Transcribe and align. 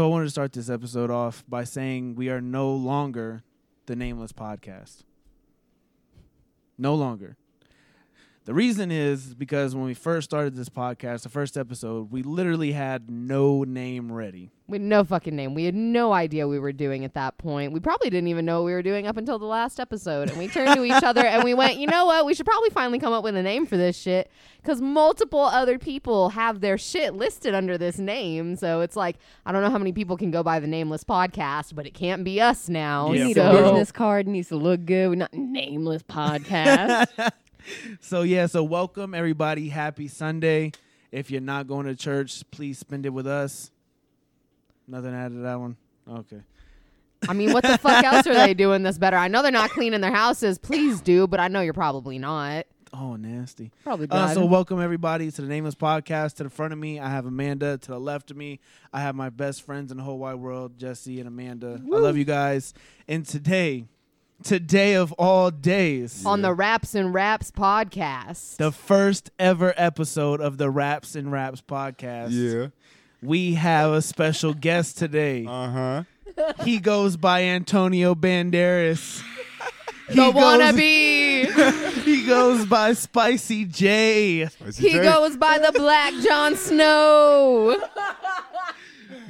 So 0.00 0.06
I 0.06 0.08
wanted 0.08 0.24
to 0.24 0.30
start 0.30 0.54
this 0.54 0.70
episode 0.70 1.10
off 1.10 1.44
by 1.46 1.64
saying 1.64 2.14
we 2.14 2.30
are 2.30 2.40
no 2.40 2.72
longer 2.72 3.42
the 3.84 3.94
Nameless 3.94 4.32
Podcast. 4.32 5.02
No 6.78 6.94
longer. 6.94 7.36
The 8.50 8.54
reason 8.54 8.90
is 8.90 9.32
because 9.32 9.76
when 9.76 9.84
we 9.84 9.94
first 9.94 10.28
started 10.28 10.56
this 10.56 10.68
podcast, 10.68 11.22
the 11.22 11.28
first 11.28 11.56
episode, 11.56 12.10
we 12.10 12.24
literally 12.24 12.72
had 12.72 13.08
no 13.08 13.62
name 13.62 14.10
ready. 14.10 14.50
We 14.66 14.78
had 14.78 14.82
no 14.82 15.04
fucking 15.04 15.36
name. 15.36 15.54
We 15.54 15.66
had 15.66 15.76
no 15.76 16.12
idea 16.12 16.48
we 16.48 16.58
were 16.58 16.72
doing 16.72 17.04
at 17.04 17.14
that 17.14 17.38
point. 17.38 17.70
We 17.70 17.78
probably 17.78 18.10
didn't 18.10 18.26
even 18.26 18.44
know 18.44 18.58
what 18.58 18.66
we 18.66 18.72
were 18.72 18.82
doing 18.82 19.06
up 19.06 19.16
until 19.16 19.38
the 19.38 19.44
last 19.44 19.78
episode. 19.78 20.30
And 20.30 20.36
we 20.36 20.48
turned 20.48 20.74
to 20.74 20.84
each 20.84 21.04
other 21.04 21.24
and 21.24 21.44
we 21.44 21.54
went, 21.54 21.78
you 21.78 21.86
know 21.86 22.06
what? 22.06 22.26
We 22.26 22.34
should 22.34 22.44
probably 22.44 22.70
finally 22.70 22.98
come 22.98 23.12
up 23.12 23.22
with 23.22 23.36
a 23.36 23.42
name 23.42 23.66
for 23.66 23.76
this 23.76 23.96
shit 23.96 24.28
because 24.60 24.80
multiple 24.80 25.42
other 25.42 25.78
people 25.78 26.30
have 26.30 26.60
their 26.60 26.76
shit 26.76 27.14
listed 27.14 27.54
under 27.54 27.78
this 27.78 28.00
name. 28.00 28.56
So 28.56 28.80
it's 28.80 28.96
like, 28.96 29.18
I 29.46 29.52
don't 29.52 29.62
know 29.62 29.70
how 29.70 29.78
many 29.78 29.92
people 29.92 30.16
can 30.16 30.32
go 30.32 30.42
by 30.42 30.58
the 30.58 30.66
nameless 30.66 31.04
podcast, 31.04 31.76
but 31.76 31.86
it 31.86 31.94
can't 31.94 32.24
be 32.24 32.40
us 32.40 32.68
now. 32.68 33.12
Yeah, 33.12 33.20
We 33.20 33.24
need 33.28 33.34
for 33.34 33.42
a 33.42 33.62
business 33.62 33.92
card. 33.92 34.26
Needs 34.26 34.48
to 34.48 34.56
look 34.56 34.84
good. 34.86 35.08
We're 35.10 35.14
not 35.14 35.34
nameless 35.34 36.02
podcast. 36.02 37.30
So 38.00 38.22
yeah, 38.22 38.46
so 38.46 38.62
welcome 38.62 39.14
everybody. 39.14 39.68
Happy 39.68 40.08
Sunday. 40.08 40.72
If 41.12 41.30
you're 41.30 41.40
not 41.40 41.66
going 41.66 41.86
to 41.86 41.96
church, 41.96 42.42
please 42.50 42.78
spend 42.78 43.06
it 43.06 43.10
with 43.10 43.26
us. 43.26 43.70
Nothing 44.86 45.14
added 45.14 45.34
to 45.36 45.40
that 45.42 45.58
one. 45.58 45.76
Okay. 46.08 46.40
I 47.28 47.32
mean, 47.32 47.52
what 47.52 47.62
the 47.64 47.78
fuck 47.78 48.02
else 48.04 48.26
are 48.26 48.34
they 48.34 48.54
doing 48.54 48.82
this 48.82 48.96
better? 48.96 49.16
I 49.16 49.28
know 49.28 49.42
they're 49.42 49.52
not 49.52 49.70
cleaning 49.70 50.00
their 50.00 50.12
houses. 50.14 50.58
Please 50.58 51.00
do, 51.00 51.26
but 51.26 51.38
I 51.38 51.48
know 51.48 51.60
you're 51.60 51.74
probably 51.74 52.18
not. 52.18 52.66
Oh, 52.92 53.14
nasty. 53.16 53.70
Probably 53.84 54.08
Uh, 54.10 54.34
so 54.34 54.44
welcome 54.46 54.80
everybody 54.80 55.30
to 55.30 55.42
the 55.42 55.46
Nameless 55.46 55.76
Podcast. 55.76 56.36
To 56.36 56.44
the 56.44 56.50
front 56.50 56.72
of 56.72 56.78
me, 56.78 56.98
I 56.98 57.08
have 57.10 57.26
Amanda. 57.26 57.78
To 57.78 57.90
the 57.92 58.00
left 58.00 58.30
of 58.32 58.36
me, 58.36 58.58
I 58.92 59.00
have 59.00 59.14
my 59.14 59.30
best 59.30 59.62
friends 59.62 59.92
in 59.92 59.98
the 59.98 60.02
whole 60.02 60.18
wide 60.18 60.36
world, 60.36 60.76
Jesse 60.76 61.20
and 61.20 61.28
Amanda. 61.28 61.80
I 61.84 61.98
love 61.98 62.16
you 62.16 62.24
guys. 62.24 62.74
And 63.06 63.24
today, 63.24 63.84
today 64.42 64.94
of 64.94 65.12
all 65.12 65.50
days, 65.50 66.24
On 66.24 66.42
the 66.42 66.52
Raps 66.54 66.94
and 66.94 67.12
Wraps 67.14 67.50
podcast. 67.50 68.56
the 68.56 68.72
first 68.72 69.30
ever 69.38 69.74
episode 69.76 70.40
of 70.40 70.58
the 70.58 70.70
Raps 70.70 71.14
and 71.14 71.30
Wraps 71.32 71.62
podcast. 71.66 72.28
Yeah. 72.30 72.68
We 73.22 73.54
have 73.54 73.92
a 73.92 74.02
special 74.02 74.54
guest 74.54 74.96
today. 74.98 75.44
Uh 75.46 75.70
huh. 75.70 76.04
he 76.64 76.78
goes 76.78 77.16
by 77.16 77.42
Antonio 77.44 78.14
Banderas. 78.14 79.22
He 80.08 80.16
the 80.16 80.32
goes- 80.32 80.42
wannabe. 80.42 82.02
He 82.04 82.26
goes 82.26 82.66
by 82.66 82.94
Spicy 82.94 83.64
J. 83.64 84.48
he 84.76 84.92
goes 84.94 85.36
by 85.36 85.58
the 85.58 85.70
Black 85.72 86.12
Jon 86.26 86.56
Snow. 86.56 87.80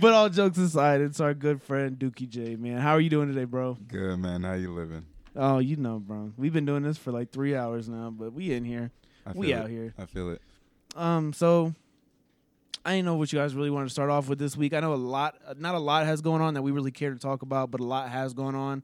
But 0.01 0.13
all 0.15 0.29
jokes 0.31 0.57
aside, 0.59 1.01
it's 1.03 1.21
our 1.21 1.35
good 1.35 1.63
friend 1.63 1.99
Dookie 1.99 2.29
J, 2.29 2.57
man. 2.57 2.79
How 2.79 2.93
are 2.93 3.01
you 3.01 3.11
doing 3.11 3.29
today, 3.29 3.45
bro? 3.45 3.77
Good 3.89 4.19
man. 4.19 4.43
How 4.45 4.55
you 4.55 4.73
living? 4.73 5.05
Oh, 5.37 5.59
you 5.59 5.77
know, 5.77 5.99
bro. 5.99 6.33
We've 6.37 6.53
been 6.53 6.65
doing 6.65 6.83
this 6.83 6.97
for 6.97 7.13
like 7.13 7.31
three 7.33 7.55
hours 7.55 7.89
now, 7.89 8.11
but 8.11 8.33
we 8.33 8.53
in 8.53 8.65
here. 8.65 8.91
I 9.27 9.33
We 9.33 9.49
feel 9.49 9.59
out 9.59 9.67
it. 9.67 9.71
here. 9.71 9.95
I 9.99 10.07
feel 10.07 10.31
it. 10.31 10.41
Um, 10.97 11.33
so 11.35 11.75
I 12.85 12.93
didn't 12.93 13.05
know 13.07 13.17
what 13.17 13.33
you 13.33 13.39
guys 13.39 13.55
really 13.55 13.69
wanted 13.71 13.87
to 13.87 13.93
start 13.93 14.11
off 14.11 14.29
with 14.29 14.39
this 14.39 14.57
week. 14.57 14.73
I 14.73 14.81
know 14.81 14.95
a 14.95 14.97
lot, 14.97 15.37
not 15.59 15.75
a 15.75 15.79
lot 15.79 16.07
has 16.07 16.23
going 16.23 16.41
on 16.41 16.55
that 16.55 16.63
we 16.63 16.71
really 16.73 16.91
care 16.93 17.11
to 17.13 17.19
talk 17.19 17.43
about, 17.43 17.71
but 17.71 17.81
a 17.81 17.85
lot 17.85 18.09
has 18.09 18.33
gone 18.33 18.55
on. 18.55 18.83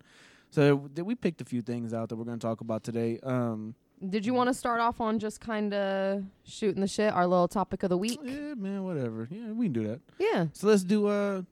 So 0.51 0.77
we 0.97 1.15
picked 1.15 1.41
a 1.41 1.45
few 1.45 1.63
things 1.63 1.95
out 1.95 2.11
that 2.11 2.17
we're 2.17 2.25
going 2.25 2.39
to 2.39 2.47
talk 2.47 2.61
about 2.61 2.85
today. 2.85 3.19
Um, 3.23 3.75
Did 4.11 4.27
you 4.27 4.35
want 4.35 4.49
to 4.49 4.55
start 4.55 4.81
off 4.81 5.01
on 5.01 5.19
just 5.19 5.41
kind 5.41 5.73
of 5.73 6.25
shooting 6.45 6.81
the 6.83 6.87
shit, 6.87 7.13
our 7.13 7.27
little 7.27 7.49
topic 7.49 7.83
of 7.83 7.91
the 7.91 7.97
week? 7.97 8.21
yeah, 8.23 8.55
man, 8.55 8.85
whatever. 8.85 9.27
Yeah, 9.31 9.53
we 9.53 9.67
can 9.67 9.73
do 9.73 9.87
that. 9.89 10.01
Yeah. 10.19 10.47
So 10.53 10.67
let's 10.67 10.85
do 10.85 11.07
uh, 11.07 11.43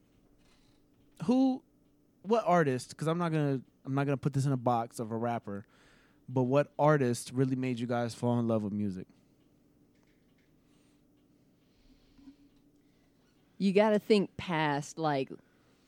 who, 1.24 1.62
what 2.22 2.44
artist? 2.46 2.90
Because 2.90 3.08
I'm 3.08 3.18
not 3.18 3.32
gonna, 3.32 3.60
I'm 3.86 3.94
not 3.94 4.04
gonna 4.04 4.18
put 4.18 4.34
this 4.34 4.44
in 4.44 4.52
a 4.52 4.58
box 4.58 5.00
of 5.00 5.10
a 5.10 5.16
rapper, 5.16 5.66
but 6.28 6.42
what 6.42 6.72
artist 6.78 7.32
really 7.32 7.56
made 7.56 7.78
you 7.78 7.86
guys 7.86 8.14
fall 8.14 8.38
in 8.38 8.46
love 8.46 8.62
with 8.62 8.72
music? 8.72 9.06
you 13.58 13.72
got 13.72 13.90
to 13.90 13.98
think 13.98 14.36
past, 14.36 14.98
like 14.98 15.30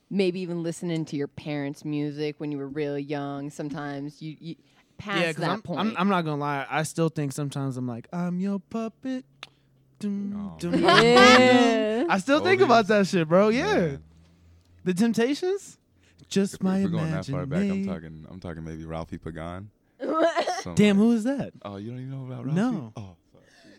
maybe 0.08 0.40
even 0.40 0.62
listening 0.62 1.04
to 1.04 1.16
your 1.16 1.28
parents' 1.28 1.84
music 1.84 2.36
when 2.38 2.52
you 2.52 2.58
were 2.58 2.68
real 2.68 2.98
young. 2.98 3.50
Sometimes 3.50 4.22
you, 4.22 4.36
you 4.40 4.56
past 4.98 5.20
yeah, 5.20 5.32
that 5.32 5.50
I'm, 5.50 5.62
point. 5.62 5.80
I'm, 5.80 5.96
I'm 5.96 6.08
not 6.08 6.24
gonna 6.24 6.40
lie. 6.40 6.66
I 6.68 6.82
still 6.82 7.08
think 7.08 7.32
sometimes 7.32 7.76
I'm 7.76 7.86
like, 7.86 8.08
I'm 8.12 8.40
your 8.40 8.60
puppet. 8.60 9.24
Yeah. 10.02 10.08
dum. 10.58 12.10
I 12.10 12.18
still 12.18 12.40
think 12.40 12.60
Oldies. 12.60 12.64
about 12.64 12.86
that 12.88 13.06
shit, 13.06 13.26
bro. 13.28 13.48
Yeah, 13.48 13.74
Man, 13.74 14.02
the 14.84 14.92
Temptations. 14.94 15.78
Just 16.28 16.54
if 16.54 16.62
my 16.62 16.82
we're 16.82 16.88
going 16.88 17.10
that 17.12 17.24
far 17.24 17.46
back. 17.46 17.60
I'm 17.62 17.86
talking. 17.86 18.26
I'm 18.30 18.38
talking 18.40 18.62
maybe 18.62 18.84
Ralfi 18.84 19.22
Pagan. 19.22 19.70
Damn, 19.98 20.14
like- 20.74 20.96
who 20.96 21.12
is 21.12 21.24
that? 21.24 21.52
Oh, 21.64 21.76
you 21.76 21.90
don't 21.90 22.00
even 22.00 22.10
know 22.10 22.26
about 22.26 22.44
Ralfi? 22.46 22.52
No. 22.54 22.92
Oh, 22.96 23.16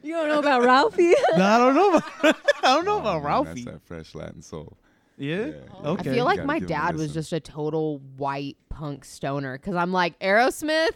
you 0.02 0.14
don't 0.14 0.30
know 0.30 0.40
about 0.40 0.62
Ralfi? 0.64 1.14
no, 1.38 1.44
I 1.46 1.58
don't 1.60 1.76
know. 1.76 1.90
About, 1.98 2.36
I 2.64 2.74
don't 2.76 2.86
know 2.86 2.96
Oh, 2.96 3.00
about 3.00 3.24
man, 3.24 3.32
Ralfi. 3.32 3.66
That's 3.66 3.66
that 3.66 3.82
fresh 3.84 4.16
Latin 4.16 4.42
soul. 4.42 4.78
Yeah. 5.18 5.46
Yeah. 5.48 5.54
Okay. 5.84 6.12
I 6.12 6.14
feel 6.16 6.26
like 6.26 6.44
my 6.46 6.60
give 6.60 6.72
'em 6.72 6.78
a 6.78 6.82
dad 6.88 6.96
was 6.96 7.14
just 7.14 7.34
a 7.34 7.40
total 7.40 8.00
white 8.18 8.58
punk 8.70 9.04
stoner 9.06 9.58
because 9.58 9.76
I'm 9.76 9.92
like 9.92 10.18
Aerosmith, 10.20 10.92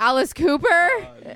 Alice 0.00 0.32
Cooper. 0.32 0.90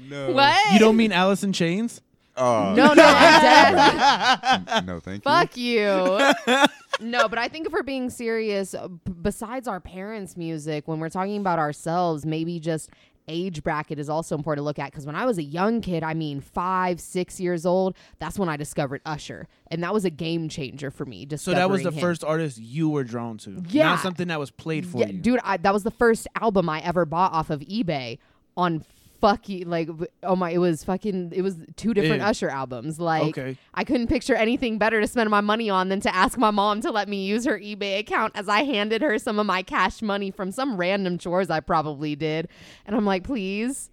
no. 0.09 0.33
What? 0.33 0.73
You 0.73 0.79
don't 0.79 0.97
mean 0.97 1.13
Alice 1.13 1.45
in 1.45 1.53
Chains? 1.53 2.01
Oh. 2.37 2.75
No, 2.75 2.95
no, 2.95 3.05
I'm 3.07 4.65
dead. 4.65 4.87
no, 4.87 5.01
thank 5.01 5.25
you. 5.25 5.31
Fuck 5.31 5.57
you. 5.57 6.67
no, 7.07 7.29
but 7.29 7.39
I 7.39 7.49
think 7.49 7.67
if 7.67 7.73
we're 7.73 7.83
being 7.83 8.11
serious, 8.11 8.75
uh, 8.75 8.89
b- 8.89 9.13
besides 9.23 9.69
our 9.69 9.81
parents' 9.81 10.37
music, 10.37 10.89
when 10.89 10.99
we're 10.99 11.11
talking 11.11 11.37
about 11.37 11.59
ourselves, 11.59 12.27
maybe 12.27 12.59
just 12.59 12.91
age 13.29 13.63
bracket 13.63 13.99
is 13.99 14.09
also 14.09 14.35
important 14.35 14.63
to 14.63 14.65
look 14.65 14.79
at. 14.79 14.91
Because 14.91 15.07
when 15.07 15.15
I 15.15 15.27
was 15.27 15.39
a 15.39 15.43
young 15.43 15.81
kid, 15.81 16.03
I 16.03 16.15
mean 16.15 16.41
five, 16.41 17.01
six 17.01 17.39
years 17.39 17.65
old, 17.65 17.97
that's 18.19 18.39
when 18.39 18.49
I 18.49 18.57
discovered 18.57 19.01
Usher, 19.07 19.47
and 19.71 19.83
that 19.85 19.93
was 19.93 20.05
a 20.05 20.11
game 20.11 20.49
changer 20.49 20.91
for 20.91 21.05
me. 21.05 21.29
So 21.37 21.53
that 21.53 21.71
was 21.71 21.83
the 21.83 21.91
him. 21.91 22.01
first 22.01 22.25
artist 22.25 22.59
you 22.59 22.89
were 22.89 23.05
drawn 23.05 23.39
to. 23.39 23.63
Yeah. 23.69 23.91
Not 23.91 24.01
something 24.01 24.29
that 24.29 24.41
was 24.41 24.51
played 24.51 24.87
for 24.87 24.99
yeah, 24.99 25.09
you. 25.09 25.19
dude, 25.19 25.41
I, 25.45 25.59
that 25.59 25.73
was 25.73 25.85
the 25.85 25.91
first 25.91 26.27
album 26.41 26.69
I 26.69 26.81
ever 26.81 27.05
bought 27.05 27.33
off 27.33 27.51
of 27.51 27.61
eBay 27.61 28.19
on 28.57 28.85
fucking 29.21 29.69
like 29.71 29.89
oh 30.23 30.37
my 30.37 30.51
it 30.51 30.59
was 30.59 30.85
fucking 30.85 31.33
it 31.35 31.41
was 31.41 31.57
two 31.77 31.95
different 31.95 32.21
Yeah. 32.21 32.29
Usher 32.29 32.51
albums 32.51 33.01
like 33.01 33.39
Okay. 33.39 33.57
I 33.73 33.83
couldn't 33.85 34.09
picture 34.09 34.35
anything 34.35 34.77
better 34.77 35.01
to 35.01 35.07
spend 35.07 35.31
my 35.31 35.41
money 35.41 35.71
on 35.71 35.89
than 35.89 36.01
to 36.01 36.15
ask 36.15 36.37
my 36.37 36.51
mom 36.51 36.83
to 36.83 36.91
let 36.91 37.09
me 37.09 37.25
use 37.25 37.47
her 37.47 37.59
eBay 37.59 38.01
account 38.01 38.33
as 38.37 38.51
I 38.51 38.65
handed 38.65 39.01
her 39.01 39.19
some 39.19 39.39
of 39.39 39.47
my 39.47 39.63
cash 39.63 40.03
money 40.03 40.31
from 40.31 40.51
some 40.53 40.77
random 40.77 41.17
chores 41.17 41.49
I 41.49 41.61
probably 41.61 42.15
did 42.17 42.49
and 42.85 42.95
I'm 42.95 43.07
like 43.07 43.25
please 43.25 43.89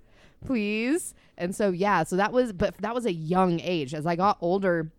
please 0.46 1.14
and 1.38 1.56
so 1.56 1.70
yeah 1.72 2.04
so 2.04 2.18
that 2.18 2.34
was 2.34 2.52
but 2.52 2.76
that 2.80 2.94
was 2.94 3.06
a 3.06 3.14
young 3.14 3.62
age 3.62 3.94
as 3.94 4.06
I 4.06 4.18
got 4.18 4.38
older 4.42 4.92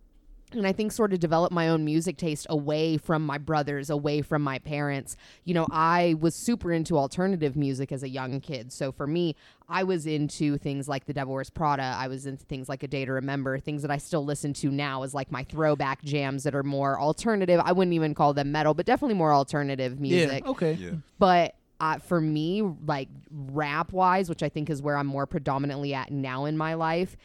and 0.55 0.65
I 0.67 0.71
think 0.73 0.91
sort 0.91 1.13
of 1.13 1.19
developed 1.19 1.53
my 1.53 1.69
own 1.69 1.85
music 1.85 2.17
taste 2.17 2.45
away 2.49 2.97
from 2.97 3.25
my 3.25 3.37
brothers, 3.37 3.89
away 3.89 4.21
from 4.21 4.41
my 4.41 4.59
parents. 4.59 5.15
You 5.43 5.53
know, 5.53 5.67
I 5.71 6.15
was 6.19 6.35
super 6.35 6.71
into 6.71 6.97
alternative 6.97 7.55
music 7.55 7.91
as 7.91 8.03
a 8.03 8.09
young 8.09 8.39
kid. 8.39 8.71
So 8.71 8.91
for 8.91 9.07
me, 9.07 9.35
I 9.69 9.83
was 9.83 10.05
into 10.05 10.57
things 10.57 10.87
like 10.87 11.05
The 11.05 11.13
Devil 11.13 11.33
Wears 11.33 11.49
Prada. 11.49 11.95
I 11.97 12.07
was 12.07 12.25
into 12.25 12.45
things 12.45 12.69
like 12.69 12.83
A 12.83 12.87
Day 12.87 13.05
to 13.05 13.13
Remember, 13.13 13.59
things 13.59 13.81
that 13.81 13.91
I 13.91 13.97
still 13.97 14.23
listen 14.25 14.53
to 14.53 14.69
now 14.69 15.03
as 15.03 15.13
like 15.13 15.31
my 15.31 15.43
throwback 15.43 16.03
jams 16.03 16.43
that 16.43 16.53
are 16.55 16.63
more 16.63 16.99
alternative. 16.99 17.61
I 17.63 17.71
wouldn't 17.71 17.93
even 17.93 18.13
call 18.13 18.33
them 18.33 18.51
metal, 18.51 18.73
but 18.73 18.85
definitely 18.85 19.15
more 19.15 19.33
alternative 19.33 19.99
music 19.99 20.43
Yeah. 20.43 20.51
Okay. 20.51 20.73
Yeah. 20.73 20.91
but 21.19 21.55
uh, 21.79 21.97
for 21.97 22.21
me 22.21 22.61
like 22.85 23.09
rap 23.31 23.91
wise 23.91 24.29
which 24.29 24.41
i 24.41 24.47
think 24.47 24.69
is 24.69 24.81
where 24.81 24.95
i'm 24.95 25.07
more 25.07 25.25
predominantly 25.25 25.93
at 25.93 26.11
now 26.11 26.45
in 26.45 26.55
my 26.55 26.75
life 26.75 27.17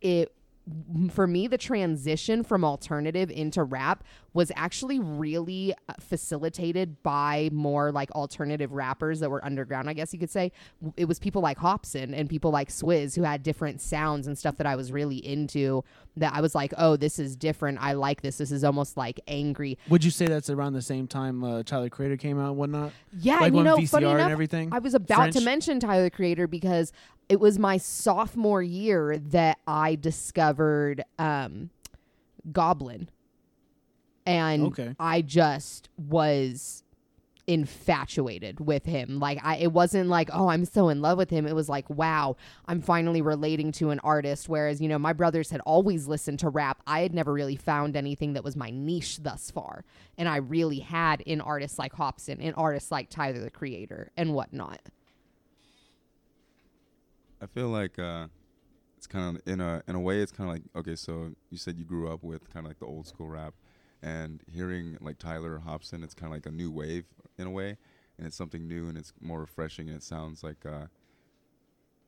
it 0.00 0.32
for 1.10 1.26
me 1.26 1.46
the 1.46 1.58
transition 1.58 2.42
from 2.42 2.64
alternative 2.64 3.30
into 3.30 3.62
rap 3.62 4.02
was 4.32 4.50
actually 4.56 4.98
really 4.98 5.72
uh, 5.88 5.94
facilitated 6.00 7.02
by 7.02 7.48
more 7.52 7.92
like 7.92 8.10
alternative 8.12 8.72
rappers 8.72 9.20
that 9.20 9.30
were 9.30 9.44
underground 9.44 9.88
i 9.88 9.92
guess 9.92 10.12
you 10.12 10.18
could 10.18 10.30
say. 10.30 10.50
It 10.96 11.06
was 11.06 11.18
people 11.18 11.40
like 11.40 11.58
Hopsin 11.58 12.12
and 12.12 12.28
people 12.28 12.50
like 12.50 12.68
swizz 12.68 13.14
who 13.14 13.22
had 13.22 13.42
different 13.42 13.80
sounds 13.80 14.26
and 14.26 14.36
stuff 14.36 14.56
that 14.56 14.66
i 14.66 14.76
was 14.76 14.92
really 14.92 15.16
into 15.24 15.84
that 16.16 16.34
i 16.34 16.40
was 16.40 16.54
like 16.54 16.74
oh 16.76 16.96
this 16.96 17.18
is 17.18 17.36
different. 17.36 17.78
I 17.80 17.92
like 17.92 18.22
this. 18.22 18.38
This 18.38 18.50
is 18.50 18.64
almost 18.64 18.96
like 18.96 19.20
angry. 19.28 19.78
Would 19.88 20.04
you 20.04 20.10
say 20.10 20.26
that's 20.26 20.50
around 20.50 20.72
the 20.72 20.82
same 20.82 21.06
time 21.06 21.44
uh, 21.44 21.62
Tyler 21.62 21.88
Creator 21.88 22.16
came 22.16 22.38
out 22.38 22.50
and 22.50 22.56
whatnot? 22.56 22.92
Yeah, 23.18 23.38
Like 23.38 23.54
you 23.54 23.62
know, 23.62 23.76
VCR 23.76 23.88
funny 23.88 24.06
and 24.06 24.18
enough, 24.18 24.30
everything? 24.30 24.72
I 24.72 24.78
was 24.78 24.94
about 24.94 25.32
to 25.32 25.40
mention 25.40 25.80
Tyler 25.80 26.10
Creator 26.10 26.46
because 26.46 26.92
it 27.28 27.40
was 27.40 27.58
my 27.58 27.76
sophomore 27.76 28.62
year 28.62 29.18
that 29.18 29.58
I 29.66 29.96
discovered 29.96 31.02
um, 31.18 31.70
Goblin, 32.52 33.08
and 34.24 34.66
Okay. 34.66 34.94
I 34.98 35.22
just 35.22 35.88
was 35.96 36.82
infatuated 37.48 38.58
with 38.58 38.84
him. 38.84 39.20
Like 39.20 39.38
I 39.44 39.56
it 39.56 39.72
wasn't 39.72 40.08
like, 40.08 40.30
"Oh, 40.32 40.48
I'm 40.48 40.64
so 40.64 40.88
in 40.88 41.00
love 41.00 41.16
with 41.18 41.30
him." 41.30 41.46
It 41.46 41.54
was 41.54 41.68
like, 41.68 41.88
"Wow, 41.88 42.36
I'm 42.66 42.80
finally 42.80 43.22
relating 43.22 43.70
to 43.72 43.90
an 43.90 44.00
artist." 44.00 44.48
Whereas, 44.48 44.80
you 44.80 44.88
know, 44.88 44.98
my 44.98 45.12
brothers 45.12 45.50
had 45.50 45.60
always 45.60 46.06
listened 46.08 46.40
to 46.40 46.48
rap. 46.48 46.82
I 46.86 47.00
had 47.00 47.14
never 47.14 47.32
really 47.32 47.56
found 47.56 47.96
anything 47.96 48.32
that 48.32 48.44
was 48.44 48.56
my 48.56 48.70
niche 48.70 49.22
thus 49.22 49.50
far. 49.50 49.84
And 50.18 50.28
I 50.28 50.36
really 50.36 50.80
had 50.80 51.20
in 51.20 51.40
artists 51.40 51.78
like 51.78 51.92
Hopsin, 51.94 52.40
in 52.40 52.54
artists 52.54 52.90
like 52.90 53.10
Tyler 53.10 53.40
the 53.40 53.50
Creator 53.50 54.10
and 54.16 54.34
whatnot. 54.34 54.80
I 57.40 57.46
feel 57.46 57.68
like 57.68 57.98
uh, 57.98 58.28
it's 58.96 59.06
kind 59.06 59.36
of 59.36 59.42
in 59.46 59.60
a 59.60 59.82
in 59.86 59.94
a 59.94 60.00
way 60.00 60.20
it's 60.20 60.32
kind 60.32 60.48
of 60.48 60.54
like 60.54 60.62
okay, 60.76 60.96
so 60.96 61.32
you 61.50 61.58
said 61.58 61.78
you 61.78 61.84
grew 61.84 62.10
up 62.12 62.22
with 62.22 62.48
kind 62.52 62.66
of 62.66 62.70
like 62.70 62.78
the 62.78 62.86
old 62.86 63.06
school 63.06 63.28
rap, 63.28 63.54
and 64.02 64.42
hearing 64.50 64.96
like 65.00 65.18
Tyler 65.18 65.60
Hopsin, 65.66 66.02
it's 66.02 66.14
kind 66.14 66.32
of 66.32 66.36
like 66.36 66.46
a 66.46 66.50
new 66.50 66.70
wave 66.70 67.04
in 67.38 67.46
a 67.46 67.50
way, 67.50 67.76
and 68.18 68.26
it's 68.26 68.36
something 68.36 68.66
new 68.66 68.88
and 68.88 68.96
it's 68.96 69.12
more 69.20 69.40
refreshing 69.40 69.88
and 69.88 69.96
it 69.96 70.02
sounds 70.02 70.42
like 70.42 70.64
uh, 70.64 70.86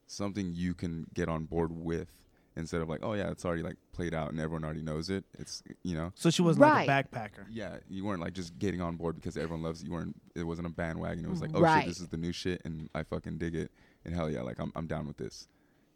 something 0.06 0.52
you 0.54 0.74
can 0.74 1.06
get 1.14 1.28
on 1.28 1.44
board 1.44 1.70
with 1.72 2.08
instead 2.56 2.80
of 2.80 2.88
like 2.88 3.00
oh 3.04 3.12
yeah 3.12 3.30
it's 3.30 3.44
already 3.44 3.62
like 3.62 3.76
played 3.92 4.12
out 4.14 4.30
and 4.30 4.40
everyone 4.40 4.64
already 4.64 4.82
knows 4.82 5.10
it. 5.10 5.24
It's 5.38 5.62
you 5.84 5.94
know 5.94 6.10
So 6.14 6.30
she 6.30 6.42
wasn't 6.42 6.62
Right. 6.64 6.88
like 6.88 7.06
a 7.06 7.08
backpacker. 7.08 7.44
yeah 7.50 7.76
you 7.88 8.04
weren't 8.04 8.20
like 8.20 8.32
just 8.32 8.58
getting 8.58 8.80
on 8.80 8.96
board 8.96 9.14
because 9.16 9.36
everyone 9.36 9.62
loves 9.62 9.84
you 9.84 9.92
weren't 9.92 10.16
it 10.34 10.42
wasn't 10.44 10.66
a 10.66 10.70
bandwagon 10.70 11.24
it 11.24 11.30
was 11.30 11.40
like 11.42 11.50
oh 11.54 11.60
Right. 11.60 11.80
shit 11.80 11.88
this 11.88 12.00
is 12.00 12.08
the 12.08 12.16
new 12.16 12.32
shit 12.32 12.60
and 12.64 12.88
I 12.94 13.02
fucking 13.04 13.38
dig 13.38 13.54
it 13.54 13.70
and 14.08 14.16
hell 14.16 14.30
yeah 14.30 14.42
like 14.42 14.58
I'm 14.58 14.72
I'm 14.74 14.86
down 14.86 15.06
with 15.06 15.16
this, 15.18 15.46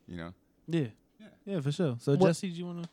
you 0.07 0.17
know. 0.17 0.33
Yeah. 0.69 0.87
Yeah. 1.19 1.27
Yeah, 1.47 1.61
for 1.61 1.73
sure. 1.73 1.97
So 1.99 2.13
What- 2.15 2.29
Jesse, 2.29 2.51
do 2.51 2.55
you 2.59 2.67
wanna 2.67 2.85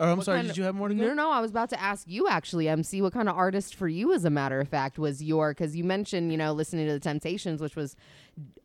or 0.00 0.08
I'm 0.08 0.16
What 0.16 0.24
sorry, 0.26 0.42
did 0.42 0.50
of- 0.50 0.56
you 0.56 0.64
have 0.64 0.74
more 0.74 0.88
to 0.88 0.94
No, 0.94 1.02
go? 1.04 1.08
no, 1.10 1.14
no. 1.14 1.30
I 1.30 1.40
was 1.40 1.52
about 1.52 1.70
to 1.70 1.80
ask 1.80 2.08
you 2.08 2.26
actually, 2.26 2.68
MC, 2.68 3.00
what 3.00 3.12
kind 3.12 3.28
of 3.28 3.36
artist 3.36 3.76
for 3.76 3.86
you, 3.86 4.12
as 4.12 4.24
a 4.24 4.30
matter 4.30 4.58
of 4.60 4.68
fact, 4.68 4.98
was 4.98 5.22
your? 5.22 5.52
Because 5.52 5.76
you 5.76 5.84
mentioned, 5.84 6.32
you 6.32 6.36
know, 6.36 6.52
listening 6.52 6.86
to 6.88 6.92
the 6.94 6.98
Temptations, 6.98 7.60
which 7.60 7.76
was 7.76 7.94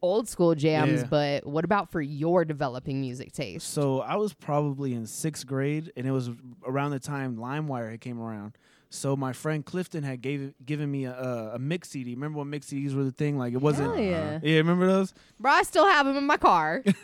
old 0.02 0.28
school 0.28 0.56
jams. 0.56 1.02
Yeah. 1.02 1.08
But 1.08 1.46
what 1.46 1.66
about 1.66 1.92
for 1.92 2.02
your 2.02 2.46
developing 2.46 3.00
music 3.00 3.32
taste? 3.32 3.68
So 3.68 4.00
I 4.00 4.16
was 4.16 4.34
probably 4.34 4.94
in 4.96 5.06
sixth 5.06 5.46
grade, 5.46 5.92
and 5.96 6.08
it 6.08 6.12
was 6.12 6.32
around 6.66 6.92
the 6.92 7.00
time 7.00 7.38
LimeWire 7.38 8.00
came 8.02 8.20
around. 8.20 8.58
So 8.92 9.16
my 9.16 9.34
friend 9.34 9.64
Clifton 9.64 10.04
had 10.04 10.20
gave 10.22 10.54
given 10.66 10.90
me 10.90 11.06
a, 11.06 11.12
a, 11.14 11.56
a 11.56 11.60
mix 11.60 11.90
CD. 11.90 12.16
Remember 12.16 12.40
when 12.40 12.50
mix 12.50 12.68
CDs 12.68 12.96
were 12.96 13.04
the 13.04 13.12
thing? 13.12 13.38
Like 13.38 13.54
it 13.54 13.62
wasn't. 13.62 13.90
Hell 13.96 14.00
yeah. 14.04 14.40
Yeah, 14.42 14.58
remember 14.58 14.88
those? 14.88 15.14
Bro, 15.40 15.52
I 15.52 15.64
still 15.64 15.86
have 15.88 16.06
them 16.08 16.18
in 16.18 16.26
my 16.26 16.38
car. 16.38 16.84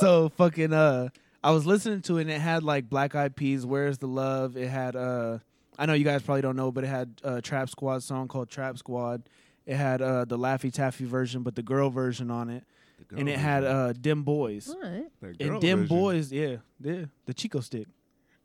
So 0.00 0.30
fucking 0.36 0.72
uh 0.72 1.08
I 1.42 1.52
was 1.52 1.64
listening 1.66 2.02
to 2.02 2.18
it 2.18 2.22
and 2.22 2.30
it 2.30 2.40
had 2.40 2.62
like 2.62 2.88
Black 2.90 3.14
Eyed 3.14 3.34
Peas, 3.36 3.64
Where's 3.64 3.98
the 3.98 4.06
Love? 4.08 4.56
It 4.56 4.68
had 4.68 4.96
uh 4.96 5.38
I 5.78 5.86
know 5.86 5.94
you 5.94 6.04
guys 6.04 6.22
probably 6.22 6.42
don't 6.42 6.56
know, 6.56 6.70
but 6.72 6.84
it 6.84 6.88
had 6.88 7.20
a 7.22 7.40
Trap 7.40 7.70
Squad 7.70 8.02
song 8.02 8.28
called 8.28 8.50
Trap 8.50 8.76
Squad. 8.78 9.22
It 9.66 9.76
had 9.76 10.02
uh 10.02 10.24
the 10.24 10.36
Laffy 10.38 10.72
Taffy 10.72 11.04
version, 11.04 11.42
but 11.42 11.54
the 11.54 11.62
girl 11.62 11.88
version 11.90 12.30
on 12.30 12.50
it. 12.50 12.64
and 13.16 13.28
it 13.28 13.38
had 13.38 13.64
uh 13.64 13.92
Dim 13.92 14.22
Boys. 14.24 14.68
All 14.68 14.80
right. 14.82 15.06
And 15.40 15.60
Dim 15.60 15.86
Boys, 15.86 16.32
yeah, 16.32 16.56
yeah. 16.82 17.04
The 17.26 17.34
Chico 17.34 17.60
stick. 17.60 17.86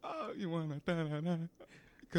Oh, 0.03 0.29
you 0.37 0.49
wanna 0.49 0.79
da 0.85 0.93
da 1.03 1.19
da? 1.21 1.35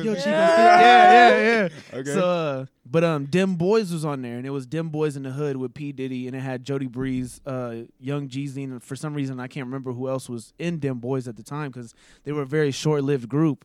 Yo, 0.04 0.14
Cause- 0.14 0.24
Chico 0.24 0.30
stick. 0.30 0.32
Yeah, 0.32 1.30
yeah, 1.30 1.68
yeah. 1.92 1.98
Okay. 1.98 2.14
So, 2.14 2.28
uh, 2.28 2.66
but 2.84 3.02
um, 3.04 3.24
Dim 3.26 3.56
Boys 3.56 3.92
was 3.92 4.04
on 4.04 4.22
there, 4.22 4.36
and 4.36 4.46
it 4.46 4.50
was 4.50 4.66
Dim 4.66 4.90
Boys 4.90 5.16
in 5.16 5.22
the 5.22 5.30
Hood 5.30 5.56
with 5.56 5.74
P 5.74 5.92
Diddy, 5.92 6.26
and 6.26 6.36
it 6.36 6.40
had 6.40 6.64
Jody 6.64 6.86
Breeze, 6.86 7.40
uh, 7.46 7.76
Young 7.98 8.28
Jeezy, 8.28 8.64
and 8.64 8.82
for 8.82 8.94
some 8.96 9.14
reason 9.14 9.40
I 9.40 9.46
can't 9.46 9.66
remember 9.66 9.92
who 9.92 10.08
else 10.08 10.28
was 10.28 10.52
in 10.58 10.78
Dim 10.78 10.98
Boys 10.98 11.26
at 11.26 11.36
the 11.36 11.42
time 11.42 11.70
because 11.70 11.94
they 12.24 12.32
were 12.32 12.42
a 12.42 12.46
very 12.46 12.70
short 12.70 13.04
lived 13.04 13.28
group. 13.28 13.64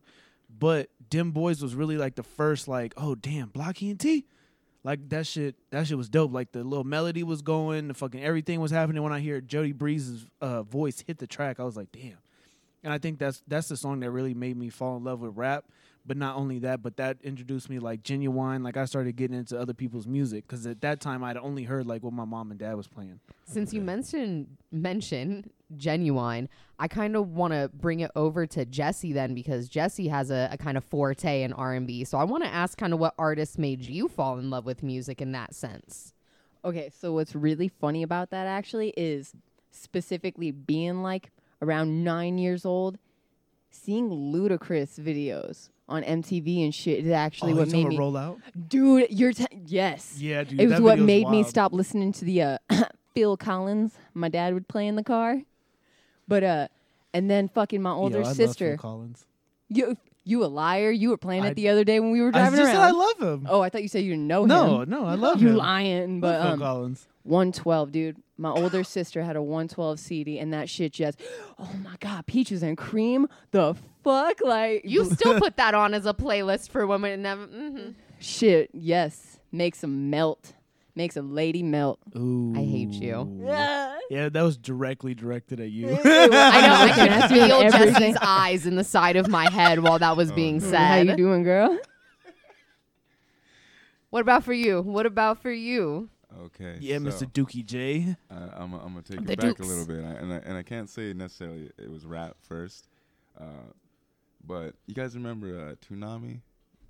But 0.57 0.89
Dim 1.09 1.31
Boys 1.31 1.61
was 1.61 1.75
really 1.75 1.97
like 1.97 2.15
the 2.15 2.23
first, 2.23 2.67
like, 2.67 2.93
oh 2.97 3.15
damn, 3.15 3.49
Blocky 3.49 3.89
and 3.89 3.99
T, 3.99 4.25
like 4.83 5.07
that 5.09 5.27
shit. 5.27 5.55
That 5.71 5.87
shit 5.87 5.97
was 5.97 6.09
dope. 6.09 6.33
Like 6.33 6.51
the 6.51 6.63
little 6.63 6.83
melody 6.83 7.23
was 7.23 7.41
going, 7.41 7.87
the 7.87 7.93
fucking 7.93 8.23
everything 8.23 8.59
was 8.59 8.71
happening. 8.71 9.01
When 9.03 9.13
I 9.13 9.19
hear 9.19 9.41
Jody 9.41 9.71
Breeze's 9.73 10.25
uh, 10.41 10.63
voice 10.63 11.03
hit 11.05 11.19
the 11.19 11.27
track, 11.27 11.59
I 11.59 11.63
was 11.63 11.77
like, 11.77 11.91
damn. 11.91 12.17
And 12.83 12.91
I 12.91 12.97
think 12.97 13.19
that's 13.19 13.43
that's 13.47 13.67
the 13.67 13.77
song 13.77 13.99
that 13.99 14.09
really 14.11 14.33
made 14.33 14.57
me 14.57 14.69
fall 14.69 14.97
in 14.97 15.03
love 15.03 15.21
with 15.21 15.37
rap. 15.37 15.65
But 16.05 16.17
not 16.17 16.35
only 16.35 16.57
that, 16.59 16.81
but 16.81 16.97
that 16.97 17.17
introduced 17.23 17.69
me 17.69 17.77
like 17.77 18.01
genuine. 18.01 18.63
Like 18.63 18.75
I 18.75 18.85
started 18.85 19.15
getting 19.15 19.37
into 19.37 19.59
other 19.59 19.73
people's 19.73 20.07
music 20.07 20.47
because 20.47 20.65
at 20.65 20.81
that 20.81 20.99
time 20.99 21.23
I'd 21.23 21.37
only 21.37 21.63
heard 21.63 21.85
like 21.85 22.01
what 22.01 22.13
my 22.13 22.25
mom 22.25 22.49
and 22.49 22.59
dad 22.59 22.75
was 22.75 22.87
playing. 22.87 23.19
Since 23.45 23.71
you 23.71 23.81
mentioned 23.81 24.57
mention 24.71 25.51
genuine, 25.77 26.49
I 26.79 26.87
kind 26.87 27.15
of 27.15 27.29
want 27.29 27.53
to 27.53 27.69
bring 27.73 27.99
it 27.99 28.09
over 28.15 28.47
to 28.47 28.65
Jesse 28.65 29.13
then 29.13 29.35
because 29.35 29.69
Jesse 29.69 30.07
has 30.07 30.31
a, 30.31 30.49
a 30.51 30.57
kind 30.57 30.75
of 30.75 30.83
forte 30.83 31.43
in 31.43 31.53
R 31.53 31.73
and 31.73 31.85
B. 31.85 32.03
So 32.03 32.17
I 32.17 32.23
want 32.23 32.43
to 32.43 32.49
ask 32.49 32.77
kind 32.77 32.93
of 32.93 32.99
what 32.99 33.13
artists 33.19 33.59
made 33.59 33.81
you 33.81 34.07
fall 34.07 34.39
in 34.39 34.49
love 34.49 34.65
with 34.65 34.81
music 34.81 35.21
in 35.21 35.33
that 35.33 35.53
sense. 35.53 36.13
Okay, 36.65 36.91
so 36.95 37.13
what's 37.13 37.35
really 37.35 37.67
funny 37.67 38.03
about 38.03 38.29
that 38.31 38.47
actually 38.47 38.93
is 38.97 39.33
specifically 39.71 40.51
being 40.51 41.01
like 41.01 41.31
around 41.61 42.03
nine 42.03 42.37
years 42.37 42.65
old, 42.65 42.97
seeing 43.69 44.09
Ludacris 44.09 44.99
videos 44.99 45.69
on 45.91 46.03
MTV 46.03 46.63
and 46.63 46.73
shit 46.73 47.05
is 47.05 47.11
actually 47.11 47.53
oh, 47.53 47.57
what 47.57 47.67
made 47.71 47.87
me. 47.87 47.97
roll 47.97 48.15
out? 48.17 48.39
Dude, 48.67 49.07
you're 49.11 49.33
t- 49.33 49.45
yes. 49.67 50.15
Yeah, 50.17 50.43
dude. 50.43 50.59
it 50.61 50.67
was 50.67 50.79
what 50.81 50.99
made 50.99 51.27
me 51.27 51.43
stop 51.43 51.73
listening 51.73 52.11
to 52.13 52.25
the 52.25 52.41
uh, 52.41 52.57
Phil 53.13 53.37
Collins 53.37 53.93
my 54.13 54.29
dad 54.29 54.53
would 54.53 54.67
play 54.67 54.87
in 54.87 54.95
the 54.95 55.03
car. 55.03 55.41
But 56.27 56.43
uh, 56.43 56.67
and 57.13 57.29
then 57.29 57.49
fucking 57.49 57.81
my 57.81 57.91
older 57.91 58.19
Yo, 58.19 58.23
I 58.23 58.27
love 58.27 58.37
Phil 58.37 58.47
sister. 58.47 58.77
Collins. 58.77 59.25
You 59.69 59.97
you 60.23 60.43
a 60.43 60.47
liar? 60.47 60.91
You 60.91 61.09
were 61.09 61.17
playing 61.17 61.43
I- 61.43 61.49
it 61.49 61.55
the 61.55 61.69
other 61.69 61.83
day 61.83 61.99
when 61.99 62.11
we 62.11 62.21
were 62.21 62.29
I 62.29 62.31
driving 62.31 62.59
just 62.59 62.73
around. 62.73 62.75
said 62.75 62.81
I 62.81 62.91
love 62.91 63.21
him. 63.21 63.47
oh, 63.49 63.61
I 63.61 63.69
thought 63.69 63.81
you 63.83 63.87
said 63.89 64.03
you 64.03 64.11
didn't 64.11 64.27
know 64.27 64.45
no, 64.45 64.81
him. 64.81 64.89
no, 64.89 65.01
no, 65.01 65.05
I 65.07 65.15
love 65.15 65.41
you 65.41 65.49
him. 65.49 65.55
lying, 65.55 66.21
Love 66.21 66.21
but 66.21 66.41
Phil 66.43 66.51
um, 66.53 66.59
Collins. 66.59 67.07
112, 67.23 67.91
dude. 67.91 68.17
My 68.41 68.49
older 68.49 68.83
sister 68.83 69.21
had 69.21 69.35
a 69.35 69.41
112 69.41 69.99
CD, 69.99 70.39
and 70.39 70.51
that 70.51 70.67
shit 70.67 70.93
just, 70.93 71.21
oh 71.59 71.69
my 71.83 71.95
god, 71.99 72.25
peaches 72.25 72.63
and 72.63 72.75
cream. 72.75 73.27
The 73.51 73.75
fuck, 74.03 74.41
like 74.41 74.81
You 74.83 75.05
still 75.13 75.37
put 75.37 75.57
that 75.57 75.75
on 75.75 75.93
as 75.93 76.07
a 76.07 76.13
playlist 76.13 76.71
for 76.71 76.87
women. 76.87 77.21
Never, 77.21 77.45
mhm. 77.45 77.93
shit. 78.19 78.71
Yes, 78.73 79.39
makes 79.51 79.81
them 79.81 80.09
melt, 80.09 80.53
makes 80.95 81.15
a 81.17 81.21
lady 81.21 81.61
melt. 81.61 81.99
Ooh. 82.17 82.55
I 82.55 82.63
hate 82.63 82.93
you. 82.93 83.43
Yeah, 84.09 84.29
that 84.29 84.41
was 84.41 84.57
directly 84.57 85.13
directed 85.13 85.59
at 85.59 85.69
you. 85.69 85.89
I 86.03 86.27
know. 86.27 86.33
I 86.33 86.85
Looking 86.87 86.95
could 86.95 87.11
at 87.11 87.31
you 87.31 87.41
and 87.41 87.49
feel 87.51 87.61
everything. 87.61 88.13
Jesse's 88.13 88.17
eyes 88.23 88.65
in 88.65 88.75
the 88.75 88.83
side 88.83 89.17
of 89.17 89.27
my 89.27 89.51
head 89.51 89.83
while 89.83 89.99
that 89.99 90.17
was 90.17 90.31
being 90.31 90.59
said. 90.59 90.73
How 90.73 90.95
you 91.11 91.15
doing, 91.15 91.43
girl? 91.43 91.77
What 94.09 94.21
about 94.21 94.43
for 94.43 94.51
you? 94.51 94.81
What 94.81 95.05
about 95.05 95.43
for 95.43 95.51
you? 95.51 96.09
Okay. 96.45 96.77
yeah, 96.79 96.97
so, 96.97 97.03
Mr. 97.03 97.31
Dookie 97.31 97.65
J. 97.65 98.15
Uh, 98.29 98.35
I'm, 98.53 98.73
I'm 98.73 98.79
gonna 98.93 99.01
take 99.01 99.25
The 99.25 99.33
it 99.33 99.39
back 99.39 99.55
Dukes. 99.57 99.59
a 99.61 99.63
little 99.63 99.85
bit, 99.85 100.03
I, 100.03 100.11
and 100.21 100.33
I, 100.33 100.37
and 100.37 100.57
I 100.57 100.63
can't 100.63 100.89
say 100.89 101.13
necessarily 101.13 101.69
it 101.77 101.89
was 101.91 102.05
rap 102.05 102.35
first, 102.41 102.87
uh, 103.39 103.43
but 104.45 104.73
you 104.87 104.93
guys 104.95 105.15
remember 105.15 105.47
uh, 105.59 105.75
Toonami? 105.85 106.41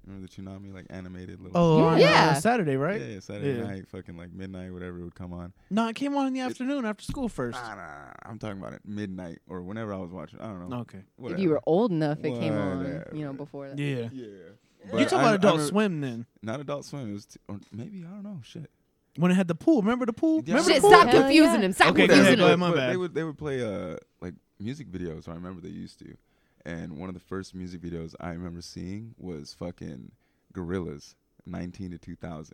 Remember 0.06 0.26
the 0.28 0.42
Toonami 0.42 0.74
like 0.74 0.86
animated 0.90 1.40
little? 1.42 1.56
Oh, 1.56 1.84
on, 1.84 1.94
uh, 1.94 1.98
Yeah. 1.98 2.34
Saturday, 2.34 2.76
right? 2.76 3.00
yeah, 3.00 3.08
yeah, 3.08 3.20
Saturday 3.20 3.60
Yeah. 3.60 3.68
night, 3.68 3.88
fucking 3.88 4.18
like 4.18 4.32
midnight, 4.34 4.74
whatever 4.74 5.00
it 5.00 5.04
would 5.04 5.14
come 5.16 5.32
on. 5.34 5.54
No, 5.70 5.88
it 5.90 5.96
came 5.96 6.16
on 6.16 6.26
in 6.28 6.34
the 6.34 6.40
afternoon 6.40 6.86
after 6.86 7.04
school 7.04 7.30
first. 7.30 7.62
Nah, 7.62 7.76
nah, 7.76 7.76
nah, 7.76 8.14
I'm 8.26 8.40
talking 8.40 8.58
about 8.60 8.74
it 8.74 8.82
midnight 8.86 9.40
or 9.48 9.62
whenever 9.62 9.94
I 9.94 9.98
was 9.98 10.12
watching. 10.12 10.40
I 10.40 10.48
don't 10.48 10.70
know. 10.70 10.78
Okay. 10.80 11.04
If 11.24 11.38
you 11.40 11.50
were 11.50 11.62
old 11.68 11.92
enough, 11.92 12.18
it 12.24 12.34
came 12.40 12.54
on. 12.54 13.04
You 13.14 13.26
know, 13.26 13.34
before 13.34 13.70
that. 13.70 13.78
Yeah. 13.78 14.10
Yeah. 14.12 14.26
You 14.86 14.92
But 14.92 15.04
talking 15.10 15.18
I- 15.20 15.22
about 15.22 15.32
I 15.32 15.36
Adult 15.36 15.54
remember- 15.54 15.70
Swim 15.70 16.02
then? 16.02 16.26
Not 16.42 16.60
Adult 16.62 16.86
Swim. 16.86 17.10
It 17.12 17.14
was, 17.14 17.26
t- 17.28 17.40
or 17.48 17.60
maybe 17.72 18.04
I 18.04 18.10
don't 18.10 18.24
know. 18.24 18.40
Shit. 18.44 18.72
When 19.18 19.32
it 19.32 19.36
had 19.36 19.48
the 19.48 19.56
pool. 19.56 19.82
Remember 19.82 20.06
the 20.06 20.14
pool? 20.14 20.42
Yeah. 20.46 20.56
Remember 20.56 20.72
Shit, 20.72 20.76
the 20.78 20.82
pool? 20.82 20.90
stop 20.92 21.08
Hell 21.10 21.22
confusing 21.24 21.60
yeah. 21.60 21.66
him. 21.66 21.72
Stop 21.74 21.88
Okay, 21.90 22.08
go 22.08 22.14
confusing 22.14 22.26
ahead, 22.28 22.40
go 22.40 22.54
him. 22.54 22.60
my 22.62 22.70
but 22.70 22.76
bad. 22.78 22.92
They 22.92 22.98
would 22.98 23.14
they 23.14 23.24
would 23.24 23.38
play 23.38 23.62
uh 23.64 23.98
like 24.22 24.34
music 24.60 24.90
videos. 24.92 25.28
I 25.28 25.34
remember 25.34 25.60
they 25.62 25.70
used 25.70 26.00
to, 26.00 26.16
and 26.66 26.98
one 26.98 27.10
of 27.10 27.16
the 27.16 27.20
first 27.22 27.54
music 27.54 27.82
videos 27.82 28.16
I 28.20 28.30
remember 28.30 28.62
seeing 28.62 29.14
was 29.18 29.54
fucking 29.54 30.12
Gorillaz, 30.54 31.16
19 31.46 31.92
to 31.92 31.98
2000. 31.98 32.54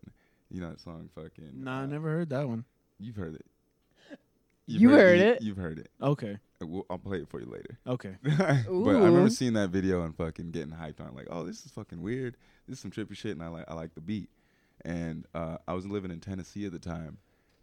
You 0.50 0.62
know 0.62 0.70
that 0.70 0.80
song, 0.80 1.10
fucking. 1.14 1.52
Nah, 1.64 1.82
I 1.82 1.84
uh, 1.84 1.86
never 1.88 2.10
heard 2.10 2.30
that 2.30 2.48
one. 2.48 2.66
You've 3.00 3.18
heard 3.18 3.36
it. 3.36 3.46
You 4.66 4.90
heard 4.90 5.20
you- 5.20 5.26
it? 5.26 5.42
You've 5.42 5.58
heard 5.58 5.80
it. 5.80 5.90
Okay. 6.02 6.38
Uh, 6.62 6.68
we'll- 6.68 6.86
I'll 6.90 6.98
play 6.98 7.20
it 7.20 7.30
for 7.30 7.40
you 7.40 7.46
later. 7.46 7.78
Okay. 7.88 8.16
but 8.24 8.42
I 8.42 8.66
Ooh. 8.70 8.90
remember 8.90 9.30
seeing 9.30 9.54
that 9.54 9.70
video 9.70 10.04
and 10.04 10.16
fucking 10.16 10.52
getting 10.52 10.74
hyped 10.74 11.00
on, 11.00 11.08
it, 11.08 11.16
like, 11.16 11.28
oh, 11.30 11.46
this 11.46 11.66
is 11.66 11.72
fucking 11.72 12.02
weird. 12.02 12.36
This 12.68 12.78
is 12.78 12.82
some 12.82 12.92
trippy 12.92 13.16
shit, 13.16 13.32
and 13.32 13.44
I 13.44 13.48
like 13.48 13.66
I 13.70 13.74
like 13.76 13.94
the 13.96 14.02
beat. 14.02 14.30
And 14.88 15.26
uh, 15.36 15.58
I 15.68 15.74
was 15.74 15.86
living 15.86 16.12
in 16.12 16.22
Tennessee 16.22 16.66
at 16.66 16.72
the 16.72 16.80
time, 16.80 17.18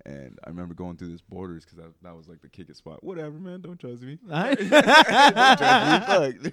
and 0.04 0.38
I 0.44 0.50
remember 0.50 0.74
going 0.74 0.98
through 0.98 1.10
this 1.10 1.22
borders 1.22 1.64
because 1.64 1.78
that, 1.78 1.90
that 2.02 2.14
was 2.14 2.28
like 2.28 2.42
the 2.42 2.50
kick 2.50 2.68
it 2.68 2.76
spot. 2.76 3.02
Whatever, 3.02 3.38
man, 3.38 3.62
don't 3.62 3.78
trust 3.80 4.02
me. 4.02 4.18
Don't 4.28 4.58
trust 5.58 6.42
me, 6.44 6.50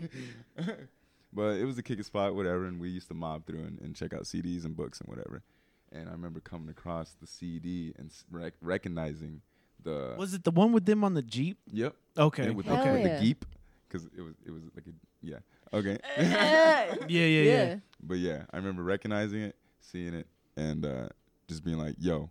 but 1.33 1.57
it 1.57 1.65
was 1.65 1.75
the 1.75 1.83
kick 1.83 1.99
it 1.99 2.05
spot, 2.05 2.35
whatever, 2.35 2.65
and 2.65 2.79
we 2.79 2.87
used 2.89 3.09
to 3.09 3.13
mob 3.13 3.45
through 3.45 3.59
and, 3.63 3.79
and 3.81 3.95
check 3.95 4.13
out 4.13 4.23
CDs 4.23 4.63
and 4.63 4.75
books 4.75 5.01
and 5.01 5.09
whatever. 5.09 5.43
And 5.91 6.07
I 6.07 6.13
remember 6.13 6.39
coming 6.39 6.69
across 6.69 7.15
the 7.19 7.27
CD 7.27 7.93
and 7.97 8.09
rec- 8.31 8.53
recognizing 8.61 9.41
the 9.83 10.15
Was 10.17 10.33
it 10.33 10.45
the 10.45 10.51
one 10.51 10.71
with 10.71 10.85
them 10.85 11.03
on 11.03 11.15
the 11.15 11.21
Jeep? 11.21 11.57
yep 11.69 11.95
Okay. 12.17 12.43
and 12.45 12.55
with, 12.55 12.65
Hell 12.65 12.77
the, 12.77 12.81
okay. 12.81 12.91
with 12.93 13.01
yeah. 13.01 13.15
the 13.17 13.21
Jeep 13.25 13.45
because 13.89 14.05
it 14.17 14.21
was 14.21 14.35
it 14.45 14.51
was 14.51 14.61
like 14.73 14.85
a 14.87 14.91
yeah 15.21 15.39
okay 15.73 15.97
Yeah, 16.17 16.95
yeah, 17.09 17.25
yeah. 17.25 17.41
Yeah. 17.43 17.75
but 18.01 18.19
yeah 18.19 18.43
I 18.53 18.57
remember 18.57 18.83
recognizing 18.83 19.41
it 19.41 19.55
seeing 19.81 20.13
it 20.13 20.27
and 20.57 20.85
uh 20.85 21.07
just 21.47 21.63
being 21.63 21.77
like, 21.77 21.95
"Yo, 21.99 22.29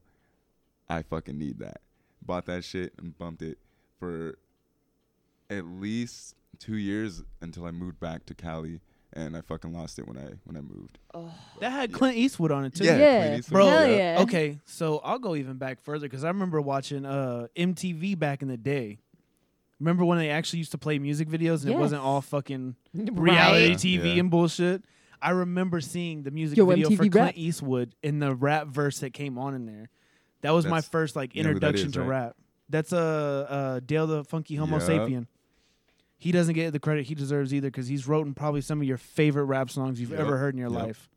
I 0.88 1.02
fucking 1.02 1.38
need 1.38 1.58
that." 1.60 1.80
Bought 2.24 2.46
that 2.46 2.64
shit 2.64 2.92
and 2.98 3.16
bumped 3.18 3.42
it 3.42 3.58
for 3.98 4.36
at 5.48 5.64
least 5.64 6.34
two 6.58 6.76
years 6.76 7.22
until 7.40 7.64
I 7.64 7.70
moved 7.70 7.98
back 7.98 8.26
to 8.26 8.34
Cali, 8.34 8.80
and 9.12 9.36
I 9.36 9.40
fucking 9.40 9.72
lost 9.72 9.98
it 9.98 10.06
when 10.06 10.16
I 10.18 10.28
when 10.44 10.56
I 10.56 10.60
moved. 10.60 10.98
That 11.60 11.70
had 11.72 11.92
Clint 11.92 12.16
Eastwood 12.16 12.52
on 12.52 12.64
it 12.64 12.74
too. 12.74 12.84
Yeah, 12.84 12.96
Yeah, 12.98 13.18
Clint 13.20 13.38
Eastwood, 13.40 13.52
Bro, 13.54 13.66
Hell 13.66 13.90
yeah. 13.90 14.18
okay, 14.20 14.58
so 14.64 14.98
I'll 15.02 15.18
go 15.18 15.34
even 15.34 15.56
back 15.56 15.80
further 15.82 16.06
because 16.06 16.24
I 16.24 16.28
remember 16.28 16.60
watching 16.60 17.04
uh, 17.06 17.46
MTV 17.56 18.18
back 18.18 18.42
in 18.42 18.48
the 18.48 18.56
day. 18.56 18.98
Remember 19.80 20.04
when 20.04 20.18
they 20.18 20.28
actually 20.28 20.58
used 20.58 20.72
to 20.72 20.78
play 20.78 20.98
music 20.98 21.26
videos 21.28 21.62
and 21.64 21.72
it 21.72 21.78
wasn't 21.78 22.02
all 22.02 22.20
fucking 22.20 22.76
reality 22.94 23.68
Right. 23.70 23.76
TV 23.78 24.14
Yeah. 24.14 24.20
and 24.20 24.30
bullshit? 24.30 24.84
I 25.22 25.30
remember 25.30 25.80
seeing 25.80 26.22
the 26.22 26.30
music 26.30 26.56
Yo, 26.56 26.66
video 26.66 26.88
for 26.88 26.94
MTV 26.94 26.98
Clint 26.98 27.14
rap. 27.14 27.32
Eastwood 27.36 27.94
in 28.02 28.18
the 28.18 28.34
rap 28.34 28.66
verse 28.68 29.00
that 29.00 29.12
came 29.12 29.38
on 29.38 29.54
in 29.54 29.66
there. 29.66 29.90
That 30.42 30.52
was 30.52 30.66
my 30.66 30.80
first 30.80 31.16
like 31.16 31.34
you 31.34 31.42
know 31.42 31.50
who 31.50 31.60
that 31.60 31.66
introduction 31.66 31.88
is, 31.88 31.94
to 31.94 32.00
right? 32.00 32.08
rap. 32.08 32.36
That's 32.68 32.92
uh, 32.92 33.46
uh 33.48 33.80
Del 33.80 34.06
the 34.06 34.24
Funky 34.24 34.56
Homo 34.56 34.78
Yup. 34.78 34.88
Sapien. 34.88 35.26
He 36.16 36.32
doesn't 36.32 36.54
get 36.54 36.72
the 36.72 36.78
credit 36.78 37.06
he 37.06 37.14
deserves 37.14 37.52
either 37.54 37.68
because 37.68 37.88
he's 37.88 38.06
written 38.06 38.34
probably 38.34 38.60
some 38.60 38.80
of 38.80 38.86
your 38.86 38.98
favorite 38.98 39.44
rap 39.44 39.70
songs 39.70 40.00
you've 40.00 40.10
Yup. 40.10 40.20
ever 40.20 40.36
heard 40.36 40.54
in 40.54 40.58
your 40.58 40.70
Yup. 40.70 40.86
life. 40.86 41.08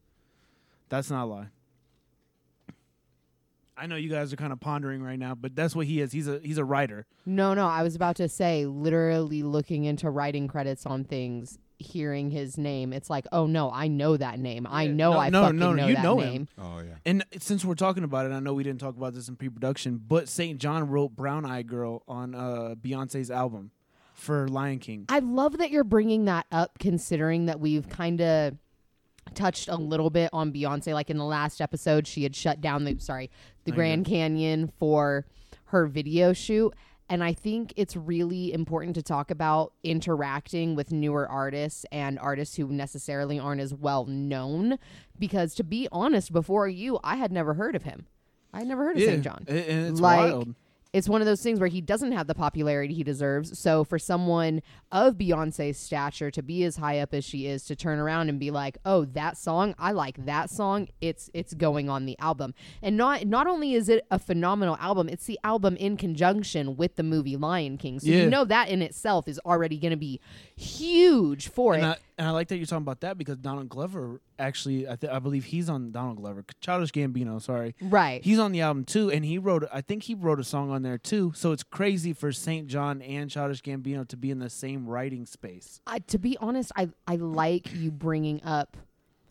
That's 0.89 1.09
not 1.09 1.23
a 1.23 1.25
lie. 1.25 1.47
I 3.77 3.87
know 3.87 3.95
you 3.95 4.09
guys 4.09 4.31
are 4.31 4.35
kind 4.35 4.53
of 4.53 4.59
pondering 4.59 5.01
right 5.01 5.17
now, 5.17 5.35
but 5.35 5.55
that's 5.55 5.75
what 5.75 5.87
he 5.87 5.99
is. 6.01 6.11
He's 6.11 6.27
a 6.27 6.39
he's 6.43 6.57
a 6.57 6.65
writer. 6.65 7.05
No, 7.25 7.53
no, 7.53 7.67
I 7.67 7.83
was 7.83 7.95
about 7.95 8.15
to 8.17 8.29
say, 8.29 8.65
literally 8.65 9.43
looking 9.43 9.85
into 9.85 10.09
writing 10.09 10.47
credits 10.47 10.85
on 10.85 11.03
things, 11.03 11.57
hearing 11.79 12.29
his 12.29 12.57
name, 12.57 12.93
it's 12.93 13.09
like, 13.09 13.25
oh 13.31 13.45
no, 13.47 13.71
I 13.71 13.87
know 13.87 14.15
that 14.15 14.39
name. 14.39 14.67
I 14.69 14.87
know 14.87 15.13
No, 15.13 15.19
I 15.19 15.29
no, 15.29 15.41
fucking 15.43 15.59
no, 15.59 15.73
know 15.73 15.87
you 15.87 15.95
that 15.95 16.03
know 16.03 16.19
him. 16.19 16.29
name. 16.31 16.47
Oh 16.59 16.79
yeah. 16.79 16.95
And 17.05 17.25
since 17.39 17.65
we're 17.65 17.73
talking 17.75 18.03
about 18.03 18.25
it, 18.25 18.31
I 18.31 18.39
know 18.39 18.53
we 18.53 18.63
didn't 18.63 18.79
talk 18.79 18.95
about 18.95 19.13
this 19.15 19.27
in 19.27 19.35
pre-production, 19.35 19.99
but 20.07 20.29
SAINt 20.29 20.59
JHN 20.59 20.89
wrote 20.89 21.15
"Brown 21.15 21.45
Eye 21.45 21.63
Girl" 21.63 22.03
on 22.07 22.35
uh, 22.35 22.75
Beyonce's 22.79 23.31
album 23.31 23.71
for 24.13 24.47
Lion 24.47 24.77
King. 24.79 25.05
I 25.09 25.19
love 25.19 25.57
that 25.57 25.71
you're 25.71 25.83
bringing 25.83 26.25
that 26.25 26.45
up, 26.51 26.77
considering 26.77 27.47
that 27.47 27.59
we've 27.59 27.89
kind 27.89 28.21
of 28.21 28.55
touched 29.35 29.67
a 29.67 29.75
little 29.75 30.09
bit 30.09 30.29
on 30.33 30.51
Beyonce. 30.51 30.93
Like 30.93 31.09
in 31.09 31.17
the 31.17 31.25
last 31.25 31.61
episode, 31.61 32.07
she 32.07 32.23
had 32.23 32.35
shut 32.35 32.61
down 32.61 32.83
the 32.85 32.97
sorry 32.99 33.29
the 33.65 33.71
Oh, 33.71 33.75
Grand 33.75 34.05
Canyon 34.05 34.71
for 34.79 35.25
her 35.65 35.87
video 35.87 36.33
shoot. 36.33 36.73
And 37.09 37.23
I 37.23 37.33
think 37.33 37.73
it's 37.75 37.95
really 37.95 38.53
important 38.53 38.95
to 38.95 39.03
talk 39.03 39.29
about 39.29 39.73
interacting 39.83 40.73
with 40.73 40.91
newer 40.91 41.27
artists 41.27 41.85
and 41.91 42.17
artists 42.17 42.55
who 42.55 42.67
necessarily 42.67 43.37
aren't 43.37 43.61
as 43.61 43.73
well 43.73 44.05
known. 44.05 44.79
Because 45.19 45.53
to 45.55 45.63
be 45.63 45.87
honest, 45.91 46.31
before 46.31 46.67
you, 46.67 46.99
I 47.03 47.17
had 47.17 47.31
never 47.31 47.55
heard 47.55 47.75
of 47.75 47.83
him. 47.83 48.07
I 48.53 48.59
had 48.59 48.67
never 48.67 48.83
heard 48.85 48.95
of 48.95 49.01
yeah, 49.01 49.09
SAINt 49.09 49.23
JHN 49.25 49.49
and 49.49 49.87
it's 49.91 49.99
Like, 49.99 50.17
wild. 50.19 50.55
It's 50.93 51.09
one 51.09 51.21
of 51.21 51.25
those 51.25 51.41
things 51.41 51.59
where 51.59 51.67
he 51.67 51.81
doesn't 51.81 52.11
have 52.11 52.27
the 52.27 52.35
popularity 52.35 52.93
he 52.93 53.03
deserves. 53.03 53.57
So 53.57 53.83
for 53.83 53.97
someone 53.97 54.61
of 54.91 55.15
Beyonce's 55.15 55.77
stature 55.77 56.29
to 56.29 56.43
be 56.43 56.63
as 56.63 56.77
high 56.77 56.99
up 56.99 57.13
as 57.15 57.25
she 57.25 57.47
is, 57.47 57.65
to 57.65 57.75
turn 57.75 57.97
around 57.97 58.29
and 58.29 58.39
be 58.39 58.51
like, 58.51 58.77
"Oh, 58.85 59.03
that 59.05 59.35
song, 59.37 59.73
I 59.79 59.91
like 59.91 60.23
that 60.25 60.51
song. 60.51 60.87
It's 61.01 61.31
it's 61.33 61.55
going 61.55 61.89
on 61.89 62.05
the 62.05 62.17
album." 62.19 62.53
And 62.83 62.95
not 62.95 63.25
not 63.25 63.47
only 63.47 63.73
is 63.73 63.89
it 63.89 64.05
a 64.11 64.19
phenomenal 64.19 64.77
album, 64.79 65.09
it's 65.09 65.25
the 65.25 65.39
album 65.43 65.75
in 65.77 65.97
conjunction 65.97 66.77
with 66.77 66.95
the 66.95 67.03
movie 67.03 67.37
Lion 67.37 67.77
King. 67.77 67.99
So 67.99 68.07
Yeah. 68.07 68.23
you 68.25 68.29
know 68.29 68.45
that 68.45 68.69
in 68.69 68.81
itself 68.83 69.27
is 69.27 69.39
already 69.39 69.79
going 69.79 69.91
to 69.91 69.97
be 69.97 70.19
huge 70.55 71.49
for 71.49 71.73
And 71.73 71.83
it. 71.83 71.99
I, 72.12 72.12
and 72.17 72.27
I 72.27 72.31
like 72.31 72.47
that 72.49 72.57
you're 72.57 72.65
talking 72.65 72.83
about 72.83 73.01
that 73.01 73.17
because 73.17 73.37
Donald 73.37 73.69
Glover 73.69 74.21
actually, 74.37 74.87
I, 74.87 74.95
th- 74.95 75.11
I 75.11 75.19
believe 75.19 75.45
he's 75.45 75.69
on 75.69 75.91
Donald 75.91 76.17
Glover, 76.17 76.45
Childish 76.61 76.91
Gambino. 76.91 77.41
Sorry, 77.41 77.75
right. 77.81 78.23
he's 78.23 78.39
on 78.39 78.51
the 78.51 78.61
album 78.61 78.85
too, 78.85 79.11
and 79.11 79.25
he 79.25 79.37
wrote. 79.37 79.65
I 79.71 79.81
think 79.81 80.03
he 80.03 80.15
wrote 80.15 80.39
a 80.39 80.43
song 80.43 80.71
on 80.71 80.83
there 80.83 80.97
too. 80.97 81.31
So 81.35 81.51
it's 81.51 81.63
crazy 81.63 82.13
for 82.13 82.31
SAINt 82.31 82.67
JHN 82.67 83.01
and 83.01 83.29
Childish 83.29 83.61
Gambino 83.61 84.07
to 84.07 84.17
be 84.17 84.31
in 84.31 84.39
the 84.39 84.49
same 84.49 84.87
writing 84.87 85.25
space. 85.25 85.81
I, 85.87 85.99
to 85.99 86.17
be 86.17 86.37
honest, 86.39 86.71
I 86.75 86.89
I 87.07 87.15
like 87.15 87.73
you 87.73 87.91
bringing 87.91 88.43
up 88.43 88.77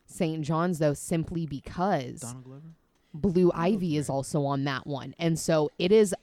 SAINt 0.06 0.42
JHN's 0.42 0.78
though 0.78 0.94
simply 0.94 1.46
because 1.46 2.20
Donald 2.20 2.44
Glover. 2.44 2.72
Blue 3.14 3.50
Ivy 3.54 3.96
is 3.96 4.08
also 4.08 4.44
on 4.44 4.64
that 4.64 4.86
one. 4.86 5.14
And 5.18 5.38
so 5.38 5.70
it 5.78 5.92
is 5.92 6.14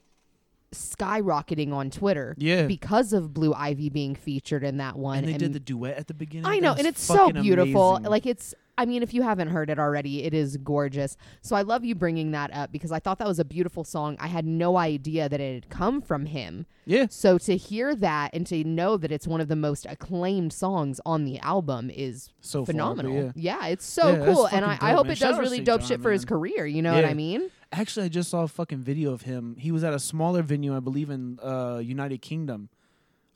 skyrocketing 0.73 1.71
on 1.73 1.89
Twitter 1.89 2.35
Yeah. 2.37 2.65
because 2.67 3.13
of 3.13 3.33
Blue 3.33 3.53
Ivy 3.53 3.89
being 3.89 4.15
featured 4.15 4.63
in 4.63 4.77
that 4.77 4.97
one. 4.97 5.19
And 5.19 5.27
they 5.27 5.37
did 5.37 5.53
the 5.53 5.59
duet 5.59 5.97
at 5.97 6.07
the 6.07 6.13
beginning. 6.13 6.45
I 6.45 6.59
know, 6.59 6.73
and 6.73 6.85
it's 6.87 7.01
so 7.03 7.31
beautiful. 7.31 7.95
amazing. 7.97 8.11
Like 8.11 8.25
it's 8.25 8.53
I 8.77 8.85
mean, 8.85 9.03
if 9.03 9.13
you 9.13 9.23
haven't 9.23 9.49
heard 9.49 9.69
it 9.69 9.77
already, 9.77 10.23
it 10.23 10.33
is 10.33 10.55
gorgeous. 10.55 11.17
So 11.41 11.57
I 11.57 11.63
love 11.63 11.83
you 11.83 11.95
bringing 11.95 12.31
that 12.31 12.49
up 12.53 12.71
because 12.71 12.93
I 12.93 12.99
thought 12.99 13.19
that 13.19 13.27
was 13.27 13.37
a 13.37 13.43
beautiful 13.43 13.83
song. 13.83 14.15
I 14.21 14.27
had 14.27 14.45
no 14.45 14.77
idea 14.77 15.27
that 15.27 15.41
it 15.41 15.53
had 15.53 15.69
come 15.69 16.01
from 16.01 16.27
him. 16.27 16.65
yeah, 16.85 17.07
So 17.09 17.37
to 17.39 17.57
hear 17.57 17.93
that 17.95 18.33
and 18.33 18.47
to 18.47 18.63
know 18.63 18.95
that 18.95 19.11
it's 19.11 19.27
one 19.27 19.41
of 19.41 19.49
the 19.49 19.57
most 19.57 19.85
acclaimed 19.85 20.53
songs 20.53 21.01
on 21.05 21.25
the 21.25 21.39
album 21.39 21.89
is 21.93 22.29
so 22.39 22.59
far, 22.59 22.67
but 22.67 22.71
phenomenal. 22.71 23.33
yeah. 23.35 23.67
it's 23.67 23.85
so 23.85 24.13
Yeah, 24.13 24.33
cool, 24.33 24.45
and 24.45 24.63
I, 24.63 24.77
I 24.79 24.91
hope 24.93 25.07
man. 25.07 25.11
it 25.13 25.19
does 25.19 25.35
out 25.35 25.41
really 25.41 25.59
dope 25.59 25.81
John, 25.81 25.87
shit 25.89 26.01
for 26.01 26.13
his 26.13 26.23
career. 26.23 26.65
You 26.65 26.81
know 26.81 26.93
what 26.95 27.03
I 27.03 27.13
mean? 27.13 27.51
Actually, 27.71 28.05
I 28.05 28.09
just 28.09 28.29
saw 28.31 28.43
a 28.43 28.47
fucking 28.47 28.79
video 28.79 29.11
of 29.11 29.21
him. 29.23 29.55
He 29.59 29.71
was 29.71 29.83
at 29.83 29.93
a 29.93 29.99
smaller 29.99 30.41
venue, 30.41 30.75
I 30.75 30.79
believe, 30.79 31.09
in 31.09 31.39
uh, 31.41 31.79
United 31.83 32.21
Kingdom. 32.21 32.69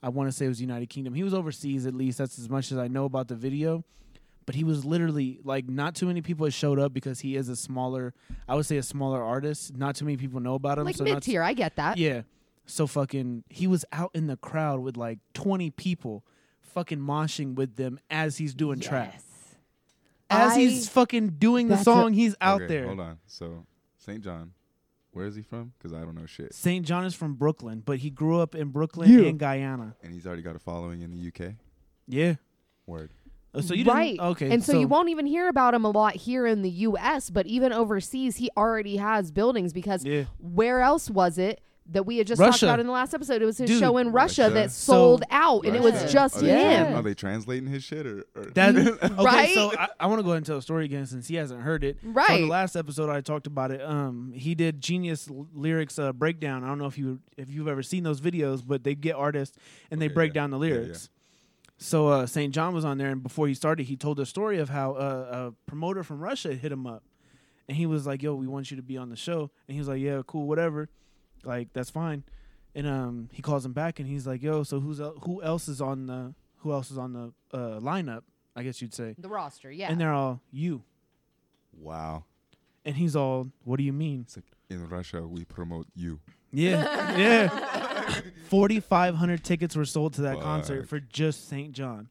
I 0.02 0.08
want 0.08 0.28
to 0.28 0.32
say 0.32 0.46
it 0.46 0.48
was 0.48 0.60
United 0.60 0.90
Kingdom. 0.90 1.14
He 1.14 1.22
was 1.22 1.32
overseas, 1.32 1.86
at 1.86 1.94
least. 1.94 2.18
That's 2.18 2.38
as 2.38 2.50
much 2.50 2.72
as 2.72 2.78
I 2.78 2.88
know 2.88 3.04
about 3.04 3.28
the 3.28 3.36
video. 3.36 3.84
But 4.44 4.56
he 4.56 4.64
was 4.64 4.84
literally 4.84 5.38
like, 5.44 5.68
not 5.68 5.94
too 5.94 6.06
many 6.06 6.20
people 6.20 6.44
had 6.44 6.52
showed 6.52 6.78
up 6.78 6.92
because 6.92 7.20
he 7.20 7.36
is 7.36 7.48
a 7.48 7.56
smaller, 7.56 8.12
I 8.48 8.54
would 8.56 8.66
say, 8.66 8.76
a 8.76 8.82
smaller 8.82 9.22
artist. 9.22 9.74
Not 9.76 9.96
too 9.96 10.04
many 10.04 10.16
people 10.18 10.40
know 10.40 10.54
about 10.54 10.78
him. 10.78 10.84
Like 10.84 10.96
so 10.96 11.04
mid 11.04 11.22
tier, 11.22 11.42
I 11.42 11.54
get 11.54 11.76
that. 11.76 11.96
Yeah. 11.96 12.22
So 12.66 12.86
fucking, 12.86 13.44
he 13.48 13.66
was 13.66 13.84
out 13.92 14.10
in 14.14 14.26
the 14.26 14.36
crowd 14.36 14.80
with 14.80 14.96
like 14.96 15.18
20 15.34 15.70
people 15.70 16.24
fucking 16.60 16.98
moshing 16.98 17.54
with 17.54 17.76
them 17.76 18.00
as 18.10 18.36
he's 18.36 18.52
doing 18.54 18.80
trap. 18.80 19.14
As 20.28 20.52
I- 20.52 20.58
he's 20.58 20.88
fucking 20.88 21.36
doing 21.38 21.68
the 21.68 21.76
That's 21.76 21.82
a- 21.82 21.84
song, 21.84 22.12
he's 22.12 22.34
out 22.40 22.62
okay, 22.62 22.74
there. 22.74 22.86
Hold 22.86 23.00
on. 23.00 23.18
So 23.26 23.64
SAINt 24.04 24.24
JHN, 24.24 24.50
where 25.12 25.26
is 25.26 25.34
he 25.36 25.42
from? 25.42 25.72
Because 25.78 25.92
I 25.92 26.00
don't 26.00 26.14
know 26.14 26.26
shit. 26.26 26.52
SAINt 26.54 26.86
JHN 26.86 27.06
is 27.06 27.14
from 27.14 27.34
Brooklyn, 27.34 27.82
but 27.84 27.98
he 27.98 28.10
grew 28.10 28.38
up 28.40 28.54
in 28.54 28.68
Brooklyn 28.68 29.10
Yeah. 29.10 29.28
and 29.28 29.38
Guyana. 29.38 29.96
And 30.02 30.12
he's 30.12 30.26
already 30.26 30.42
got 30.42 30.56
a 30.56 30.58
following 30.58 31.02
in 31.02 31.10
the 31.10 31.28
UK. 31.28 31.54
Yeah. 32.06 32.34
Word. 32.86 33.10
Oh, 33.54 33.60
So 33.60 33.72
you 33.72 33.84
right. 33.84 34.10
didn't 34.16 34.20
okay. 34.32 34.50
and 34.50 34.64
so, 34.64 34.78
you 34.78 34.88
won't 34.88 35.08
even 35.10 35.26
hear 35.26 35.48
about 35.48 35.74
him 35.74 35.84
a 35.84 35.90
lot 35.90 36.16
here 36.16 36.44
in 36.44 36.62
the 36.62 36.70
U.S., 36.70 37.30
but 37.30 37.46
even 37.46 37.72
overseas, 37.72 38.36
he 38.36 38.50
already 38.56 38.96
has 38.96 39.30
buildings 39.30 39.72
because 39.72 40.04
Yeah. 40.04 40.24
where 40.38 40.80
else 40.80 41.08
was 41.08 41.38
it 41.38 41.60
that 41.90 42.06
we 42.06 42.16
had 42.18 42.26
just 42.26 42.40
talked 42.40 42.62
about 42.62 42.80
in 42.80 42.86
the 42.86 42.92
last 42.92 43.12
episode? 43.14 43.42
It 43.42 43.44
was 43.44 43.58
his 43.58 43.68
Dude, 43.68 43.78
show 43.80 43.98
in 43.98 44.10
Russia, 44.12 44.42
Russia. 44.44 44.54
that 44.54 44.70
So- 44.70 44.92
sold 44.92 45.22
out, 45.30 45.66
and 45.66 45.76
it 45.76 45.82
was 45.82 46.10
just 46.12 46.38
Are 46.38 46.40
they, 46.40 46.46
Yeah. 46.48 46.86
him. 46.86 46.96
Are 46.98 47.02
they 47.02 47.14
translating 47.14 47.68
his 47.68 47.84
shit 47.84 48.06
or? 48.06 48.24
or 48.34 48.44
That 48.54 48.74
okay, 48.76 49.14
Right? 49.22 49.54
so 49.54 49.72
I, 49.78 49.88
I 50.00 50.06
want 50.06 50.18
to 50.20 50.22
go 50.22 50.30
ahead 50.30 50.38
and 50.38 50.46
tell 50.46 50.56
a 50.56 50.62
story 50.62 50.86
again 50.86 51.04
since 51.06 51.28
he 51.28 51.34
hasn't 51.34 51.60
heard 51.60 51.84
it. 51.84 51.98
So 52.02 52.08
on 52.08 52.14
Right. 52.14 52.40
the 52.40 52.46
last 52.48 52.74
episode 52.76 53.10
I 53.10 53.20
talked 53.20 53.46
about 53.46 53.70
it. 53.70 53.82
Um, 53.82 54.32
he 54.34 54.54
did 54.54 54.80
Genius 54.80 55.28
lyrics 55.54 55.98
uh, 55.98 56.12
breakdown. 56.12 56.64
I 56.64 56.68
don't 56.68 56.78
know 56.78 56.86
if 56.86 56.96
you 56.96 57.20
if 57.36 57.50
you've 57.50 57.68
ever 57.68 57.82
seen 57.82 58.02
those 58.02 58.20
videos, 58.20 58.62
but 58.66 58.82
they 58.84 58.94
get 58.94 59.14
artists 59.16 59.56
and 59.90 60.00
they 60.00 60.06
Okay, 60.06 60.14
break 60.14 60.30
yeah. 60.30 60.34
down 60.40 60.50
the 60.50 60.58
Yeah, 60.60 60.68
yeah. 60.74 60.80
lyrics. 60.80 61.10
So 61.76 62.08
uh, 62.08 62.24
SAINt 62.26 62.52
JHN 62.54 62.72
was 62.72 62.84
on 62.84 62.98
there, 62.98 63.10
and 63.10 63.22
before 63.22 63.48
he 63.48 63.52
started, 63.54 63.84
he 63.86 63.96
told 63.96 64.18
a 64.20 64.26
story 64.26 64.58
of 64.58 64.68
how 64.70 64.92
uh, 64.92 65.50
a 65.52 65.68
promoter 65.68 66.02
from 66.04 66.20
Russia 66.20 66.54
hit 66.54 66.70
him 66.70 66.86
up, 66.86 67.02
and 67.68 67.76
he 67.76 67.84
was 67.84 68.06
like, 68.06 68.22
"Yo, 68.22 68.34
we 68.36 68.46
want 68.46 68.70
you 68.70 68.76
to 68.76 68.82
be 68.82 68.96
on 68.96 69.10
the 69.10 69.16
show," 69.16 69.50
and 69.66 69.74
he 69.74 69.78
was 69.80 69.88
like, 69.88 70.00
"Yeah, 70.00 70.22
cool, 70.26 70.46
whatever, 70.46 70.88
like 71.46 71.72
that's 71.72 71.90
fine." 71.90 72.24
And 72.74 72.86
um, 72.88 73.28
he 73.32 73.40
calls 73.42 73.64
him 73.64 73.72
back, 73.72 74.00
and 74.00 74.08
he's 74.08 74.26
like, 74.26 74.42
"Yo, 74.42 74.62
so 74.64 74.80
who's 74.80 75.00
el- 75.00 75.18
who 75.22 75.42
else 75.42 75.68
is 75.68 75.80
on 75.80 76.06
the 76.06 76.34
who 76.58 76.72
else 76.72 76.90
is 76.90 76.98
on 76.98 77.12
the 77.12 77.32
uh, 77.56 77.78
lineup? 77.80 78.22
I 78.56 78.62
guess 78.62 78.80
you'd 78.82 78.94
say." 78.94 79.14
The 79.18 79.28
roster, 79.28 79.70
yeah. 79.70 79.90
And 79.90 80.00
they're 80.00 80.12
all 80.12 80.40
you, 80.50 80.82
Wow. 81.78 82.24
and 82.84 82.96
he's 82.96 83.14
all, 83.16 83.50
"What 83.64 83.76
do 83.76 83.84
you 83.84 83.92
mean?" 83.92 84.22
It's 84.22 84.36
like 84.36 84.44
in 84.70 84.88
Russia 84.88 85.26
we 85.26 85.44
promote 85.44 85.86
you. 85.94 86.20
Yeah, 86.52 87.16
yeah. 87.16 88.20
Forty 88.48 88.80
five 88.80 89.14
hundred 89.16 89.44
tickets 89.44 89.74
were 89.76 89.84
sold 89.84 90.14
to 90.14 90.22
that 90.22 90.40
concert 90.40 90.88
for 90.88 91.00
just 91.00 91.48
SAINt 91.50 91.72
JHN. 91.74 92.06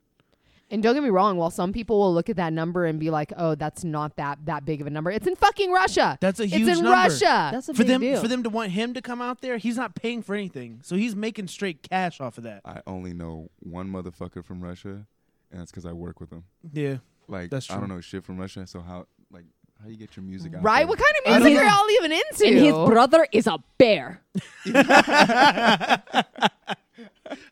And 0.74 0.82
don't 0.82 0.96
get 0.96 1.04
me 1.04 1.12
wrong, 1.12 1.38
while 1.38 1.52
some 1.52 1.72
people 1.72 2.00
will 2.00 2.12
look 2.12 2.32
at 2.32 2.38
that 2.38 2.52
number 2.52 2.86
and 2.86 3.00
be 3.00 3.12
like, 3.12 3.32
"Oh, 3.38 3.54
that's 3.54 3.84
not 3.84 4.16
that 4.16 4.40
that 4.46 4.66
big 4.66 4.82
of 4.82 4.88
a 4.88 4.90
number," 4.90 5.12
it's 5.12 5.28
in 5.28 5.36
fucking 5.36 5.72
Russia. 5.72 6.18
That's 6.20 6.40
a 6.40 6.48
huge 6.48 6.68
it's 6.68 6.80
in 6.80 6.84
number. 6.84 6.98
Russia. 6.98 7.50
That's 7.54 7.70
a 7.70 7.76
for 7.76 7.84
big 7.84 7.90
them 7.90 8.02
deal. 8.02 8.20
for 8.20 8.28
them 8.28 8.42
to 8.42 8.50
want 8.50 8.72
him 8.72 8.96
to 8.96 9.02
come 9.02 9.22
out 9.22 9.42
there, 9.42 9.58
he's 9.58 9.78
not 9.78 9.94
paying 9.94 10.24
for 10.24 10.34
anything. 10.34 10.80
So 10.82 10.96
he's 10.96 11.16
making 11.16 11.50
straight 11.50 11.88
cash 11.88 12.20
off 12.20 12.40
of 12.40 12.44
that. 12.46 12.62
I 12.66 12.82
only 12.88 13.14
know 13.14 13.52
one 13.60 13.88
motherfucker 13.88 14.44
from 14.44 14.64
Russia, 14.64 15.06
and 15.52 15.62
that's 15.62 15.70
because 15.70 15.86
I 15.86 15.94
work 15.94 16.20
with 16.20 16.32
him. 16.32 16.46
Yeah. 16.72 16.98
Like 17.28 17.52
That's 17.52 17.70
I 17.70 17.80
don't 17.80 17.90
know 17.90 18.02
shit 18.02 18.24
from 18.24 18.40
Russia, 18.40 18.66
so 18.66 18.82
how 18.82 19.06
like 19.32 19.46
how 19.80 19.90
you 19.90 19.96
get 19.96 20.18
your 20.18 20.24
music 20.24 20.56
out? 20.56 20.64
right? 20.64 20.80
there? 20.80 20.88
What 20.88 20.98
kind 20.98 21.14
of 21.24 21.44
music 21.44 21.62
are 21.62 21.70
y'all 21.70 21.90
even 21.92 22.12
into? 22.12 22.48
and 22.48 22.58
his 22.58 22.74
brother 22.74 23.28
is 23.32 23.46
a 23.46 23.60
bear. 23.78 24.24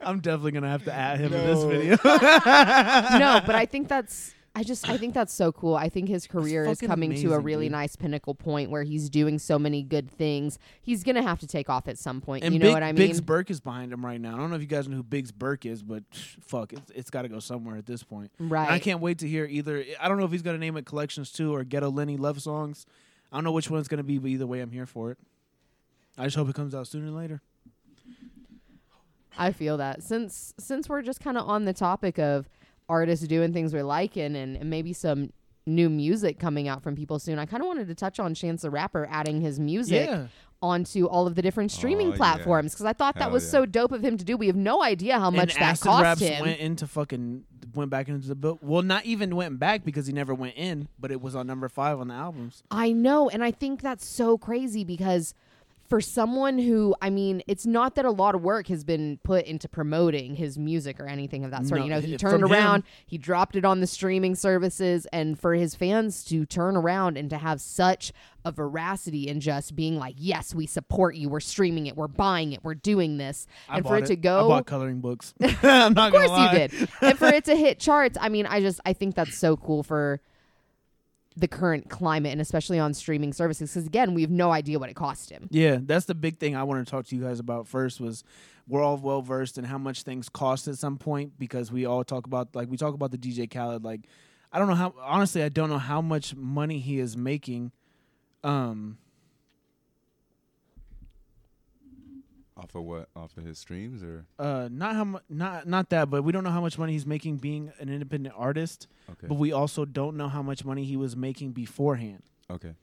I'm 0.02 0.20
definitely 0.20 0.52
gonna 0.52 0.70
have 0.70 0.86
to 0.86 0.94
add 0.94 1.20
him 1.20 1.34
in 1.34 1.46
this 1.46 1.64
No. 1.64 1.68
video. 1.70 1.98
no, 2.06 3.42
but 3.46 3.56
I 3.56 3.66
think 3.66 3.88
that's 3.88 4.34
I 4.54 4.64
just 4.64 4.90
I 4.90 4.98
think 4.98 5.14
that's 5.14 5.34
so 5.34 5.52
cool. 5.54 5.76
I 5.76 5.88
think 5.88 6.10
his 6.10 6.28
career 6.28 6.66
is 6.66 6.80
fucking 6.80 6.90
coming 6.90 7.12
to 7.12 7.16
a 7.16 7.36
amazing, 7.36 7.44
really 7.46 7.66
dude. 7.68 7.72
nice 7.72 7.96
pinnacle 7.96 8.36
point 8.36 8.70
where 8.70 8.84
he's 8.84 9.10
doing 9.10 9.40
so 9.40 9.58
many 9.58 9.82
good 9.82 10.12
things. 10.12 10.60
He's 10.82 11.04
gonna 11.04 11.22
have 11.22 11.40
to 11.40 11.48
take 11.48 11.70
off 11.70 11.88
at 11.88 11.98
some 11.98 12.20
point. 12.20 12.44
And 12.44 12.54
you 12.54 12.60
know 12.60 12.66
Big, 12.66 12.74
what 12.74 12.84
I 12.84 12.88
mean? 12.92 12.96
Biggs 13.08 13.22
Burke 13.22 13.50
is 13.50 13.62
behind 13.62 13.94
him 13.94 14.06
right 14.06 14.20
now. 14.20 14.34
I 14.34 14.38
don't 14.38 14.50
know 14.50 14.58
if 14.58 14.62
you 14.62 14.68
guys 14.68 14.90
know 14.90 14.98
who 14.98 15.04
Biggs 15.04 15.32
Burke 15.32 15.66
is, 15.66 15.82
but 15.82 16.04
fuck, 16.12 16.74
it's, 16.74 16.92
it's 16.92 17.10
got 17.10 17.22
to 17.22 17.30
go 17.30 17.40
somewhere 17.40 17.78
at 17.78 17.86
this 17.86 18.04
point. 18.04 18.30
right. 18.40 18.66
And 18.66 18.74
I 18.74 18.80
can't 18.80 19.00
wait 19.00 19.20
to 19.20 19.28
hear 19.28 19.46
either. 19.46 19.86
I 20.02 20.10
don't 20.10 20.18
know 20.18 20.26
if 20.26 20.32
he's 20.32 20.42
going 20.42 20.56
to 20.56 20.60
name 20.60 20.76
it 20.76 20.86
Collections 20.86 21.32
2 21.32 21.56
or 21.56 21.64
Ghetto 21.64 21.90
Lenny 21.90 22.18
Love 22.18 22.42
Songs. 22.42 22.86
I 23.32 23.38
don't 23.38 23.46
know 23.46 23.54
which 23.54 23.70
one 23.70 23.80
it's 23.80 23.88
going 23.88 24.00
to 24.00 24.04
be, 24.04 24.18
but 24.18 24.28
either 24.28 24.46
way, 24.46 24.60
I'm 24.60 24.72
here 24.72 24.86
for 24.86 25.12
it. 25.12 25.18
I 26.18 26.26
just 26.26 26.36
hope 26.36 26.50
it 26.50 26.56
comes 26.56 26.76
out 26.76 26.88
sooner 26.88 27.06
than 27.06 27.16
later. 27.16 27.42
I 29.38 29.52
feel 29.52 29.78
that 29.78 30.04
since 30.04 30.54
since 30.60 30.90
we're 30.90 31.02
just 31.02 31.22
kind 31.22 31.38
of 31.38 31.48
on 31.48 31.66
the 31.66 31.74
topic 31.74 32.20
of 32.20 32.50
artists 32.90 33.26
doing 33.28 33.54
things 33.54 33.74
we're 33.74 33.84
liking 33.84 34.36
and, 34.36 34.58
and 34.58 34.70
maybe 34.70 34.92
some 34.94 35.32
new 35.66 35.90
music 35.90 36.40
coming 36.40 36.68
out 36.68 36.82
from 36.84 36.96
people 36.96 37.20
soon. 37.20 37.40
I 37.40 37.46
kind 37.46 37.62
of 37.62 37.68
wanted 37.68 37.88
to 37.88 37.96
touch 37.96 38.20
on 38.20 38.34
Chance 38.34 38.64
the 38.64 38.70
Rapper 38.70 39.08
adding 39.10 39.42
his 39.42 39.60
music 39.60 40.08
Yeah. 40.08 40.28
onto 40.62 41.06
all 41.06 41.28
of 41.28 41.36
the 41.36 41.42
different 41.42 41.72
oh, 41.72 41.78
streaming 41.78 42.10
Oh, 42.10 42.16
platforms 42.16 42.74
because 42.74 42.86
I 42.86 42.94
thought 42.94 43.14
that 43.16 43.26
Hell 43.26 43.32
was 43.32 43.46
yeah. 43.46 43.52
so 43.52 43.66
dope 43.66 43.92
of 43.92 44.04
him 44.04 44.18
to 44.18 44.26
do. 44.26 44.36
We 44.36 44.48
have 44.48 44.56
no 44.56 44.84
idea 44.84 45.20
how 45.20 45.30
much 45.30 45.54
and 45.54 45.62
that 45.62 45.70
Acid 45.74 45.84
cost 45.86 46.04
Raps 46.04 46.20
him. 46.22 46.42
went 46.42 46.60
into 46.60 46.88
fucking 46.88 47.46
went 47.76 47.90
back 47.92 48.10
into 48.10 48.28
the 48.28 48.36
book. 48.36 48.60
Well, 48.62 48.82
not 48.82 49.06
even 49.06 49.36
went 49.36 49.60
back 49.60 49.86
because 49.86 50.08
he 50.08 50.14
never 50.14 50.34
went 50.34 50.56
in, 50.58 50.88
but 51.00 51.12
it 51.12 51.22
was 51.22 51.36
on 51.36 51.48
number 51.48 51.70
five 51.70 52.00
on 52.00 52.10
the 52.10 52.16
albums. 52.16 52.64
I 52.72 52.92
know, 52.92 53.30
and 53.30 53.44
I 53.44 53.52
think 53.52 53.82
that's 53.82 54.06
so 54.06 54.38
crazy 54.38 54.84
because 54.84 55.34
for 55.92 56.00
someone 56.00 56.58
who, 56.58 56.96
I 57.02 57.10
mean, 57.10 57.44
it's 57.48 57.66
not 57.66 57.96
that 57.96 58.06
a 58.06 58.12
lot 58.12 58.34
of 58.34 58.42
work 58.42 58.68
has 58.68 58.86
been 58.86 59.20
put 59.24 59.44
into 59.44 59.68
promoting 59.68 60.36
his 60.36 60.58
music 60.58 61.02
or 61.02 61.06
anything 61.06 61.44
of 61.44 61.52
that 61.52 61.66
sort. 61.66 61.80
No, 61.80 61.84
you 61.86 61.92
know, 61.92 62.00
he 62.00 62.16
turned 62.16 62.40
from 62.40 62.44
him- 62.46 62.52
around, 62.54 62.84
he 63.06 63.18
dropped 63.18 63.58
it 63.58 63.66
on 63.66 63.82
the 63.82 63.88
streaming 63.88 64.36
services, 64.36 65.06
and 65.12 65.38
for 65.38 65.54
his 65.54 65.76
fans 65.76 66.24
to 66.24 66.46
turn 66.46 66.78
around 66.78 67.18
and 67.18 67.30
to 67.30 67.38
have 67.38 67.60
such 67.60 68.14
a 68.46 68.54
veracity 68.54 69.28
in 69.28 69.42
just 69.42 69.76
being 69.76 69.98
like, 69.98 70.16
"Yes, 70.18 70.56
we 70.56 70.66
support 70.66 71.16
you. 71.16 71.28
We're 71.28 71.42
streaming 71.42 71.88
it. 71.88 71.98
We're 71.98 72.08
buying 72.08 72.54
it. 72.54 72.64
We're 72.64 72.74
doing 72.74 73.18
this," 73.18 73.46
I 73.68 73.76
and 73.80 73.86
for 73.86 73.98
it 73.98 74.06
to 74.06 74.16
go, 74.16 74.46
I 74.46 74.48
bought 74.48 74.68
coloring 74.68 75.02
books. 75.02 75.34
I'm 75.62 75.94
not 75.94 76.16
of 76.16 76.26
course 76.26 76.40
you 76.40 76.58
did. 76.58 76.90
and 77.02 77.20
for 77.20 77.28
it 77.28 77.44
to 77.46 77.56
hit 77.58 77.80
charts, 77.80 78.18
I 78.20 78.30
mean, 78.30 78.46
I 78.46 78.62
just 78.62 78.80
I 78.86 78.94
think 78.94 79.16
that's 79.16 79.38
so 79.38 79.58
cool 79.58 79.84
for 79.84 80.22
the 81.36 81.48
current 81.48 81.90
climate 81.90 82.32
and 82.32 82.42
especially 82.42 82.78
on 82.78 82.94
streaming 82.94 83.34
services 83.34 83.72
because 83.72 83.88
again, 83.88 84.14
we 84.14 84.22
have 84.22 84.32
no 84.32 84.52
idea 84.52 84.78
what 84.80 84.90
it 84.90 84.96
cost 84.96 85.30
him. 85.30 85.48
Yeah, 85.50 85.78
that's 85.82 86.06
the 86.06 86.16
big 86.16 86.38
thing 86.40 86.56
I 86.56 86.64
want 86.64 86.86
to 86.86 86.90
talk 86.90 87.06
to 87.08 87.16
you 87.16 87.24
guys 87.24 87.40
about 87.40 87.68
first 87.68 88.02
was 88.02 88.24
we're 88.68 88.84
all 88.84 88.98
well 88.98 89.22
versed 89.22 89.58
in 89.58 89.64
how 89.64 89.78
much 89.78 90.04
things 90.04 90.30
cost 90.30 90.68
at 90.68 90.78
some 90.78 90.98
point 90.98 91.34
because 91.40 91.72
we 91.72 91.86
all 91.86 92.04
talk 92.04 92.26
about 92.28 92.56
like 92.56 92.70
we 92.70 92.78
talk 92.78 92.94
about 92.94 93.12
the 93.12 93.18
DJ 93.18 93.50
Khaled 93.50 93.84
like 93.84 94.02
I 94.52 94.60
don't 94.60 94.68
know 94.68 94.76
how 94.76 94.94
honestly 95.02 95.42
I 95.44 95.50
don't 95.50 95.70
know 95.70 95.78
how 95.78 96.02
much 96.02 96.36
money 96.36 96.80
he 96.80 97.00
is 97.00 97.16
making 97.16 97.72
um 98.44 98.98
Off 102.62 102.76
of 102.76 102.84
what? 102.84 103.10
Off 103.16 103.36
of 103.38 103.44
his 103.46 103.58
streams 103.60 104.04
or 104.04 104.26
uh 104.40 104.70
not 104.72 104.96
how 104.96 105.04
mu- 105.04 105.20
not 105.30 105.68
not 105.68 105.90
that 105.90 106.10
but 106.10 106.24
we 106.24 106.32
don't 106.32 106.44
know 106.44 106.52
how 106.52 106.62
much 106.62 106.78
money 106.78 106.94
he's 106.94 107.06
making 107.06 107.38
being 107.38 107.72
an 107.80 107.90
independent 107.90 108.36
artist 108.38 108.88
okay. 109.10 109.28
but 109.28 109.36
we 109.36 109.52
also 109.52 109.84
don't 109.86 110.16
know 110.16 110.28
how 110.30 110.42
much 110.42 110.64
money 110.64 110.84
he 110.84 110.96
was 110.96 111.16
making 111.16 111.52
beforehand. 111.52 112.24
okay. 112.50 112.74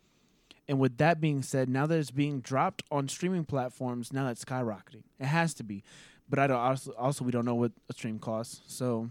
And 0.70 0.78
with 0.78 0.99
that 0.99 1.18
being 1.18 1.40
said, 1.42 1.70
now 1.70 1.87
that 1.87 1.99
it's 1.99 2.11
being 2.11 2.40
dropped 2.40 2.82
on 2.90 3.08
streaming 3.08 3.47
platforms, 3.47 4.12
now 4.12 4.28
it's 4.28 4.44
skyrocketing. 4.44 5.02
It 5.18 5.25
has 5.25 5.54
to 5.54 5.64
be. 5.64 5.82
But 6.28 6.38
I 6.38 6.47
don't 6.47 6.58
also, 6.58 6.92
also 6.92 7.25
we 7.25 7.32
don't 7.32 7.47
know 7.47 7.54
what 7.54 7.73
a 7.88 7.94
stream 7.94 8.18
costs. 8.18 8.61
So 8.66 9.08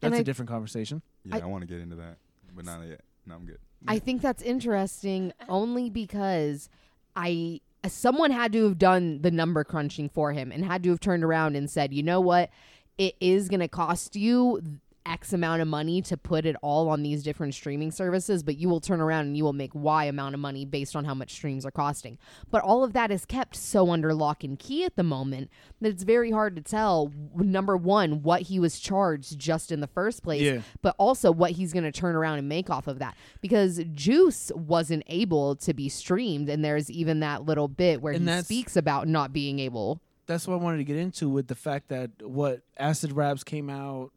that's 0.00 0.16
I- 0.16 0.18
a 0.18 0.24
different 0.24 0.48
conversation. 0.48 1.02
Yeah, 1.24 1.36
I- 1.36 1.40
I, 1.42 1.44
want 1.46 1.62
to 1.62 1.68
get 1.68 1.80
into 1.80 1.94
that, 1.94 2.16
but 2.56 2.64
not 2.64 2.84
yet. 2.88 3.02
No, 3.24 3.36
I'm 3.36 3.46
good. 3.46 3.58
I 3.86 4.00
think 4.00 4.20
that's 4.20 4.42
interesting 4.42 5.32
only 5.48 5.90
because 5.90 6.68
I 7.14 7.60
someone 7.92 8.30
had 8.30 8.52
to 8.52 8.64
have 8.64 8.78
done 8.78 9.20
the 9.22 9.30
number 9.30 9.64
crunching 9.64 10.08
for 10.08 10.32
him 10.32 10.52
and 10.52 10.64
had 10.64 10.82
to 10.84 10.90
have 10.90 11.00
turned 11.00 11.24
around 11.24 11.56
and 11.56 11.70
said, 11.70 11.92
"You 11.92 12.02
know 12.02 12.20
what? 12.20 12.50
It 12.98 13.14
is 13.20 13.48
going 13.48 13.60
to 13.60 13.68
cost 13.68 14.16
you 14.16 14.62
X 15.06 15.32
amount 15.32 15.62
of 15.62 15.68
money 15.68 16.02
to 16.02 16.16
put 16.16 16.44
it 16.46 16.56
all 16.62 16.88
on 16.88 17.02
these 17.02 17.22
different 17.22 17.54
streaming 17.54 17.90
services, 17.90 18.42
but 18.42 18.56
you 18.56 18.68
will 18.68 18.80
turn 18.80 19.00
around 19.00 19.26
and 19.26 19.36
you 19.36 19.44
will 19.44 19.52
make 19.52 19.70
Y 19.74 20.04
amount 20.04 20.34
of 20.34 20.40
money 20.40 20.64
based 20.64 20.96
on 20.96 21.04
how 21.04 21.14
much 21.14 21.32
streams 21.32 21.64
are 21.64 21.70
costing." 21.70 22.18
But 22.50 22.62
all 22.62 22.82
of 22.84 22.92
that 22.94 23.10
is 23.10 23.24
kept 23.24 23.56
so 23.56 23.90
under 23.90 24.12
lock 24.14 24.42
and 24.44 24.58
key 24.58 24.84
at 24.84 24.96
the 24.96 25.02
moment 25.02 25.50
that 25.80 25.88
it's 25.90 26.02
very 26.02 26.30
hard 26.30 26.56
to 26.56 26.62
tell 26.62 27.12
number 27.34 27.76
1 27.76 28.22
what 28.22 28.42
he 28.42 28.58
was 28.58 28.78
charged 28.78 29.38
just 29.38 29.70
in 29.70 29.80
the 29.80 29.86
first 29.86 30.22
place 30.22 30.42
Yeah. 30.42 30.60
but 30.82 30.94
also 30.98 31.30
what 31.30 31.52
he's 31.52 31.72
going 31.72 31.84
to 31.84 31.92
turn 31.92 32.14
around 32.16 32.38
and 32.38 32.48
make 32.48 32.70
off 32.70 32.86
of 32.86 32.98
that 32.98 33.16
because 33.40 33.80
Juice 33.94 34.50
wasn't 34.54 35.02
able 35.06 35.54
to 35.56 35.74
be 35.74 35.88
streamed 35.88 36.48
and 36.48 36.64
there's 36.64 36.90
even 36.90 37.20
that 37.20 37.44
little 37.44 37.68
bit 37.68 38.00
where 38.02 38.12
And 38.14 38.28
he 38.28 38.42
speaks 38.42 38.76
about 38.76 39.06
not 39.08 39.32
being 39.32 39.58
able 39.58 40.00
That's 40.26 40.48
what 40.48 40.54
I 40.54 40.56
wanted 40.56 40.78
to 40.78 40.84
get 40.84 40.96
into 40.96 41.28
with 41.28 41.46
the 41.46 41.54
fact 41.54 41.88
that 41.88 42.10
what 42.22 42.62
Acid 42.78 43.12
Raps 43.12 43.44
came 43.44 43.70
out 43.70 44.10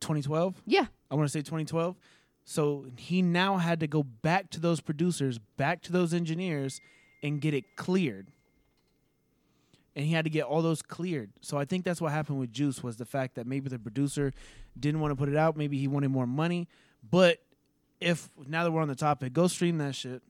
2012. 0.00 0.62
yeah 0.66 0.86
I 1.10 1.14
want 1.14 1.26
to 1.26 1.32
say 1.32 1.40
2012. 1.40 1.96
So 2.44 2.86
he 2.96 3.22
now 3.22 3.58
had 3.58 3.80
to 3.80 3.86
go 3.86 4.02
back 4.02 4.50
to 4.50 4.60
those 4.60 4.80
producers, 4.80 5.38
back 5.56 5.82
to 5.82 5.92
those 5.92 6.14
engineers, 6.14 6.80
and 7.22 7.40
get 7.40 7.54
it 7.54 7.76
cleared. 7.76 8.28
And 9.94 10.04
he 10.06 10.12
had 10.12 10.24
to 10.24 10.30
get 10.30 10.44
all 10.44 10.62
those 10.62 10.82
cleared. 10.82 11.30
So 11.40 11.58
I 11.58 11.64
think 11.64 11.84
that's 11.84 12.00
what 12.00 12.12
happened 12.12 12.38
with 12.38 12.52
Juice 12.52 12.82
was 12.82 12.96
the 12.96 13.04
fact 13.04 13.34
that 13.34 13.46
maybe 13.46 13.68
the 13.68 13.78
producer 13.78 14.32
didn't 14.78 15.00
want 15.00 15.12
to 15.12 15.16
put 15.16 15.28
it 15.28 15.36
out. 15.36 15.56
Maybe 15.56 15.78
he 15.78 15.88
wanted 15.88 16.08
more 16.08 16.26
money. 16.26 16.68
But 17.08 17.38
if 18.00 18.28
now 18.46 18.64
that 18.64 18.70
we're 18.70 18.82
on 18.82 18.88
the 18.88 18.94
topic, 18.94 19.32
go 19.32 19.46
stream 19.46 19.78
that 19.78 19.94
shit 19.94 20.22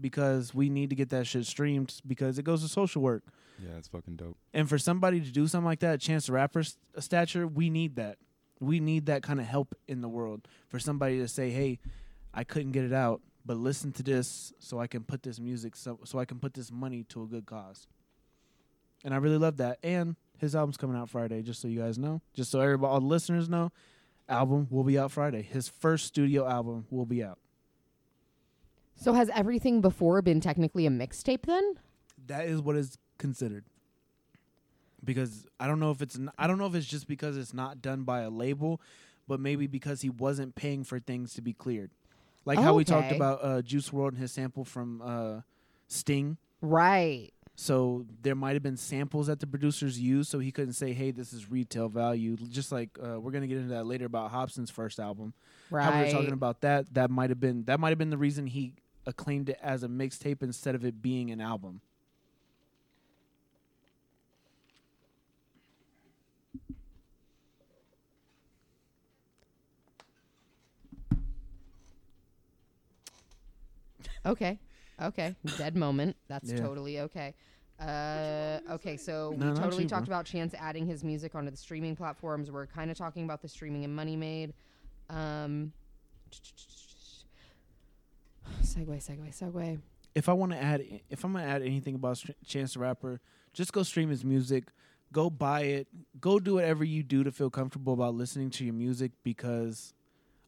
because 0.00 0.54
we 0.54 0.70
need 0.70 0.90
to 0.90 0.96
get 0.96 1.10
that 1.10 1.26
shit 1.26 1.44
streamed 1.44 2.00
because 2.06 2.38
it 2.38 2.44
goes 2.44 2.62
to 2.62 2.68
social 2.68 3.02
work. 3.02 3.24
Yeah, 3.62 3.76
it's 3.76 3.88
fucking 3.88 4.16
dope. 4.16 4.38
And 4.54 4.68
for 4.68 4.78
somebody 4.78 5.20
to 5.20 5.30
do 5.30 5.46
something 5.46 5.66
like 5.66 5.80
that, 5.80 6.00
Chance 6.00 6.24
to 6.26 6.32
the 6.32 6.36
Rapper's 6.36 6.78
stature, 6.98 7.46
we 7.46 7.68
need 7.68 7.96
that. 7.96 8.16
We 8.60 8.78
need 8.78 9.06
that 9.06 9.22
kind 9.22 9.40
of 9.40 9.46
help 9.46 9.74
in 9.88 10.00
the 10.02 10.08
world. 10.08 10.46
For 10.68 10.78
somebody 10.78 11.18
to 11.18 11.28
say, 11.28 11.50
"Hey, 11.50 11.78
I 12.32 12.44
couldn't 12.44 12.72
get 12.72 12.84
it 12.84 12.92
out, 12.92 13.22
but 13.44 13.56
listen 13.56 13.90
to 13.92 14.02
this, 14.02 14.52
so 14.58 14.78
I 14.78 14.86
can 14.86 15.02
put 15.02 15.22
this 15.22 15.40
music, 15.40 15.74
so 15.76 15.98
so 16.04 16.18
I 16.18 16.24
can 16.26 16.38
put 16.38 16.54
this 16.54 16.70
money 16.70 17.04
to 17.04 17.22
a 17.22 17.26
good 17.26 17.46
cause." 17.46 17.86
And 19.02 19.14
I 19.14 19.16
really 19.16 19.38
love 19.38 19.56
that. 19.56 19.78
And 19.82 20.16
his 20.36 20.54
album's 20.54 20.76
coming 20.76 20.96
out 20.96 21.08
Friday, 21.08 21.42
just 21.42 21.60
so 21.60 21.68
you 21.68 21.80
guys 21.80 21.98
know, 21.98 22.20
just 22.34 22.50
so 22.50 22.60
everybody, 22.60 22.90
all 22.92 23.00
the 23.00 23.06
listeners 23.06 23.48
know. 23.48 23.72
Album 24.28 24.68
will 24.70 24.84
be 24.84 24.98
out 24.98 25.10
Friday. 25.10 25.42
His 25.42 25.68
first 25.68 26.06
studio 26.06 26.46
album 26.46 26.86
will 26.90 27.06
be 27.06 27.24
out. 27.24 27.38
so 28.94 29.14
has 29.14 29.30
everything 29.34 29.80
before 29.80 30.20
been 30.22 30.40
technically 30.40 30.86
a 30.86 30.90
mixtape 30.90 31.46
then 31.46 31.74
That 32.26 32.44
is 32.46 32.60
what 32.60 32.76
is 32.76 32.98
considered. 33.18 33.64
Because 35.04 35.46
I 35.58 35.66
don't 35.66 35.80
know 35.80 35.90
if 35.90 36.02
it's 36.02 36.18
I 36.38 36.46
don't 36.46 36.58
know 36.58 36.66
if 36.66 36.74
it's 36.74 36.86
just 36.86 37.06
because 37.08 37.36
it's 37.36 37.54
not 37.54 37.80
done 37.82 38.02
by 38.04 38.20
a 38.20 38.30
label, 38.30 38.80
but 39.28 39.40
maybe 39.40 39.66
because 39.66 40.02
he 40.02 40.10
wasn't 40.10 40.54
paying 40.54 40.84
for 40.84 40.98
things 40.98 41.34
to 41.34 41.42
be 41.42 41.52
cleared. 41.52 41.90
Like 42.44 42.58
how 42.58 42.74
we 42.74 42.84
talked 42.84 43.12
about 43.12 43.40
uh, 43.42 43.62
Juice 43.62 43.90
WRLD 43.90 44.08
and 44.08 44.18
his 44.18 44.32
sample 44.32 44.64
from 44.64 45.02
uh, 45.02 45.40
Sting. 45.88 46.36
right 46.62 47.30
So 47.56 48.06
there 48.22 48.34
might 48.34 48.54
have 48.54 48.62
been 48.62 48.78
samples 48.78 49.26
that 49.26 49.38
the 49.40 49.46
producers 49.46 50.00
used, 50.00 50.30
so 50.30 50.38
he 50.38 50.50
couldn't 50.50 50.72
say, 50.72 50.92
"Hey, 50.94 51.10
this 51.10 51.32
is 51.34 51.50
retail 51.50 51.88
value." 51.90 52.36
Just 52.36 52.72
like 52.72 52.90
uh, 52.98 53.20
we're 53.20 53.30
gonna 53.32 53.46
get 53.46 53.58
into 53.58 53.74
that 53.74 53.84
later 53.86 54.06
about 54.06 54.30
Hopsin's 54.30 54.70
first 54.70 54.98
album. 54.98 55.34
right 55.70 55.84
How 55.84 55.98
we 55.98 56.06
were 56.06 56.10
talking 56.10 56.32
about 56.32 56.62
that, 56.62 56.92
that 56.94 57.10
might 57.10 57.28
have 57.30 57.40
been 57.40 57.64
that 57.64 57.78
might 57.78 57.90
have 57.90 57.98
been 57.98 58.10
the 58.10 58.18
reason 58.18 58.46
he 58.46 58.74
acclaimed 59.06 59.50
it 59.50 59.58
as 59.62 59.82
a 59.82 59.88
mixtape 59.88 60.42
instead 60.42 60.74
of 60.74 60.84
it 60.84 61.02
being 61.02 61.30
an 61.30 61.40
album. 61.40 61.82
Okay 74.26 74.58
okay 75.00 75.34
dead 75.56 75.76
moment 75.76 76.16
that's 76.28 76.50
Yeah. 76.50 76.60
totally 76.60 77.00
okay 77.00 77.34
uh, 77.80 78.60
okay, 78.72 78.98
so 78.98 79.30
No, 79.38 79.46
we 79.46 79.52
not 79.52 79.56
totally 79.56 79.82
you, 79.84 79.88
talked 79.88 80.04
bro. 80.04 80.16
about 80.16 80.26
Chance 80.26 80.52
adding 80.52 80.84
his 80.86 81.02
music 81.02 81.34
onto 81.34 81.50
the 81.50 81.56
streaming 81.56 81.96
platforms. 81.96 82.50
We're 82.50 82.66
kind 82.66 82.90
of 82.90 82.98
talking 82.98 83.24
about 83.24 83.40
the 83.40 83.48
streaming 83.48 83.84
and 83.86 83.96
Money 83.96 84.16
Made. 84.16 84.52
Um, 85.08 85.72
segue, 88.62 88.96
segue, 88.98 89.28
segue. 89.34 89.80
if 90.14 90.28
I 90.28 90.32
want 90.34 90.52
to 90.52 90.58
add, 90.62 90.84
if 91.08 91.24
I'm 91.24 91.32
gonna 91.32 91.44
add 91.46 91.62
anything 91.62 91.94
about 91.94 92.18
Str- 92.18 92.32
Chance 92.44 92.74
the 92.74 92.80
Rapper, 92.80 93.20
just 93.54 93.72
go 93.72 93.82
stream 93.82 94.10
his 94.10 94.24
music, 94.24 94.64
go 95.12 95.30
buy 95.30 95.62
it, 95.62 95.88
go 96.20 96.38
do 96.38 96.54
whatever 96.54 96.84
you 96.84 97.02
do 97.02 97.24
to 97.24 97.32
feel 97.32 97.48
comfortable 97.50 97.94
about 97.94 98.14
listening 98.14 98.50
to 98.50 98.64
your 98.64 98.74
music. 98.74 99.12
Because 99.22 99.94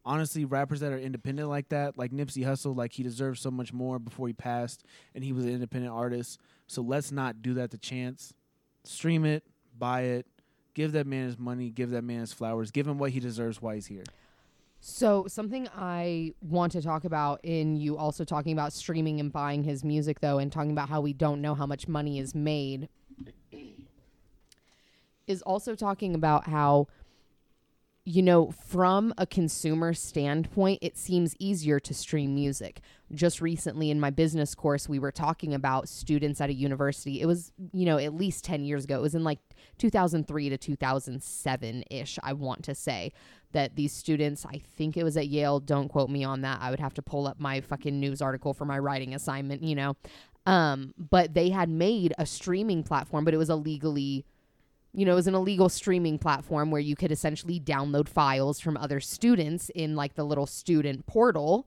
honestly, 0.05 0.45
rappers 0.45 0.81
that 0.81 0.93
are 0.93 0.99
independent 0.99 1.49
like 1.49 1.69
that, 1.71 1.99
like 1.99 2.13
Nipsey 2.13 2.45
Hussle, 2.45 2.77
like 2.77 2.93
he 2.93 3.03
deserves 3.03 3.41
so 3.41 3.51
much 3.51 3.73
more 3.73 3.99
before 3.99 4.27
he 4.27 4.33
passed, 4.33 4.85
and 5.15 5.25
he 5.25 5.33
was 5.33 5.45
an 5.45 5.53
independent 5.53 5.93
artist. 5.93 6.39
So 6.67 6.83
let's 6.83 7.13
not 7.13 7.43
do 7.43 7.55
that 7.55 7.71
to 7.73 7.79
Chance. 7.79 8.35
Stream 8.85 9.25
it, 9.25 9.45
buy 9.79 10.03
it, 10.03 10.27
give 10.75 10.93
that 10.93 11.07
man 11.07 11.27
his 11.27 11.39
money, 11.39 11.71
give 11.71 11.91
that 11.91 12.03
man 12.03 12.21
his 12.21 12.33
flowers, 12.33 12.71
give 12.71 12.87
him 12.87 12.99
what 12.99 13.11
he 13.11 13.21
deserves 13.21 13.61
while 13.61 13.75
he's 13.75 13.87
here. 13.87 14.05
So, 14.85 15.27
something 15.29 15.69
I 15.77 16.35
want 16.41 16.73
to 16.73 16.83
talk 16.83 17.05
about 17.05 17.39
in 17.45 17.77
you 17.77 17.97
also 17.97 18.25
talking 18.25 18.53
about 18.53 18.73
streaming 18.73 19.21
and 19.21 19.33
buying 19.33 19.63
his 19.63 19.85
music, 19.85 20.19
though, 20.19 20.39
and 20.39 20.51
talking 20.51 20.73
about 20.73 20.89
how 20.89 21.01
we 21.01 21.13
don't 21.13 21.41
know 21.41 21.55
how 21.55 21.67
much 21.67 21.87
money 21.87 22.19
is 22.19 22.35
made, 22.35 22.89
is 25.29 25.41
also 25.43 25.77
talking 25.77 26.17
about 26.17 26.49
how, 26.49 26.89
you 28.05 28.23
know, 28.23 28.51
from 28.51 29.15
a 29.17 29.27
consumer 29.27 29.95
standpoint, 29.95 30.81
it 30.83 30.99
seems 30.99 31.37
easier 31.39 31.79
to 31.79 31.95
stream 31.95 32.35
music. 32.35 32.81
Just 33.15 33.41
recently 33.41 33.91
in 33.91 34.01
my 34.01 34.11
business 34.11 34.57
course, 34.57 34.89
we 34.89 34.99
were 34.99 35.13
talking 35.13 35.55
about 35.55 35.89
students 35.89 36.41
at 36.41 36.51
a 36.51 36.53
university. 36.53 37.21
It 37.21 37.27
was, 37.27 37.53
you 37.73 37.87
know, 37.87 37.99
at 37.99 38.15
least 38.15 38.45
10 38.45 38.65
years 38.65 38.85
ago. 38.85 38.97
It 38.97 39.03
was 39.03 39.15
in 39.15 39.23
like 39.23 39.39
2003 39.79 40.49
to 40.49 40.59
2007 40.59 41.85
ish, 41.91 42.19
I 42.25 42.33
want 42.33 42.65
to 42.65 42.75
say 42.75 43.13
that 43.53 43.77
these 43.77 43.93
students, 43.93 44.45
I 44.47 44.61
think 44.77 44.97
it 44.97 45.05
was 45.05 45.17
at 45.17 45.29
Yale, 45.29 45.61
don't 45.61 45.89
quote 45.89 46.11
me 46.11 46.25
on 46.25 46.41
that. 46.41 46.61
I 46.61 46.71
would 46.71 46.81
have 46.81 46.95
to 46.95 47.03
pull 47.03 47.29
up 47.29 47.39
my 47.39 47.61
fucking 47.61 48.01
news 48.01 48.21
article 48.21 48.53
for 48.53 48.65
my 48.65 48.79
writing 48.79 49.15
assignment, 49.15 49.63
you 49.63 49.77
know. 49.77 49.97
Um, 50.45 50.93
but 50.99 51.35
they 51.35 51.51
had 51.51 51.69
made 51.69 52.15
a 52.19 52.27
streaming 52.27 52.83
platform, 52.83 53.25
but 53.25 53.33
it 53.33 53.37
was 53.37 53.51
a 53.51 53.55
legally 53.55 54.25
you 54.95 55.07
know, 55.07 55.13
it 55.13 55.17
was 55.17 55.27
an 55.27 55.35
illegal 55.35 55.69
streaming 55.69 56.19
platform 56.19 56.71
where 56.71 56.81
you 56.81 56.97
could 56.97 57.11
essentially 57.13 57.59
download 57.59 58.09
files 58.09 58.61
from 58.61 58.77
other 58.77 59.01
students 59.01 59.71
in 59.71 59.97
like 59.97 60.15
the 60.15 60.25
little 60.25 60.47
student 60.47 61.07
portal 61.07 61.67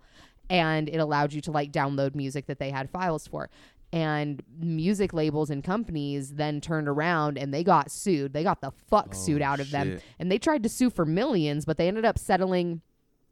and 0.50 0.88
it 0.90 0.98
allowed 0.98 1.34
you 1.34 1.42
to 1.42 1.52
like 1.52 1.72
download 1.72 2.14
music 2.14 2.46
that 2.46 2.60
they 2.60 2.70
had 2.70 2.90
files 2.90 3.28
for 3.28 3.50
and 3.92 4.44
music 4.60 5.14
labels 5.14 5.50
and 5.50 5.64
companies 5.64 6.36
then 6.36 6.60
turned 6.62 6.88
around 6.88 7.38
and 7.38 7.54
they 7.54 7.64
got 7.64 7.90
sued. 7.90 8.34
They 8.34 8.44
got 8.44 8.62
the 8.62 8.72
fuck 8.90 9.10
Oh, 9.12 9.16
sued 9.16 9.42
out 9.42 9.60
of 9.60 9.72
them. 9.72 9.88
And 10.20 10.32
they 10.32 10.38
tried 10.38 10.64
to 10.64 10.70
sue 10.70 10.90
for 10.90 11.06
millions, 11.06 11.66
but 11.66 11.78
they 11.78 11.88
ended 11.88 12.04
up 12.06 12.20
settling 12.20 12.82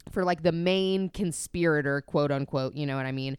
for 0.10 0.24
like 0.24 0.42
the 0.44 0.52
main 0.52 1.10
conspirator, 1.10 2.02
quote 2.02 2.32
unquote, 2.32 2.76
you 2.76 2.86
know 2.86 2.96
what 2.96 3.06
I 3.06 3.12
mean? 3.12 3.38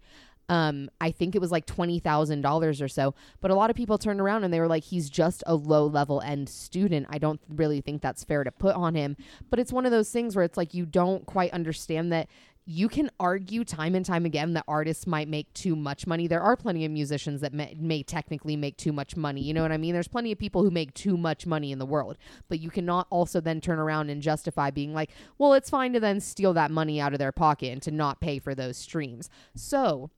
Um, 0.49 0.91
I 1.01 1.11
think 1.11 1.35
it 1.35 1.41
was 1.41 1.51
like 1.51 1.67
twenty 1.67 1.99
thousand 1.99 2.43
dollars 2.43 2.83
or 2.83 2.89
so. 2.89 3.15
But 3.41 3.51
a 3.51 3.55
lot 3.55 3.71
of 3.71 3.77
people 3.77 3.99
turned 3.99 4.21
around 4.21 4.45
and 4.45 4.53
they 4.53 4.61
were 4.61 4.69
like, 4.69 4.85
he's 4.85 5.09
just 5.09 5.43
a 5.47 5.55
low 5.55 5.87
level 5.87 6.21
end 6.21 6.49
student. 6.49 7.07
I 7.09 7.19
don't 7.19 7.41
really 7.49 7.81
think 7.81 8.03
that's 8.03 8.25
fair 8.25 8.45
to 8.45 8.51
put 8.51 8.75
on 8.75 8.95
him. 8.95 9.17
But 9.51 9.59
it's 9.59 9.73
one 9.73 9.87
of 9.87 9.93
those 9.93 10.11
things 10.11 10.37
where 10.37 10.45
it's 10.45 10.57
like 10.57 10.75
you 10.75 10.87
don't 10.87 11.25
quite 11.27 11.53
understand 11.53 12.13
that 12.13 12.29
you 12.67 12.89
can 12.89 13.11
argue 13.21 13.63
time 13.63 13.95
and 13.95 14.07
time 14.07 14.25
again 14.25 14.55
that 14.55 14.65
artists 14.67 15.07
might 15.07 15.29
make 15.29 15.53
too 15.53 15.77
much 15.77 16.07
money. 16.07 16.27
There 16.27 16.41
are 16.41 16.57
plenty 16.57 16.85
of 16.87 16.93
musicians 16.93 17.43
that 17.43 17.53
may, 17.53 17.77
may 17.79 18.03
technically 18.03 18.57
make 18.57 18.79
too 18.79 18.93
much 18.93 19.17
money. 19.17 19.43
You 19.43 19.53
know 19.53 19.61
what 19.63 19.73
I 19.73 19.77
mean? 19.77 19.93
There's 19.93 20.09
plenty 20.09 20.33
of 20.33 20.39
people 20.39 20.63
who 20.63 20.71
make 20.71 20.95
too 20.95 21.19
much 21.19 21.47
money 21.47 21.73
in 21.73 21.79
the 21.79 21.87
world, 21.87 22.17
but 22.49 22.61
you 22.61 22.71
cannot 22.71 23.07
also 23.11 23.41
then 23.41 23.61
turn 23.61 23.79
around 23.79 24.09
and 24.09 24.23
justify 24.23 24.71
being 24.71 24.95
like, 24.95 25.11
well, 25.37 25.53
it's 25.53 25.69
fine 25.69 25.93
to 25.93 26.01
then 26.01 26.21
steal 26.21 26.55
that 26.55 26.71
money 26.71 27.01
out 27.01 27.13
of 27.13 27.19
their 27.19 27.33
pocket 27.33 27.71
and 27.71 27.83
to 27.83 27.91
not 27.91 28.21
pay 28.21 28.39
for 28.39 28.55
those 28.55 28.79
streams. 28.79 29.29
So, 29.55 30.11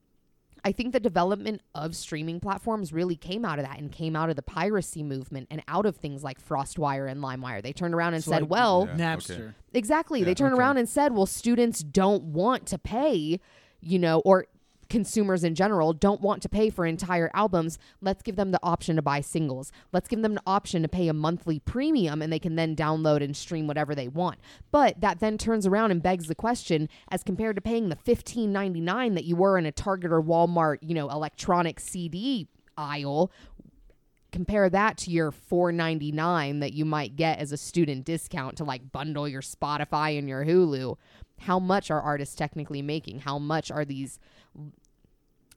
I 0.66 0.72
think 0.72 0.92
the 0.92 0.98
development 0.98 1.62
of 1.76 1.94
streaming 1.94 2.40
platforms 2.40 2.92
really 2.92 3.14
came 3.14 3.44
out 3.44 3.60
of 3.60 3.64
that 3.64 3.78
and 3.78 3.92
came 3.92 4.16
out 4.16 4.30
of 4.30 4.34
the 4.36 4.42
piracy 4.42 5.04
movement 5.04 5.46
and 5.48 5.62
out 5.68 5.86
of 5.86 5.94
things 5.96 6.24
like 6.24 6.44
FrostWire 6.44 7.08
and 7.08 7.22
LimeWire. 7.22 7.62
They 7.62 7.72
turned 7.72 7.94
around 7.94 8.14
and 8.14 8.24
So, 8.24 8.32
said, 8.32 8.42
like, 8.42 8.50
well, 8.50 8.88
Yeah, 8.90 8.96
Napster. 9.16 9.30
okay. 9.30 9.50
Exactly. 9.74 10.24
they 10.24 10.34
turned 10.34 10.54
okay. 10.54 10.60
around 10.60 10.78
and 10.78 10.88
said, 10.88 11.12
well, 11.12 11.26
students 11.26 11.84
don't 11.84 12.24
want 12.24 12.66
to 12.66 12.78
pay, 12.78 13.38
you 13.80 14.00
know, 14.00 14.18
or 14.24 14.46
consumers 14.88 15.44
in 15.44 15.54
general 15.54 15.92
don't 15.92 16.20
want 16.20 16.42
to 16.42 16.48
pay 16.48 16.70
for 16.70 16.86
entire 16.86 17.30
albums. 17.34 17.78
Let's 18.00 18.22
give 18.22 18.36
them 18.36 18.50
the 18.50 18.60
option 18.62 18.96
to 18.96 19.02
buy 19.02 19.20
singles. 19.20 19.72
Let's 19.92 20.08
give 20.08 20.22
them 20.22 20.34
the 20.34 20.42
option 20.46 20.82
to 20.82 20.88
pay 20.88 21.08
a 21.08 21.12
monthly 21.12 21.58
premium 21.60 22.22
and 22.22 22.32
they 22.32 22.38
can 22.38 22.56
then 22.56 22.76
download 22.76 23.22
and 23.22 23.36
stream 23.36 23.66
whatever 23.66 23.94
they 23.94 24.08
want. 24.08 24.38
But 24.70 25.00
that 25.00 25.20
then 25.20 25.38
turns 25.38 25.66
around 25.66 25.90
and 25.90 26.02
begs 26.02 26.26
the 26.26 26.34
question 26.34 26.88
as 27.10 27.22
compared 27.22 27.56
to 27.56 27.62
paying 27.62 27.88
the 27.88 27.96
$15.99 27.96 29.14
that 29.14 29.24
you 29.24 29.36
were 29.36 29.58
in 29.58 29.66
a 29.66 29.72
Target 29.72 30.12
or 30.12 30.22
Walmart, 30.22 30.78
you 30.82 30.94
know, 30.94 31.10
electronic 31.10 31.80
CD 31.80 32.48
aisle, 32.76 33.30
compare 34.32 34.68
that 34.68 34.98
to 34.98 35.10
your 35.10 35.32
4.99 35.32 36.60
that 36.60 36.74
you 36.74 36.84
might 36.84 37.16
get 37.16 37.38
as 37.38 37.52
a 37.52 37.56
student 37.56 38.04
discount 38.04 38.56
to 38.56 38.64
like 38.64 38.92
bundle 38.92 39.26
your 39.26 39.40
Spotify 39.40 40.18
and 40.18 40.28
your 40.28 40.44
Hulu. 40.44 40.96
How 41.40 41.58
much 41.58 41.90
are 41.90 42.00
artists 42.00 42.34
technically 42.34 42.82
making? 42.82 43.20
How 43.20 43.38
much 43.38 43.70
are 43.70 43.84
these 43.84 44.18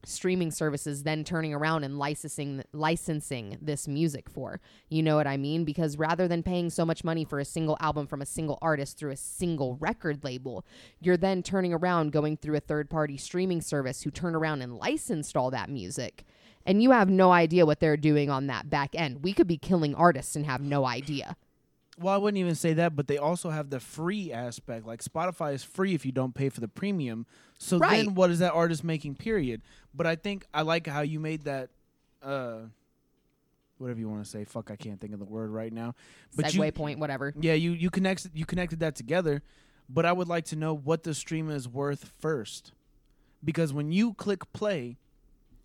streaming 0.05 0.49
services 0.49 1.03
then 1.03 1.25
turning 1.25 1.53
around 1.53 1.83
and 1.83 1.99
licensing 1.99 2.63
licensing 2.71 3.57
this 3.61 3.87
music 3.87 4.29
for? 4.29 4.59
You 4.89 5.03
know 5.03 5.15
what 5.15 5.27
I 5.27 5.37
mean? 5.37 5.65
Because 5.65 5.97
rather 5.97 6.27
than 6.27 6.43
paying 6.43 6.69
so 6.69 6.85
much 6.85 7.03
money 7.03 7.25
for 7.25 7.39
a 7.39 7.45
single 7.45 7.77
album 7.79 8.07
from 8.07 8.21
a 8.21 8.25
single 8.25 8.57
artist 8.61 8.97
through 8.97 9.11
a 9.11 9.17
single 9.17 9.75
record 9.75 10.23
label, 10.23 10.65
you're 10.99 11.17
then 11.17 11.43
turning 11.43 11.73
around 11.73 12.11
going 12.11 12.37
through 12.37 12.57
a 12.57 12.61
third-party 12.61 13.17
streaming 13.17 13.61
service 13.61 14.01
who 14.01 14.11
turn 14.11 14.35
around 14.35 14.61
and 14.61 14.77
licensed 14.77 15.35
all 15.35 15.51
that 15.51 15.69
music 15.69 16.25
and 16.65 16.83
you 16.83 16.91
have 16.91 17.09
no 17.09 17.31
idea 17.31 17.65
what 17.65 17.79
they're 17.79 17.97
doing 17.97 18.29
on 18.29 18.47
that 18.47 18.69
back 18.69 18.93
end. 18.93 19.23
We 19.23 19.33
could 19.33 19.47
be 19.47 19.57
killing 19.57 19.95
artists 19.95 20.35
and 20.35 20.45
have 20.45 20.61
no 20.61 20.85
idea. 20.85 21.35
Well, 21.99 22.13
I 22.13 22.17
wouldn't 22.17 22.39
even 22.39 22.55
say 22.55 22.73
that, 22.73 22.95
but 22.95 23.07
they 23.07 23.17
also 23.17 23.49
have 23.49 23.69
the 23.69 23.79
free 23.79 24.31
aspect. 24.31 24.85
Like 24.85 25.03
Spotify 25.03 25.53
is 25.53 25.63
free 25.63 25.93
if 25.93 26.05
you 26.05 26.11
don't 26.11 26.33
pay 26.33 26.49
for 26.49 26.61
the 26.61 26.67
premium. 26.67 27.25
So 27.57 27.77
Right. 27.77 28.05
then, 28.05 28.15
what 28.15 28.29
is 28.31 28.39
that 28.39 28.53
artist 28.53 28.83
making? 28.83 29.15
Period. 29.15 29.61
But 29.93 30.07
I 30.07 30.15
think 30.15 30.45
I 30.53 30.61
like 30.61 30.87
how 30.87 31.01
you 31.01 31.19
made 31.19 31.43
that. 31.43 31.69
uh 32.21 32.59
Whatever 33.77 33.99
you 34.01 34.09
want 34.09 34.23
to 34.25 34.29
say. 34.29 34.43
Fuck, 34.43 34.71
I 34.71 34.75
can't 34.75 34.99
think 34.99 35.13
of 35.13 35.19
the 35.19 35.25
word 35.25 35.51
right 35.51 35.71
now. 35.71 35.95
But 36.35 36.47
Segue 36.47 36.65
you, 36.65 36.71
point, 36.73 36.99
whatever. 36.99 37.33
Yeah, 37.39 37.53
you 37.53 37.71
you 37.71 37.89
connected 37.89 38.31
you 38.33 38.45
connected 38.45 38.79
that 38.81 38.95
together, 38.95 39.41
but 39.87 40.05
I 40.05 40.11
would 40.11 40.27
like 40.27 40.43
to 40.45 40.57
know 40.57 40.73
what 40.75 41.03
the 41.03 41.13
stream 41.13 41.49
is 41.49 41.65
worth 41.67 42.11
first, 42.19 42.73
because 43.43 43.71
when 43.71 43.91
you 43.93 44.13
click 44.15 44.51
play, 44.51 44.97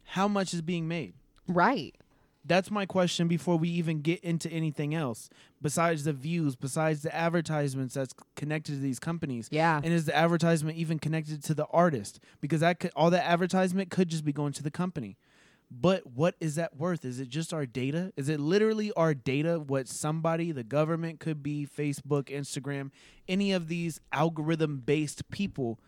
how 0.04 0.28
much 0.28 0.54
is 0.54 0.62
being 0.62 0.86
made? 0.86 1.14
Right. 1.48 1.96
That's 2.46 2.70
my 2.70 2.84
question 2.84 3.26
before 3.26 3.56
we 3.56 3.70
even 3.70 4.00
get 4.02 4.20
into 4.20 4.50
anything 4.50 4.94
else. 4.94 5.30
Besides 5.62 6.04
the 6.04 6.12
views, 6.12 6.56
besides 6.56 7.02
the 7.02 7.14
advertisements 7.14 7.94
that's 7.94 8.14
connected 8.36 8.72
to 8.72 8.78
these 8.80 8.98
companies, 8.98 9.48
Yeah. 9.50 9.80
and 9.82 9.92
is 9.94 10.04
the 10.04 10.14
advertisement 10.14 10.76
even 10.76 10.98
connected 10.98 11.42
to 11.44 11.54
the 11.54 11.64
artist? 11.66 12.20
Because 12.42 12.60
that 12.60 12.80
could, 12.80 12.90
all 12.94 13.08
that 13.10 13.24
advertisement 13.26 13.90
could 13.90 14.08
just 14.08 14.24
be 14.26 14.32
going 14.32 14.52
to 14.54 14.62
the 14.62 14.70
company. 14.70 15.16
But 15.70 16.06
what 16.06 16.36
is 16.38 16.56
that 16.56 16.76
worth? 16.76 17.04
Is 17.06 17.18
it 17.18 17.30
just 17.30 17.54
our 17.54 17.64
data? 17.64 18.12
Is 18.16 18.28
it 18.28 18.38
literally 18.38 18.92
our 18.92 19.14
data? 19.14 19.58
What 19.58 19.88
somebody, 19.88 20.52
the 20.52 20.62
government 20.62 21.20
could 21.20 21.42
be, 21.42 21.66
Facebook, 21.66 22.24
Instagram, 22.24 22.90
any 23.26 23.52
of 23.52 23.68
these 23.68 24.00
algorithm 24.12 24.78
based 24.84 25.28
people, 25.30 25.80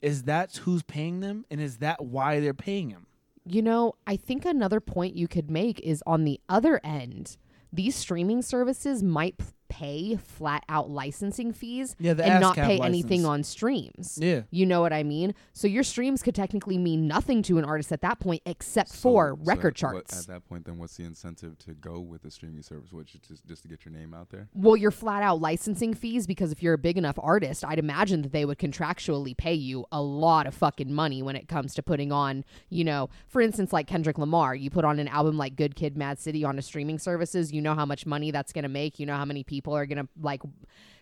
is 0.00 0.22
that 0.22 0.56
who's 0.56 0.82
paying 0.82 1.20
them? 1.20 1.44
And 1.50 1.60
is 1.60 1.76
that 1.76 2.02
why 2.02 2.40
they're 2.40 2.54
paying 2.54 2.88
them? 2.88 3.06
You 3.46 3.62
know, 3.62 3.94
I 4.06 4.16
think 4.16 4.44
another 4.44 4.80
point 4.80 5.16
you 5.16 5.26
could 5.26 5.50
make 5.50 5.80
is 5.80 6.02
on 6.06 6.24
the 6.24 6.40
other 6.48 6.80
end, 6.84 7.36
these 7.72 7.96
streaming 7.96 8.42
services 8.42 9.02
might 9.02 9.36
pay 9.70 10.16
flat 10.16 10.64
out 10.68 10.90
licensing 10.90 11.52
fees 11.54 11.96
Yeah, 11.98 12.10
and 12.12 12.40
not 12.40 12.56
ASCAP 12.56 12.66
pay 12.66 12.80
anything 12.80 13.24
on 13.24 13.42
streams. 13.42 14.18
Yeah. 14.20 14.42
You 14.50 14.66
know 14.66 14.82
what 14.82 14.92
I 14.92 15.02
mean? 15.02 15.34
So 15.54 15.66
your 15.68 15.82
streams 15.82 16.22
could 16.22 16.34
technically 16.34 16.76
mean 16.76 17.06
nothing 17.08 17.42
to 17.44 17.56
an 17.58 17.64
artist 17.64 17.92
at 17.92 18.02
that 18.02 18.20
point 18.20 18.42
except 18.44 18.90
So- 18.90 18.96
for 19.00 19.36
so 19.38 19.44
record 19.44 19.68
what- 19.68 19.76
charts. 19.76 20.20
at 20.20 20.26
that 20.26 20.48
point, 20.48 20.66
then 20.66 20.76
what's 20.78 20.96
the 20.96 21.04
incentive 21.04 21.56
to 21.60 21.72
go 21.74 22.00
with 22.00 22.24
a 22.24 22.30
streaming 22.30 22.62
service? 22.62 22.92
Which 22.92 23.14
is 23.14 23.20
just 23.26 23.46
just 23.46 23.62
to 23.62 23.68
get 23.68 23.84
your 23.84 23.94
name 23.94 24.12
out 24.12 24.28
there? 24.30 24.48
Well, 24.54 24.76
your 24.76 24.90
flat 24.90 25.22
out 25.22 25.40
licensing 25.40 25.94
fees, 25.94 26.26
because 26.26 26.50
if 26.52 26.62
you're 26.62 26.74
a 26.74 26.78
big 26.78 26.98
enough 26.98 27.18
artist, 27.22 27.64
I'd 27.64 27.78
imagine 27.78 28.22
that 28.22 28.32
they 28.32 28.44
would 28.44 28.58
contractually 28.58 29.36
pay 29.36 29.54
you 29.54 29.86
a 29.92 30.02
lot 30.02 30.46
of 30.46 30.54
fucking 30.54 30.92
money 30.92 31.22
when 31.22 31.36
it 31.36 31.46
comes 31.48 31.74
to 31.74 31.82
putting 31.82 32.10
on, 32.12 32.44
you 32.68 32.82
know, 32.84 33.08
for 33.28 33.40
instance, 33.40 33.72
like 33.72 33.86
Kendrick 33.86 34.18
Lamar, 34.18 34.54
you 34.54 34.70
put 34.70 34.84
on 34.84 34.98
an 34.98 35.08
album 35.08 35.36
like 35.36 35.54
Good 35.56 35.76
Kid, 35.76 35.96
Mad 35.96 36.18
City 36.18 36.44
on 36.44 36.58
a 36.58 36.62
streaming 36.62 36.98
services, 36.98 37.52
you 37.52 37.60
know 37.60 37.74
how 37.74 37.86
much 37.86 38.06
money 38.06 38.30
that's 38.30 38.52
going 38.52 38.62
to 38.64 38.68
make, 38.68 38.98
you 38.98 39.06
know 39.06 39.16
how 39.16 39.24
many 39.24 39.44
people 39.44 39.59
are 39.68 39.86
going 39.86 39.98
to 39.98 40.08
like 40.20 40.42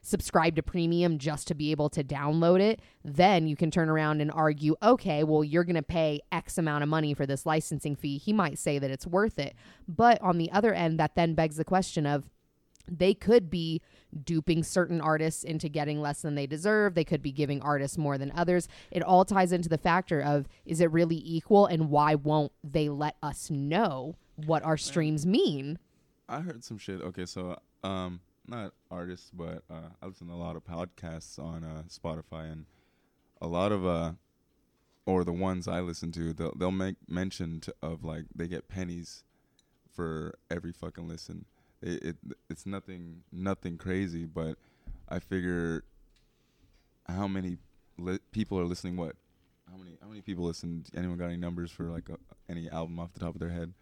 subscribe 0.02 0.56
to 0.56 0.62
premium 0.62 1.18
just 1.18 1.48
to 1.48 1.54
be 1.54 1.70
able 1.70 1.88
to 1.90 2.04
download 2.04 2.60
it. 2.60 2.80
Then 3.04 3.46
you 3.46 3.56
can 3.56 3.70
turn 3.70 3.88
around 3.88 4.20
and 4.20 4.30
argue, 4.30 4.76
okay, 4.82 5.24
well, 5.24 5.44
you're 5.44 5.64
going 5.64 5.76
to 5.76 5.82
pay 5.82 6.20
X 6.32 6.58
amount 6.58 6.82
of 6.82 6.88
money 6.88 7.14
for 7.14 7.26
this 7.26 7.46
licensing 7.46 7.96
fee. 7.96 8.18
He 8.18 8.32
might 8.32 8.58
say 8.58 8.78
that 8.78 8.90
it's 8.90 9.06
worth 9.06 9.38
it. 9.38 9.54
But 9.86 10.20
on 10.22 10.38
the 10.38 10.50
other 10.50 10.72
end, 10.72 10.98
that 10.98 11.14
then 11.14 11.34
begs 11.34 11.56
the 11.56 11.64
question 11.64 12.06
of, 12.06 12.24
they 12.90 13.12
could 13.12 13.50
be 13.50 13.82
duping 14.24 14.62
certain 14.62 15.00
artists 15.00 15.44
into 15.44 15.68
getting 15.68 16.00
less 16.00 16.22
than 16.22 16.34
they 16.34 16.46
deserve. 16.46 16.94
They 16.94 17.04
could 17.04 17.22
be 17.22 17.32
giving 17.32 17.60
artists 17.60 17.98
more 17.98 18.16
than 18.16 18.32
others. 18.34 18.68
It 18.90 19.02
all 19.02 19.24
ties 19.24 19.52
into 19.52 19.68
the 19.68 19.76
factor 19.76 20.20
of 20.22 20.48
is 20.64 20.80
it 20.80 20.90
really 20.90 21.22
equal 21.24 21.66
and 21.66 21.90
why 21.90 22.14
won't 22.14 22.52
they 22.64 22.88
let 22.88 23.16
us 23.22 23.50
know 23.50 24.16
what 24.36 24.62
our 24.62 24.78
streams 24.78 25.26
mean? 25.26 25.78
I 26.28 26.40
heard 26.40 26.64
some 26.64 26.78
shit. 26.78 27.00
Okay, 27.00 27.26
so 27.26 27.58
um, 27.82 28.20
not 28.48 28.72
artists, 28.90 29.30
but 29.32 29.62
uh, 29.70 29.90
I 30.02 30.06
listen 30.06 30.28
to 30.28 30.32
a 30.32 30.36
lot 30.36 30.56
of 30.56 30.64
podcasts 30.64 31.38
on 31.38 31.64
uh, 31.64 31.82
Spotify, 31.88 32.50
and 32.50 32.66
a 33.40 33.46
lot 33.46 33.72
of 33.72 33.86
uh, 33.86 34.12
or 35.06 35.24
the 35.24 35.32
ones 35.32 35.66
I 35.66 35.80
listen 35.80 36.12
to, 36.12 36.32
they'll 36.32 36.54
they'll 36.56 36.70
make 36.70 36.96
mention 37.08 37.62
of 37.82 38.04
like 38.04 38.24
they 38.34 38.48
get 38.48 38.68
pennies 38.68 39.24
for 39.94 40.38
every 40.50 40.72
fucking 40.72 41.08
listen. 41.08 41.44
It, 41.80 42.02
it 42.02 42.16
it's 42.50 42.66
nothing 42.66 43.22
nothing 43.32 43.78
crazy, 43.78 44.24
but 44.24 44.56
I 45.08 45.18
figure 45.18 45.84
how 47.08 47.26
many 47.26 47.56
li- 47.96 48.18
people 48.32 48.58
are 48.58 48.64
listening? 48.64 48.96
What? 48.96 49.16
How 49.70 49.76
many? 49.76 49.98
How 50.00 50.08
many 50.08 50.20
people 50.20 50.44
listen? 50.44 50.84
Anyone 50.96 51.18
got 51.18 51.26
any 51.26 51.36
numbers 51.36 51.70
for 51.70 51.84
like 51.84 52.08
a, 52.08 52.16
any 52.50 52.68
album 52.68 52.98
off 52.98 53.12
the 53.12 53.20
top 53.20 53.34
of 53.34 53.40
their 53.40 53.50
head? 53.50 53.72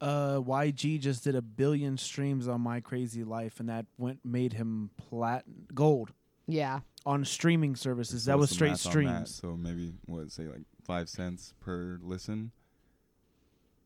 Uh, 0.00 0.38
YG 0.40 0.98
just 0.98 1.24
did 1.24 1.34
a 1.34 1.42
billion 1.42 1.96
streams 1.98 2.48
on 2.48 2.60
My 2.62 2.80
Krazy 2.80 3.26
Life, 3.26 3.60
and 3.60 3.68
that 3.68 3.84
went 3.98 4.20
made 4.24 4.54
him 4.54 4.90
plat 4.96 5.44
gold 5.74 6.12
Yeah. 6.46 6.80
on 7.04 7.24
streaming 7.24 7.76
services. 7.76 8.24
That 8.24 8.38
was 8.38 8.50
straight 8.50 8.70
math 8.70 8.86
on 8.86 8.92
that? 9.04 9.28
streams. 9.28 9.34
So 9.34 9.56
maybe 9.56 9.92
what 10.06 10.30
say 10.32 10.44
like 10.44 10.62
five 10.84 11.08
cents 11.10 11.52
per 11.60 11.98
listen. 12.02 12.52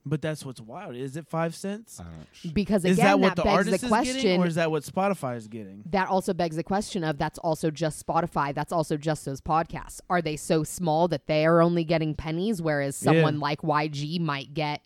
But 0.06 0.20
that's 0.20 0.44
what's 0.44 0.60
wild. 0.60 0.96
Is 0.96 1.16
it 1.16 1.26
five 1.26 1.54
cents? 1.54 1.98
I 1.98 2.02
don't 2.04 2.12
know. 2.12 2.24
Sh- 2.32 2.46
Because 2.52 2.84
is 2.84 2.98
again, 2.98 3.06
that 3.06 3.20
what 3.20 3.36
the 3.36 3.42
begs 3.42 3.54
artist 3.56 3.80
the 3.80 3.86
is 3.86 3.90
question. 3.90 4.14
getting, 4.16 4.42
or 4.42 4.46
is 4.46 4.54
that 4.56 4.70
what 4.70 4.82
Spotify 4.82 5.36
is 5.36 5.48
getting? 5.48 5.82
that 5.86 6.08
also 6.08 6.34
begs 6.34 6.56
the 6.56 6.62
question 6.62 7.02
of 7.02 7.16
that's 7.16 7.38
also 7.38 7.70
just 7.70 8.06
Spotify. 8.06 8.54
That's 8.54 8.70
also 8.70 8.98
just 8.98 9.24
those 9.24 9.40
podcasts. 9.40 10.00
Are 10.10 10.20
they 10.20 10.36
so 10.36 10.62
small 10.62 11.08
that 11.08 11.26
they 11.26 11.46
are 11.46 11.62
only 11.62 11.84
getting 11.84 12.14
pennies, 12.14 12.60
whereas 12.60 13.02
Yeah. 13.02 13.12
someone 13.12 13.40
like 13.40 13.62
YG 13.62 14.18
might 14.20 14.52
get 14.52 14.82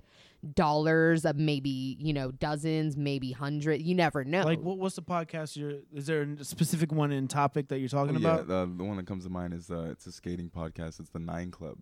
dollars 0.54 1.24
of 1.24 1.36
maybe 1.36 1.96
you 1.98 2.12
know 2.12 2.30
dozens, 2.30 2.96
maybe 2.96 3.32
hundred. 3.32 3.82
You 3.82 3.94
never 3.94 4.24
know. 4.24 4.44
Like, 4.44 4.60
what, 4.60 4.78
what's 4.78 4.96
the 4.96 5.02
podcast? 5.02 5.56
You're 5.56 5.80
is 5.94 6.06
there 6.06 6.22
a 6.22 6.44
specific 6.44 6.92
one 6.92 7.12
in 7.12 7.28
topic 7.28 7.68
that 7.68 7.78
you're 7.80 7.88
talking 7.88 8.16
Oh, 8.16 8.20
yeah, 8.20 8.34
about? 8.34 8.46
the, 8.48 8.70
the 8.76 8.84
one 8.84 8.96
that 8.96 9.06
comes 9.06 9.24
to 9.24 9.30
mind 9.30 9.54
is 9.54 9.70
uh, 9.70 9.88
it's 9.90 10.06
a 10.06 10.12
skating 10.12 10.50
podcast. 10.50 11.00
It's 11.00 11.10
the 11.10 11.18
Nine 11.18 11.50
Club, 11.50 11.78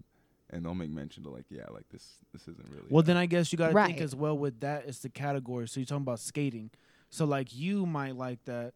and 0.50 0.64
they'll 0.64 0.74
make 0.74 0.90
mention 0.90 1.22
to 1.24 1.30
like, 1.30 1.44
yeah, 1.50 1.64
like 1.70 1.88
this 1.90 2.18
this 2.32 2.42
isn't 2.42 2.66
really. 2.70 2.86
Well, 2.88 3.02
then 3.02 3.16
I 3.16 3.26
guess 3.26 3.52
you 3.52 3.58
got 3.58 3.72
to 3.72 3.84
think 3.86 4.00
as 4.00 4.14
well 4.16 4.36
with 4.36 4.60
that. 4.60 4.84
It's 4.86 5.00
the 5.00 5.10
category. 5.10 5.68
So 5.68 5.80
you're 5.80 5.86
talking 5.86 6.02
about 6.02 6.20
skating. 6.20 6.70
So 7.10 7.24
like 7.24 7.54
you 7.54 7.86
might 7.86 8.16
like 8.16 8.44
that. 8.46 8.72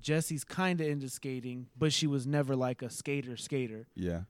Jesse's 0.00 0.44
kind 0.44 0.82
of 0.82 0.86
into 0.86 1.08
skating, 1.08 1.68
but 1.78 1.90
she 1.90 2.06
was 2.06 2.26
never 2.26 2.54
like 2.54 2.82
a 2.82 2.90
skater 2.90 3.38
skater. 3.38 3.86
yeah, 3.94 4.20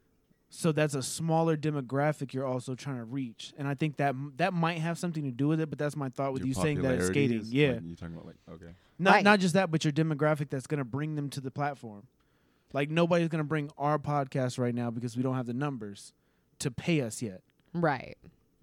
So 0.56 0.70
that's 0.70 0.94
a 0.94 1.02
smaller 1.02 1.56
demographic 1.56 2.32
you're 2.32 2.46
also 2.46 2.74
trying 2.76 2.98
to 2.98 3.04
reach, 3.04 3.52
and 3.58 3.66
I 3.66 3.74
think 3.74 3.96
that 3.96 4.14
that 4.36 4.52
might 4.54 4.78
have 4.78 4.98
something 4.98 5.24
to 5.24 5.32
do 5.32 5.48
with 5.48 5.60
it. 5.60 5.68
But 5.68 5.78
that's 5.80 5.96
my 5.96 6.08
thought 6.10 6.32
with 6.32 6.42
your 6.42 6.48
you 6.48 6.54
saying 6.54 6.82
that 6.82 6.94
it's 6.94 7.06
skating. 7.06 7.42
Yeah, 7.46 7.72
like, 7.72 7.80
you're 7.84 7.96
talking 7.96 8.14
about 8.14 8.26
like 8.26 8.36
okay, 8.52 8.72
not 8.98 9.14
Right. 9.14 9.24
not 9.24 9.40
just 9.40 9.54
that, 9.54 9.70
but 9.70 9.84
your 9.84 9.92
demographic 9.92 10.50
that's 10.50 10.68
going 10.68 10.78
to 10.78 10.84
bring 10.84 11.16
them 11.16 11.28
to 11.30 11.40
the 11.40 11.50
platform. 11.50 12.06
Like 12.72 12.88
nobody's 12.88 13.28
going 13.28 13.40
to 13.42 13.48
bring 13.48 13.70
our 13.78 13.98
podcast 13.98 14.58
right 14.58 14.74
now 14.74 14.90
because 14.90 15.16
we 15.16 15.22
don't 15.24 15.34
have 15.34 15.46
the 15.46 15.54
numbers 15.54 16.12
to 16.60 16.70
pay 16.70 17.00
us 17.00 17.20
yet. 17.20 17.42
right. 17.72 18.16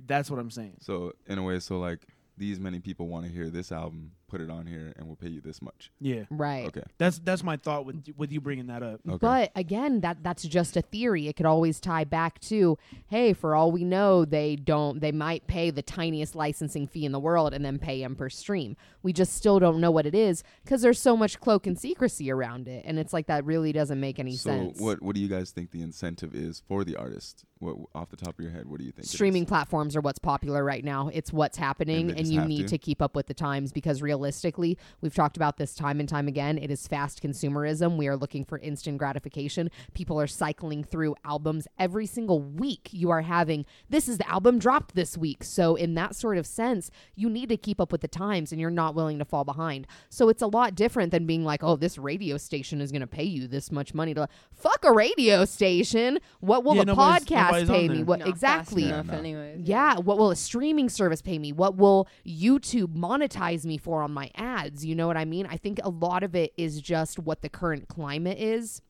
That's 0.04 0.32
what 0.32 0.40
I'm 0.40 0.50
saying. 0.50 0.78
so 0.80 1.14
in 1.28 1.38
a 1.38 1.44
way, 1.44 1.60
so 1.60 1.78
like 1.78 2.00
these 2.38 2.60
many 2.60 2.80
people 2.80 3.08
want 3.08 3.26
to 3.26 3.32
hear 3.32 3.50
this 3.50 3.72
album, 3.72 4.14
put 4.32 4.40
it 4.40 4.50
on 4.50 4.66
here, 4.66 4.94
and 4.96 5.06
we'll 5.06 5.18
pay 5.18 5.28
you 5.28 5.42
this 5.42 5.62
much. 5.62 5.92
Yeah, 6.00 6.24
Right. 6.30 6.66
Okay, 6.68 6.84
that's 6.98 7.20
that's 7.20 7.44
my 7.44 7.58
thought 7.58 7.86
with 7.86 8.06
with 8.16 8.32
you 8.32 8.40
bringing 8.40 8.68
that 8.68 8.82
up. 8.82 9.02
okay. 9.08 9.18
But 9.20 9.52
again, 9.56 10.00
that 10.02 10.24
that's 10.24 10.44
just 10.44 10.78
a 10.78 10.82
theory. 10.82 11.28
It 11.28 11.36
could 11.36 11.46
always 11.46 11.82
tie 11.82 12.06
back 12.06 12.40
to, 12.42 12.78
hey, 13.08 13.34
for 13.34 13.54
all 13.54 13.72
we 13.72 13.84
know, 13.84 14.24
they 14.24 14.56
don't. 14.56 15.02
They 15.02 15.12
might 15.12 15.48
pay 15.48 15.70
the 15.70 15.82
tiniest 15.82 16.34
licensing 16.34 16.88
fee 16.88 17.06
in 17.06 17.12
the 17.12 17.20
world 17.20 17.54
and 17.54 17.66
then 17.66 17.78
pay 17.78 18.02
him 18.02 18.16
per 18.16 18.30
stream. 18.30 18.78
We 19.04 19.12
just 19.12 19.34
still 19.34 19.60
don't 19.60 19.82
know 19.82 19.92
what 19.92 20.06
it 20.06 20.16
is 20.16 20.44
because 20.64 20.82
there's 20.82 21.00
so 21.00 21.18
much 21.18 21.40
cloak 21.42 21.68
and 21.68 21.78
secrecy 21.78 22.32
around 22.32 22.70
it, 22.70 22.86
and 22.88 22.98
it's 22.98 23.12
like 23.12 23.28
that 23.28 23.44
really 23.46 23.74
doesn't 23.74 24.00
make 24.00 24.18
any 24.18 24.38
so 24.38 24.50
sense. 24.50 24.80
what 24.80 25.02
what 25.02 25.14
do 25.14 25.22
you 25.22 25.28
guys 25.28 25.52
think 25.52 25.72
the 25.72 25.82
incentive 25.82 26.34
is 26.34 26.64
for 26.68 26.86
the 26.86 26.96
artist? 26.96 27.44
What 27.62 27.76
off 27.94 28.10
the 28.10 28.18
top 28.18 28.40
of 28.40 28.44
your 28.44 28.52
head, 28.52 28.68
what 28.68 28.80
do 28.80 28.86
you 28.86 28.92
think? 28.92 29.08
Streaming 29.08 29.46
platforms 29.46 29.96
are 29.96 30.02
what's 30.02 30.18
popular 30.18 30.64
right 30.64 30.84
now. 30.84 31.12
It's 31.14 31.32
what's 31.32 31.58
happening, 31.60 32.08
they 32.08 32.16
and, 32.16 32.28
you 32.28 32.42
need 32.42 32.64
to? 32.64 32.70
to 32.70 32.78
keep 32.80 33.04
up 33.04 33.16
with 33.16 33.28
the 33.28 33.36
times 33.36 33.72
because 33.72 34.02
realistically, 34.02 34.80
we've 35.02 35.14
talked 35.14 35.38
about 35.38 35.58
this 35.58 35.76
time 35.76 36.00
and 36.00 36.10
time 36.10 36.28
again. 36.28 36.58
It 36.58 36.72
is 36.72 36.88
fast 36.88 37.22
consumerism. 37.22 37.98
We 37.98 38.08
are 38.08 38.18
looking 38.18 38.46
for 38.46 38.58
instant 38.58 38.98
gratification. 38.98 39.70
People 39.94 40.20
are 40.20 40.26
cycling 40.26 40.84
through 40.84 41.16
albums 41.24 41.68
every 41.78 42.08
single 42.08 42.42
week. 42.42 42.90
You 42.92 43.12
are 43.12 43.22
having 43.22 43.66
this 43.90 44.10
is 44.10 44.18
the 44.18 44.28
album 44.28 44.58
dropped 44.58 44.96
this 44.96 45.16
week. 45.16 45.44
So, 45.44 45.76
in 45.76 45.94
that 45.94 46.16
sort 46.16 46.40
of 46.40 46.48
sense, 46.48 46.90
you 47.16 47.30
need 47.30 47.50
to 47.50 47.58
keep 47.58 47.80
up 47.80 47.92
with 47.92 48.02
the 48.02 48.08
times 48.08 48.52
and 48.52 48.60
you're 48.60 48.72
not 48.72 48.96
willing 48.96 49.20
to 49.20 49.26
fall 49.26 49.44
behind. 49.44 49.86
So, 50.10 50.30
it's 50.30 50.42
a 50.42 50.48
lot 50.48 50.74
different 50.74 51.12
than 51.12 51.28
being 51.28 51.46
like, 51.46 51.64
oh, 51.64 51.76
this 51.76 52.00
radio 52.00 52.38
station 52.38 52.82
is 52.82 52.92
going 52.92 53.02
to 53.02 53.08
pay 53.08 53.24
you 53.24 53.48
this 53.48 53.72
much 53.72 53.94
money 53.94 54.16
to 54.16 54.28
fuck 54.52 54.84
a 54.84 54.92
radio 54.92 55.46
station. 55.46 56.18
What 56.40 56.64
will 56.64 56.76
Yeah, 56.76 56.82
a 56.82 56.86
nobody's- 56.86 57.22
podcast 57.54 57.68
nobody's 57.68 57.90
pay 57.90 57.94
me? 57.98 58.04
What 58.04 58.20
Not 58.20 58.26
fast 58.28 58.36
exactly? 58.36 58.84
enough 58.86 59.06
Yeah, 59.08 59.12
no. 59.14 59.18
anyways. 59.20 59.60
Yeah, 59.68 59.98
what 60.00 60.18
will 60.18 60.32
a 60.32 60.36
streaming 60.36 60.90
service 60.90 61.22
pay 61.22 61.38
me? 61.40 61.52
What 61.52 61.78
will 61.78 62.08
YouTube 62.26 62.96
monetize 62.96 63.66
me 63.66 63.78
for 63.78 64.02
on 64.02 64.12
my 64.12 64.30
ads? 64.36 64.86
You 64.86 64.96
know 64.96 65.08
what 65.08 65.18
I 65.18 65.26
mean? 65.26 65.46
I 65.50 65.58
think 65.58 65.80
a 65.84 65.90
lot 65.90 66.24
of 66.24 66.36
it 66.36 66.54
is 66.58 66.82
just 66.82 67.20
what 67.20 67.42
the 67.42 67.50
current 67.50 67.88
climate 67.88 68.38
is 68.40 68.82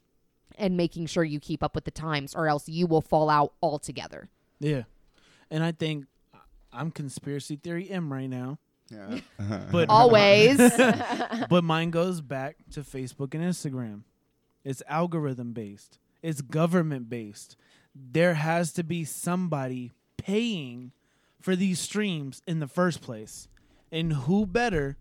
and 0.58 0.76
making 0.78 1.06
sure 1.08 1.24
you 1.24 1.40
keep 1.40 1.64
up 1.64 1.76
with 1.76 1.86
the 1.86 1.92
times 1.92 2.36
or 2.36 2.48
else 2.48 2.68
you 2.68 2.86
will 2.88 3.02
fall 3.02 3.30
out 3.30 3.54
altogether. 3.64 4.30
Yeah, 4.60 4.84
and 5.50 5.64
I 5.64 5.72
think 5.72 6.06
uh, 6.34 6.38
I'm 6.74 6.92
conspiracy 6.92 7.56
theory 7.56 7.90
M 7.90 8.12
right 8.14 8.30
now, 8.30 8.60
Yeah. 8.90 9.20
but 9.72 9.86
Always. 9.90 10.58
but 11.50 11.64
mine 11.64 11.90
goes 11.90 12.22
back 12.22 12.58
to 12.72 12.82
Facebook 12.82 13.34
and 13.34 13.44
Instagram. 13.44 14.02
It's 14.64 14.84
algorithm 14.88 15.54
based. 15.54 15.98
It's 16.22 16.42
government 16.42 17.10
based. 17.10 17.56
There 17.94 18.36
has 18.36 18.72
to 18.74 18.84
be 18.84 19.04
somebody 19.04 19.92
paying 20.18 20.92
for 21.40 21.56
these 21.56 21.80
streams 21.80 22.42
in 22.48 22.60
the 22.60 22.68
first 22.68 23.02
place, 23.02 23.48
and 23.92 24.14
who 24.14 24.46
better 24.46 24.98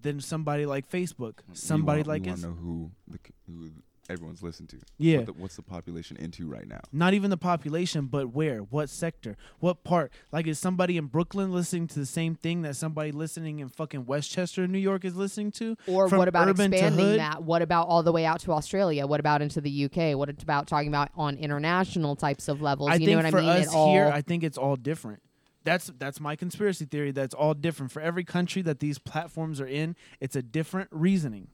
than 0.00 0.20
somebody 0.20 0.66
like 0.66 0.90
Facebook? 0.90 1.38
Somebody 1.52 2.02
we 2.02 2.08
want, 2.08 2.08
like 2.08 2.22
we 2.22 2.30
us. 2.32 2.42
want 2.42 2.56
to 2.56 2.62
know 2.62 2.66
who 2.66 2.90
the, 3.08 3.18
who 3.46 3.70
everyone's 4.08 4.42
listened 4.42 4.68
to. 4.70 4.78
Yeah. 4.98 5.18
What 5.18 5.26
the, 5.26 5.32
what's 5.34 5.56
the 5.56 5.62
population 5.62 6.16
into 6.16 6.46
right 6.46 6.66
now? 6.66 6.80
Not 6.92 7.14
even 7.14 7.30
the 7.30 7.36
population, 7.36 8.06
but 8.06 8.28
where? 8.32 8.58
What 8.60 8.88
sector? 8.88 9.36
What 9.60 9.84
part? 9.84 10.12
Like, 10.32 10.46
is 10.46 10.58
somebody 10.58 10.96
in 10.96 11.06
Brooklyn 11.06 11.52
listening 11.52 11.86
to 11.88 11.98
the 11.98 12.06
same 12.06 12.34
thing 12.34 12.62
that 12.62 12.76
somebody 12.76 13.12
listening 13.12 13.58
in 13.60 13.68
fucking 13.68 14.06
Westchester, 14.06 14.66
New 14.66 14.78
York, 14.78 15.04
is 15.04 15.16
listening 15.16 15.52
to? 15.52 15.76
or 15.86 16.08
From 16.08 16.18
what 16.18 16.28
about 16.28 16.48
urban 16.48 16.72
expanding 16.72 17.04
hood? 17.04 17.20
that? 17.20 17.42
What 17.42 17.62
about 17.62 17.88
all 17.88 18.02
the 18.02 18.12
way 18.12 18.24
out 18.24 18.40
to 18.40 18.52
Australia? 18.52 19.06
What 19.06 19.20
about 19.20 19.42
into 19.42 19.60
the 19.60 19.84
UK? 19.84 20.16
What 20.16 20.28
about 20.42 20.66
talking 20.66 20.88
about 20.88 21.10
on 21.16 21.36
international 21.36 22.16
types 22.16 22.48
of 22.48 22.62
levels? 22.62 22.90
I 22.90 22.94
you 22.94 23.06
think 23.06 23.10
know 23.18 23.24
what 23.24 23.30
for 23.30 23.38
I 23.38 23.40
mean? 23.42 23.50
us 23.50 23.66
it 23.66 23.74
all 23.74 23.92
here, 23.92 24.10
I 24.12 24.22
think 24.22 24.44
it's 24.44 24.58
all 24.58 24.76
different. 24.76 25.22
That's 25.64 25.90
that's 25.98 26.20
my 26.20 26.36
conspiracy 26.36 26.84
theory. 26.84 27.10
That's 27.10 27.34
all 27.34 27.52
different 27.52 27.90
for 27.90 28.00
every 28.00 28.22
country 28.22 28.62
that 28.62 28.78
these 28.78 29.00
platforms 29.00 29.60
are 29.60 29.66
in. 29.66 29.96
It's 30.20 30.36
a 30.36 30.42
different 30.42 30.88
reasoning. 30.92 31.48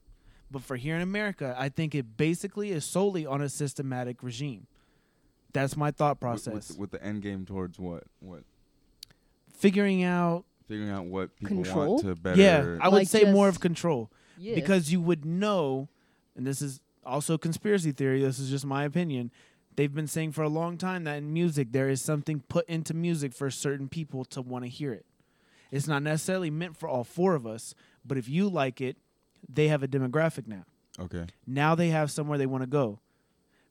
But 0.53 0.61
for 0.61 0.75
here 0.77 0.95
in 0.95 1.01
America, 1.01 1.55
I 1.57 1.67
think 1.69 1.95
it 1.95 2.15
basically 2.15 2.69
is 2.71 2.85
solely 2.85 3.25
on 3.25 3.41
a 3.41 3.49
systematic 3.49 4.21
regime. 4.21 4.67
That's 5.51 5.75
my 5.75 5.89
thought 5.91 6.19
process. 6.19 6.69
With, 6.69 6.77
with 6.79 6.91
the 6.91 7.03
end 7.03 7.23
game 7.23 7.43
towards 7.45 7.79
what? 7.79 8.03
What? 8.19 8.43
Figuring 9.57 10.03
out, 10.03 10.45
Figuring 10.67 10.91
out 10.91 11.05
what 11.05 11.35
people 11.37 11.63
Control? 11.63 11.95
want 11.95 12.05
to 12.05 12.15
better. 12.15 12.39
yeah, 12.41 12.77
I 12.79 12.87
would 12.87 12.97
Like 12.99 13.07
say 13.07 13.31
more 13.31 13.47
of 13.49 13.59
control. 13.59 14.09
Yeah. 14.37 14.55
because 14.55 14.91
you 14.91 15.01
would 15.01 15.25
know, 15.25 15.89
and 16.35 16.45
this 16.45 16.61
is 16.61 16.79
also 17.05 17.37
conspiracy 17.37 17.91
theory. 17.91 18.21
This 18.23 18.39
is 18.39 18.49
just 18.49 18.65
my 18.65 18.83
opinion. 18.83 19.31
They've 19.75 19.93
been 19.93 20.07
saying 20.07 20.33
for 20.33 20.43
a 20.43 20.49
long 20.49 20.77
time 20.77 21.03
that 21.05 21.17
in 21.17 21.33
music 21.33 21.71
there 21.71 21.89
is 21.89 22.01
something 22.01 22.41
put 22.47 22.67
into 22.69 22.93
music 22.93 23.33
for 23.33 23.49
certain 23.49 23.87
people 23.89 24.23
to 24.25 24.41
want 24.41 24.65
to 24.65 24.69
hear 24.69 24.93
it. 24.93 25.05
It's 25.71 25.87
not 25.87 26.03
necessarily 26.03 26.51
meant 26.51 26.77
for 26.77 26.87
all 26.87 27.03
four 27.03 27.33
of 27.35 27.47
us, 27.47 27.73
but 28.05 28.17
if 28.17 28.29
you 28.29 28.47
like 28.49 28.79
it, 28.81 28.97
they 29.47 29.67
have 29.67 29.83
a 29.83 29.87
demographic 29.87 30.47
now. 30.47 30.65
okay. 30.99 31.25
Now 31.45 31.75
they 31.75 31.89
have 31.89 32.11
somewhere 32.11 32.37
they 32.37 32.45
want 32.45 32.63
to 32.63 32.67
go. 32.67 32.99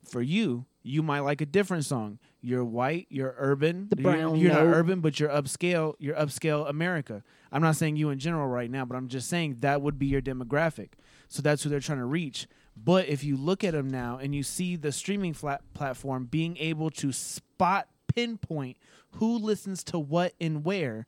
For 0.03 0.21
you, 0.21 0.65
you 0.81 1.01
might 1.01 1.21
like 1.21 1.39
a 1.39 1.45
different 1.45 1.85
song. 1.85 2.19
You're 2.41 2.65
white, 2.65 3.07
you're 3.09 3.33
urban. 3.37 3.87
The 3.89 4.01
you're, 4.01 4.11
brown 4.11 4.35
you're 4.35 4.51
not 4.51 4.63
urban, 4.63 4.99
but 4.99 5.17
you're 5.19 5.29
upscale. 5.29 5.93
You're 5.97 6.15
upscale 6.15 6.69
America. 6.69 7.23
I'm 7.53 7.61
not 7.61 7.77
saying 7.77 7.95
you 7.95 8.09
in 8.09 8.19
general 8.19 8.47
right 8.47 8.69
now, 8.69 8.83
but 8.83 8.97
I'm 8.97 9.07
just 9.07 9.29
saying 9.29 9.57
that 9.61 9.81
would 9.81 9.97
be 9.97 10.07
your 10.07 10.21
demographic. 10.21 10.89
So 11.29 11.41
that's 11.41 11.63
who 11.63 11.69
they're 11.69 11.79
trying 11.79 11.99
to 11.99 12.05
reach. 12.05 12.47
But 12.75 13.07
if 13.07 13.23
you 13.23 13.37
look 13.37 13.63
at 13.63 13.73
them 13.73 13.89
now 13.89 14.17
and 14.17 14.35
you 14.35 14.43
see 14.43 14.75
the 14.75 14.91
streaming 14.91 15.33
flat 15.33 15.61
platform 15.73 16.25
being 16.25 16.57
able 16.57 16.89
to 16.91 17.13
spot 17.13 17.87
pinpoint 18.13 18.77
who 19.17 19.37
listens 19.37 19.83
to 19.85 19.99
what 19.99 20.33
and 20.41 20.65
where, 20.65 21.07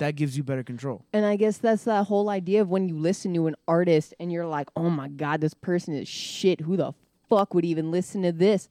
that 0.00 0.16
gives 0.16 0.36
you 0.36 0.42
better 0.42 0.64
control. 0.64 1.04
And 1.12 1.24
I 1.24 1.36
guess 1.36 1.58
that's 1.58 1.84
that 1.84 2.08
whole 2.08 2.28
idea 2.28 2.60
of 2.60 2.68
when 2.68 2.88
you 2.88 2.98
listen 2.98 3.32
to 3.34 3.46
an 3.46 3.54
artist 3.68 4.12
and 4.18 4.32
you're 4.32 4.46
like, 4.46 4.68
oh 4.76 4.90
my 4.90 5.08
God, 5.08 5.40
this 5.40 5.54
person 5.54 5.94
is 5.94 6.08
shit. 6.08 6.62
Who 6.62 6.76
the 6.76 6.92
fuck 7.28 7.54
would 7.54 7.64
even 7.64 7.90
listen 7.90 8.22
to 8.22 8.32
this? 8.32 8.68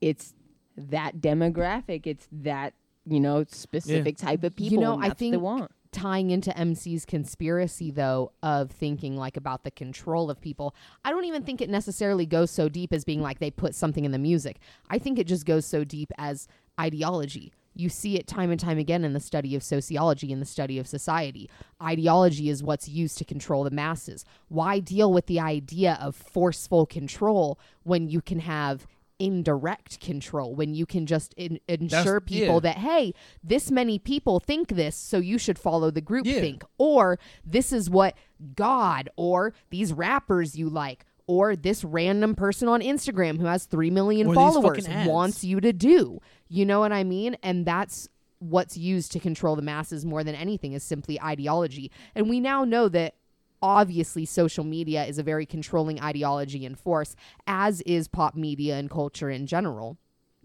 It's 0.00 0.34
that 0.76 1.18
demographic. 1.18 2.06
It's 2.06 2.26
that, 2.32 2.74
you 3.06 3.20
know, 3.20 3.44
specific 3.48 4.16
type 4.16 4.42
of 4.42 4.56
people. 4.56 4.72
You 4.74 4.80
know, 4.80 4.98
I 4.98 5.08
that's 5.08 5.20
they 5.20 5.30
think 5.30 5.42
want. 5.42 5.70
tying 5.92 6.30
into 6.30 6.56
MC's 6.58 7.04
conspiracy 7.04 7.90
though 7.90 8.32
of 8.42 8.70
thinking 8.70 9.16
like 9.16 9.36
about 9.36 9.64
the 9.64 9.70
control 9.70 10.30
of 10.30 10.40
people. 10.40 10.74
I 11.04 11.10
don't 11.10 11.24
even 11.24 11.42
think 11.44 11.60
it 11.60 11.70
necessarily 11.70 12.26
goes 12.26 12.50
so 12.50 12.68
deep 12.68 12.92
as 12.92 13.04
being 13.04 13.20
like 13.20 13.38
they 13.38 13.50
put 13.50 13.74
something 13.74 14.04
in 14.04 14.10
the 14.10 14.18
music. 14.18 14.58
I 14.90 14.98
think 14.98 15.18
it 15.18 15.26
just 15.26 15.46
goes 15.46 15.66
so 15.66 15.84
deep 15.84 16.10
as 16.18 16.48
ideology. 16.80 17.52
You 17.74 17.88
see 17.88 18.16
it 18.16 18.26
time 18.26 18.50
and 18.50 18.60
time 18.60 18.78
again 18.78 19.04
in 19.04 19.12
the 19.12 19.20
study 19.20 19.54
of 19.54 19.62
sociology 19.62 20.32
and 20.32 20.40
the 20.40 20.46
study 20.46 20.78
of 20.78 20.86
society. 20.86 21.48
Ideology 21.82 22.48
is 22.48 22.62
what's 22.62 22.88
used 22.88 23.18
to 23.18 23.24
control 23.24 23.64
the 23.64 23.70
masses. 23.70 24.24
Why 24.48 24.78
deal 24.78 25.12
with 25.12 25.26
the 25.26 25.40
idea 25.40 25.98
of 26.00 26.14
forceful 26.14 26.86
control 26.86 27.58
when 27.82 28.08
you 28.08 28.20
can 28.20 28.40
have 28.40 28.86
indirect 29.18 30.00
control 30.00 30.52
when 30.52 30.74
you 30.74 30.84
can 30.84 31.06
just 31.06 31.32
in- 31.34 31.60
ensure 31.68 32.20
people 32.20 32.54
yeah. 32.54 32.60
that 32.60 32.78
hey 32.78 33.14
this 33.44 33.70
many 33.70 33.96
people 33.96 34.40
think 34.40 34.70
this 34.70 34.96
so 34.96 35.18
you 35.18 35.38
should 35.38 35.56
follow 35.60 35.92
the 35.92 36.00
group 36.00 36.26
Yeah. 36.26 36.40
think 36.40 36.64
or 36.76 37.20
this 37.44 37.72
is 37.72 37.88
what 37.88 38.16
god 38.56 39.08
or 39.14 39.54
these 39.70 39.92
rappers 39.92 40.56
you 40.56 40.68
like 40.68 41.04
or 41.26 41.56
this 41.56 41.84
random 41.84 42.34
person 42.34 42.68
on 42.68 42.80
instagram 42.80 43.38
who 43.38 43.46
has 43.46 43.64
3 43.64 43.90
million 43.90 44.28
Or 44.28 44.34
followers 44.34 44.88
wants 45.06 45.44
you 45.44 45.60
to 45.60 45.72
do. 45.72 46.20
You 46.48 46.66
know 46.66 46.80
what 46.80 46.92
i 46.92 47.04
mean? 47.04 47.36
And 47.42 47.64
that's 47.66 48.08
what's 48.38 48.76
used 48.76 49.12
to 49.12 49.20
control 49.20 49.56
the 49.56 49.62
masses 49.62 50.04
more 50.04 50.24
than 50.24 50.34
anything 50.34 50.72
is 50.72 50.82
simply 50.82 51.20
ideology. 51.20 51.90
And 52.14 52.28
we 52.28 52.40
now 52.40 52.64
know 52.64 52.88
that 52.88 53.14
obviously 53.62 54.24
social 54.24 54.64
media 54.64 55.04
is 55.04 55.18
a 55.18 55.22
very 55.22 55.46
controlling 55.46 56.00
ideology 56.00 56.66
and 56.66 56.76
force 56.76 57.14
as 57.46 57.80
is 57.82 58.08
pop 58.08 58.34
media 58.34 58.76
and 58.76 58.90
culture 58.90 59.30
in 59.30 59.46
general. 59.46 59.96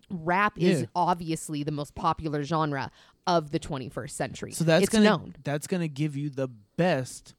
Rap 0.10 0.58
is 0.58 0.86
obviously 0.96 1.64
the 1.64 1.72
most 1.72 1.96
popular 1.96 2.44
genre 2.44 2.92
of 3.26 3.52
the 3.52 3.60
21st 3.60 4.12
century. 4.12 4.52
So 4.54 4.64
that's 4.64 4.84
it's 4.84 4.94
gonna 4.94 5.04
known. 5.04 5.36
that's 5.44 5.68
gonna 5.68 5.90
give 5.90 6.16
you 6.16 6.30
the 6.30 6.48
best 6.78 7.36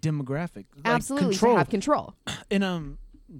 demographic. 0.00 0.64
Like, 0.76 0.84
absolutely 0.86 1.30
control. 1.34 1.54
to 1.54 1.58
have 1.58 1.68
control 1.70 2.14
and 2.50 2.64
um 2.64 2.98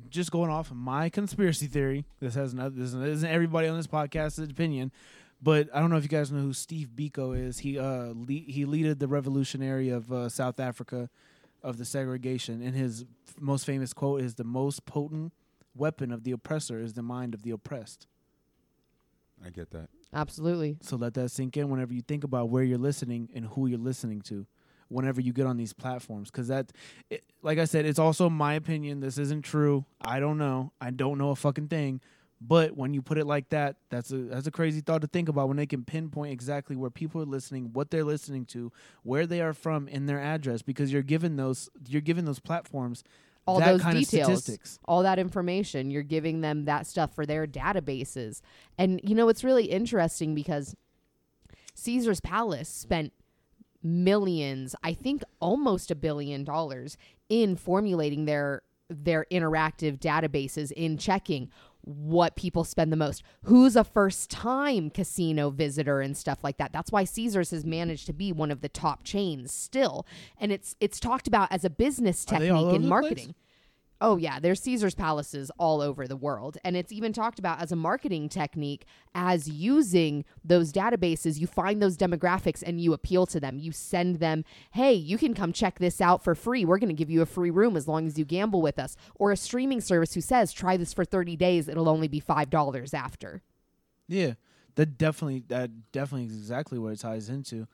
just 0.08 0.30
going 0.30 0.50
off 0.50 0.70
of 0.70 0.76
my 0.76 1.08
conspiracy 1.10 1.66
theory 1.66 2.04
this 2.20 2.34
has 2.34 2.54
not 2.54 2.74
this 2.76 2.94
isn't 2.94 3.28
everybody 3.28 3.68
on 3.68 3.76
this 3.76 3.86
podcast's 3.86 4.38
opinion 4.38 4.90
but 5.42 5.68
i 5.74 5.80
don't 5.80 5.90
know 5.90 5.96
if 5.96 6.02
you 6.02 6.08
guys 6.08 6.32
know 6.32 6.40
who 6.40 6.52
steve 6.54 6.88
biko 6.94 7.38
is 7.38 7.58
he 7.58 7.78
uh 7.78 8.12
le- 8.14 8.26
he 8.46 8.64
leaded 8.64 9.00
the 9.00 9.08
revolutionary 9.08 9.88
of 9.90 10.10
uh, 10.12 10.28
south 10.30 10.58
africa 10.60 11.10
of 11.62 11.76
the 11.78 11.84
segregation 11.84 12.62
and 12.62 12.74
his 12.74 13.04
f- 13.28 13.34
most 13.40 13.66
famous 13.66 13.92
quote 13.92 14.20
is 14.22 14.34
the 14.36 14.44
most 14.44 14.84
potent 14.86 15.32
weapon 15.74 16.10
of 16.10 16.24
the 16.24 16.32
oppressor 16.32 16.80
is 16.80 16.94
the 16.94 17.02
mind 17.02 17.34
of 17.34 17.42
the 17.42 17.50
oppressed 17.50 18.06
I 19.44 19.50
get 19.50 19.70
that. 19.72 19.88
absolutely 20.14 20.78
so 20.82 20.96
let 20.96 21.14
that 21.14 21.30
sink 21.30 21.56
in 21.56 21.68
whenever 21.68 21.92
you 21.92 22.02
think 22.02 22.24
about 22.24 22.48
where 22.48 22.62
you're 22.62 22.78
listening 22.78 23.28
and 23.34 23.46
who 23.46 23.66
you're 23.66 23.78
listening 23.78 24.20
to 24.22 24.46
whenever 24.92 25.20
you 25.20 25.32
get 25.32 25.46
on 25.46 25.56
these 25.56 25.72
platforms 25.72 26.30
because 26.30 26.48
that 26.48 26.72
it, 27.10 27.24
like 27.42 27.58
i 27.58 27.64
said 27.64 27.84
it's 27.84 27.98
also 27.98 28.28
my 28.28 28.54
opinion 28.54 29.00
this 29.00 29.18
isn't 29.18 29.42
true 29.42 29.84
i 30.02 30.20
don't 30.20 30.38
know 30.38 30.72
i 30.80 30.90
don't 30.90 31.18
know 31.18 31.30
a 31.30 31.36
fucking 31.36 31.68
thing 31.68 32.00
but 32.40 32.76
when 32.76 32.92
you 32.92 33.00
put 33.00 33.18
it 33.18 33.26
like 33.26 33.48
that 33.50 33.76
that's 33.88 34.10
a 34.10 34.16
that's 34.16 34.46
a 34.46 34.50
crazy 34.50 34.80
thought 34.80 35.00
to 35.00 35.06
think 35.06 35.28
about 35.28 35.48
when 35.48 35.56
they 35.56 35.66
can 35.66 35.84
pinpoint 35.84 36.32
exactly 36.32 36.76
where 36.76 36.90
people 36.90 37.20
are 37.22 37.26
listening 37.26 37.70
what 37.72 37.90
they're 37.90 38.04
listening 38.04 38.44
to 38.44 38.72
where 39.02 39.26
they 39.26 39.40
are 39.40 39.54
from 39.54 39.88
in 39.88 40.06
their 40.06 40.20
address 40.20 40.62
because 40.62 40.92
you're 40.92 41.02
given 41.02 41.36
those 41.36 41.68
you're 41.88 42.00
given 42.00 42.24
those 42.24 42.40
platforms 42.40 43.04
all 43.46 43.58
that 43.58 43.72
those 43.72 43.82
kind 43.82 43.98
details 43.98 44.28
of 44.28 44.38
statistics. 44.38 44.78
all 44.84 45.02
that 45.02 45.18
information 45.18 45.90
you're 45.90 46.02
giving 46.02 46.40
them 46.40 46.64
that 46.64 46.86
stuff 46.86 47.14
for 47.14 47.26
their 47.26 47.46
databases. 47.46 48.40
And 48.78 49.00
you 49.02 49.14
know 49.14 49.28
it's 49.28 49.44
really 49.44 49.64
interesting 49.64 50.34
because 50.34 50.76
caesar's 51.74 52.20
palace 52.20 52.68
spent 52.68 53.12
millions 53.82 54.74
i 54.82 54.92
think 54.92 55.22
almost 55.40 55.90
a 55.90 55.94
billion 55.94 56.44
dollars 56.44 56.96
in 57.28 57.56
formulating 57.56 58.24
their 58.24 58.62
their 58.88 59.26
interactive 59.30 59.98
databases 59.98 60.70
in 60.72 60.96
checking 60.98 61.50
what 61.84 62.36
people 62.36 62.62
spend 62.62 62.92
the 62.92 62.96
most 62.96 63.22
who's 63.44 63.74
a 63.74 63.82
first 63.82 64.30
time 64.30 64.88
casino 64.90 65.50
visitor 65.50 66.00
and 66.00 66.16
stuff 66.16 66.44
like 66.44 66.56
that 66.58 66.72
that's 66.72 66.92
why 66.92 67.02
caesars 67.04 67.50
has 67.50 67.64
managed 67.64 68.06
to 68.06 68.12
be 68.12 68.30
one 68.32 68.50
of 68.52 68.60
the 68.60 68.68
top 68.68 69.02
chains 69.02 69.52
still 69.52 70.06
and 70.38 70.52
it's 70.52 70.76
it's 70.78 71.00
talked 71.00 71.26
about 71.26 71.50
as 71.50 71.64
a 71.64 71.70
business 71.70 72.24
Are 72.30 72.38
they 72.38 72.50
all 72.50 72.64
technique 72.66 72.82
in 72.82 72.88
marketing. 72.88 73.24
place? 73.24 73.34
Oh 74.04 74.16
yeah, 74.16 74.40
there's 74.40 74.60
Caesar's 74.62 74.96
palaces 74.96 75.52
all 75.58 75.80
over 75.80 76.08
the 76.08 76.16
world 76.16 76.58
and 76.64 76.76
it's 76.76 76.90
even 76.90 77.12
talked 77.12 77.38
about 77.38 77.62
as 77.62 77.70
a 77.70 77.76
marketing 77.76 78.28
technique 78.28 78.84
as 79.14 79.48
using 79.48 80.24
those 80.44 80.72
databases 80.72 81.38
you 81.38 81.46
find 81.46 81.80
those 81.80 81.96
demographics 81.96 82.64
and 82.66 82.80
you 82.80 82.94
appeal 82.94 83.26
to 83.26 83.38
them. 83.38 83.60
You 83.60 83.70
send 83.70 84.16
them, 84.16 84.44
"Hey, 84.72 84.92
you 84.92 85.16
can 85.16 85.34
come 85.34 85.52
check 85.52 85.78
this 85.78 86.00
out 86.00 86.24
for 86.24 86.34
free. 86.34 86.64
We're 86.64 86.78
going 86.78 86.88
to 86.88 86.94
give 86.94 87.10
you 87.10 87.22
a 87.22 87.26
free 87.26 87.50
room 87.50 87.76
as 87.76 87.86
long 87.86 88.08
as 88.08 88.18
you 88.18 88.24
gamble 88.24 88.60
with 88.60 88.76
us." 88.76 88.96
Or 89.14 89.30
a 89.30 89.36
streaming 89.36 89.80
service 89.80 90.14
who 90.14 90.20
says, 90.20 90.52
"Try 90.52 90.76
this 90.76 90.92
for 90.92 91.04
30 91.04 91.36
days, 91.36 91.68
it'll 91.68 91.88
only 91.88 92.08
be 92.08 92.20
$5 92.20 92.92
after." 92.92 93.42
Yeah, 94.08 94.34
that 94.74 94.98
definitely 94.98 95.44
that 95.46 95.92
definitely 95.92 96.26
is 96.26 96.36
exactly 96.36 96.80
what 96.80 96.92
it 96.92 96.98
ties 96.98 97.28
into, 97.28 97.68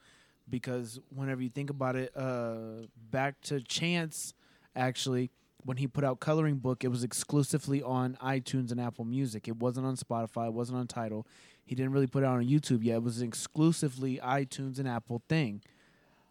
because 0.47 0.99
whenever 1.09 1.41
you 1.41 1.49
think 1.49 1.71
about 1.71 1.95
it, 1.95 2.15
uh, 2.15 2.85
back 3.09 3.41
to 3.41 3.61
Chance, 3.61 4.35
actually, 4.75 5.31
when 5.69 5.77
he 5.77 5.85
put 5.85 6.03
out 6.03 6.19
Coloring 6.19 6.55
Book, 6.55 6.83
it 6.83 6.87
was 6.87 7.03
exclusively 7.03 7.83
on 7.83 8.17
iTunes 8.23 8.71
and 8.71 8.81
Apple 8.81 9.05
Music. 9.05 9.47
It 9.47 9.57
wasn't 9.57 9.85
on 9.85 9.97
Spotify. 9.97 10.47
It 10.47 10.53
wasn't 10.53 10.79
on 10.79 10.87
Tidal. 10.87 11.27
He 11.63 11.75
didn't 11.75 11.91
really 11.91 12.07
put 12.07 12.23
it 12.23 12.25
out 12.25 12.39
on 12.39 12.43
YouTube 12.47 12.83
yet. 12.83 12.95
It 12.95 13.03
was 13.03 13.21
exclusively 13.21 14.19
iTunes 14.23 14.79
and 14.79 14.87
Apple 14.87 15.21
thing. 15.29 15.61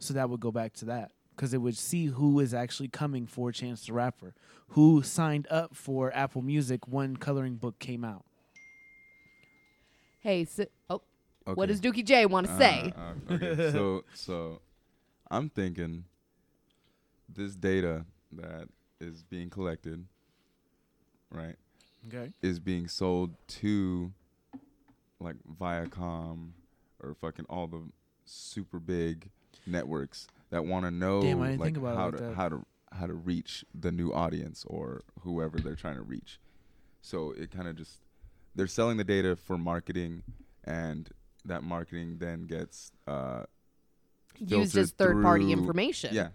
So 0.01 0.13
that 0.15 0.29
would 0.29 0.41
go 0.41 0.51
back 0.51 0.73
to 0.79 0.87
that 0.87 1.13
because 1.37 1.55
it 1.55 1.59
would 1.59 1.77
see 1.77 2.07
who 2.07 2.41
is 2.41 2.53
actually 2.53 2.89
coming 2.89 3.29
for 3.29 3.53
Chance 3.53 3.87
the 3.87 3.93
Rapper, 3.93 4.35
who 4.71 5.03
signed 5.05 5.47
up 5.53 5.77
for 5.77 6.13
Apple 6.17 6.43
Music 6.43 6.89
when 6.89 7.17
Coloring 7.17 7.55
Book 7.55 7.79
came 7.79 8.03
out. 8.03 8.25
Hey, 10.19 10.47
so, 10.47 10.67
oh, 10.91 11.03
Okay. 11.47 11.55
what 11.55 11.67
does 11.67 11.81
Dookie 11.81 12.05
J 12.05 12.27
want 12.27 12.49
to 12.49 12.59
say? 12.59 12.93
Uh, 12.97 13.01
uh, 13.01 13.35
okay. 13.35 13.71
so 13.71 14.05
so 14.15 14.61
I'm 15.31 15.49
thinking 15.49 16.07
this 17.29 17.55
data 17.55 18.05
that 18.33 18.69
is 19.01 19.23
being 19.23 19.51
collected, 19.51 20.05
right, 21.31 21.57
Okay. 22.09 22.33
is 22.43 22.59
being 22.59 22.89
sold 22.89 23.35
to 23.49 24.13
like 25.21 25.37
Viacom 25.61 26.51
or 27.01 27.15
fucking 27.15 27.47
all 27.49 27.67
the 27.67 27.83
super 28.25 28.79
big 28.79 29.31
networks 29.67 30.27
that 30.51 30.65
want 30.65 30.85
to 30.85 30.91
know 30.91 31.21
Damn, 31.23 31.41
like 31.41 31.61
think 31.61 31.77
about 31.77 31.95
it 31.95 31.97
how 31.97 32.05
like 32.07 32.17
to 32.17 32.23
that. 32.23 32.35
how 32.35 32.49
to 32.49 32.67
how 32.93 33.07
to 33.07 33.15
reach 33.15 33.65
the 33.79 33.93
new 33.93 34.11
audience 34.13 34.65
or 34.67 35.03
whoever 35.21 35.59
they're 35.59 35.75
trying 35.75 35.97
to 35.97 36.03
reach. 36.03 36.41
So 37.03 37.33
it 37.33 37.51
kind 37.51 37.69
of 37.69 37.77
just 37.77 37.99
they're 38.55 38.67
selling 38.67 38.97
the 38.97 39.05
data 39.05 39.37
for 39.37 39.59
marketing, 39.59 40.23
and 40.65 41.09
that 41.45 41.63
marketing 41.63 42.17
then 42.19 42.47
gets 42.47 42.93
uh, 43.07 43.45
Used 44.39 44.77
as 44.77 44.93
third-party 44.93 45.53
information. 45.53 46.15
Yeah, 46.15 46.29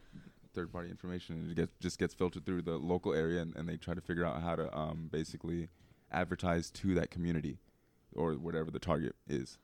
third 0.54 0.72
party 0.72 0.90
information, 0.90 1.36
and 1.36 1.52
it 1.52 1.56
gets 1.56 1.72
just 1.80 2.00
gets 2.00 2.14
filtered 2.14 2.46
through 2.46 2.62
the 2.62 2.78
local 2.78 3.14
area, 3.14 3.42
and, 3.42 3.56
and 3.56 3.68
they 3.68 3.78
try 3.78 3.94
to 3.94 4.02
figure 4.02 4.26
out 4.26 4.42
how 4.42 4.56
to 4.56 4.76
um, 4.78 5.10
basically 5.12 5.70
advertise 6.12 6.70
to 6.70 6.94
that 6.96 7.10
community 7.10 7.58
or 8.16 8.34
whatever 8.34 8.72
the 8.72 8.80
target 8.80 9.16
is. 9.28 9.58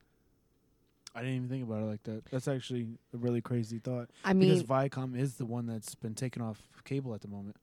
I 1.15 1.21
didn't 1.21 1.36
even 1.36 1.49
think 1.49 1.63
about 1.63 1.82
it 1.82 1.86
like 1.86 2.04
that. 2.04 2.25
That's 2.32 2.47
actually 2.47 2.88
a 3.13 3.17
really 3.17 3.41
crazy 3.41 3.80
thought. 3.80 4.10
I 4.23 4.34
mean, 4.34 4.49
because 4.49 4.63
Viacom 4.63 5.17
is 5.17 5.36
the 5.36 5.45
one 5.45 5.65
that's 5.65 5.95
been 5.95 6.13
taken 6.13 6.41
off 6.41 6.62
cable 6.86 7.13
at 7.13 7.21
the 7.21 7.28
moment. 7.28 7.56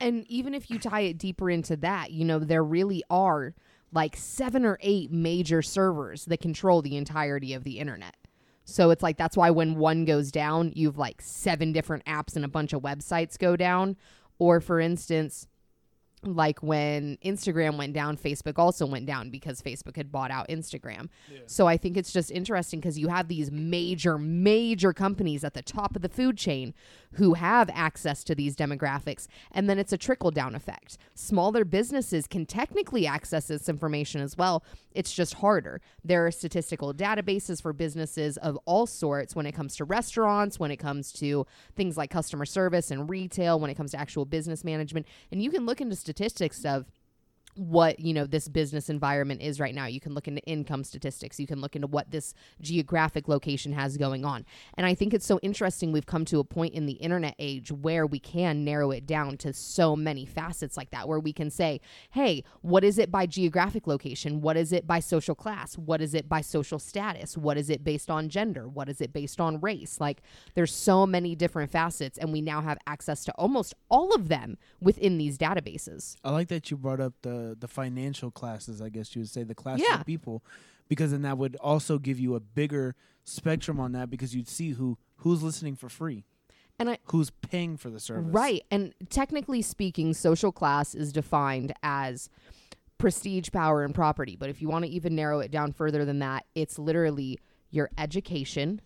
And 0.00 0.26
even 0.28 0.54
if 0.54 0.70
you 0.70 0.78
tie 0.78 1.02
it 1.02 1.18
deeper 1.18 1.50
into 1.50 1.76
that, 1.76 2.10
you 2.10 2.24
know, 2.24 2.38
there 2.38 2.64
really 2.64 3.02
are 3.10 3.54
like 3.92 4.16
seven 4.16 4.64
or 4.64 4.78
eight 4.80 5.10
major 5.10 5.62
servers 5.62 6.24
that 6.26 6.40
control 6.40 6.82
the 6.82 6.96
entirety 6.96 7.54
of 7.54 7.64
the 7.64 7.78
internet. 7.78 8.16
So 8.64 8.90
it's 8.90 9.02
like 9.02 9.16
that's 9.16 9.36
why 9.36 9.50
when 9.50 9.76
one 9.76 10.04
goes 10.04 10.30
down, 10.30 10.72
you've 10.74 10.98
like 10.98 11.20
seven 11.20 11.72
different 11.72 12.04
apps 12.06 12.36
and 12.36 12.44
a 12.44 12.48
bunch 12.48 12.72
of 12.72 12.82
websites 12.82 13.38
go 13.38 13.56
down. 13.56 13.96
Or 14.38 14.60
for 14.60 14.80
instance, 14.80 15.46
like 16.26 16.62
when 16.62 17.18
Instagram 17.24 17.76
went 17.76 17.92
down, 17.92 18.16
Facebook 18.16 18.58
also 18.58 18.86
went 18.86 19.06
down 19.06 19.30
because 19.30 19.60
Facebook 19.60 19.96
had 19.96 20.10
bought 20.10 20.30
out 20.30 20.48
Instagram. 20.48 21.08
So 21.46 21.66
I 21.66 21.76
think 21.76 21.96
it's 21.96 22.12
just 22.12 22.30
interesting 22.30 22.80
because 22.80 22.98
you 22.98 23.08
have 23.08 23.28
these 23.28 23.50
major, 23.50 24.18
major 24.18 24.92
companies 24.92 25.44
at 25.44 25.54
the 25.54 25.62
top 25.62 25.94
of 25.94 26.02
the 26.02 26.08
food 26.08 26.36
chain 26.36 26.74
who 27.12 27.34
have 27.34 27.70
access 27.72 28.24
to 28.24 28.34
these 28.34 28.56
demographics. 28.56 29.28
And 29.52 29.68
then 29.68 29.78
it's 29.78 29.92
a 29.92 29.98
trickle 29.98 30.30
down 30.30 30.54
effect. 30.54 30.98
Smaller 31.14 31.64
businesses 31.64 32.26
can 32.26 32.46
technically 32.46 33.06
access 33.06 33.46
this 33.46 33.68
information 33.68 34.20
as 34.20 34.36
well. 34.36 34.64
It's 34.92 35.12
just 35.12 35.34
harder. 35.34 35.80
There 36.04 36.26
are 36.26 36.30
statistical 36.30 36.94
databases 36.94 37.60
for 37.60 37.72
businesses 37.72 38.36
of 38.38 38.58
all 38.64 38.86
sorts 38.86 39.36
when 39.36 39.46
it 39.46 39.52
comes 39.52 39.76
to 39.76 39.84
restaurants, 39.84 40.58
when 40.58 40.70
it 40.70 40.76
comes 40.76 41.12
to 41.14 41.46
things 41.76 41.96
like 41.96 42.10
customer 42.10 42.46
service 42.46 42.90
and 42.90 43.10
retail, 43.10 43.60
when 43.60 43.70
it 43.70 43.74
comes 43.74 43.90
to 43.92 43.98
actual 44.00 44.24
business 44.24 44.64
management. 44.64 45.06
And 45.30 45.42
you 45.42 45.50
can 45.50 45.66
look 45.66 45.80
into 45.80 45.96
statistics 45.96 46.13
of 46.64 46.86
what 47.56 48.00
you 48.00 48.12
know 48.12 48.26
this 48.26 48.48
business 48.48 48.88
environment 48.88 49.42
is 49.42 49.60
right 49.60 49.74
now. 49.74 49.86
You 49.86 50.00
can 50.00 50.14
look 50.14 50.28
into 50.28 50.42
income 50.42 50.84
statistics. 50.84 51.38
You 51.38 51.46
can 51.46 51.60
look 51.60 51.76
into 51.76 51.86
what 51.86 52.10
this 52.10 52.34
geographic 52.60 53.28
location 53.28 53.72
has 53.72 53.96
going 53.96 54.24
on. 54.24 54.44
And 54.76 54.86
i 54.86 54.94
think 54.94 55.14
it's 55.14 55.26
so 55.26 55.38
interesting 55.42 55.92
we've 55.92 56.06
come 56.06 56.24
to 56.26 56.38
a 56.38 56.44
point 56.44 56.74
in 56.74 56.86
the 56.86 56.94
internet 56.94 57.34
age 57.38 57.70
where 57.70 58.06
we 58.06 58.18
can 58.18 58.64
narrow 58.64 58.90
it 58.90 59.06
down 59.06 59.36
to 59.38 59.52
so 59.52 59.96
many 59.96 60.24
facets 60.24 60.76
like 60.76 60.90
that 60.90 61.08
where 61.08 61.20
we 61.20 61.32
can 61.32 61.50
say 61.50 61.80
hey 62.10 62.42
what 62.60 62.84
is 62.84 62.98
it 62.98 63.10
by 63.10 63.26
geographic 63.26 63.86
location? 63.86 64.40
What 64.40 64.56
is 64.56 64.72
it 64.72 64.86
by 64.86 65.00
social 65.00 65.34
class? 65.34 65.76
What 65.76 66.00
is 66.00 66.14
it 66.14 66.28
by 66.28 66.40
social 66.40 66.78
status? 66.78 67.36
What 67.36 67.56
is 67.56 67.70
it 67.70 67.84
based 67.84 68.10
on 68.10 68.28
gender? 68.28 68.68
What 68.68 68.88
is 68.88 69.00
it 69.00 69.12
based 69.12 69.40
on 69.40 69.60
race? 69.60 70.00
Like 70.00 70.22
there's 70.54 70.74
so 70.74 71.06
many 71.06 71.34
different 71.34 71.70
facets 71.70 72.18
and 72.18 72.32
we 72.32 72.40
now 72.40 72.60
have 72.60 72.78
access 72.86 73.24
to 73.24 73.32
almost 73.32 73.74
all 73.88 74.14
of 74.14 74.28
them 74.28 74.56
within 74.80 75.18
these 75.18 75.38
databases. 75.38 76.16
I 76.24 76.30
like 76.30 76.48
that 76.48 76.70
you 76.70 76.76
brought 76.76 77.00
up 77.00 77.14
the 77.22 77.43
the 77.48 77.54
the 77.54 77.68
financial 77.68 78.30
classes, 78.30 78.80
I 78.80 78.88
guess 78.88 79.14
you 79.14 79.20
would 79.22 79.28
say, 79.30 79.42
the 79.42 79.54
class 79.54 79.80
Yeah. 79.80 80.00
of 80.00 80.06
people, 80.06 80.44
because 80.88 81.10
then 81.12 81.22
that 81.22 81.38
would 81.38 81.56
also 81.56 81.98
give 81.98 82.18
you 82.18 82.34
a 82.34 82.40
bigger 82.40 82.94
spectrum 83.24 83.80
on 83.80 83.92
that 83.92 84.10
because 84.10 84.34
you'd 84.34 84.48
see 84.48 84.70
who 84.70 84.98
who's 85.18 85.42
listening 85.42 85.76
for 85.76 85.88
free, 85.88 86.24
And 86.78 86.90
I 86.90 86.98
who's 87.04 87.30
paying 87.30 87.76
for 87.76 87.88
the 87.90 88.00
service. 88.00 88.32
Right. 88.32 88.62
And 88.70 88.94
technically 89.08 89.62
speaking, 89.62 90.12
social 90.14 90.52
class 90.52 90.94
is 90.94 91.12
defined 91.12 91.72
as 91.82 92.28
prestige, 92.98 93.50
power, 93.50 93.82
and 93.84 93.94
property. 93.94 94.36
But 94.36 94.50
if 94.50 94.60
you 94.60 94.68
want 94.68 94.84
to 94.84 94.90
even 94.90 95.14
narrow 95.14 95.40
it 95.40 95.50
down 95.50 95.72
further 95.72 96.04
than 96.04 96.18
that, 96.20 96.44
it's 96.54 96.78
literally 96.78 97.38
your 97.70 97.90
education, 97.98 98.80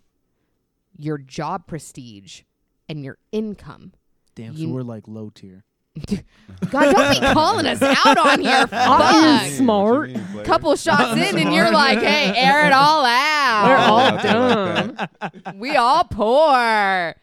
your 0.97 1.19
job 1.19 1.67
prestige, 1.67 2.43
and 2.89 3.05
your 3.05 3.19
income. 3.33 3.93
Damn, 4.35 4.57
so 4.57 4.69
we're 4.69 4.83
like 4.83 5.09
low 5.09 5.31
tier. 5.31 5.65
God, 6.71 6.93
don't 6.95 7.21
be 7.21 7.27
calling 7.33 7.67
us 7.67 7.81
out 7.83 8.19
on 8.19 8.41
here. 8.41 8.67
Fucking 8.67 9.39
Fuck. 9.39 9.49
smart. 9.53 10.11
Couple 10.45 10.75
shots 10.77 11.13
in, 11.13 11.39
and 11.39 11.53
you're 11.53 11.71
like, 11.73 11.99
hey, 12.01 12.33
air 12.37 12.67
it 12.67 12.73
all 12.73 13.05
out. 13.05 13.69
We're 13.69 13.77
all 13.77 14.01
Out 14.01 14.23
there 14.23 14.97
like 15.21 15.33
dumb. 15.45 15.59
we 15.59 15.77
all 15.77 16.05
poor. 16.05 17.15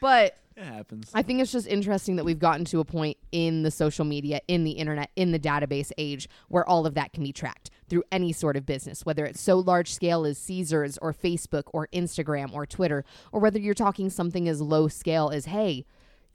But 0.00 0.36
It 0.56 0.64
happens. 0.64 1.10
I 1.14 1.22
think 1.22 1.40
it's 1.40 1.52
just 1.52 1.66
interesting 1.66 2.16
that 2.16 2.24
we've 2.24 2.38
gotten 2.38 2.64
to 2.66 2.80
a 2.80 2.84
point 2.84 3.16
in 3.32 3.62
the 3.62 3.70
social 3.70 4.04
media, 4.04 4.40
in 4.48 4.64
the 4.64 4.72
internet, 4.72 5.10
in 5.16 5.32
the 5.32 5.38
database 5.38 5.92
age 5.96 6.28
where 6.48 6.68
all 6.68 6.84
of 6.86 6.94
that 6.94 7.12
can 7.12 7.22
be 7.22 7.32
tracked 7.32 7.70
through 7.88 8.02
any 8.12 8.32
sort 8.32 8.56
of 8.56 8.66
business, 8.66 9.06
whether 9.06 9.24
it's 9.24 9.40
so 9.40 9.58
large 9.58 9.92
scale 9.94 10.26
as 10.26 10.36
Caesars 10.38 10.98
or 11.00 11.12
Facebook 11.14 11.64
or 11.72 11.88
Instagram 11.92 12.52
or 12.52 12.66
Twitter, 12.66 13.04
or 13.32 13.40
whether 13.40 13.58
you're 13.58 13.72
talking 13.72 14.10
something 14.10 14.46
as 14.48 14.60
low 14.60 14.88
scale 14.88 15.30
as, 15.32 15.46
hey, 15.46 15.86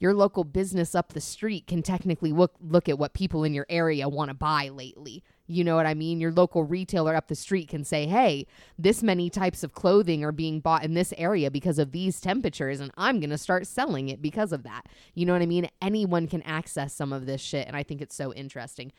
your 0.04 0.14
local 0.14 0.44
business 0.44 0.96
up 0.96 1.14
the 1.14 1.22
street 1.22 1.66
can 1.66 1.82
technically 1.82 2.34
look 2.34 2.54
look 2.60 2.90
at 2.90 3.00
what 3.00 3.14
people 3.14 3.46
in 3.46 3.54
your 3.54 3.66
area 3.70 4.10
want 4.10 4.28
to 4.28 4.34
buy 4.34 4.68
lately. 4.68 5.24
You 5.48 5.64
know 5.64 5.78
what 5.78 5.86
I 5.86 5.94
mean? 5.94 6.20
Your 6.20 6.34
local 6.34 6.66
retailer 6.66 7.16
up 7.16 7.30
the 7.30 7.36
street 7.36 7.70
can 7.70 7.86
say, 7.86 8.06
"Hey, 8.06 8.46
this 8.78 9.02
many 9.02 9.30
types 9.30 9.64
of 9.64 9.72
clothing 9.72 10.26
are 10.26 10.34
being 10.34 10.60
bought 10.60 10.84
in 10.84 10.94
this 10.94 11.14
area 11.18 11.50
because 11.50 11.80
of 11.80 11.94
these 11.94 12.20
temperatures 12.20 12.82
and 12.82 12.92
I'm 12.98 13.22
going 13.22 13.30
to 13.30 13.38
start 13.38 13.66
selling 13.66 14.10
it 14.10 14.22
because 14.22 14.52
of 14.52 14.64
that." 14.64 14.88
You 15.14 15.26
know 15.26 15.32
what 15.32 15.42
I 15.42 15.46
mean? 15.46 15.70
Anyone 15.82 16.28
can 16.28 16.42
access 16.42 16.94
some 16.94 17.14
of 17.14 17.26
this 17.26 17.40
shit 17.40 17.66
and 17.66 17.78
I 17.78 17.84
think 17.84 18.02
it's 18.02 18.16
so 18.16 18.34
interesting. 18.34 18.92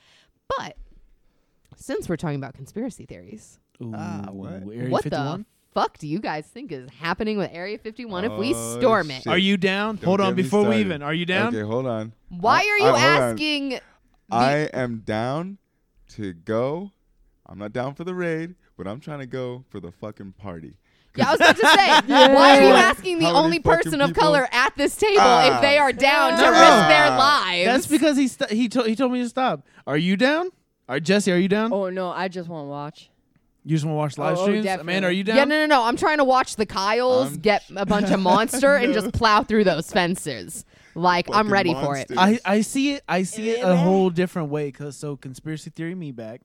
But 0.57 0.78
since 1.76 2.09
we're 2.09 2.16
talking 2.16 2.36
about 2.36 2.55
conspiracy 2.55 3.05
theories, 3.05 3.59
Ooh, 3.82 3.94
uh, 3.94 4.28
what? 4.28 4.62
Area 4.72 4.88
what 4.88 5.05
the 5.05 5.44
fuck 5.75 5.99
do 5.99 6.07
you 6.07 6.20
guys 6.20 6.47
think 6.47 6.72
is 6.72 6.89
happening 7.01 7.37
with 7.37 7.51
Area 7.53 7.77
51 7.79 8.25
if 8.25 8.33
we 8.39 8.55
Oh, 8.55 8.79
storm 8.79 9.11
it? 9.11 9.18
shit. 9.25 9.27
Are 9.27 9.39
you 9.39 9.57
down? 9.57 9.97
Don't 9.97 10.05
Hold 10.05 10.20
on, 10.20 10.31
get 10.31 10.37
me 10.37 10.43
before 10.45 10.61
we 10.61 10.64
started. 10.66 10.81
even. 10.87 11.03
Are 11.03 11.14
you 11.14 11.27
down? 11.27 11.49
Okay, 11.49 11.61
hold 11.66 11.87
on. 11.87 12.12
Why 12.29 12.59
I- 12.59 12.62
are 12.62 12.79
you 12.79 12.85
I- 12.85 12.91
hold 12.91 13.03
on. 13.22 13.22
asking 13.33 13.81
I 14.31 14.53
am 14.72 15.03
down 15.05 15.59
to 16.16 16.33
go. 16.33 16.93
I'm 17.47 17.59
not 17.59 17.72
down 17.72 17.95
for 17.95 18.05
the 18.05 18.14
raid, 18.14 18.55
but 18.79 18.87
I'm 18.89 19.01
trying 19.01 19.18
to 19.18 19.27
go 19.27 19.64
for 19.68 19.81
the 19.81 19.93
fucking 19.93 20.33
party. 20.39 20.79
Yeah, 21.16 21.29
I 21.29 21.31
was 21.33 21.41
about 21.41 21.57
to 21.57 21.66
say, 21.66 21.87
why 22.35 22.59
are 22.59 22.62
you 22.62 22.68
asking 22.75 23.18
the 23.18 23.27
How 23.27 23.33
many 23.35 23.45
only 23.45 23.59
fucking 23.59 23.83
person 23.85 24.01
of 24.01 24.09
people- 24.11 24.22
color 24.22 24.49
at 24.51 24.75
this 24.77 24.97
table 24.97 25.18
Ah. 25.20 25.55
if 25.57 25.61
they 25.62 25.79
are 25.79 25.93
down 25.93 26.33
to 26.33 26.43
No. 26.43 26.51
risk 26.51 26.89
their 26.89 27.07
Ah. 27.11 27.45
lives? 27.47 27.66
That's 27.66 27.87
because 27.87 28.16
he 28.16 28.27
st- 28.29 28.51
he 28.51 28.68
told 28.68 28.87
he 28.89 28.97
told 28.97 29.12
me 29.12 29.20
to 29.22 29.29
stop. 29.29 29.64
Are 29.87 29.99
you 29.99 30.16
down? 30.16 30.49
Are 30.89 30.99
Jesse? 30.99 31.31
Are 31.31 31.37
you 31.37 31.49
down? 31.49 31.72
Oh 31.72 31.89
no, 31.91 32.11
I 32.11 32.27
just 32.29 32.49
want 32.49 32.64
to 32.64 32.68
watch. 32.68 33.11
You 33.65 33.77
just 33.77 33.85
want 33.87 33.95
to 33.95 33.99
watch 33.99 34.19
live 34.19 34.39
Oh, 34.39 34.43
streams? 34.45 34.65
definitely. 34.65 34.93
Man, 34.93 35.05
are 35.05 35.11
you 35.11 35.25
down? 35.25 35.37
yeah, 35.37 35.45
no, 35.45 35.59
no, 35.61 35.67
no. 35.67 35.83
I'm 35.85 35.97
trying 35.97 36.19
to 36.19 36.25
watch 36.25 36.57
the 36.57 36.67
Kyles 36.67 37.29
I'm- 37.31 37.41
get 37.41 37.62
a 37.75 37.87
bunch 37.87 38.11
of 38.11 38.21
monster 38.33 38.75
and 38.77 38.93
just 38.93 39.12
plow 39.15 39.43
through 39.43 39.65
those 39.65 39.91
fences. 39.91 40.65
Like 40.95 41.27
I'm 41.29 41.47
Fucking 41.47 41.51
ready 41.51 41.75
for 41.75 41.97
it. 41.97 42.09
I, 42.17 42.39
I 42.45 42.61
see 42.61 42.93
it 42.93 43.03
I 43.09 43.25
see 43.25 43.51
it 43.51 43.65
a 43.65 43.75
whole 43.77 44.11
different 44.11 44.51
way 44.51 44.71
cuz 44.71 44.97
so 44.97 45.17
conspiracy 45.17 45.71
theory 45.71 45.95
me 45.95 46.12
back. 46.12 46.43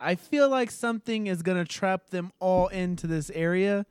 I 0.00 0.14
feel 0.14 0.48
like 0.48 0.70
something 0.70 1.26
is 1.26 1.42
going 1.42 1.56
to 1.58 1.64
trap 1.64 2.10
them 2.10 2.32
all 2.40 2.68
into 2.68 3.06
this 3.06 3.30
area 3.30 3.84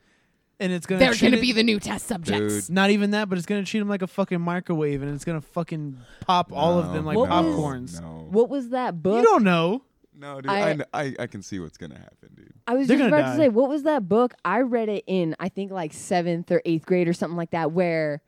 and 0.59 0.71
it's 0.71 0.85
going 0.85 0.99
to 0.99 1.05
They're 1.05 1.15
going 1.15 1.33
to 1.33 1.41
be 1.41 1.51
the 1.51 1.63
new 1.63 1.79
test 1.79 2.07
subjects. 2.07 2.69
not 2.69 2.89
even 2.91 3.11
that, 3.11 3.29
but 3.29 3.37
it's 3.37 3.45
going 3.47 3.63
to 3.63 3.69
treat 3.69 3.79
them 3.79 3.89
like 3.89 4.01
a 4.01 4.07
fucking 4.07 4.39
microwave 4.41 5.01
and 5.01 5.13
it's 5.13 5.25
going 5.25 5.39
to 5.39 5.45
fucking 5.47 5.97
pop 6.21 6.51
all 6.53 6.77
of 6.79 6.93
them 6.93 7.05
like 7.05 7.17
What 7.17 7.29
was- 7.29 7.45
popcorns. 7.45 8.01
No, 8.01 8.27
What 8.31 8.49
was 8.49 8.69
that 8.69 9.01
book? 9.03 9.17
You 9.17 9.23
don't 9.23 9.43
know. 9.43 9.83
No, 10.15 10.41
dude. 10.41 10.51
I- 10.51 10.61
I, 10.61 10.75
kn- 10.75 10.85
I, 10.93 11.15
I 11.19 11.27
can 11.27 11.41
see 11.41 11.59
what's 11.59 11.77
gonna 11.77 11.97
happen, 11.97 12.29
dude. 12.35 12.53
I 12.67 12.73
was 12.75 12.87
They're 12.87 12.97
just 12.97 13.09
gonna 13.09 13.21
about 13.21 13.29
die. 13.31 13.37
to 13.37 13.43
say, 13.43 13.49
what 13.49 13.69
was 13.69 13.83
that 13.83 14.07
book? 14.07 14.33
I 14.45 14.59
read 14.61 14.89
it 14.89 15.03
in, 15.07 15.35
I 15.39 15.49
think, 15.49 15.71
like 15.71 15.93
seventh 15.93 16.51
or 16.51 16.61
eighth 16.65 16.85
grade 16.85 17.07
or 17.07 17.13
something 17.13 17.37
like 17.37 17.51
that, 17.51 17.71
where 17.71 18.21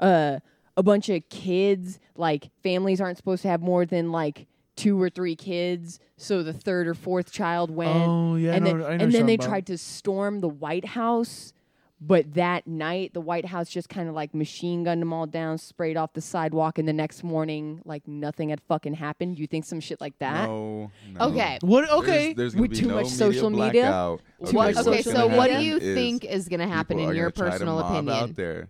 uh, 0.00 0.38
a 0.76 0.82
bunch 0.82 1.08
of 1.08 1.28
kids, 1.28 1.98
like 2.16 2.50
families 2.62 3.00
aren't 3.00 3.16
supposed 3.16 3.42
to 3.42 3.48
have 3.48 3.60
more 3.62 3.84
than 3.86 4.12
like 4.12 4.46
two 4.76 5.00
or 5.00 5.08
three 5.10 5.34
kids. 5.36 5.98
So 6.16 6.42
the 6.42 6.52
third 6.52 6.86
or 6.88 6.94
fourth 6.94 7.32
child 7.32 7.70
went. 7.70 7.90
Oh, 7.96 8.36
yeah, 8.36 8.52
I 8.52 8.54
And 8.56 8.64
know- 8.64 8.70
then, 8.72 8.80
I 8.80 8.80
know 8.80 8.88
and 8.90 9.00
then 9.00 9.10
you're 9.12 9.26
they 9.26 9.36
talking 9.36 9.40
about. 9.46 9.48
tried 9.48 9.66
to 9.66 9.78
storm 9.78 10.40
the 10.40 10.48
White 10.48 10.84
House. 10.84 11.52
But 12.00 12.34
that 12.34 12.66
night, 12.68 13.12
the 13.12 13.20
White 13.20 13.44
House 13.46 13.68
just 13.68 13.88
kind 13.88 14.08
of 14.08 14.14
like 14.14 14.32
machine 14.32 14.84
gunned 14.84 15.02
them 15.02 15.12
all 15.12 15.26
down, 15.26 15.58
sprayed 15.58 15.96
off 15.96 16.12
the 16.12 16.20
sidewalk, 16.20 16.78
and 16.78 16.86
the 16.86 16.92
next 16.92 17.24
morning, 17.24 17.82
like 17.84 18.06
nothing 18.06 18.50
had 18.50 18.60
fucking 18.68 18.94
happened. 18.94 19.36
You 19.36 19.48
think 19.48 19.64
some 19.64 19.80
shit 19.80 20.00
like 20.00 20.16
that? 20.20 20.46
No, 20.48 20.92
no. 21.08 21.20
Okay. 21.26 21.58
What 21.60 21.90
okay? 21.90 22.34
There's, 22.34 22.54
gonna 22.54 22.62
With 22.62 22.70
be 22.70 22.76
too 22.76 22.86
no 22.86 22.94
much 22.96 23.08
social 23.08 23.50
media 23.50 23.66
media? 23.66 23.82
blackout. 23.82 24.20
Too 24.46 24.56
What- 24.56 24.74
much 24.76 24.86
okay, 24.86 25.02
so 25.02 25.26
what 25.26 25.50
do 25.50 25.60
you 25.64 25.80
think 25.80 26.24
is 26.24 26.48
going 26.48 26.60
to 26.60 26.68
happen 26.68 27.00
in 27.00 27.14
your 27.16 27.30
gonna 27.30 27.32
try 27.32 27.44
to 27.46 27.50
personal 27.50 27.76
mob 27.80 27.90
opinion? 27.92 28.16
out 28.16 28.36
there 28.36 28.68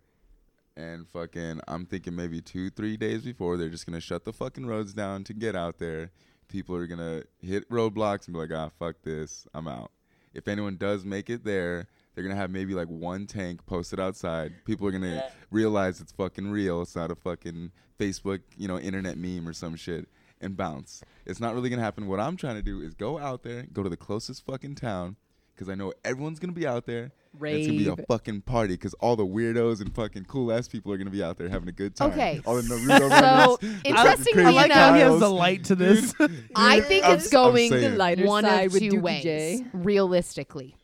and 0.77 1.09
fucking 1.09 1.61
i'm 1.67 1.85
thinking 1.85 2.15
maybe 2.15 2.41
two 2.41 2.71
three 2.71 2.97
days 2.97 3.23
before 3.25 3.57
they're 3.57 3.69
just 3.69 3.85
gonna 3.85 3.99
shut 4.01 4.25
the 4.25 4.33
fucking 4.33 4.65
roads 4.65 4.95
down 4.95 5.25
to 5.25 5.35
get 5.35 5.57
out 5.57 5.79
there 5.81 6.13
people 6.47 6.73
are 6.77 6.87
gonna 6.87 7.21
hit 7.43 7.69
roadblocks 7.69 8.27
and 8.27 8.35
be 8.35 8.39
like 8.39 8.53
ah 8.55 8.71
fuck 8.79 8.95
this 9.03 9.45
i'm 9.55 9.67
out 9.67 9.91
if 10.35 10.47
anyone 10.47 10.77
does 10.77 11.05
make 11.05 11.29
it 11.29 11.43
there 11.43 11.89
they're 12.19 12.27
gonna 12.27 12.35
have 12.35 12.51
maybe 12.51 12.75
like 12.75 12.89
one 12.89 13.29
tank 13.29 13.65
posted 13.65 14.01
outside 14.01 14.53
people 14.65 14.85
are 14.89 14.91
gonna 14.91 15.23
realize 15.53 16.01
it's 16.01 16.11
fucking 16.11 16.51
real 16.51 16.83
it's 16.83 16.97
not 16.97 17.13
a 17.13 17.15
fucking 17.15 17.71
facebook 17.97 18.41
you 18.57 18.67
know 18.67 18.77
internet 18.77 19.17
meme 19.17 19.47
or 19.47 19.53
some 19.53 19.77
shit 19.77 20.09
and 20.41 20.57
bounce 20.57 21.01
it's 21.27 21.39
not 21.39 21.55
really 21.55 21.71
gonna 21.71 21.81
happen 21.81 22.09
what 22.09 22.19
i'm 22.19 22.37
trying 22.37 22.57
to 22.57 22.63
do 22.63 22.81
is 22.81 22.93
go 22.93 23.21
out 23.21 23.45
there 23.45 23.67
go 23.73 23.85
to 23.85 23.89
the 23.89 23.97
closest 23.97 24.45
fucking 24.45 24.75
town 24.75 25.15
because 25.55 25.69
i 25.69 25.77
know 25.77 25.93
everyone's 26.05 26.41
gonna 26.41 26.53
be 26.53 26.67
out 26.67 26.87
there 26.87 27.13
and 27.41 27.55
It's 27.55 27.67
gonna 27.67 27.79
be 27.79 28.03
a 28.03 28.07
fucking 28.07 28.41
party 28.43 28.75
because 28.75 28.95
all 28.95 29.15
the 29.15 29.27
weirdos 29.27 29.81
and 29.81 29.95
fucking 29.95 30.25
cool 30.25 30.53
ass 30.53 30.67
people 30.67 30.93
are 30.93 30.97
gonna 30.97 31.11
be 31.11 31.23
out 31.23 31.39
there 31.39 31.49
having 31.49 31.69
a 31.69 31.73
good 31.73 31.95
time. 31.95 32.11
Okay, 32.11 32.41
All 32.45 32.57
the 32.57 32.63
Naruto 32.63 33.09
so, 33.09 33.59
runners, 33.63 33.83
interestingly 33.85 34.45
I 34.45 34.51
like 34.51 34.73
how 34.73 34.95
he 34.95 35.01
has 35.01 35.21
the 35.21 35.31
light 35.31 35.65
to 35.65 35.75
this. 35.75 36.15
I 36.57 36.81
think 36.81 37.05
I'm 37.05 37.17
it's 37.17 37.31
going 37.31 37.71
saying. 37.71 37.93
The 37.93 37.97
lighter 37.97 38.25
one 38.25 38.45
side 38.45 38.67
of 38.67 38.73
with 38.73 38.83
two 38.83 38.91
Dookie 38.93 39.03
ways, 39.03 39.23
J. 39.23 39.65
realistically. 39.73 40.77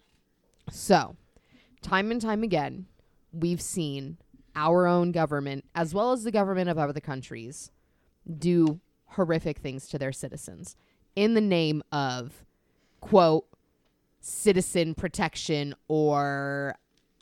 So, 0.70 1.16
time 1.84 2.10
and 2.10 2.20
time 2.20 2.42
again, 2.42 2.86
we've 3.32 3.60
seen 3.60 4.16
our 4.56 4.86
own 4.86 5.12
government, 5.12 5.64
as 5.74 5.94
well 5.94 6.12
as 6.12 6.24
the 6.24 6.32
government 6.32 6.68
of 6.68 6.78
other 6.78 6.98
countries, 6.98 7.70
do 8.38 8.80
horrific 9.06 9.58
things 9.58 9.86
to 9.88 9.98
their 9.98 10.12
citizens 10.12 10.76
in 11.14 11.34
the 11.34 11.40
name 11.40 11.82
of, 11.92 12.44
quote, 13.00 13.46
citizen 14.20 14.94
protection 14.94 15.74
or 15.86 16.74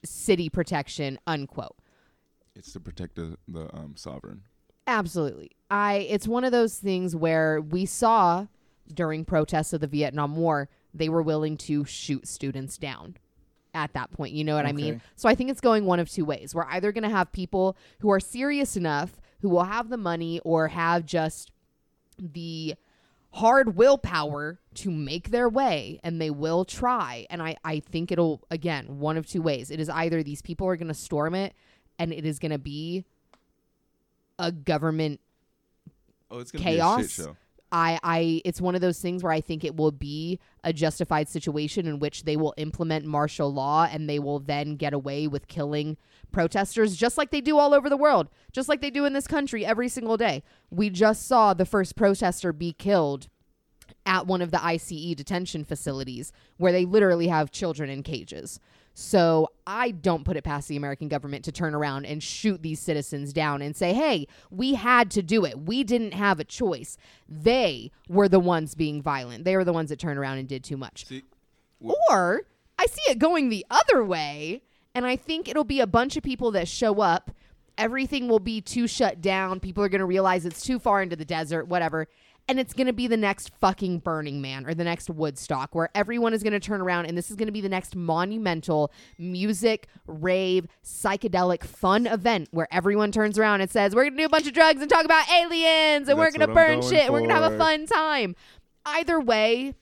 city 0.05 0.49
protection, 0.49 1.19
unquote. 1.27 1.77
It's 2.55 2.73
to 2.73 2.81
protect 2.81 3.17
the, 3.17 3.37
the 3.49 3.75
um, 3.75 3.95
sovereign. 3.97 4.43
Absolutely. 4.87 5.51
I 5.71 6.07
it's 6.11 6.29
one 6.29 6.45
of 6.45 6.53
those 6.53 6.79
things 6.79 7.17
where 7.17 7.61
we 7.61 7.87
saw 7.87 8.47
during 8.93 9.25
protests 9.25 9.73
of 9.73 9.81
the 9.81 9.87
Vietnam 9.87 10.37
War, 10.37 10.69
they 10.93 11.09
were 11.09 11.23
willing 11.23 11.57
to 11.57 11.85
shoot 11.85 12.27
students 12.27 12.77
down 12.77 13.17
at 13.75 13.93
that 13.95 14.11
point. 14.13 14.33
You 14.33 14.45
know 14.45 14.55
what 14.55 14.67
I 14.67 14.73
mean? 14.73 15.01
So 15.17 15.29
I 15.29 15.35
think 15.35 15.51
it's 15.51 15.61
going 15.61 15.85
one 15.85 16.01
of 16.01 16.11
two 16.11 16.25
ways. 16.25 16.55
We're 16.55 16.67
either 16.67 16.93
going 16.93 17.05
to 17.05 17.11
have 17.11 17.33
people 17.33 17.77
who 18.01 18.11
are 18.11 18.21
serious 18.21 18.77
enough, 18.77 19.21
who 19.41 19.49
will 19.49 19.65
have 19.65 19.89
the 19.89 19.97
money 19.97 20.41
or 20.45 20.69
have 20.69 21.07
just 21.07 21.51
the 22.19 22.75
hard 23.33 23.77
willpower 23.77 24.59
to 24.75 24.91
make 24.91 25.31
their 25.31 25.49
way 25.49 25.99
and 26.05 26.21
they 26.21 26.31
will 26.31 26.65
try. 26.65 27.27
And 27.31 27.43
I, 27.43 27.57
I 27.65 27.81
think 27.81 28.13
it'll, 28.13 28.43
again, 28.51 28.99
one 28.99 29.17
of 29.17 29.27
two 29.27 29.41
ways. 29.41 29.71
It 29.71 29.81
is 29.81 29.89
either 29.89 30.23
these 30.23 30.43
people 30.43 30.67
are 30.67 30.77
going 30.77 30.89
to 30.89 30.95
storm 30.95 31.35
it 31.35 31.55
and 31.99 32.13
it 32.13 32.27
is 32.27 32.39
going 32.39 32.53
to 32.53 32.59
be 32.59 33.05
a 34.39 34.53
government 34.53 35.21
Oh, 36.31 36.39
it's 36.39 36.51
gonna 36.51 36.65
Chaos? 36.65 36.97
be 36.99 37.05
a 37.05 37.09
shit 37.09 37.25
show. 37.27 37.37
I, 37.73 37.99
I 38.03 38.43
it's 38.45 38.61
one 38.61 38.75
of 38.75 38.83
those 38.83 39.01
things 39.01 39.23
where 39.23 39.33
I 39.33 39.41
think 39.41 39.65
it 39.65 39.77
will 39.77 39.91
be 39.91 40.39
a 40.63 40.73
justified 40.73 41.29
situation 41.29 41.87
in 41.87 41.99
which 41.99 42.25
they 42.25 42.37
will 42.37 42.53
implement 42.59 43.07
martial 43.07 43.53
law 43.53 43.89
and 43.91 44.09
they 44.09 44.19
will 44.19 44.39
then 44.39 44.77
get 44.77 44.93
away 44.93 45.27
with 45.27 45.49
killing 45.49 45.97
protesters 46.31 46.95
just 46.97 47.17
like 47.17 47.31
they 47.31 47.41
do 47.41 47.59
all 47.59 47.73
over 47.73 47.89
the 47.89 47.97
world, 47.97 48.29
just 48.53 48.69
like 48.69 48.83
they 48.83 48.91
do 48.91 49.07
in 49.07 49.15
this 49.15 49.27
country 49.27 49.65
every 49.65 49.89
single 49.89 50.19
day. 50.19 50.43
We 50.71 50.91
just 50.91 51.27
saw 51.27 51.55
the 51.55 51.65
first 51.65 51.97
protester 51.97 52.53
be 52.53 52.75
killed 52.75 53.29
at 54.05 54.27
one 54.27 54.43
of 54.43 54.51
the 54.51 54.65
ICE 54.65 55.15
detention 55.15 55.65
facilities 55.65 56.33
where 56.59 56.73
they 56.73 56.85
literally 56.85 57.29
have 57.29 57.51
children 57.51 57.89
in 57.89 58.03
cages. 58.03 58.61
So 58.95 59.49
I 59.67 59.91
don't 59.91 60.25
put 60.25 60.37
it 60.37 60.45
past 60.45 60.69
the 60.69 60.77
American 60.77 61.09
government 61.09 61.45
to 61.45 61.53
turn 61.53 61.75
around 61.75 62.05
and 62.05 62.23
shoot 62.23 62.63
these 62.63 62.81
citizens 62.81 63.33
down 63.33 63.63
and 63.63 63.75
say, 63.75 63.95
hey, 63.95 64.27
we 64.51 64.75
had 64.75 65.11
to 65.13 65.23
do 65.23 65.45
it. 65.45 65.59
We 65.59 65.83
didn't 65.83 66.13
have 66.13 66.39
a 66.39 66.45
choice. 66.45 66.97
They 67.29 67.91
were 68.09 68.29
the 68.29 68.41
ones 68.41 68.75
being 68.75 69.01
violent. 69.01 69.45
They 69.45 69.57
were 69.57 69.65
the 69.65 69.73
ones 69.73 69.89
that 69.91 69.99
turned 69.99 70.19
around 70.19 70.39
and 70.39 70.49
did 70.49 70.63
too 70.63 70.77
much. 70.77 71.07
See, 71.07 71.23
Or 71.81 72.43
I 72.79 72.87
see 72.87 73.11
it 73.11 73.19
going 73.19 73.49
the 73.49 73.65
other 73.71 74.05
way, 74.05 74.63
and 74.95 75.07
I 75.07 75.17
think 75.17 75.49
it'll 75.49 75.65
be 75.65 75.81
a 75.81 75.87
bunch 75.87 76.17
of 76.17 76.23
people 76.23 76.51
that 76.53 76.69
show 76.69 77.01
up. 77.01 77.31
Everything 77.79 78.29
will 78.29 78.41
be 78.41 78.61
too 78.61 78.87
shut 78.87 79.23
down. 79.23 79.59
People 79.59 79.83
are 79.83 79.89
going 79.89 80.01
to 80.01 80.05
realize 80.07 80.45
it's 80.45 80.63
too 80.63 80.79
far 80.79 81.03
into 81.03 81.17
the 81.17 81.25
desert, 81.25 81.67
whatever. 81.67 82.07
And 82.49 82.59
it's 82.59 82.73
going 82.75 82.89
to 82.89 82.93
be 82.93 83.07
the 83.07 83.17
next 83.17 83.51
fucking 83.61 84.01
Burning 84.01 84.43
Man 84.43 84.67
or 84.67 84.75
the 84.75 84.85
next 84.85 85.09
Woodstock 85.09 85.75
where 85.75 85.89
everyone 85.95 86.35
is 86.35 86.43
going 86.43 86.53
to 86.53 86.61
turn 86.61 86.81
around 86.81 87.07
and 87.07 87.17
this 87.17 87.31
is 87.31 87.37
going 87.37 87.47
to 87.47 87.53
be 87.53 87.61
the 87.61 87.69
next 87.69 87.95
monumental 87.95 88.93
music, 89.17 89.87
rave, 90.07 90.67
psychedelic, 90.85 91.63
fun 91.65 92.07
event 92.07 92.49
where 92.51 92.69
everyone 92.73 93.13
turns 93.13 93.39
around 93.39 93.61
and 93.61 93.71
says, 93.71 93.95
We're 93.95 94.05
going 94.05 94.17
to 94.17 94.19
do 94.19 94.27
a 94.27 94.29
bunch 94.29 94.47
of 94.47 94.53
drugs 94.53 94.81
and 94.81 94.91
talk 94.91 95.05
about 95.05 95.31
aliens 95.31 96.09
and 96.09 96.19
we're 96.19 96.31
going 96.31 96.41
to 96.41 96.47
what 96.47 96.51
I'm 96.51 96.55
burn 96.55 96.81
going 96.81 96.91
shit 96.93 97.05
and 97.05 97.13
we're 97.13 97.21
going 97.21 97.31
to 97.31 97.37
have 97.37 97.53
a 97.53 97.59
fun 97.59 97.87
time. 97.87 98.35
Either 98.85 99.21
way, 99.21 99.75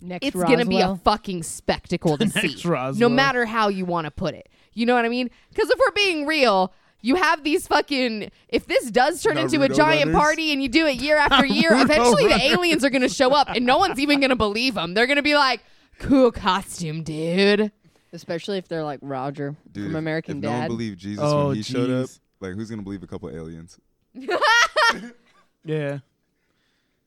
Next 0.00 0.26
it's 0.26 0.36
going 0.36 0.58
to 0.58 0.66
be 0.66 0.80
a 0.80 0.96
fucking 0.96 1.42
spectacle 1.42 2.18
to 2.18 2.28
see. 2.28 2.56
Roswell. 2.68 3.08
No 3.08 3.14
matter 3.14 3.46
how 3.46 3.68
you 3.68 3.84
want 3.84 4.04
to 4.04 4.10
put 4.10 4.34
it. 4.34 4.48
You 4.72 4.84
know 4.84 4.94
what 4.94 5.04
I 5.04 5.08
mean? 5.08 5.30
Because 5.48 5.70
if 5.70 5.78
we're 5.78 5.92
being 5.92 6.26
real, 6.26 6.72
you 7.06 7.14
have 7.14 7.44
these 7.44 7.66
fucking. 7.66 8.30
If 8.48 8.66
this 8.66 8.90
does 8.90 9.22
turn 9.22 9.38
into 9.38 9.62
a 9.62 9.68
giant 9.68 10.10
brothers. 10.10 10.20
party 10.20 10.52
and 10.52 10.62
you 10.62 10.68
do 10.68 10.86
it 10.86 10.96
year 10.96 11.16
after 11.16 11.46
year, 11.60 11.70
eventually 11.72 12.26
the 12.26 12.40
aliens 12.40 12.84
are 12.84 12.90
going 12.90 13.02
to 13.02 13.08
show 13.08 13.30
up 13.32 13.48
and 13.48 13.64
no 13.64 13.78
one's 13.78 13.98
even 13.98 14.20
going 14.20 14.30
to 14.30 14.36
believe 14.36 14.74
them. 14.74 14.94
They're 14.94 15.06
going 15.06 15.16
to 15.16 15.22
be 15.22 15.34
like, 15.36 15.60
cool 15.98 16.32
costume, 16.32 17.02
dude. 17.04 17.70
especially 18.12 18.58
if 18.58 18.66
they're 18.68 18.82
like 18.84 18.98
Roger 19.02 19.54
dude, 19.72 19.84
from 19.84 19.92
if- 19.96 19.98
American 19.98 20.38
if 20.38 20.42
no 20.42 20.50
one 20.50 20.60
Dad. 20.62 20.68
believed 20.68 20.98
Jesus 20.98 21.24
Oh, 21.24 21.46
when 21.48 21.56
he 21.56 21.62
showed 21.62 21.90
up, 21.90 22.10
like 22.40 22.54
who's 22.54 22.68
gonna 22.70 22.82
believe 22.82 23.02
a 23.02 23.06
couple 23.06 23.30
aliens? 23.30 23.78
Yeah. 25.64 25.98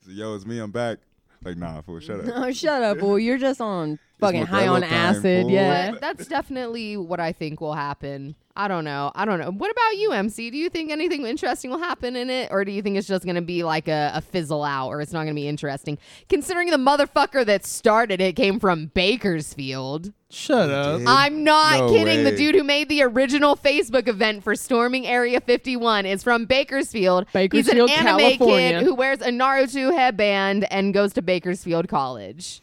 So, 0.02 0.10
Yo, 0.12 0.34
it's 0.34 0.46
me. 0.46 0.58
I'm 0.58 0.70
back. 0.70 0.98
Like, 1.44 1.56
nah, 1.56 1.80
fool, 1.82 2.00
shut 2.00 2.20
up. 2.20 2.26
no, 2.26 2.52
shut 2.52 2.82
up, 2.82 2.98
boy. 2.98 3.16
You're 3.16 3.38
just 3.38 3.60
on 3.60 3.98
fucking 4.20 4.46
high 4.46 4.66
on 4.68 4.84
acid. 4.84 5.42
fool. 5.44 5.50
Yeah. 5.50 5.92
But 5.92 6.00
that's 6.00 6.26
definitely 6.26 6.96
what 6.96 7.20
I 7.20 7.32
think 7.32 7.60
will 7.60 7.74
happen. 7.74 8.34
I 8.56 8.68
don't 8.68 8.84
know. 8.84 9.10
I 9.14 9.24
don't 9.24 9.38
know. 9.38 9.50
What 9.52 9.70
about 9.70 9.96
you, 9.96 10.12
MC? 10.12 10.50
Do 10.50 10.58
you 10.58 10.68
think 10.68 10.90
anything 10.90 11.24
interesting 11.24 11.70
will 11.70 11.78
happen 11.78 12.14
in 12.16 12.28
it? 12.28 12.48
Or 12.50 12.64
do 12.64 12.72
you 12.72 12.82
think 12.82 12.96
it's 12.98 13.06
just 13.06 13.24
going 13.24 13.36
to 13.36 13.40
be 13.42 13.62
like 13.62 13.88
a, 13.88 14.10
a 14.14 14.20
fizzle 14.20 14.64
out 14.64 14.88
or 14.88 15.00
it's 15.00 15.12
not 15.12 15.20
going 15.20 15.34
to 15.34 15.40
be 15.40 15.48
interesting? 15.48 15.96
Considering 16.28 16.68
the 16.70 16.76
motherfucker 16.76 17.46
that 17.46 17.64
started 17.64 18.20
it 18.20 18.34
came 18.36 18.60
from 18.60 18.86
Bakersfield. 18.92 20.12
Shut 20.28 20.68
up. 20.68 20.98
Did? 20.98 21.06
I'm 21.08 21.42
not 21.44 21.80
No 21.80 21.88
kidding. 21.88 22.24
The 22.24 22.36
dude 22.36 22.54
who 22.54 22.64
made 22.64 22.88
the 22.88 23.02
original 23.02 23.56
Facebook 23.56 24.08
event 24.08 24.42
for 24.44 24.54
storming 24.54 25.06
Area 25.06 25.40
51 25.40 26.04
is 26.04 26.22
from 26.22 26.44
Bakersfield. 26.44 27.26
Bakersfield, 27.32 27.78
He's 27.88 27.98
an 27.98 28.06
anime 28.06 28.18
California. 28.18 28.78
kid 28.80 28.82
who 28.82 28.94
wears 28.94 29.20
a 29.20 29.30
Naruto 29.30 29.94
headband 29.94 30.70
and 30.70 30.92
goes 30.92 31.12
to 31.14 31.22
Bakersfield 31.22 31.88
College. 31.88 32.60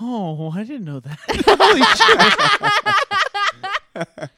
Oh, 0.00 0.50
I 0.54 0.64
didn't 0.64 0.84
know 0.84 1.00
that. 1.00 1.18
Holy 3.94 4.06
shit. 4.16 4.30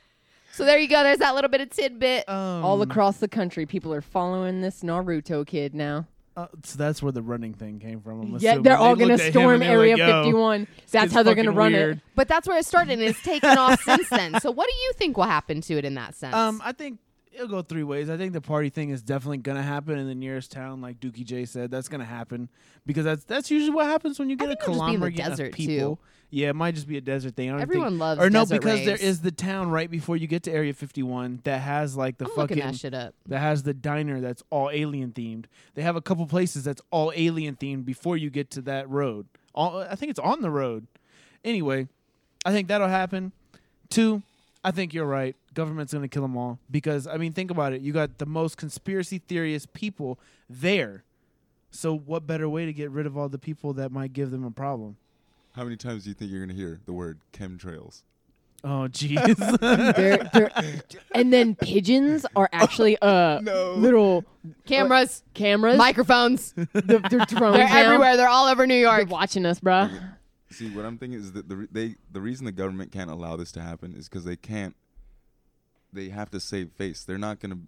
So 0.53 0.65
there 0.65 0.79
you 0.79 0.89
go. 0.89 1.03
There's 1.03 1.19
that 1.19 1.35
little 1.35 1.51
bit 1.51 1.61
of 1.61 1.71
tidbit. 1.71 2.29
Um, 2.29 2.65
All 2.65 2.81
across 2.83 3.19
the 3.19 3.29
country, 3.29 3.67
people 3.67 3.93
are 3.93 4.01
following 4.01 4.63
this 4.63 4.83
Naruto 4.83 5.47
kid 5.47 5.75
now. 5.75 6.07
uh, 6.35 6.47
so 6.63 6.79
that's 6.79 7.03
where 7.03 7.13
the 7.13 7.21
running 7.23 7.53
thing 7.53 7.79
came 7.79 8.01
from. 8.01 8.21
I'm 8.23 8.29
Yeah, 8.31 8.37
assuming. 8.37 8.63
they're 8.63 8.77
They 8.77 8.83
all 8.83 8.97
gonna 8.97 9.07
looked 9.15 9.21
at 9.21 9.27
him 9.27 9.33
storm 9.33 9.55
and 9.55 9.63
they 9.63 9.77
were 9.77 9.83
Area 9.83 9.97
like, 9.99 10.25
51. 10.25 10.67
That's 10.91 11.13
how 11.13 11.23
they're 11.23 11.35
gonna 11.35 11.53
run 11.53 11.73
weird. 11.73 11.97
it. 11.99 12.03
But 12.15 12.29
that's 12.29 12.49
where 12.49 12.59
it 12.59 12.65
started, 12.65 12.93
and 12.93 13.03
it's 13.03 13.23
taken 13.23 13.57
off 13.59 13.83
since 13.83 14.09
then. 14.09 14.41
So, 14.41 14.51
what 14.51 14.67
do 14.69 14.75
you 14.75 14.93
think 14.95 15.17
will 15.19 15.25
happen 15.25 15.61
to 15.63 15.75
it 15.79 15.85
in 15.85 15.95
that 15.95 16.15
sense? 16.15 16.35
Um, 16.35 16.63
I 16.65 16.73
think 16.73 17.01
it'll 17.37 17.49
go 17.49 17.62
three 17.62 17.82
ways. 17.82 18.11
I 18.11 18.16
think 18.16 18.32
the 18.32 18.41
party 18.41 18.70
thing 18.70 18.91
is 18.91 19.03
definitely 19.03 19.39
gonna 19.39 19.62
happen 19.62 19.99
in 19.99 20.07
the 20.07 20.14
nearest 20.14 20.51
town, 20.51 20.80
like 20.80 20.99
Dookie 21.01 21.24
J 21.24 21.45
said. 21.45 21.70
That's 21.70 21.89
gonna 21.89 22.05
happen 22.05 22.49
because 22.84 23.05
that's 23.05 23.24
that's 23.24 23.51
usually 23.51 23.74
what 23.74 23.87
happens 23.87 24.18
when 24.18 24.30
you 24.30 24.37
get 24.37 24.49
a 24.49 24.53
it'll 24.53 24.74
just 24.74 24.87
be 24.87 24.95
in 24.95 25.01
the 25.01 25.11
conglomerate 25.11 25.41
of 25.41 25.53
people. 25.53 26.01
Yeah, 26.30 26.49
it 26.49 26.57
might 26.57 26.74
just 26.74 26.89
be 26.89 26.97
a 26.97 27.01
desert 27.01 27.37
thing. 27.37 27.51
Everyone 27.51 27.91
think, 27.91 28.01
loves 28.01 28.20
or 28.20 28.30
no, 28.30 28.45
because 28.45 28.84
there 28.84 28.97
is 28.97 29.20
the 29.20 29.30
town 29.30 29.70
right 29.70 29.89
before 29.89 30.16
you 30.16 30.26
get 30.26 30.43
to 30.45 30.53
Area 30.53 30.74
51 30.74 31.41
that 31.45 31.61
has 31.61 31.97
like 31.97 32.18
the 32.18 32.24
I'm 32.24 32.30
fucking 32.32 32.59
that 32.59 32.74
shit 32.74 32.95
up. 32.95 33.14
that 33.26 33.39
has 33.39 33.62
the 33.62 33.74
diner 33.74 34.20
that's 34.20 34.43
all 34.51 34.70
alien 34.70 35.12
themed. 35.12 35.45
They 35.74 35.82
have 35.82 35.95
a 35.95 36.03
couple 36.03 36.26
places 36.26 36.64
that's 36.64 36.82
all 36.91 37.12
alien 37.14 37.57
themed 37.57 37.84
before 37.84 38.16
you 38.16 38.30
get 38.30 38.51
to 38.53 38.62
that 38.62 38.89
road. 38.91 39.26
All, 39.55 39.78
I 39.78 39.95
think 39.95 40.11
it's 40.11 40.18
on 40.18 40.43
the 40.43 40.51
road. 40.51 40.87
Anyway, 41.45 41.87
I 42.45 42.53
think 42.53 42.68
that'll 42.68 42.89
happen. 42.89 43.32
Two, 43.89 44.22
I 44.67 44.73
think 44.73 44.93
you're 44.93 45.07
right. 45.07 45.37
Government's 45.55 45.93
going 45.93 46.03
to 46.03 46.09
kill 46.09 46.23
them 46.23 46.37
all 46.37 46.59
because 46.71 47.07
I 47.07 47.17
mean, 47.19 47.33
think 47.33 47.51
about 47.53 47.73
it. 47.73 47.83
You 47.83 47.93
got 47.93 48.19
the 48.19 48.27
most 48.27 48.57
conspiracy 48.57 49.19
theorist 49.19 49.73
people 49.73 50.19
there. 50.51 51.05
So 51.71 51.97
what 51.97 52.27
better 52.27 52.49
way 52.49 52.67
to 52.67 52.73
get 52.73 52.91
rid 52.91 53.07
of 53.07 53.17
all 53.17 53.29
the 53.29 53.39
people 53.39 53.73
that 53.75 53.93
might 53.93 54.12
give 54.12 54.31
them 54.33 54.45
a 54.45 54.51
problem? 54.51 54.97
How 55.53 55.62
many 55.64 55.77
times 55.77 56.03
do 56.05 56.11
you 56.11 56.14
think 56.14 56.31
you're 56.33 56.41
gonna 56.41 56.53
hear 56.59 56.81
the 56.85 56.93
word 56.93 57.19
chemtrails? 57.33 58.03
Oh 58.64 58.89
jeez. 58.91 59.37
They're, 59.95 60.29
they're, 60.33 60.51
and 61.14 61.33
then 61.33 61.55
pigeons 61.55 62.27
are 62.35 62.49
actually 62.53 62.99
uh 63.03 63.41
No. 63.41 63.75
little 63.75 64.25
Cameras, 64.67 65.23
cameras. 65.35 65.79
microphones. 65.79 66.53
the, 66.53 66.67
they're 66.73 66.99
drones 67.27 67.57
They're 67.57 67.69
now. 67.69 67.77
everywhere. 67.85 68.17
They're 68.17 68.29
all 68.29 68.47
over 68.49 68.67
New 68.67 68.75
York. 68.75 68.93
They're 68.97 69.01
York. 69.03 69.11
watching 69.11 69.47
us, 69.47 69.61
bruh. 69.61 69.91
See, 70.57 70.71
what 70.71 70.85
I'm 70.85 70.97
thinking 70.99 71.19
is 71.19 71.33
that 71.33 71.49
the 71.49 71.57
re- 71.57 71.69
they 71.71 71.95
the 72.11 72.21
reason 72.21 72.45
the 72.47 72.53
government 72.53 72.93
can't 72.93 73.11
allow 73.11 73.37
this 73.37 73.53
to 73.53 73.61
happen 73.63 73.95
is 73.95 74.09
because 74.09 74.25
they 74.25 74.37
can't. 74.37 74.75
They 75.93 76.09
have 76.11 76.31
to 76.31 76.41
save 76.41 76.73
face. 76.73 77.05
They're 77.05 77.19
not 77.19 77.41
gonna 77.41 77.59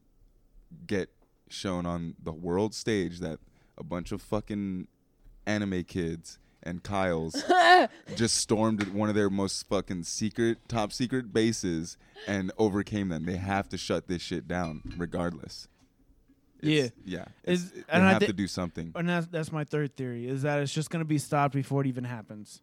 get 0.87 1.11
shown 1.49 1.87
on 1.87 2.15
the 2.23 2.33
world 2.33 2.75
stage 2.75 3.21
that 3.21 3.39
a 3.77 3.85
bunch 3.85 4.13
of 4.13 4.21
fucking 4.21 4.87
anime 5.47 5.85
kids 5.85 6.39
and 6.63 6.83
Kyles 6.83 7.43
just 8.17 8.37
stormed 8.37 8.89
one 8.93 9.09
of 9.09 9.15
their 9.15 9.31
most 9.31 9.67
fucking 9.69 10.03
secret, 10.05 10.59
top 10.69 10.93
secret 10.93 11.33
bases 11.33 11.97
and 12.27 12.51
overcame 12.59 13.09
them. 13.09 13.25
They 13.25 13.37
have 13.37 13.69
to 13.71 13.79
shut 13.79 14.09
this 14.09 14.21
shit 14.21 14.47
down, 14.49 14.83
regardless. 14.99 15.69
It's- 16.61 16.91
yeah. 17.05 17.27
Is- 17.45 17.71
it's- 17.71 17.85
they 17.87 17.93
and 17.93 18.05
I 18.05 18.11
have 18.11 18.21
thi- 18.21 18.27
to 18.27 18.33
do 18.33 18.49
something. 18.49 18.93
and 18.95 19.09
that's 19.09 19.27
that's 19.29 19.53
my 19.53 19.65
third 19.65 19.97
theory 19.97 20.27
is 20.27 20.43
that 20.43 20.61
it's 20.61 20.73
just 20.75 20.91
going 20.91 21.01
to 21.01 21.07
be 21.09 21.19
stopped 21.19 21.55
before 21.55 21.81
it 21.83 21.87
even 21.87 22.05
happens. 22.05 22.61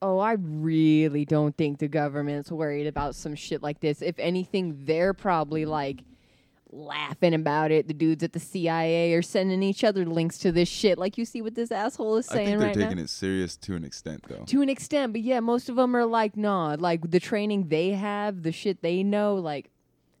Oh, 0.00 0.18
I 0.18 0.32
really 0.32 1.24
don't 1.24 1.56
think 1.56 1.78
the 1.78 1.88
government's 1.88 2.52
worried 2.52 2.86
about 2.86 3.14
some 3.16 3.34
shit 3.34 3.62
like 3.62 3.80
this. 3.80 4.00
If 4.00 4.18
anything, 4.18 4.84
they're 4.84 5.12
probably 5.14 5.64
like 5.64 6.02
laughing 6.70 7.34
about 7.34 7.70
it. 7.72 7.88
The 7.88 7.94
dudes 7.94 8.22
at 8.22 8.32
the 8.32 8.38
CIA 8.38 9.12
are 9.14 9.22
sending 9.22 9.62
each 9.62 9.82
other 9.82 10.04
links 10.04 10.38
to 10.38 10.52
this 10.52 10.68
shit, 10.68 10.98
like 10.98 11.18
you 11.18 11.24
see 11.24 11.42
what 11.42 11.54
this 11.54 11.72
asshole 11.72 12.16
is 12.18 12.26
saying 12.26 12.40
I 12.46 12.50
think 12.50 12.58
they're 12.60 12.68
right 12.68 12.74
taking 12.76 12.96
now. 12.98 13.02
it 13.04 13.10
serious 13.10 13.56
to 13.56 13.74
an 13.74 13.84
extent, 13.84 14.24
though. 14.28 14.44
To 14.44 14.62
an 14.62 14.68
extent, 14.68 15.12
but 15.14 15.22
yeah, 15.22 15.40
most 15.40 15.68
of 15.68 15.76
them 15.76 15.96
are 15.96 16.04
like, 16.06 16.36
nah, 16.36 16.76
like 16.78 17.10
the 17.10 17.18
training 17.20 17.68
they 17.68 17.90
have, 17.90 18.42
the 18.42 18.52
shit 18.52 18.82
they 18.82 19.02
know, 19.02 19.34
like, 19.36 19.70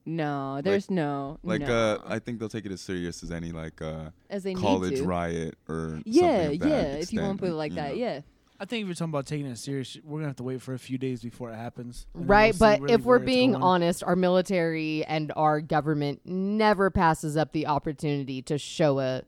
no, 0.06 0.60
there's 0.62 0.90
no, 0.90 1.38
Like, 1.42 1.60
no. 1.60 1.66
uh, 1.66 1.98
I 2.06 2.18
think 2.18 2.38
they'll 2.38 2.48
take 2.48 2.64
it 2.64 2.72
as 2.72 2.80
serious 2.80 3.22
as 3.22 3.30
any 3.30 3.52
like 3.52 3.82
uh, 3.82 4.10
as 4.30 4.42
they 4.42 4.54
college 4.54 5.00
riot 5.00 5.54
or 5.68 6.00
Yeah, 6.06 6.22
something 6.48 6.52
of 6.54 6.58
that 6.60 6.68
yeah. 6.68 6.82
If 6.94 7.12
you 7.12 7.20
want 7.20 7.38
to 7.38 7.42
put 7.44 7.50
it 7.52 7.56
like 7.56 7.74
that, 7.74 7.90
know. 7.90 8.00
yeah. 8.00 8.20
I 8.60 8.64
think 8.64 8.82
if 8.82 8.88
you're 8.88 8.94
talking 8.94 9.12
about 9.12 9.26
taking 9.26 9.46
it 9.46 9.56
serious, 9.56 9.96
we're 10.02 10.18
gonna 10.18 10.28
have 10.28 10.36
to 10.36 10.42
wait 10.42 10.60
for 10.60 10.74
a 10.74 10.78
few 10.78 10.98
days 10.98 11.22
before 11.22 11.50
it 11.50 11.56
happens. 11.56 12.06
Right, 12.12 12.52
we'll 12.52 12.58
but 12.58 12.80
really 12.80 12.94
if 12.94 13.02
we're 13.02 13.20
being 13.20 13.52
going. 13.52 13.62
honest, 13.62 14.02
our 14.02 14.16
military 14.16 15.04
and 15.04 15.32
our 15.36 15.60
government 15.60 16.22
never 16.24 16.90
passes 16.90 17.36
up 17.36 17.52
the 17.52 17.66
opportunity 17.68 18.42
to 18.42 18.58
show 18.58 18.98
a 18.98 19.22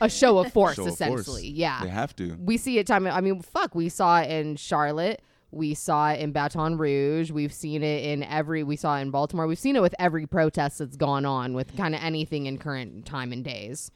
a 0.00 0.10
show 0.10 0.38
of 0.38 0.52
force. 0.52 0.76
Show 0.76 0.82
of 0.82 0.88
essentially, 0.88 1.24
force. 1.24 1.42
yeah. 1.42 1.80
They 1.82 1.88
have 1.88 2.14
to. 2.16 2.36
we 2.38 2.56
see 2.58 2.78
it 2.78 2.86
time. 2.86 3.06
I 3.06 3.20
mean, 3.20 3.40
fuck, 3.40 3.74
we 3.74 3.88
saw 3.88 4.20
it 4.20 4.30
in 4.30 4.56
Charlotte. 4.56 5.22
We 5.50 5.72
saw 5.74 6.10
it 6.10 6.20
in 6.20 6.32
Baton 6.32 6.76
Rouge. 6.78 7.30
We've 7.30 7.52
seen 7.52 7.82
it 7.82 8.04
in 8.04 8.22
every. 8.24 8.64
We 8.64 8.76
saw 8.76 8.98
it 8.98 9.02
in 9.02 9.10
Baltimore. 9.10 9.46
We've 9.46 9.58
seen 9.58 9.76
it 9.76 9.82
with 9.82 9.94
every 9.98 10.26
protest 10.26 10.80
that's 10.80 10.96
gone 10.96 11.24
on 11.24 11.54
with 11.54 11.76
kind 11.76 11.94
of 11.94 12.02
anything 12.02 12.46
in 12.46 12.58
current 12.58 13.06
time 13.06 13.32
and 13.32 13.44
days. 13.44 13.90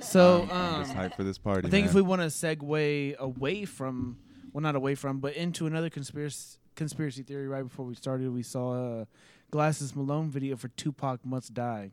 So 0.00 0.48
I'm 0.50 0.74
um, 0.74 0.82
just 0.84 0.96
hyped 0.96 1.16
for 1.16 1.24
this 1.24 1.38
party. 1.38 1.68
I 1.68 1.70
think 1.70 1.86
if 1.86 1.94
we 1.94 2.02
want 2.02 2.22
to 2.22 2.28
segue 2.28 3.16
away 3.16 3.64
from, 3.64 4.18
well, 4.52 4.62
not 4.62 4.74
away 4.74 4.94
from, 4.94 5.20
but 5.20 5.34
into 5.34 5.66
another 5.66 5.90
conspiracy 5.90 6.58
conspiracy 6.76 7.22
theory. 7.22 7.46
Right 7.46 7.62
before 7.62 7.84
we 7.84 7.94
started, 7.94 8.32
we 8.32 8.42
saw 8.42 9.00
a 9.02 9.06
Glasses 9.50 9.94
Malone 9.94 10.30
video 10.30 10.56
for 10.56 10.68
Tupac 10.68 11.24
Must 11.24 11.52
Die. 11.52 11.90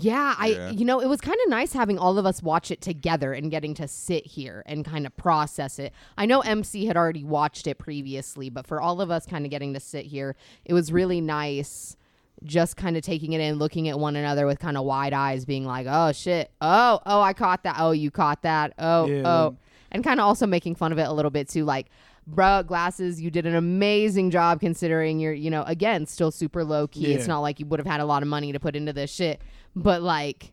Yeah, 0.00 0.34
I 0.36 0.48
Yeah. 0.48 0.70
you 0.70 0.84
know, 0.84 1.00
it 1.00 1.08
was 1.08 1.20
kind 1.20 1.38
of 1.44 1.48
nice 1.48 1.72
having 1.72 1.98
all 1.98 2.18
of 2.18 2.26
us 2.26 2.42
watch 2.42 2.70
it 2.70 2.80
together 2.80 3.32
and 3.32 3.50
getting 3.50 3.72
to 3.74 3.88
sit 3.88 4.26
here 4.26 4.62
and 4.66 4.84
kind 4.84 5.06
of 5.06 5.16
process 5.16 5.78
it. 5.78 5.94
I 6.16 6.26
know 6.26 6.40
MC 6.40 6.84
had 6.84 6.96
already 6.96 7.24
watched 7.24 7.66
it 7.66 7.78
previously, 7.78 8.50
but 8.50 8.66
for 8.66 8.80
all 8.82 9.00
of 9.00 9.10
us 9.10 9.24
kind 9.24 9.46
of 9.46 9.50
getting 9.50 9.72
to 9.74 9.80
sit 9.80 10.06
here, 10.06 10.36
it 10.66 10.74
was 10.74 10.92
really 10.92 11.22
nice 11.22 11.96
just 12.44 12.76
kind 12.76 12.96
of 12.96 13.02
taking 13.02 13.32
it 13.32 13.40
in, 13.40 13.56
looking 13.58 13.88
at 13.88 13.98
one 13.98 14.14
another 14.16 14.46
with 14.46 14.58
kind 14.58 14.76
of 14.76 14.84
wide 14.84 15.12
eyes, 15.12 15.44
being 15.44 15.64
like, 15.64 15.86
"Oh 15.88 16.12
shit! 16.12 16.50
Oh, 16.60 17.00
oh, 17.06 17.20
I 17.20 17.32
caught 17.32 17.64
that! 17.64 17.76
Oh, 17.78 17.90
you 17.92 18.10
caught 18.10 18.42
that! 18.42 18.74
Oh, 18.78 19.06
Yeah. 19.06 19.22
oh," 19.26 19.56
and 19.90 20.04
kind 20.04 20.20
of 20.20 20.24
also 20.26 20.46
making 20.46 20.74
fun 20.76 20.92
of 20.92 20.98
it 20.98 21.06
a 21.08 21.12
little 21.12 21.30
bit 21.30 21.48
too, 21.48 21.64
like. 21.64 21.86
Bruh, 22.30 22.66
glasses, 22.66 23.22
you 23.22 23.30
did 23.30 23.46
an 23.46 23.54
amazing 23.54 24.30
job 24.30 24.60
considering 24.60 25.18
you're, 25.18 25.32
you 25.32 25.48
know, 25.48 25.62
again, 25.62 26.04
still 26.04 26.30
super 26.30 26.62
low 26.62 26.86
key. 26.86 27.14
It's 27.14 27.26
not 27.26 27.40
like 27.40 27.58
you 27.58 27.64
would 27.64 27.80
have 27.80 27.86
had 27.86 28.00
a 28.00 28.04
lot 28.04 28.20
of 28.22 28.28
money 28.28 28.52
to 28.52 28.60
put 28.60 28.76
into 28.76 28.92
this 28.92 29.10
shit. 29.10 29.40
But 29.74 30.02
like, 30.02 30.52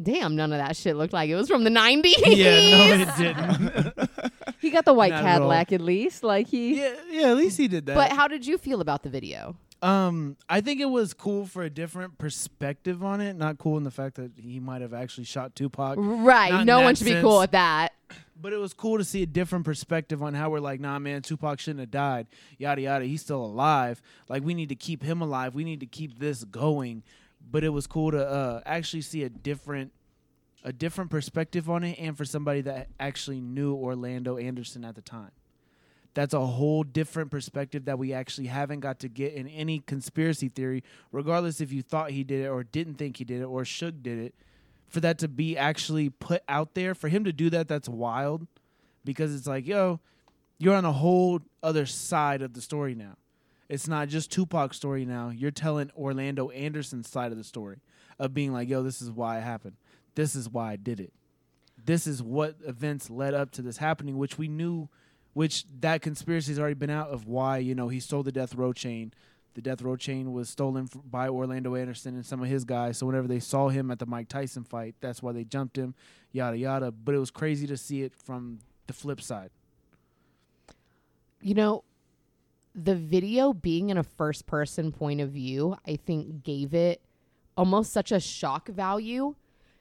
damn, 0.00 0.36
none 0.36 0.52
of 0.52 0.58
that 0.58 0.76
shit 0.76 0.94
looked 0.94 1.12
like 1.12 1.28
it 1.30 1.34
was 1.34 1.48
from 1.48 1.64
the 1.64 1.70
90s. 1.70 2.14
yeah, 2.26 2.94
no, 2.94 3.02
it 3.02 3.16
didn't. 3.18 4.10
He 4.60 4.70
got 4.70 4.84
the 4.84 4.94
white 4.94 5.10
Not 5.10 5.24
at. 5.24 5.32
Cadillac 5.32 5.72
at 5.72 5.80
least. 5.80 6.22
Like 6.22 6.46
he. 6.46 6.80
yeah, 6.80 6.94
yeah, 7.10 7.30
at 7.30 7.36
least 7.36 7.58
he 7.58 7.66
did 7.66 7.86
that. 7.86 7.96
But 7.96 8.12
how 8.12 8.28
did 8.28 8.46
you 8.46 8.56
feel 8.56 8.80
about 8.80 9.02
the 9.02 9.10
video? 9.10 9.56
Um, 9.80 10.36
I 10.48 10.60
think 10.60 10.80
it 10.80 10.86
was 10.90 11.14
cool 11.14 11.46
for 11.46 11.62
a 11.62 11.70
different 11.70 12.18
perspective 12.18 13.04
on 13.04 13.20
it. 13.20 13.34
Not 13.36 13.58
cool 13.58 13.76
in 13.76 13.84
the 13.84 13.90
fact 13.90 14.16
that 14.16 14.32
he 14.36 14.58
might 14.58 14.80
have 14.82 14.92
actually 14.92 15.24
shot 15.24 15.54
Tupac, 15.54 15.96
Right. 15.98 16.50
Not 16.50 16.66
no 16.66 16.80
one 16.80 16.94
should 16.96 17.04
be 17.04 17.20
cool 17.20 17.38
with 17.40 17.52
that. 17.52 17.92
but 18.40 18.52
it 18.52 18.56
was 18.56 18.72
cool 18.72 18.98
to 18.98 19.04
see 19.04 19.22
a 19.22 19.26
different 19.26 19.64
perspective 19.64 20.22
on 20.22 20.34
how 20.34 20.50
we're 20.50 20.58
like, 20.60 20.80
nah, 20.80 20.98
man, 20.98 21.22
Tupac 21.22 21.60
shouldn't 21.60 21.80
have 21.80 21.90
died. 21.92 22.26
Yada 22.58 22.80
yada. 22.82 23.04
He's 23.04 23.22
still 23.22 23.44
alive. 23.44 24.02
Like 24.28 24.42
we 24.42 24.54
need 24.54 24.68
to 24.70 24.74
keep 24.76 25.02
him 25.02 25.20
alive. 25.20 25.54
We 25.54 25.62
need 25.64 25.80
to 25.80 25.86
keep 25.86 26.18
this 26.18 26.42
going. 26.44 27.02
But 27.50 27.62
it 27.62 27.68
was 27.70 27.86
cool 27.86 28.10
to 28.10 28.28
uh, 28.28 28.60
actually 28.66 29.02
see 29.02 29.22
a 29.22 29.28
different, 29.28 29.92
a 30.64 30.72
different 30.72 31.10
perspective 31.10 31.70
on 31.70 31.84
it, 31.84 31.98
and 32.00 32.18
for 32.18 32.24
somebody 32.24 32.62
that 32.62 32.88
actually 32.98 33.40
knew 33.40 33.74
Orlando 33.74 34.36
Anderson 34.38 34.84
at 34.84 34.96
the 34.96 35.02
time. 35.02 35.30
That's 36.18 36.34
a 36.34 36.44
whole 36.44 36.82
different 36.82 37.30
perspective 37.30 37.84
that 37.84 37.96
we 37.96 38.12
actually 38.12 38.48
haven't 38.48 38.80
got 38.80 38.98
to 38.98 39.08
get 39.08 39.34
in 39.34 39.46
any 39.46 39.78
conspiracy 39.78 40.48
theory, 40.48 40.82
regardless 41.12 41.60
if 41.60 41.70
you 41.72 41.80
thought 41.80 42.10
he 42.10 42.24
did 42.24 42.44
it 42.44 42.48
or 42.48 42.64
didn't 42.64 42.96
think 42.96 43.18
he 43.18 43.24
did 43.24 43.40
it 43.40 43.44
or 43.44 43.62
Suge 43.62 44.02
did 44.02 44.18
it. 44.18 44.34
For 44.88 44.98
that 44.98 45.18
to 45.18 45.28
be 45.28 45.56
actually 45.56 46.10
put 46.10 46.42
out 46.48 46.74
there, 46.74 46.96
for 46.96 47.06
him 47.06 47.22
to 47.22 47.32
do 47.32 47.50
that, 47.50 47.68
that's 47.68 47.88
wild 47.88 48.48
because 49.04 49.32
it's 49.32 49.46
like, 49.46 49.64
yo, 49.64 50.00
you're 50.58 50.74
on 50.74 50.84
a 50.84 50.90
whole 50.90 51.38
other 51.62 51.86
side 51.86 52.42
of 52.42 52.52
the 52.52 52.62
story 52.62 52.96
now. 52.96 53.14
It's 53.68 53.86
not 53.86 54.08
just 54.08 54.32
Tupac's 54.32 54.76
story 54.76 55.04
now. 55.04 55.28
You're 55.28 55.52
telling 55.52 55.88
Orlando 55.96 56.50
Anderson's 56.50 57.08
side 57.08 57.30
of 57.30 57.38
the 57.38 57.44
story 57.44 57.78
of 58.18 58.34
being 58.34 58.52
like, 58.52 58.68
yo, 58.68 58.82
this 58.82 59.00
is 59.00 59.08
why 59.08 59.38
it 59.38 59.42
happened. 59.42 59.76
This 60.16 60.34
is 60.34 60.50
why 60.50 60.72
I 60.72 60.74
did 60.74 60.98
it. 60.98 61.12
This 61.84 62.08
is 62.08 62.24
what 62.24 62.56
events 62.66 63.08
led 63.08 63.34
up 63.34 63.52
to 63.52 63.62
this 63.62 63.76
happening, 63.76 64.18
which 64.18 64.36
we 64.36 64.48
knew, 64.48 64.88
which 65.38 65.66
that 65.78 66.02
conspiracy 66.02 66.50
has 66.50 66.58
already 66.58 66.74
been 66.74 66.90
out 66.90 67.10
of 67.10 67.28
why, 67.28 67.58
you 67.58 67.72
know, 67.72 67.86
he 67.86 68.00
stole 68.00 68.24
the 68.24 68.32
death 68.32 68.56
row 68.56 68.72
chain. 68.72 69.12
The 69.54 69.62
death 69.62 69.82
row 69.82 69.94
chain 69.94 70.32
was 70.32 70.50
stolen 70.50 70.88
by 71.08 71.28
Orlando 71.28 71.76
Anderson 71.76 72.16
and 72.16 72.26
some 72.26 72.42
of 72.42 72.48
his 72.48 72.64
guys. 72.64 72.98
So 72.98 73.06
whenever 73.06 73.28
they 73.28 73.38
saw 73.38 73.68
him 73.68 73.92
at 73.92 74.00
the 74.00 74.06
Mike 74.06 74.28
Tyson 74.28 74.64
fight, 74.64 74.96
that's 75.00 75.22
why 75.22 75.30
they 75.30 75.44
jumped 75.44 75.78
him, 75.78 75.94
yada, 76.32 76.58
yada. 76.58 76.90
But 76.90 77.14
it 77.14 77.18
was 77.18 77.30
crazy 77.30 77.68
to 77.68 77.76
see 77.76 78.02
it 78.02 78.16
from 78.16 78.58
the 78.88 78.92
flip 78.92 79.20
side. 79.20 79.50
You 81.40 81.54
know, 81.54 81.84
the 82.74 82.96
video 82.96 83.52
being 83.52 83.90
in 83.90 83.96
a 83.96 84.02
first 84.02 84.44
person 84.44 84.90
point 84.90 85.20
of 85.20 85.30
view, 85.30 85.76
I 85.86 86.00
think 86.04 86.42
gave 86.42 86.74
it 86.74 87.00
almost 87.56 87.92
such 87.92 88.10
a 88.10 88.18
shock 88.18 88.66
value 88.66 89.36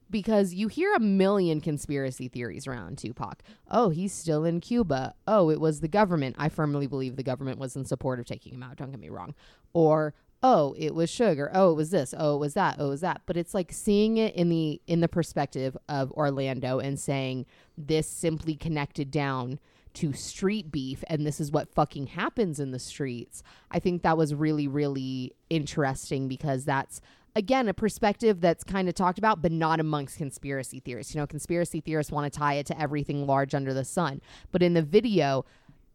because 0.10 0.54
you 0.54 0.68
hear 0.68 0.94
a 0.94 1.00
million 1.00 1.62
conspiracy 1.62 2.28
theories 2.28 2.68
around 2.68 2.98
Tupac. 2.98 3.44
Oh, 3.70 3.90
he's 3.90 4.14
still 4.14 4.46
in 4.46 4.62
Cuba. 4.62 5.16
Oh, 5.28 5.50
it 5.50 5.60
was 5.60 5.82
the 5.82 5.88
government. 5.88 6.36
I 6.40 6.50
firmly 6.50 6.88
believe 6.88 7.16
the 7.16 7.24
government 7.24 7.60
was 7.60 7.76
in 7.76 7.86
support 7.86 8.20
of 8.20 8.26
taking 8.26 8.54
him 8.54 8.64
out. 8.64 8.78
Don't 8.78 8.92
get 8.92 9.00
me 9.00 9.10
wrong. 9.10 9.36
Or 9.74 10.14
oh, 10.44 10.76
it 10.78 10.94
was 10.94 11.12
Suge. 11.12 11.50
Oh, 11.54 11.72
it 11.72 11.76
was 11.76 11.92
this. 11.92 12.14
Oh, 12.18 12.36
it 12.36 12.40
was 12.40 12.54
that. 12.54 12.78
Oh, 12.80 12.88
it 12.88 12.90
was 12.90 13.02
that. 13.02 13.22
But 13.26 13.38
it's 13.38 13.54
like 13.54 13.72
seeing 13.72 14.18
it 14.18 14.36
in 14.36 14.50
the 14.50 14.82
in 14.88 15.02
the 15.02 15.08
perspective 15.08 15.76
of 15.90 16.12
Orlando 16.14 16.80
and 16.80 17.00
saying 17.00 17.46
this 17.78 18.08
simply 18.08 18.56
connected 18.56 19.12
down 19.12 19.60
to 19.96 20.14
street 20.14 20.72
beef 20.72 21.04
and 21.08 21.26
this 21.26 21.40
is 21.40 21.52
what 21.52 21.74
fucking 21.74 22.08
happens 22.08 22.60
in 22.60 22.72
the 22.72 22.80
streets. 22.80 23.42
I 23.72 23.80
think 23.80 24.04
that 24.04 24.18
was 24.18 24.34
really 24.36 24.68
really 24.68 25.34
interesting 25.50 26.28
because 26.28 26.66
that's 26.66 27.02
again 27.38 27.68
a 27.68 27.74
perspective 27.74 28.42
that's 28.42 28.64
kind 28.64 28.90
of 28.90 28.96
talked 28.96 29.20
about 29.20 29.42
but 29.42 29.52
not 29.52 29.80
amongst 29.80 30.18
conspiracy 30.18 30.80
theorists. 30.80 31.14
You 31.14 31.22
know, 31.22 31.28
conspiracy 31.28 31.80
theorists 31.80 32.12
want 32.12 32.32
to 32.32 32.40
tie 32.40 32.56
it 32.56 32.66
to 32.66 32.82
everything 32.82 33.28
large 33.28 33.54
under 33.54 33.74
the 33.74 33.86
sun. 33.86 34.22
But 34.52 34.64
in 34.64 34.74
the 34.74 34.82
video, 34.82 35.46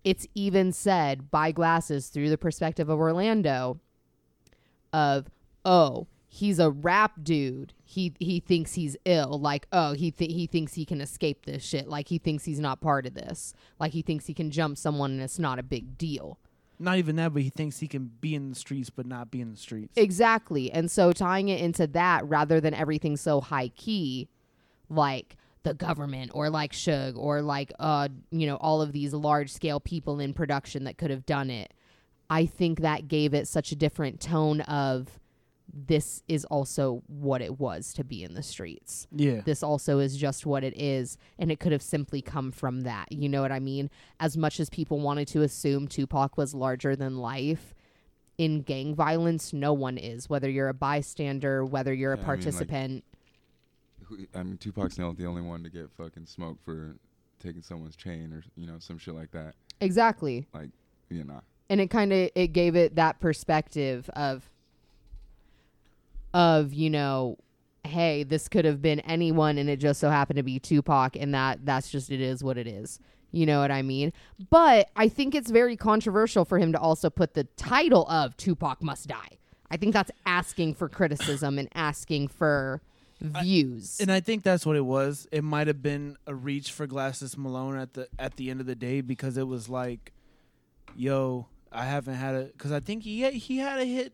it's 0.04 0.26
even 0.34 0.72
said 0.72 1.30
by 1.30 1.52
glasses 1.52 2.08
through 2.08 2.30
the 2.30 2.38
perspective 2.38 2.88
of 2.88 2.98
Orlando 2.98 3.80
of 4.92 5.28
oh 5.64 6.06
he's 6.28 6.58
a 6.58 6.70
rap 6.70 7.12
dude. 7.22 7.72
He 7.84 8.14
he 8.20 8.40
thinks 8.40 8.74
he's 8.74 8.96
ill. 9.04 9.38
Like 9.38 9.66
oh 9.72 9.94
he 9.94 10.12
th- 10.12 10.32
he 10.32 10.46
thinks 10.46 10.74
he 10.74 10.84
can 10.84 11.00
escape 11.00 11.44
this 11.44 11.64
shit. 11.64 11.88
Like 11.88 12.08
he 12.08 12.18
thinks 12.18 12.44
he's 12.44 12.60
not 12.60 12.80
part 12.80 13.04
of 13.04 13.14
this. 13.14 13.52
Like 13.80 13.92
he 13.92 14.02
thinks 14.02 14.26
he 14.26 14.34
can 14.34 14.50
jump 14.50 14.78
someone 14.78 15.10
and 15.10 15.22
it's 15.22 15.40
not 15.40 15.58
a 15.58 15.64
big 15.64 15.98
deal 15.98 16.38
Not 16.82 16.98
even 16.98 17.16
that, 17.16 17.32
but 17.32 17.42
he 17.42 17.50
thinks 17.50 17.78
he 17.78 17.88
can 17.88 18.10
be 18.20 18.34
in 18.34 18.50
the 18.50 18.54
streets 18.54 18.90
but 18.90 19.06
not 19.06 19.30
be 19.30 19.40
in 19.40 19.50
the 19.50 19.56
streets. 19.56 19.92
exactly 19.96 20.70
and 20.70 20.90
so 20.90 21.12
tying 21.12 21.48
it 21.48 21.60
into 21.60 21.86
that 21.86 22.28
rather 22.28 22.60
than 22.60 22.74
everything 22.74 23.16
so 23.16 23.40
high 23.40 23.68
key 23.68 24.28
like 24.88 25.36
the 25.62 25.74
government 25.74 26.30
or 26.34 26.50
like 26.50 26.72
Suge 26.72 27.16
or 27.16 27.40
like 27.40 27.72
uh 27.78 28.08
you 28.30 28.46
know 28.46 28.56
all 28.56 28.82
of 28.82 28.92
these 28.92 29.12
large 29.14 29.52
scale 29.52 29.78
people 29.80 30.18
in 30.18 30.34
production 30.34 30.84
that 30.84 30.98
could 30.98 31.10
have 31.10 31.24
done 31.24 31.50
it 31.50 31.72
I 32.28 32.46
think 32.46 32.80
that 32.80 33.08
gave 33.08 33.32
it 33.34 33.46
such 33.46 33.72
a 33.72 33.76
different 33.76 34.20
tone 34.20 34.62
of 34.62 35.20
this 35.74 36.22
is 36.28 36.44
also 36.46 37.02
what 37.06 37.40
it 37.40 37.58
was 37.58 37.94
to 37.94 38.04
be 38.04 38.22
in 38.22 38.34
the 38.34 38.42
streets. 38.42 39.06
yeah. 39.10 39.40
This 39.44 39.62
also 39.62 39.98
is 40.00 40.16
just 40.16 40.44
what 40.44 40.64
it 40.64 40.74
is, 40.76 41.16
and 41.38 41.50
it 41.50 41.60
could 41.60 41.72
have 41.72 41.82
simply 41.82 42.20
come 42.20 42.52
from 42.52 42.82
that. 42.82 43.10
You 43.10 43.28
know 43.28 43.40
what 43.40 43.52
I 43.52 43.58
mean? 43.60 43.88
As 44.20 44.36
much 44.36 44.60
as 44.60 44.68
people 44.68 45.00
wanted 45.00 45.28
to 45.28 45.42
assume 45.42 45.88
Tupac 45.88 46.36
was 46.36 46.54
larger 46.54 46.94
than 46.94 47.16
life, 47.18 47.74
in 48.38 48.60
gang 48.62 48.94
violence, 48.94 49.52
no 49.52 49.72
one 49.72 49.96
is. 49.98 50.28
Whether 50.28 50.50
you're 50.50 50.68
a 50.68 50.74
bystander, 50.74 51.64
whether 51.64 51.92
you're 51.94 52.12
a 52.12 52.16
Yeah, 52.16 52.22
I 52.22 52.26
mean, 52.26 52.28
like- 52.28 52.42
participant. 52.44 53.04
Who- 54.04 54.26
I 54.34 54.42
mean, 54.42 54.58
Tupac's 54.58 54.98
not 54.98 55.16
the 55.16 55.26
only 55.26 55.42
one 55.42 55.62
to 55.62 55.70
get 55.70 55.90
fucking 55.92 56.26
smoked 56.26 56.62
for 56.64 56.96
taking 57.38 57.62
someone's 57.62 57.96
chain 57.96 58.32
or 58.32 58.42
you 58.56 58.66
know 58.66 58.78
some 58.78 58.98
shit 58.98 59.14
like 59.14 59.30
that. 59.32 59.54
exactly. 59.80 60.46
Like, 60.54 60.70
you 61.08 61.24
know, 61.24 61.40
and 61.70 61.80
it 61.80 61.88
kind 61.88 62.12
of 62.12 62.30
it 62.34 62.48
gave 62.52 62.76
it 62.76 62.94
that 62.96 63.20
perspective 63.20 64.08
of 64.10 64.50
of 66.34 66.72
you 66.72 66.88
know 66.90 67.36
hey 67.84 68.22
this 68.22 68.48
could 68.48 68.64
have 68.64 68.80
been 68.80 69.00
anyone 69.00 69.58
and 69.58 69.68
it 69.68 69.76
just 69.76 70.00
so 70.00 70.08
happened 70.08 70.36
to 70.36 70.42
be 70.42 70.58
Tupac 70.58 71.16
and 71.16 71.34
that 71.34 71.64
that's 71.64 71.90
just 71.90 72.10
it 72.10 72.20
is 72.20 72.42
what 72.44 72.56
it 72.56 72.66
is 72.66 72.98
you 73.32 73.44
know 73.44 73.60
what 73.60 73.70
i 73.70 73.82
mean 73.82 74.12
but 74.50 74.88
i 74.94 75.08
think 75.08 75.34
it's 75.34 75.50
very 75.50 75.76
controversial 75.76 76.44
for 76.44 76.58
him 76.58 76.72
to 76.72 76.78
also 76.78 77.10
put 77.10 77.34
the 77.34 77.44
title 77.56 78.06
of 78.08 78.36
Tupac 78.36 78.82
must 78.82 79.08
die 79.08 79.38
i 79.70 79.76
think 79.76 79.92
that's 79.92 80.10
asking 80.26 80.74
for 80.74 80.88
criticism 80.88 81.58
and 81.58 81.68
asking 81.74 82.28
for 82.28 82.80
views 83.20 84.00
And 84.00 84.10
I 84.10 84.18
think 84.18 84.42
that's 84.42 84.66
what 84.66 84.74
it 84.74 84.84
was. 84.84 85.28
It 85.30 85.44
might 85.44 85.68
have 85.68 85.80
been 85.80 86.16
a 86.26 86.34
reach 86.34 86.72
for 86.72 86.88
Glasses 86.88 87.38
Malone 87.38 87.78
at 87.78 87.94
the 87.94 88.08
at 88.18 88.34
the 88.34 88.50
end 88.50 88.60
of 88.60 88.66
the 88.66 88.74
day 88.74 89.00
because 89.00 89.36
it 89.36 89.46
was 89.46 89.68
like, 89.68 90.12
yo, 90.96 91.46
I 91.70 91.84
haven't 91.84 92.16
had 92.16 92.34
a 92.34 92.44
because 92.46 92.72
I 92.72 92.80
think 92.80 93.04
he 93.04 93.20
had, 93.20 93.34
he 93.34 93.58
had 93.58 93.78
a 93.78 93.84
hit. 93.84 94.12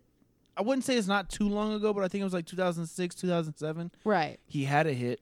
I 0.58 0.62
wouldn't 0.62 0.84
say 0.84 0.96
it's 0.96 1.06
not 1.06 1.28
too 1.28 1.48
long 1.48 1.72
ago, 1.72 1.92
but 1.94 2.02
I 2.02 2.08
think 2.08 2.20
it 2.20 2.24
was 2.24 2.34
like 2.34 2.46
2006, 2.46 3.14
2007. 3.14 3.92
right 4.04 4.38
He 4.46 4.64
had 4.64 4.86
a 4.86 4.92
hit, 4.92 5.20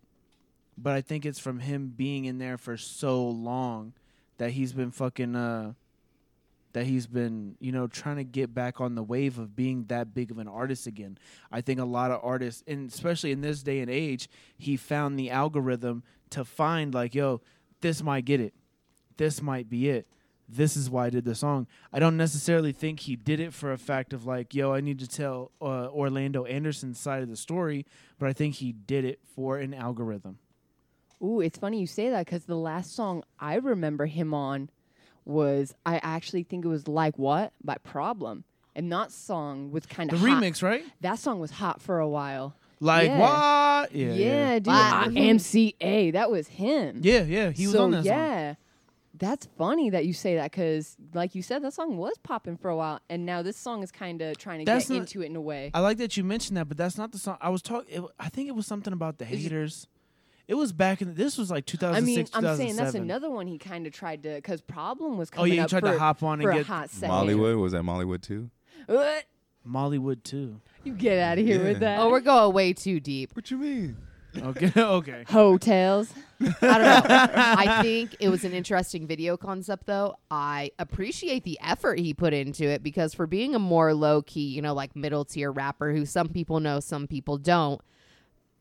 but 0.78 0.94
I 0.94 1.02
think 1.02 1.26
it's 1.26 1.38
from 1.38 1.60
him 1.60 1.92
being 1.94 2.24
in 2.24 2.38
there 2.38 2.56
for 2.56 2.76
so 2.76 3.26
long 3.28 3.92
that 4.38 4.52
he's 4.52 4.72
been 4.72 4.90
fucking 4.90 5.36
uh 5.36 5.74
that 6.72 6.84
he's 6.84 7.06
been, 7.06 7.56
you 7.58 7.72
know, 7.72 7.86
trying 7.86 8.16
to 8.16 8.24
get 8.24 8.52
back 8.52 8.82
on 8.82 8.96
the 8.96 9.02
wave 9.02 9.38
of 9.38 9.56
being 9.56 9.84
that 9.84 10.12
big 10.12 10.30
of 10.30 10.36
an 10.36 10.46
artist 10.46 10.86
again. 10.86 11.16
I 11.50 11.62
think 11.62 11.80
a 11.80 11.86
lot 11.86 12.10
of 12.10 12.20
artists, 12.22 12.62
and 12.66 12.90
especially 12.90 13.32
in 13.32 13.40
this 13.40 13.62
day 13.62 13.80
and 13.80 13.90
age, 13.90 14.28
he 14.58 14.76
found 14.76 15.18
the 15.18 15.30
algorithm 15.30 16.02
to 16.30 16.44
find 16.44 16.92
like, 16.92 17.14
yo, 17.14 17.40
this 17.80 18.02
might 18.02 18.26
get 18.26 18.40
it. 18.40 18.52
This 19.16 19.40
might 19.40 19.70
be 19.70 19.88
it. 19.88 20.06
This 20.48 20.76
is 20.76 20.88
why 20.88 21.06
I 21.06 21.10
did 21.10 21.24
the 21.24 21.34
song. 21.34 21.66
I 21.92 21.98
don't 21.98 22.16
necessarily 22.16 22.72
think 22.72 23.00
he 23.00 23.16
did 23.16 23.40
it 23.40 23.52
for 23.52 23.72
a 23.72 23.78
fact 23.78 24.12
of 24.12 24.26
like, 24.26 24.54
yo, 24.54 24.72
I 24.72 24.80
need 24.80 24.98
to 25.00 25.08
tell 25.08 25.50
uh, 25.60 25.88
Orlando 25.88 26.44
Anderson's 26.44 27.00
side 27.00 27.22
of 27.22 27.28
the 27.28 27.36
story, 27.36 27.84
but 28.18 28.28
I 28.28 28.32
think 28.32 28.56
he 28.56 28.70
did 28.72 29.04
it 29.04 29.18
for 29.34 29.58
an 29.58 29.74
algorithm. 29.74 30.38
Ooh, 31.22 31.40
it's 31.40 31.58
funny 31.58 31.80
you 31.80 31.86
say 31.86 32.10
that 32.10 32.26
because 32.26 32.44
the 32.44 32.56
last 32.56 32.94
song 32.94 33.24
I 33.40 33.54
remember 33.56 34.06
him 34.06 34.32
on 34.34 34.70
was 35.24 35.74
I 35.84 35.98
actually 36.02 36.44
think 36.44 36.64
it 36.64 36.68
was 36.68 36.86
like 36.86 37.18
what 37.18 37.52
by 37.64 37.76
Problem, 37.78 38.44
and 38.76 38.92
that 38.92 39.10
song 39.10 39.72
was 39.72 39.84
kind 39.86 40.12
of 40.12 40.20
The 40.20 40.26
of 40.26 40.32
remix, 40.32 40.62
right? 40.62 40.84
That 41.00 41.18
song 41.18 41.40
was 41.40 41.50
hot 41.50 41.80
for 41.82 41.98
a 41.98 42.08
while. 42.08 42.54
Like 42.78 43.08
Yeah. 43.08 43.18
what? 43.80 43.92
Yeah, 43.92 44.12
Yeah, 44.12 44.54
dude. 44.58 44.66
Wow. 44.68 45.06
MCA, 45.08 46.12
that 46.12 46.30
was 46.30 46.46
him. 46.48 47.00
yeah, 47.02 47.22
yeah. 47.22 47.50
He 47.50 47.66
was 47.66 47.74
so, 47.74 47.84
on 47.84 47.90
that 47.92 48.04
song. 48.04 48.56
Yeah. 49.20 49.28
That's 49.30 49.46
funny 49.58 49.90
that 49.90 50.06
you 50.06 50.12
say 50.12 50.34
that 50.36 50.50
because, 50.50 50.96
like 51.14 51.34
you 51.34 51.42
said, 51.42 51.62
that 51.62 51.72
song 51.74 51.96
was 51.96 52.16
popping 52.22 52.56
for 52.56 52.68
a 52.70 52.76
while, 52.76 53.00
and 53.08 53.24
now 53.26 53.42
this 53.42 53.56
song 53.56 53.82
is 53.82 53.90
kind 53.90 54.20
of 54.22 54.36
trying 54.38 54.60
to 54.60 54.64
That's 54.64 54.88
get 54.88 54.94
not- 54.94 55.00
into 55.00 55.22
it 55.22 55.26
in 55.26 55.36
a 55.36 55.40
way. 55.40 55.70
I 55.74 55.80
like 55.80 55.98
that 55.98 56.16
you 56.16 56.24
mentioned 56.24 56.56
that, 56.56 56.68
but 56.68 56.76
that's 56.76 56.96
not 56.98 57.12
the 57.12 57.18
song 57.18 57.36
I 57.40 57.48
was 57.48 57.62
talking. 57.62 58.06
I 58.18 58.28
think 58.28 58.48
it 58.48 58.54
was 58.54 58.66
something 58.66 58.92
about 58.92 59.18
the 59.18 59.24
Is 59.26 59.32
it- 59.32 59.36
haters. 59.42 59.88
It 60.48 60.54
was 60.54 60.72
back 60.72 61.02
in. 61.02 61.14
This 61.14 61.36
was 61.36 61.50
like 61.50 61.64
I 61.64 61.72
2006, 61.72 62.06
mean, 62.06 62.44
I'm 62.48 62.56
saying 62.56 62.76
that's 62.76 62.92
2007. 62.92 63.02
another 63.02 63.30
one 63.30 63.48
he 63.48 63.58
kind 63.58 63.84
of 63.84 63.92
tried 63.92 64.22
to 64.22 64.36
because 64.36 64.60
problem 64.60 65.18
was 65.18 65.28
Oh 65.32 65.36
coming 65.38 65.54
yeah, 65.54 65.56
you 65.56 65.62
up 65.64 65.70
tried 65.70 65.80
for, 65.80 65.92
to 65.92 65.98
hop 65.98 66.22
on 66.22 66.40
for 66.40 66.50
and 66.50 66.58
a 66.58 66.60
get 66.60 66.66
hot 66.68 66.90
second. 66.90 67.12
Mollywood 67.12 67.60
was 67.60 67.72
that 67.72 67.82
Mollywood 67.82 68.22
too? 68.22 68.48
What? 68.86 69.24
Mollywood 69.66 70.22
too. 70.22 70.60
You 70.84 70.92
get 70.94 71.18
out 71.18 71.38
of 71.38 71.44
here 71.44 71.58
Yeah. 71.62 71.68
with 71.68 71.80
that. 71.80 71.98
Oh, 71.98 72.10
we're 72.10 72.20
going 72.20 72.54
way 72.54 72.72
too 72.72 73.00
deep. 73.00 73.34
What 73.34 73.50
you 73.50 73.58
mean? 73.58 73.96
Okay, 74.42 74.72
okay. 74.80 75.24
hotels. 75.28 76.12
I 76.40 76.44
don't 76.60 76.62
know. 76.62 77.02
I 77.34 77.82
think 77.82 78.16
it 78.20 78.28
was 78.28 78.44
an 78.44 78.52
interesting 78.52 79.06
video 79.06 79.36
concept, 79.36 79.86
though. 79.86 80.16
I 80.30 80.70
appreciate 80.78 81.44
the 81.44 81.58
effort 81.62 81.98
he 81.98 82.12
put 82.12 82.32
into 82.34 82.64
it 82.64 82.82
because 82.82 83.14
for 83.14 83.26
being 83.26 83.54
a 83.54 83.58
more 83.58 83.94
low 83.94 84.22
key, 84.22 84.46
you 84.48 84.60
know, 84.62 84.74
like 84.74 84.94
middle 84.94 85.24
tier 85.24 85.50
rapper 85.50 85.92
who 85.92 86.04
some 86.04 86.28
people 86.28 86.60
know, 86.60 86.80
some 86.80 87.06
people 87.06 87.38
don't, 87.38 87.80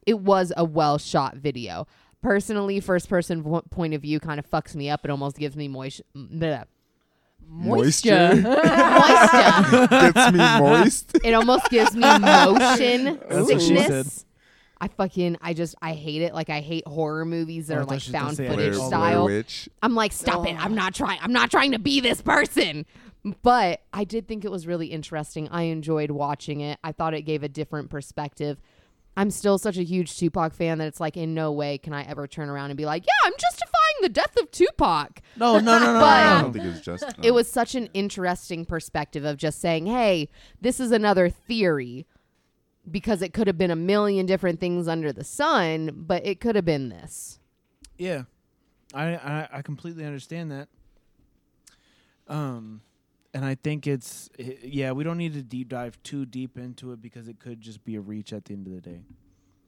it 0.05 0.19
was 0.19 0.53
a 0.55 0.63
well 0.63 0.97
shot 0.97 1.35
video. 1.35 1.87
Personally, 2.21 2.79
first 2.79 3.09
person 3.09 3.43
vo- 3.43 3.61
point 3.69 3.93
of 3.93 4.01
view 4.01 4.19
kind 4.19 4.39
of 4.39 4.49
fucks 4.49 4.73
me 4.75 4.89
up. 4.89 5.01
It 5.03 5.11
almost 5.11 5.37
gives 5.37 5.55
me 5.55 5.67
moist. 5.67 6.01
bleh. 6.15 6.63
Moisture. 7.47 8.35
Moisture. 8.41 9.87
Gets 9.89 10.31
me 10.31 10.39
moist. 10.59 11.17
it 11.23 11.33
almost 11.33 11.69
gives 11.69 11.93
me 11.95 12.01
motion 12.01 13.19
That's 13.29 13.51
what 13.51 13.61
she 13.61 13.77
sickness. 13.77 14.25
I 14.81 14.87
fucking 14.89 15.37
I 15.41 15.53
just 15.53 15.75
I 15.81 15.93
hate 15.93 16.21
it. 16.21 16.33
Like 16.33 16.49
I 16.49 16.59
hate 16.61 16.87
horror 16.87 17.25
movies 17.25 17.67
that 17.67 17.75
Oh, 17.75 17.79
I 17.79 17.81
are 17.83 17.85
like 17.85 18.01
she 18.01 18.11
was 18.11 18.21
gonna 18.21 18.25
found 18.35 18.37
footage 18.37 18.73
hate 18.73 18.79
all 18.81 18.89
Blair 18.89 19.01
style. 19.11 19.25
Witch. 19.25 19.69
I'm 19.81 19.95
like, 19.95 20.11
stop 20.11 20.45
it. 20.47 20.55
I'm 20.63 20.75
not 20.75 20.93
trying. 20.93 21.19
I'm 21.21 21.33
not 21.33 21.49
trying 21.51 21.71
to 21.71 21.79
be 21.79 21.99
this 22.01 22.21
person. 22.21 22.85
But 23.41 23.81
I 23.91 24.03
did 24.03 24.27
think 24.27 24.45
it 24.45 24.51
was 24.51 24.67
really 24.67 24.87
interesting. 24.87 25.47
I 25.49 25.63
enjoyed 25.63 26.11
watching 26.11 26.61
it. 26.61 26.77
I 26.83 26.91
thought 26.91 27.13
it 27.15 27.23
gave 27.23 27.41
a 27.41 27.49
different 27.49 27.89
perspective. 27.89 28.61
I'm 29.17 29.31
still 29.31 29.57
such 29.57 29.77
a 29.77 29.83
huge 29.83 30.17
Tupac 30.17 30.53
fan 30.53 30.77
that 30.79 30.87
it's 30.87 30.99
like, 30.99 31.15
in 31.17 31.33
no 31.33 31.51
way 31.53 31.77
can 31.77 31.93
I 31.93 32.03
ever 32.03 32.27
turn 32.27 32.49
around 32.49 32.69
and 32.71 32.77
be 32.77 32.85
like, 32.85 33.03
yeah, 33.03 33.27
I'm 33.27 33.33
justifying 33.39 33.95
the 34.01 34.09
death 34.09 34.35
of 34.39 34.51
Tupac. 34.51 35.21
No, 35.37 35.57
no, 35.59 35.79
no, 35.79 35.93
no, 35.93 35.99
But- 36.01 36.03
I 36.03 36.41
don't 36.41 36.51
think 36.53 36.65
it 36.65 36.67
was 36.67 36.81
just. 36.81 37.03
uh, 37.03 37.11
It 37.23 37.31
was 37.31 37.49
such 37.49 37.75
an 37.75 37.87
interesting 37.93 38.65
perspective 38.65 39.23
of 39.23 39.37
just 39.37 39.59
saying, 39.61 39.85
hey, 39.87 40.27
this 40.59 40.79
is 40.81 40.91
another 40.91 41.29
theory 41.29 42.05
because 42.89 43.21
it 43.21 43.33
could 43.33 43.47
have 43.47 43.57
been 43.57 43.71
a 43.71 43.75
million 43.75 44.25
different 44.25 44.59
things 44.59 44.87
under 44.87 45.11
the 45.13 45.23
sun, 45.23 45.91
but 45.95 46.25
it 46.25 46.39
could 46.39 46.55
have 46.55 46.65
been 46.65 46.89
this. 46.89 47.39
Yeah, 47.97 48.23
I, 48.93 49.15
I 49.15 49.47
I 49.53 49.61
completely 49.61 50.05
understand 50.05 50.51
that. 50.51 50.67
Um, 52.27 52.81
and 53.33 53.45
I 53.45 53.55
think 53.55 53.85
it's 53.87 54.29
i- 54.39 54.57
yeah, 54.63 54.91
we 54.91 55.03
don't 55.03 55.17
need 55.17 55.33
to 55.33 55.43
deep 55.43 55.69
dive 55.69 56.01
too 56.03 56.25
deep 56.25 56.57
into 56.57 56.91
it 56.91 57.01
because 57.01 57.27
it 57.27 57.39
could 57.39 57.61
just 57.61 57.83
be 57.85 57.95
a 57.95 58.01
reach 58.01 58.33
at 58.33 58.45
the 58.45 58.53
end 58.53 58.67
of 58.67 58.73
the 58.73 58.81
day. 58.81 59.01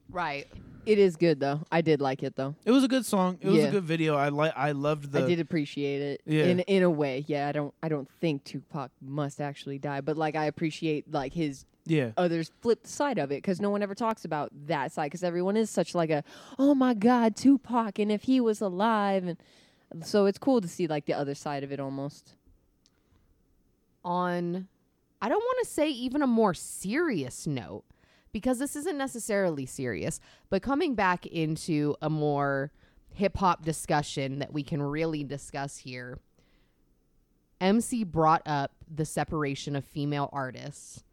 Right. 0.09 0.47
It 0.85 0.99
is 0.99 1.17
good 1.17 1.39
though. 1.41 1.61
I 1.69 1.81
did 1.81 1.99
like 1.99 2.23
it 2.23 2.35
though. 2.37 2.55
It 2.63 2.71
was 2.71 2.83
a 2.85 2.87
good 2.87 3.05
song. 3.05 3.37
It 3.41 3.47
was 3.49 3.57
Yeah. 3.57 3.63
a 3.65 3.71
good 3.71 3.83
video. 3.83 4.15
I 4.15 4.29
like. 4.29 4.53
I 4.55 4.71
loved 4.71 5.11
the. 5.11 5.23
I 5.23 5.27
did 5.27 5.41
appreciate 5.41 6.01
it. 6.01 6.21
Yeah. 6.25 6.45
In 6.45 6.59
in 6.61 6.83
a 6.83 6.89
way. 6.89 7.25
Yeah, 7.27 7.49
I 7.49 7.51
don't 7.51 7.73
I 7.83 7.89
don't 7.89 8.09
think 8.21 8.45
Tupac 8.45 8.89
must 9.01 9.41
actually 9.41 9.79
die, 9.79 9.99
but 10.01 10.15
like 10.17 10.35
I 10.35 10.45
appreciate 10.45 11.11
like 11.11 11.33
his 11.33 11.65
Yeah, 11.89 12.11
oh, 12.17 12.25
others 12.25 12.51
flip 12.61 12.83
the 12.83 12.89
side 12.89 13.17
of 13.17 13.31
it 13.31 13.35
because 13.35 13.61
no 13.61 13.69
one 13.69 13.81
ever 13.81 13.95
talks 13.95 14.25
about 14.25 14.51
that 14.67 14.91
side 14.91 15.05
because 15.05 15.23
everyone 15.23 15.57
is 15.57 15.69
such 15.69 15.95
like 15.95 16.09
a 16.09 16.23
oh 16.59 16.75
my 16.75 16.93
god 16.93 17.35
Tupac 17.35 17.99
and 17.99 18.11
if 18.11 18.23
he 18.23 18.41
was 18.41 18.61
alive 18.61 19.25
and 19.25 19.37
so 20.03 20.25
it's 20.25 20.37
cool 20.37 20.61
to 20.61 20.67
see 20.67 20.87
like 20.87 21.05
the 21.05 21.13
other 21.13 21.35
side 21.35 21.63
of 21.63 21.71
it 21.71 21.79
almost. 21.79 22.33
on 24.03 24.67
I 25.21 25.29
don't 25.29 25.41
want 25.41 25.65
to 25.65 25.69
say 25.69 25.89
even 25.89 26.21
a 26.21 26.27
more 26.27 26.53
serious 26.53 27.47
note 27.47 27.83
because 28.31 28.59
this 28.59 28.75
isn't 28.75 28.97
necessarily 28.97 29.65
serious, 29.65 30.19
but 30.49 30.61
coming 30.61 30.93
back 30.93 31.25
into 31.25 31.95
a 32.01 32.09
more 32.09 32.71
hip 33.13 33.37
hop 33.37 33.65
discussion 33.65 34.39
that 34.39 34.53
we 34.53 34.61
can 34.61 34.81
really 34.81 35.23
discuss 35.23 35.77
here. 35.77 36.19
MC 37.59 38.03
brought 38.03 38.43
up 38.45 38.73
the 38.93 39.05
separation 39.05 39.75
of 39.75 39.83
female 39.83 40.29
artists 40.31 41.03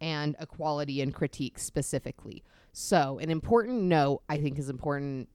and 0.00 0.36
equality 0.40 1.00
and 1.00 1.14
critique 1.14 1.58
specifically. 1.58 2.42
So, 2.72 3.18
an 3.18 3.30
important 3.30 3.82
note 3.82 4.22
I 4.28 4.38
think 4.38 4.58
is 4.58 4.68
important 4.68 5.28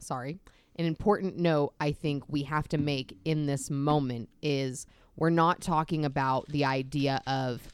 sorry, 0.00 0.38
an 0.76 0.84
important 0.84 1.38
note 1.38 1.74
I 1.80 1.92
think 1.92 2.24
we 2.28 2.42
have 2.42 2.68
to 2.68 2.78
make 2.78 3.16
in 3.24 3.46
this 3.46 3.70
moment 3.70 4.28
is 4.42 4.86
we're 5.16 5.30
not 5.30 5.60
talking 5.60 6.04
about 6.04 6.48
the 6.48 6.64
idea 6.64 7.22
of 7.26 7.68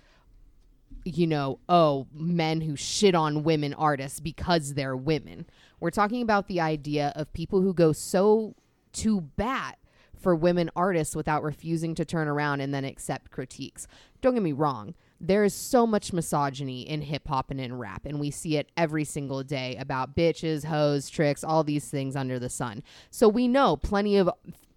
you 1.05 1.27
know, 1.27 1.59
oh, 1.69 2.07
men 2.13 2.61
who 2.61 2.77
shit 2.77 3.15
on 3.15 3.43
women 3.43 3.75
artists 3.75 4.21
because 4.21 4.75
they're 4.75 4.97
women. 4.97 5.47
We're 5.81 5.91
talking 5.91 6.23
about 6.23 6.47
the 6.47 6.61
idea 6.61 7.13
of 7.17 7.33
people 7.33 7.61
who 7.61 7.75
go 7.75 7.93
so 7.93 8.55
to 8.93 9.21
bat 9.21 9.79
for 10.17 10.37
women 10.37 10.71
artists 10.77 11.17
without 11.17 11.43
refusing 11.43 11.95
to 11.97 12.05
turn 12.05 12.29
around 12.29 12.61
and 12.61 12.73
then 12.73 12.85
accept 12.85 13.33
critiques. 13.33 13.89
Don't 14.21 14.35
get 14.35 14.43
me 14.43 14.53
wrong. 14.53 14.95
There 15.23 15.45
is 15.45 15.55
so 15.55 15.87
much 15.87 16.13
misogyny 16.13 16.83
in 16.83 17.01
hip 17.01 17.29
hop 17.29 17.53
and 17.53 17.61
in 17.61 17.79
rap, 17.79 18.05
and 18.05 18.19
we 18.19 18.33
see 18.33 18.57
it 18.57 18.71
every 18.77 19.05
single 19.05 19.45
day 19.45 19.77
about 19.77 20.17
bitches, 20.17 20.65
hoes, 20.65 21.09
tricks, 21.09 21.45
all 21.45 21.63
these 21.63 21.89
things 21.89 22.17
under 22.17 22.41
the 22.41 22.49
sun. 22.49 22.83
So 23.11 23.29
we 23.29 23.47
know 23.47 23.77
plenty 23.77 24.17
of 24.17 24.29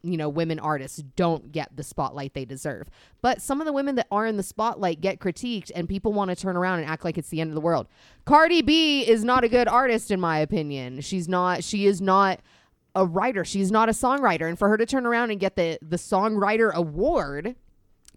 you 0.05 0.17
know, 0.17 0.29
women 0.29 0.59
artists 0.59 1.01
don't 1.15 1.51
get 1.51 1.75
the 1.75 1.83
spotlight 1.83 2.35
they 2.35 2.45
deserve. 2.45 2.89
But 3.23 3.41
some 3.41 3.59
of 3.59 3.65
the 3.65 3.73
women 3.73 3.95
that 3.95 4.05
are 4.11 4.27
in 4.27 4.37
the 4.37 4.43
spotlight 4.43 5.01
get 5.01 5.19
critiqued 5.19 5.71
and 5.73 5.89
people 5.89 6.13
want 6.13 6.29
to 6.29 6.35
turn 6.35 6.55
around 6.55 6.79
and 6.79 6.87
act 6.87 7.03
like 7.03 7.17
it's 7.17 7.29
the 7.29 7.41
end 7.41 7.49
of 7.49 7.55
the 7.55 7.61
world. 7.61 7.87
Cardi 8.23 8.61
B 8.61 9.01
is 9.01 9.23
not 9.23 9.43
a 9.43 9.49
good 9.49 9.67
artist 9.67 10.11
in 10.11 10.19
my 10.19 10.37
opinion. 10.37 11.01
She's 11.01 11.27
not 11.27 11.63
she 11.63 11.87
is 11.87 12.01
not 12.01 12.39
a 12.93 13.03
writer. 13.05 13.43
She's 13.43 13.71
not 13.71 13.89
a 13.89 13.93
songwriter 13.93 14.47
and 14.47 14.59
for 14.59 14.69
her 14.69 14.77
to 14.77 14.85
turn 14.85 15.07
around 15.07 15.31
and 15.31 15.39
get 15.39 15.55
the 15.55 15.79
the 15.81 15.97
songwriter 15.97 16.71
award 16.71 17.55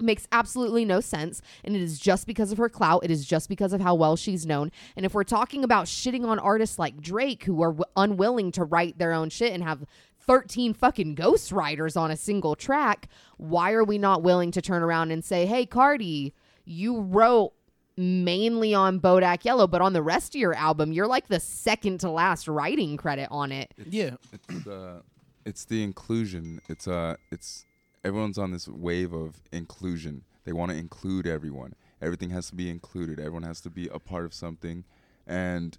makes 0.02 0.26
absolutely 0.32 0.84
no 0.84 1.00
sense 1.00 1.42
and 1.64 1.74
it 1.74 1.82
is 1.82 1.98
just 1.98 2.26
because 2.26 2.52
of 2.52 2.58
her 2.58 2.68
clout 2.68 3.04
it 3.04 3.10
is 3.10 3.26
just 3.26 3.48
because 3.48 3.72
of 3.72 3.80
how 3.80 3.94
well 3.94 4.16
she's 4.16 4.46
known 4.46 4.70
and 4.96 5.04
if 5.04 5.14
we're 5.14 5.24
talking 5.24 5.64
about 5.64 5.86
shitting 5.86 6.24
on 6.24 6.38
artists 6.38 6.78
like 6.78 7.00
drake 7.00 7.44
who 7.44 7.62
are 7.62 7.72
w- 7.72 7.84
unwilling 7.96 8.50
to 8.52 8.64
write 8.64 8.98
their 8.98 9.12
own 9.12 9.28
shit 9.28 9.52
and 9.52 9.62
have 9.62 9.84
13 10.20 10.74
fucking 10.74 11.14
ghost 11.14 11.52
writers 11.52 11.96
on 11.96 12.10
a 12.10 12.16
single 12.16 12.54
track 12.54 13.08
why 13.36 13.72
are 13.72 13.84
we 13.84 13.98
not 13.98 14.22
willing 14.22 14.50
to 14.50 14.60
turn 14.60 14.82
around 14.82 15.10
and 15.10 15.24
say 15.24 15.46
hey 15.46 15.64
cardi 15.64 16.34
you 16.64 17.00
wrote 17.00 17.52
mainly 17.96 18.74
on 18.74 19.00
bodak 19.00 19.44
yellow 19.44 19.66
but 19.66 19.80
on 19.80 19.92
the 19.92 20.02
rest 20.02 20.34
of 20.34 20.40
your 20.40 20.54
album 20.54 20.92
you're 20.92 21.06
like 21.06 21.26
the 21.28 21.40
second 21.40 21.98
to 21.98 22.10
last 22.10 22.46
writing 22.46 22.96
credit 22.96 23.26
on 23.30 23.50
it 23.50 23.72
yeah. 23.88 24.10
it's 24.32 24.66
uh, 24.66 25.00
it's 25.48 25.64
the 25.64 25.82
inclusion. 25.82 26.60
It's 26.68 26.86
uh, 26.86 27.16
it's 27.32 27.64
everyone's 28.04 28.38
on 28.38 28.50
this 28.50 28.68
wave 28.68 29.12
of 29.12 29.40
inclusion. 29.52 30.24
They 30.44 30.52
want 30.52 30.70
to 30.70 30.76
include 30.76 31.26
everyone. 31.26 31.74
Everything 32.00 32.30
has 32.30 32.48
to 32.50 32.54
be 32.54 32.70
included. 32.70 33.18
Everyone 33.18 33.42
has 33.42 33.60
to 33.62 33.70
be 33.70 33.88
a 33.88 33.98
part 33.98 34.24
of 34.24 34.32
something, 34.32 34.84
and 35.26 35.76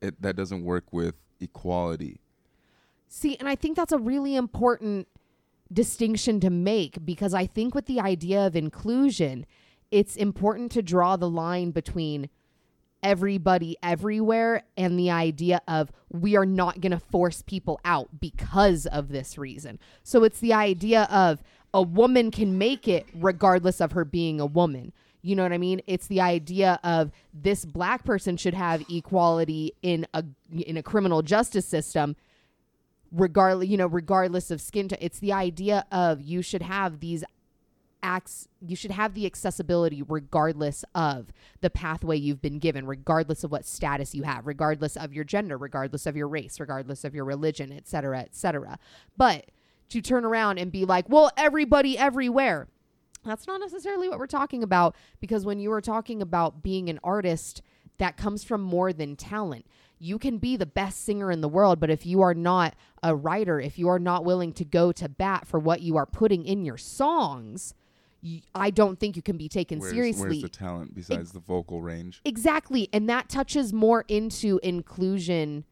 it 0.00 0.20
that 0.20 0.36
doesn't 0.36 0.64
work 0.64 0.92
with 0.92 1.14
equality. 1.40 2.20
See, 3.08 3.36
and 3.36 3.48
I 3.48 3.54
think 3.54 3.76
that's 3.76 3.92
a 3.92 3.98
really 3.98 4.36
important 4.36 5.08
distinction 5.72 6.40
to 6.40 6.50
make 6.50 7.04
because 7.04 7.34
I 7.34 7.46
think 7.46 7.74
with 7.74 7.86
the 7.86 8.00
idea 8.00 8.46
of 8.46 8.54
inclusion, 8.54 9.46
it's 9.90 10.16
important 10.16 10.70
to 10.72 10.82
draw 10.82 11.16
the 11.16 11.28
line 11.28 11.70
between 11.70 12.28
everybody 13.06 13.76
everywhere 13.84 14.64
and 14.76 14.98
the 14.98 15.12
idea 15.12 15.62
of 15.68 15.92
we 16.10 16.36
are 16.36 16.44
not 16.44 16.80
going 16.80 16.90
to 16.90 16.98
force 16.98 17.40
people 17.46 17.78
out 17.84 18.08
because 18.20 18.84
of 18.86 19.10
this 19.10 19.38
reason. 19.38 19.78
So 20.02 20.24
it's 20.24 20.40
the 20.40 20.52
idea 20.52 21.04
of 21.04 21.40
a 21.72 21.82
woman 21.82 22.32
can 22.32 22.58
make 22.58 22.88
it 22.88 23.06
regardless 23.14 23.80
of 23.80 23.92
her 23.92 24.04
being 24.04 24.40
a 24.40 24.46
woman. 24.46 24.92
You 25.22 25.36
know 25.36 25.44
what 25.44 25.52
I 25.52 25.58
mean? 25.58 25.82
It's 25.86 26.08
the 26.08 26.20
idea 26.20 26.80
of 26.82 27.12
this 27.32 27.64
black 27.64 28.04
person 28.04 28.36
should 28.36 28.54
have 28.54 28.84
equality 28.90 29.72
in 29.82 30.04
a 30.12 30.24
in 30.50 30.76
a 30.76 30.82
criminal 30.82 31.22
justice 31.22 31.66
system 31.66 32.16
regardless 33.12 33.68
you 33.68 33.76
know 33.76 33.86
regardless 33.86 34.50
of 34.50 34.60
skin 34.60 34.88
to 34.88 35.04
it's 35.04 35.20
the 35.20 35.32
idea 35.32 35.86
of 35.92 36.20
you 36.20 36.42
should 36.42 36.62
have 36.62 36.98
these 36.98 37.22
acts 38.02 38.46
you 38.60 38.76
should 38.76 38.90
have 38.90 39.14
the 39.14 39.26
accessibility 39.26 40.02
regardless 40.02 40.84
of 40.94 41.32
the 41.60 41.70
pathway 41.70 42.16
you've 42.16 42.42
been 42.42 42.58
given 42.58 42.86
regardless 42.86 43.42
of 43.42 43.50
what 43.50 43.64
status 43.64 44.14
you 44.14 44.22
have 44.22 44.46
regardless 44.46 44.96
of 44.96 45.12
your 45.12 45.24
gender 45.24 45.56
regardless 45.56 46.06
of 46.06 46.16
your 46.16 46.28
race 46.28 46.60
regardless 46.60 47.04
of 47.04 47.14
your 47.14 47.24
religion 47.24 47.72
etc 47.72 48.20
etc 48.20 48.78
but 49.16 49.50
to 49.88 50.00
turn 50.00 50.24
around 50.24 50.58
and 50.58 50.70
be 50.70 50.84
like 50.84 51.08
well 51.08 51.30
everybody 51.36 51.98
everywhere 51.98 52.68
that's 53.24 53.46
not 53.46 53.60
necessarily 53.60 54.08
what 54.08 54.18
we're 54.18 54.26
talking 54.26 54.62
about 54.62 54.94
because 55.20 55.44
when 55.44 55.58
you 55.58 55.72
are 55.72 55.80
talking 55.80 56.22
about 56.22 56.62
being 56.62 56.88
an 56.88 57.00
artist 57.02 57.62
that 57.98 58.16
comes 58.16 58.44
from 58.44 58.60
more 58.60 58.92
than 58.92 59.16
talent. 59.16 59.66
You 59.98 60.18
can 60.18 60.38
be 60.38 60.56
the 60.56 60.66
best 60.66 61.04
singer 61.04 61.30
in 61.30 61.40
the 61.40 61.48
world, 61.48 61.80
but 61.80 61.90
if 61.90 62.04
you 62.04 62.20
are 62.20 62.34
not 62.34 62.74
a 63.02 63.14
writer, 63.14 63.58
if 63.58 63.78
you 63.78 63.88
are 63.88 63.98
not 63.98 64.24
willing 64.24 64.52
to 64.54 64.64
go 64.64 64.92
to 64.92 65.08
bat 65.08 65.46
for 65.46 65.58
what 65.58 65.80
you 65.80 65.96
are 65.96 66.06
putting 66.06 66.44
in 66.44 66.64
your 66.64 66.76
songs, 66.76 67.74
I 68.54 68.70
don't 68.70 68.98
think 68.98 69.16
you 69.16 69.22
can 69.22 69.36
be 69.36 69.48
taken 69.48 69.78
Where's, 69.78 69.92
seriously. 69.92 70.28
where's 70.28 70.42
the 70.42 70.48
talent 70.48 70.94
besides 70.94 71.32
the 71.32 71.40
vocal 71.40 71.80
range? 71.80 72.20
Exactly. 72.24 72.88
And 72.92 73.08
that 73.08 73.28
touches 73.28 73.72
more 73.72 74.04
into 74.08 74.58
inclusion 74.62 75.64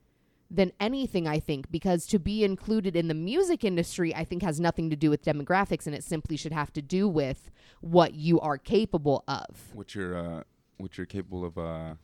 than 0.51 0.73
anything, 0.79 1.27
I 1.27 1.41
think, 1.41 1.71
because 1.71 2.07
to 2.07 2.19
be 2.19 2.45
included 2.45 2.95
in 2.95 3.09
the 3.09 3.15
music 3.15 3.65
industry, 3.65 4.15
I 4.15 4.25
think, 4.25 4.43
has 4.43 4.61
nothing 4.61 4.91
to 4.91 4.97
do 4.97 5.11
with 5.11 5.25
demographics 5.25 5.87
and 5.87 5.95
it 5.95 6.05
simply 6.05 6.37
should 6.37 6.53
have 6.53 6.73
to 6.75 6.83
do 6.83 7.09
with 7.09 7.51
what 7.81 8.15
you 8.15 8.41
are 8.41 8.59
capable 8.59 9.25
of. 9.27 9.47
What 9.73 9.95
you're 9.95 10.17
uh, 10.17 10.43
what 10.77 10.97
you're 10.97 11.07
capable 11.07 11.45
of? 11.45 11.59
Uh, 11.59 11.95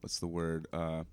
what's 0.00 0.18
the 0.18 0.26
word? 0.26 0.66
Uh, 0.72 1.04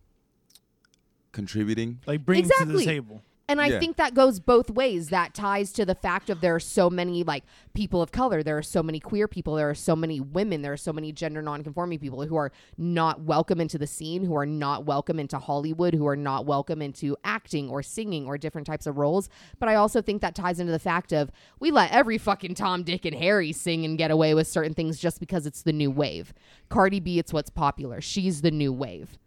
contributing. 1.31 1.99
Like 2.05 2.25
bring 2.25 2.43
to 2.43 2.65
the 2.65 2.83
table. 2.83 3.21
And 3.49 3.61
I 3.61 3.67
Yeah. 3.67 3.79
think 3.79 3.95
that 3.95 4.13
goes 4.13 4.41
both 4.41 4.69
ways. 4.69 5.07
That 5.07 5.33
ties 5.33 5.71
to 5.73 5.85
the 5.85 5.95
fact 5.95 6.29
of 6.29 6.41
there 6.41 6.53
are 6.55 6.59
so 6.59 6.89
many 6.89 7.23
like 7.23 7.45
people 7.73 8.01
of 8.01 8.11
color, 8.11 8.43
there 8.43 8.57
are 8.57 8.61
so 8.63 8.83
many 8.83 8.99
queer 8.99 9.25
people, 9.25 9.55
there 9.55 9.69
are 9.69 9.75
so 9.75 9.95
many 9.95 10.19
women, 10.19 10.63
there 10.63 10.73
are 10.73 10.77
so 10.77 10.91
many 10.91 11.13
gender 11.13 11.41
nonconforming 11.41 11.99
people 11.99 12.21
who 12.25 12.35
are 12.35 12.51
not 12.77 13.21
welcome 13.21 13.61
into 13.61 13.77
the 13.77 13.87
scene, 13.87 14.25
who 14.25 14.35
are 14.35 14.45
not 14.45 14.85
welcome 14.85 15.17
into 15.17 15.39
Hollywood, 15.39 15.93
who 15.93 16.05
are 16.07 16.17
not 16.17 16.45
welcome 16.45 16.81
into 16.81 17.15
acting 17.23 17.69
or 17.69 17.81
singing 17.81 18.25
or 18.25 18.37
different 18.37 18.67
types 18.67 18.85
of 18.85 18.97
roles. 18.97 19.29
But 19.59 19.69
I 19.69 19.75
also 19.75 20.01
think 20.01 20.21
that 20.23 20.35
ties 20.35 20.59
into 20.59 20.73
the 20.73 20.79
fact 20.79 21.13
of 21.13 21.31
we 21.57 21.71
let 21.71 21.91
every 21.91 22.17
fucking 22.17 22.55
Tom, 22.55 22.83
Dick, 22.83 23.05
and 23.05 23.15
Harry 23.15 23.53
sing 23.53 23.85
and 23.85 23.97
get 23.97 24.11
away 24.11 24.33
with 24.33 24.47
certain 24.47 24.73
things 24.73 24.99
just 24.99 25.21
because 25.21 25.45
it's 25.45 25.61
the 25.61 25.71
new 25.73 25.89
wave. 25.89 26.33
Cardi 26.67 26.99
B, 26.99 27.17
it's 27.17 27.31
what's 27.31 27.49
popular. 27.49 28.01
She's 28.01 28.41
the 28.41 28.51
new 28.51 28.73
wave. 28.73 29.17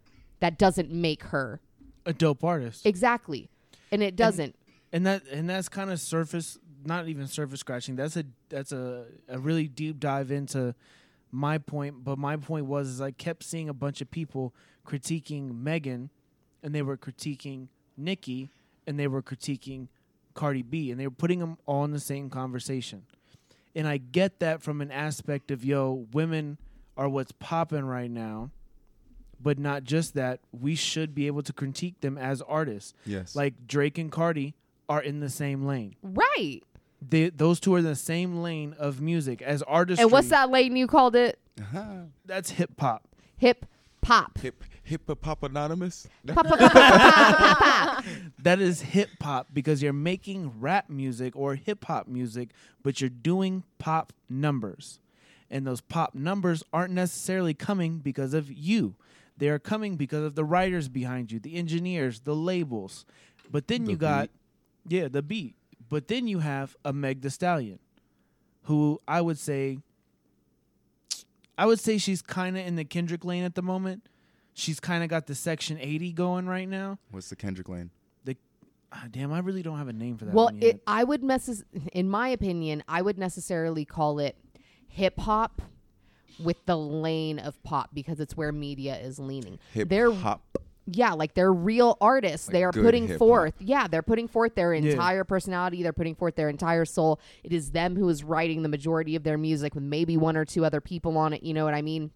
That 0.41 0.59
doesn't 0.59 0.91
make 0.91 1.23
her 1.25 1.59
A 2.05 2.13
dope 2.13 2.43
artist. 2.43 2.85
exactly. 2.85 3.49
And 3.91 4.01
it 4.01 4.15
doesn't. 4.15 4.55
and 4.93 5.05
that 5.05 5.23
and 5.27 5.49
that's 5.49 5.69
kind 5.69 5.91
of 5.91 5.99
surface 5.99 6.57
not 6.83 7.07
even 7.07 7.27
surface 7.27 7.59
scratching 7.59 7.95
that's 7.95 8.17
a 8.17 8.23
that's 8.49 8.71
a, 8.71 9.05
a 9.29 9.37
really 9.37 9.67
deep 9.67 9.99
dive 9.99 10.31
into 10.31 10.73
my 11.31 11.57
point 11.57 12.03
but 12.03 12.17
my 12.17 12.35
point 12.35 12.65
was 12.65 12.87
is 12.87 13.01
i 13.01 13.11
kept 13.11 13.43
seeing 13.43 13.69
a 13.69 13.73
bunch 13.73 14.01
of 14.01 14.09
people 14.09 14.53
critiquing 14.87 15.53
megan 15.61 16.09
and 16.63 16.73
they 16.73 16.81
were 16.81 16.97
critiquing 16.97 17.67
Nicki 17.97 18.49
and 18.87 18.99
they 18.99 19.07
were 19.07 19.21
critiquing 19.21 19.87
cardi 20.33 20.63
b 20.63 20.89
and 20.91 20.99
they 20.99 21.05
were 21.05 21.11
putting 21.11 21.39
them 21.39 21.57
all 21.65 21.85
in 21.85 21.91
the 21.91 21.99
same 21.99 22.29
conversation 22.29 23.03
and 23.75 23.87
i 23.87 23.97
get 23.97 24.39
that 24.39 24.61
from 24.63 24.81
an 24.81 24.91
aspect 24.91 25.51
of 25.51 25.63
yo 25.63 26.07
women 26.13 26.57
are 26.97 27.07
what's 27.07 27.31
popping 27.33 27.85
right 27.85 28.09
now 28.11 28.49
but 29.41 29.57
not 29.59 29.83
just 29.83 30.13
that 30.15 30.39
we 30.51 30.75
should 30.75 31.13
be 31.15 31.27
able 31.27 31.41
to 31.43 31.53
critique 31.53 31.99
them 32.01 32.17
as 32.17 32.41
artists 32.41 32.93
Yes. 33.05 33.35
like 33.35 33.67
Drake 33.67 33.97
and 33.97 34.11
Cardi 34.11 34.53
are 34.89 35.01
in 35.01 35.19
the 35.19 35.29
same 35.29 35.65
lane. 35.65 35.95
Right. 36.03 36.61
They, 37.07 37.29
those 37.29 37.59
two 37.59 37.73
are 37.75 37.79
in 37.79 37.85
the 37.85 37.95
same 37.95 38.41
lane 38.41 38.75
of 38.77 39.01
music 39.01 39.41
as 39.41 39.61
artists. 39.63 40.01
And 40.01 40.11
what's 40.11 40.29
that 40.29 40.49
lane 40.51 40.75
you 40.75 40.85
called 40.87 41.15
it? 41.15 41.39
Uh-huh. 41.59 42.03
That's 42.25 42.51
hip 42.51 42.79
hop. 42.79 43.07
Hip 43.37 43.65
pop. 44.01 44.37
Hip 44.39 44.63
hip 44.83 45.09
hop 45.23 45.41
anonymous. 45.43 46.07
That 48.43 48.59
is 48.59 48.81
hip 48.81 49.09
hop 49.21 49.47
because 49.53 49.81
you're 49.81 49.93
making 49.93 50.59
rap 50.59 50.89
music 50.89 51.35
or 51.35 51.55
hip 51.55 51.85
hop 51.85 52.07
music, 52.07 52.49
but 52.83 52.99
you're 53.01 53.09
doing 53.09 53.63
pop 53.79 54.13
numbers. 54.29 54.99
And 55.49 55.65
those 55.67 55.81
pop 55.81 56.15
numbers 56.15 56.63
aren't 56.73 56.93
necessarily 56.93 57.53
coming 57.53 57.97
because 57.99 58.33
of 58.33 58.51
you. 58.51 58.95
They 59.41 59.49
are 59.49 59.57
coming 59.57 59.95
because 59.95 60.23
of 60.23 60.35
the 60.35 60.45
writers 60.45 60.87
behind 60.87 61.31
you, 61.31 61.39
the 61.39 61.55
engineers, 61.55 62.19
the 62.19 62.35
labels. 62.35 63.05
But 63.49 63.67
then 63.67 63.85
The 63.85 63.91
you 63.93 63.97
got 63.97 64.29
yeah, 64.87 65.07
the 65.07 65.23
beat. 65.23 65.55
But 65.89 66.07
then 66.07 66.27
you 66.27 66.39
have 66.39 66.75
a 66.85 66.93
Meg 66.93 67.21
the 67.21 67.31
Stallion, 67.31 67.79
who 68.65 69.01
I 69.07 69.19
would 69.19 69.39
say 69.39 69.79
I 71.57 71.65
would 71.65 71.79
say 71.79 71.97
she's 71.97 72.21
kind 72.21 72.55
of 72.55 72.67
in 72.67 72.75
the 72.75 72.85
Kendrick 72.85 73.25
lane 73.25 73.43
at 73.43 73.55
the 73.55 73.63
moment. 73.63 74.05
She's 74.53 74.79
kind 74.79 75.03
of 75.03 75.09
got 75.09 75.25
the 75.25 75.33
Section 75.33 75.79
80 75.79 76.11
going 76.13 76.45
right 76.45 76.69
now. 76.69 76.99
What's 77.09 77.29
the 77.29 77.35
Kendrick 77.35 77.67
Lane? 77.67 77.89
Ah, 78.93 79.05
damn, 79.09 79.31
I 79.31 79.39
really 79.39 79.63
don't 79.63 79.77
have 79.77 79.87
a 79.87 79.93
name 79.93 80.17
for 80.17 80.25
that 80.25 80.33
Well, 80.33 80.47
one 80.47 80.55
yet. 80.61 80.75
it, 80.75 80.81
I 80.85 81.03
would 81.05 81.23
messes 81.23 81.63
in 81.93 82.09
my 82.09 82.27
opinion, 82.27 82.83
I 82.89 83.01
would 83.01 83.17
necessarily 83.17 83.85
call 83.85 84.19
it 84.19 84.35
hip 84.87 85.17
hop 85.17 85.61
with 86.43 86.57
the 86.65 86.77
lane 86.77 87.39
of 87.39 87.61
pop 87.63 87.89
because 87.93 88.19
it's 88.19 88.35
where 88.37 88.51
media 88.51 88.97
is 88.97 89.19
leaning. 89.19 89.59
Hip 89.73 89.89
They're 89.89 90.11
hop. 90.11 90.41
yeah, 90.85 91.13
like 91.13 91.33
they're 91.33 91.53
real 91.53 91.97
artists. 92.01 92.47
Like 92.47 92.53
they 92.53 92.63
are 92.63 92.71
putting 92.71 93.03
hip-hop. 93.07 93.19
forth, 93.19 93.53
yeah, 93.59 93.87
they're 93.87 94.01
putting 94.01 94.27
forth 94.27 94.55
their 94.55 94.73
Yeah. 94.73 94.91
entire 94.91 95.23
personality. 95.23 95.83
They're 95.83 95.93
putting 95.93 96.15
forth 96.15 96.35
their 96.35 96.49
entire 96.49 96.85
soul. 96.85 97.19
It 97.43 97.53
is 97.53 97.71
them 97.71 97.95
who 97.95 98.07
is 98.09 98.23
writing 98.23 98.61
the 98.63 98.69
majority 98.69 99.15
of 99.15 99.23
their 99.23 99.37
music 99.37 99.75
with 99.75 99.83
maybe 99.83 100.17
one 100.17 100.35
or 100.35 100.45
two 100.45 100.65
other 100.65 100.81
people 100.81 101.17
on 101.17 101.33
it. 101.33 101.43
You 101.43 101.53
know 101.53 101.65
what 101.65 101.73
I 101.73 101.81
mean? 101.81 102.11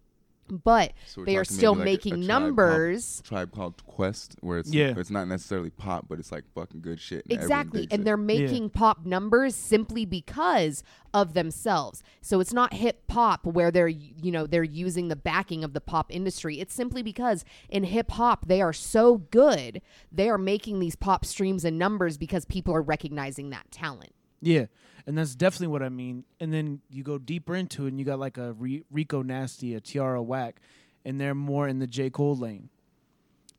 But 0.48 0.92
So 1.06 1.24
they 1.24 1.36
are 1.36 1.44
still 1.44 1.74
maybe 1.74 1.78
like 1.78 1.86
a- 1.86 1.90
a 1.90 1.92
making 1.92 2.12
Tribe 2.12 2.28
Called- 2.28 2.42
numbers. 2.42 3.22
Tribe 3.24 3.52
called 3.52 3.86
Quest, 3.86 4.36
where 4.40 4.58
it's 4.58 4.72
Yeah. 4.72 4.94
it's 4.96 5.10
not 5.10 5.28
necessarily 5.28 5.70
pop, 5.70 6.06
but 6.08 6.18
it's 6.18 6.30
like 6.32 6.44
fucking 6.54 6.80
good 6.80 7.00
shit. 7.00 7.24
and 7.28 7.32
Exactly. 7.32 7.88
And 7.90 8.02
it. 8.02 8.04
they're 8.04 8.16
making 8.16 8.70
pop 8.70 9.04
numbers 9.06 9.54
simply 9.54 10.04
because 10.04 10.82
of 11.14 11.32
themselves. 11.34 12.02
So 12.20 12.40
it's 12.40 12.52
not 12.52 12.74
hip 12.74 13.10
hop 13.10 13.46
where 13.46 13.70
they're 13.70 13.88
you 13.88 14.30
know, 14.30 14.46
they're 14.46 14.62
using 14.64 15.08
the 15.08 15.16
backing 15.16 15.64
of 15.64 15.72
the 15.72 15.80
pop 15.80 16.14
industry. 16.14 16.60
It's 16.60 16.74
simply 16.74 17.02
because 17.02 17.44
in 17.68 17.84
hip 17.84 18.10
hop 18.12 18.46
they 18.48 18.60
are 18.60 18.72
so 18.72 19.18
good. 19.30 19.80
They 20.12 20.28
are 20.28 20.38
making 20.38 20.78
these 20.80 20.96
pop 20.96 21.24
streams 21.24 21.64
and 21.64 21.78
numbers 21.78 22.18
because 22.18 22.44
people 22.44 22.74
are 22.74 22.82
recognizing 22.82 23.50
that 23.50 23.70
talent. 23.70 24.12
yeah, 24.42 24.66
and 25.06 25.16
that's 25.16 25.34
definitely 25.34 25.68
what 25.68 25.82
I 25.82 25.88
mean. 25.88 26.24
And 26.40 26.52
then 26.52 26.80
you 26.90 27.02
go 27.02 27.18
deeper 27.18 27.54
into 27.54 27.84
it, 27.86 27.88
and 27.90 27.98
you 27.98 28.04
got 28.04 28.18
like 28.18 28.38
a 28.38 28.52
Re- 28.52 28.84
Rico 28.90 29.22
Nasty, 29.22 29.74
a 29.74 29.80
Tierra 29.80 30.22
Whack, 30.22 30.60
and 31.04 31.20
they're 31.20 31.34
more 31.34 31.68
in 31.68 31.78
the 31.78 31.86
J 31.86 32.10
Cole 32.10 32.36
lane. 32.36 32.68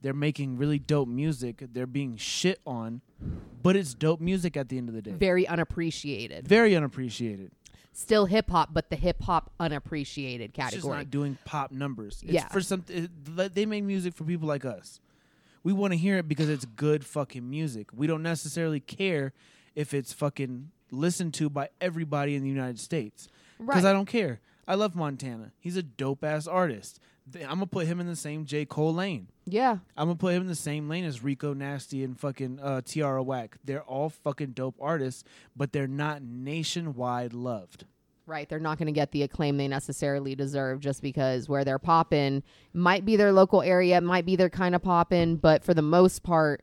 They're 0.01 0.13
making 0.13 0.57
really 0.57 0.77
dope 0.77 1.07
music. 1.07 1.63
They're 1.73 1.87
being 1.87 2.17
shit 2.17 2.59
on, 2.67 3.01
but 3.63 3.75
it's 3.75 3.93
dope 3.95 4.21
music 4.21 4.55
at 4.55 4.69
the 4.69 4.77
end 4.77 4.89
of 4.89 4.95
the 4.95 5.01
day. 5.01 5.11
Very 5.11 5.47
unappreciated. 5.47 6.47
Very 6.47 6.75
unappreciated. 6.75 7.51
Still 7.93 8.27
hip 8.27 8.51
hop, 8.51 8.75
but 8.75 8.91
the 8.91 8.95
hip 8.95 9.23
hop 9.23 9.51
unappreciated 9.59 10.51
It's 10.51 10.57
just 10.57 10.69
category. 10.73 10.97
not 10.97 11.09
doing 11.09 11.37
pop 11.45 11.71
numbers. 11.71 12.21
It's 12.23 12.31
Yeah. 12.33 12.47
for 12.49 12.61
some. 12.61 12.85
They 12.87 13.65
make 13.65 13.83
music 13.85 14.13
for 14.13 14.23
people 14.23 14.47
like 14.47 14.65
us. 14.65 14.99
We 15.63 15.73
want 15.73 15.93
to 15.93 15.97
hear 15.97 16.19
it 16.19 16.27
because 16.27 16.47
it's 16.47 16.65
good 16.65 17.03
fucking 17.03 17.49
music. 17.49 17.87
We 17.91 18.05
don't 18.05 18.21
necessarily 18.21 18.79
care 18.79 19.33
if 19.73 19.95
it's 19.95 20.13
fucking 20.13 20.69
listened 20.91 21.33
to 21.35 21.49
by 21.49 21.69
everybody 21.81 22.35
in 22.35 22.43
the 22.43 22.49
United 22.49 22.79
States. 22.79 23.27
Because 23.59 23.83
Right. 23.83 23.89
I 23.89 23.93
don't 23.93 24.05
care. 24.07 24.39
I 24.67 24.75
love 24.75 24.95
Montana. 24.95 25.51
He's 25.59 25.77
a 25.77 25.83
dope 25.83 26.23
ass 26.23 26.45
artist. 26.47 26.99
I'm 27.35 27.41
gonna 27.55 27.65
put 27.67 27.87
him 27.87 27.99
in 27.99 28.07
the 28.07 28.15
same 28.15 28.45
J 28.45 28.63
Cole 28.65 28.93
lane. 28.93 29.27
yeah. 29.45 29.79
I'm 29.97 30.07
gonna 30.07 30.15
put 30.15 30.33
him 30.33 30.43
in 30.43 30.47
the 30.47 30.55
same 30.55 30.87
lane 30.87 31.03
as 31.03 31.23
Rico 31.23 31.53
Nasty 31.53 32.03
and 32.03 32.17
fucking 32.17 32.59
uh, 32.61 32.81
Tierra 32.85 33.21
Whack. 33.21 33.57
They're 33.65 33.83
all 33.83 34.09
fucking 34.09 34.51
dope 34.51 34.75
artists, 34.79 35.23
but 35.55 35.73
they're 35.73 35.87
not 35.87 36.21
nationwide 36.21 37.33
loved. 37.33 37.85
Right. 38.25 38.47
They're 38.49 38.59
not 38.59 38.77
going 38.77 38.87
to 38.87 38.91
get 38.91 39.11
the 39.13 39.23
acclaim 39.23 39.55
they 39.55 39.69
necessarily 39.69 40.35
deserve 40.35 40.81
just 40.81 41.01
because 41.01 41.47
where 41.47 41.63
they're 41.63 41.79
popping 41.79 42.43
might 42.73 43.05
be 43.05 43.15
their 43.15 43.31
local 43.31 43.61
area, 43.61 44.01
might 44.01 44.25
be 44.25 44.35
their 44.35 44.49
kind 44.49 44.75
of 44.75 44.81
popping, 44.81 45.37
but 45.37 45.63
for 45.63 45.73
the 45.73 45.81
most 45.81 46.23
part, 46.23 46.61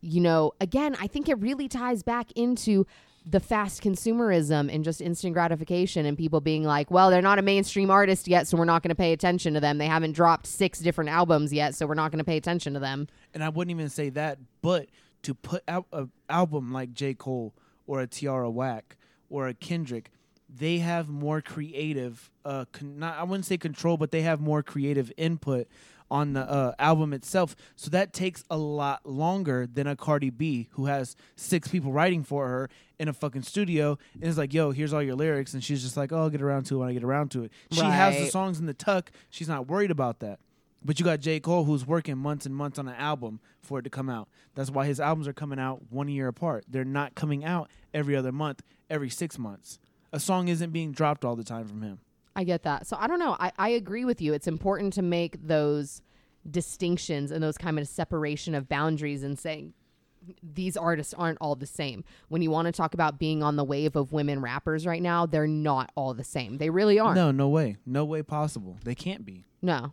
you 0.00 0.20
know, 0.20 0.50
again, 0.60 0.96
I 1.00 1.06
think 1.06 1.28
it 1.28 1.38
really 1.38 1.68
ties 1.68 2.02
back 2.02 2.32
into 2.32 2.88
the 3.28 3.40
fast 3.40 3.82
consumerism 3.82 4.72
and 4.72 4.84
just 4.84 5.00
instant 5.00 5.34
gratification 5.34 6.06
and 6.06 6.16
people 6.16 6.40
being 6.40 6.62
like, 6.62 6.92
well, 6.92 7.10
they're 7.10 7.20
not 7.20 7.40
a 7.40 7.42
mainstream 7.42 7.90
artist 7.90 8.28
yet, 8.28 8.46
so 8.46 8.56
we're 8.56 8.64
not 8.64 8.84
going 8.84 8.90
to 8.90 8.94
pay 8.94 9.12
attention 9.12 9.54
to 9.54 9.60
them. 9.60 9.78
They 9.78 9.88
haven't 9.88 10.12
dropped 10.12 10.46
six 10.46 10.78
different 10.78 11.10
albums 11.10 11.52
yet, 11.52 11.74
so 11.74 11.86
we're 11.86 11.94
not 11.94 12.12
going 12.12 12.20
to 12.20 12.24
pay 12.24 12.36
attention 12.36 12.74
to 12.74 12.80
them. 12.80 13.08
and 13.34 13.42
I 13.42 13.48
wouldn't 13.48 13.72
even 13.72 13.88
say 13.88 14.10
that, 14.10 14.38
but 14.62 14.86
to 15.22 15.34
put 15.34 15.64
out 15.66 15.86
an 15.92 16.12
album 16.30 16.72
like 16.72 16.92
J. 16.92 17.14
Cole 17.14 17.52
or 17.88 18.00
a 18.00 18.06
Tierra 18.06 18.48
Whack 18.48 18.96
or 19.28 19.48
a 19.48 19.54
Kendrick, 19.54 20.12
they 20.48 20.78
have 20.78 21.08
more 21.08 21.40
creative, 21.40 22.30
uh, 22.44 22.66
con- 22.70 23.00
not 23.00 23.18
I 23.18 23.24
wouldn't 23.24 23.44
say 23.44 23.56
control, 23.58 23.96
but 23.96 24.12
they 24.12 24.22
have 24.22 24.40
more 24.40 24.62
creative 24.62 25.10
input 25.16 25.66
on 26.10 26.32
the 26.32 26.40
uh, 26.40 26.72
album 26.78 27.12
itself. 27.12 27.56
So 27.74 27.90
that 27.90 28.12
takes 28.12 28.44
a 28.50 28.56
lot 28.56 29.04
longer 29.06 29.66
than 29.66 29.86
a 29.86 29.96
Cardi 29.96 30.30
B 30.30 30.68
who 30.72 30.86
has 30.86 31.16
six 31.36 31.68
people 31.68 31.92
writing 31.92 32.22
for 32.22 32.48
her 32.48 32.68
in 32.98 33.08
a 33.08 33.12
fucking 33.12 33.42
studio 33.42 33.98
and 34.14 34.24
is 34.24 34.38
like, 34.38 34.54
"Yo, 34.54 34.70
here's 34.70 34.92
all 34.92 35.02
your 35.02 35.16
lyrics," 35.16 35.54
and 35.54 35.62
she's 35.62 35.82
just 35.82 35.96
like, 35.96 36.12
"Oh, 36.12 36.18
I'll 36.18 36.30
get 36.30 36.42
around 36.42 36.64
to 36.66 36.76
it 36.76 36.78
when 36.78 36.88
I 36.88 36.92
get 36.92 37.04
around 37.04 37.30
to 37.32 37.44
it." 37.44 37.52
She 37.70 37.80
has 37.80 38.16
the 38.16 38.26
songs 38.26 38.58
in 38.58 38.66
the 38.66 38.74
tuck. 38.74 39.10
She's 39.30 39.48
not 39.48 39.68
worried 39.68 39.90
about 39.90 40.20
that. 40.20 40.38
But 40.84 41.00
you 41.00 41.04
got 41.04 41.18
J. 41.18 41.40
Cole 41.40 41.64
who's 41.64 41.84
working 41.84 42.16
months 42.16 42.46
and 42.46 42.54
months 42.54 42.78
on 42.78 42.86
an 42.86 42.94
album 42.94 43.40
for 43.60 43.80
it 43.80 43.82
to 43.82 43.90
come 43.90 44.08
out. 44.08 44.28
That's 44.54 44.70
why 44.70 44.86
his 44.86 45.00
albums 45.00 45.26
are 45.26 45.32
coming 45.32 45.58
out 45.58 45.82
one 45.90 46.06
year 46.06 46.28
apart. 46.28 46.64
They're 46.68 46.84
not 46.84 47.16
coming 47.16 47.44
out 47.44 47.68
every 47.92 48.14
other 48.14 48.30
month, 48.30 48.62
every 48.88 49.10
six 49.10 49.36
months. 49.36 49.80
A 50.12 50.20
song 50.20 50.46
isn't 50.46 50.70
being 50.70 50.92
dropped 50.92 51.24
all 51.24 51.34
the 51.34 51.42
time 51.42 51.66
from 51.66 51.82
him. 51.82 51.98
I 52.36 52.44
get 52.44 52.62
that. 52.64 52.86
So 52.86 52.96
I 53.00 53.06
don't 53.06 53.18
know. 53.18 53.36
I, 53.40 53.50
I 53.58 53.68
agree 53.70 54.04
with 54.04 54.20
you. 54.20 54.34
It's 54.34 54.46
important 54.46 54.92
to 54.92 55.02
make 55.02 55.44
those 55.44 56.02
distinctions 56.48 57.32
and 57.32 57.42
those 57.42 57.58
kind 57.58 57.78
of 57.78 57.88
separation 57.88 58.54
of 58.54 58.68
boundaries 58.68 59.22
and 59.22 59.38
saying 59.38 59.72
these 60.42 60.76
artists 60.76 61.14
aren't 61.14 61.38
all 61.40 61.54
the 61.54 61.66
same. 61.66 62.04
When 62.28 62.42
you 62.42 62.50
want 62.50 62.66
to 62.66 62.72
talk 62.72 62.94
about 62.94 63.18
being 63.18 63.42
on 63.42 63.56
the 63.56 63.64
wave 63.64 63.96
of 63.96 64.12
women 64.12 64.40
rappers 64.40 64.86
right 64.86 65.00
now, 65.02 65.24
they're 65.24 65.46
not 65.46 65.90
all 65.94 66.14
the 66.14 66.24
same. 66.24 66.58
They 66.58 66.68
really 66.70 66.98
aren't. 66.98 67.16
No, 67.16 67.30
no 67.30 67.48
way. 67.48 67.76
No 67.86 68.04
way 68.04 68.22
possible. 68.22 68.76
They 68.84 68.94
can't 68.94 69.24
be. 69.24 69.44
No. 69.62 69.92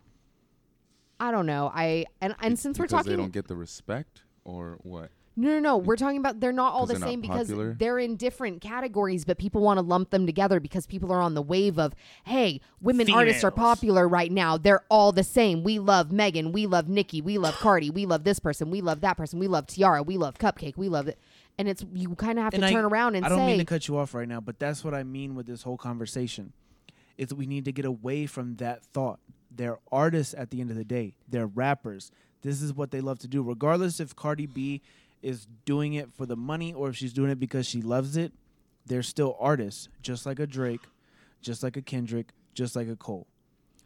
I 1.18 1.30
don't 1.30 1.46
know. 1.46 1.70
I 1.74 2.06
and 2.20 2.34
and 2.40 2.58
since 2.58 2.78
we're 2.78 2.88
talking 2.88 3.10
they 3.10 3.16
don't 3.16 3.32
get 3.32 3.48
the 3.48 3.56
respect 3.56 4.22
or 4.44 4.78
what? 4.82 5.10
No, 5.36 5.48
no, 5.50 5.58
no. 5.58 5.76
We're 5.78 5.96
talking 5.96 6.18
about 6.18 6.38
they're 6.38 6.52
not 6.52 6.72
all 6.72 6.86
the 6.86 6.96
same 6.96 7.20
because 7.20 7.48
popular? 7.48 7.74
they're 7.78 7.98
in 7.98 8.16
different 8.16 8.60
categories, 8.60 9.24
but 9.24 9.36
people 9.36 9.62
want 9.62 9.78
to 9.78 9.82
lump 9.82 10.10
them 10.10 10.26
together 10.26 10.60
because 10.60 10.86
people 10.86 11.12
are 11.12 11.20
on 11.20 11.34
the 11.34 11.42
wave 11.42 11.78
of, 11.78 11.92
hey, 12.24 12.60
women 12.80 13.10
artists 13.12 13.42
are 13.42 13.50
popular 13.50 14.06
right 14.08 14.30
now. 14.30 14.56
They're 14.56 14.84
all 14.88 15.10
the 15.10 15.24
same. 15.24 15.64
We 15.64 15.80
love 15.80 16.12
Megan. 16.12 16.52
We 16.52 16.66
love 16.66 16.88
Nicki. 16.88 17.20
We 17.20 17.38
love 17.38 17.54
Cardi. 17.54 17.90
We 17.90 18.06
love 18.06 18.22
this 18.22 18.38
person. 18.38 18.70
We 18.70 18.80
love 18.80 19.00
that 19.00 19.16
person. 19.16 19.38
We 19.40 19.48
love 19.48 19.66
Tierra. 19.66 20.02
We 20.02 20.16
love 20.16 20.38
CupcakKe. 20.38 20.76
We 20.76 20.88
love 20.88 21.08
it. 21.08 21.18
And 21.58 21.68
it's 21.68 21.84
you 21.92 22.14
kind 22.14 22.38
of 22.38 22.44
have 22.44 22.54
to 22.54 22.64
I- 22.64 22.70
turn 22.70 22.84
around 22.84 23.16
and 23.16 23.26
I 23.26 23.28
don't 23.28 23.38
say, 23.38 23.46
mean 23.46 23.58
to 23.58 23.64
cut 23.64 23.88
you 23.88 23.96
off 23.96 24.14
right 24.14 24.28
now, 24.28 24.40
but 24.40 24.58
that's 24.58 24.84
what 24.84 24.94
I 24.94 25.02
mean 25.02 25.34
with 25.34 25.46
this 25.46 25.62
whole 25.62 25.76
conversation. 25.76 26.52
Is 27.16 27.32
we 27.32 27.46
need 27.46 27.64
to 27.66 27.72
get 27.72 27.84
away 27.84 28.26
from 28.26 28.56
that 28.56 28.84
thought. 28.84 29.20
They're 29.50 29.78
artists 29.92 30.34
at 30.34 30.50
the 30.50 30.60
end 30.60 30.70
of 30.70 30.76
the 30.76 30.84
day. 30.84 31.14
They're 31.28 31.46
rappers. 31.46 32.10
This 32.42 32.60
is 32.60 32.74
what 32.74 32.90
they 32.90 33.00
love 33.00 33.20
to 33.20 33.28
do. 33.28 33.40
Regardless 33.42 34.00
if 34.00 34.16
Cardi 34.16 34.46
B 34.46 34.82
is 35.24 35.46
doing 35.64 35.94
it 35.94 36.12
for 36.12 36.26
the 36.26 36.36
money 36.36 36.72
or 36.72 36.90
if 36.90 36.96
she's 36.96 37.12
doing 37.12 37.30
it 37.30 37.40
because 37.40 37.66
she 37.66 37.80
loves 37.82 38.16
it, 38.16 38.32
they're 38.86 39.02
still 39.02 39.36
artists, 39.40 39.88
just 40.02 40.26
like 40.26 40.38
a 40.38 40.46
Drake, 40.46 40.82
just 41.40 41.62
like 41.62 41.76
a 41.76 41.82
Kendrick, 41.82 42.32
just 42.54 42.76
like 42.76 42.88
a 42.88 42.96
Cole. 42.96 43.26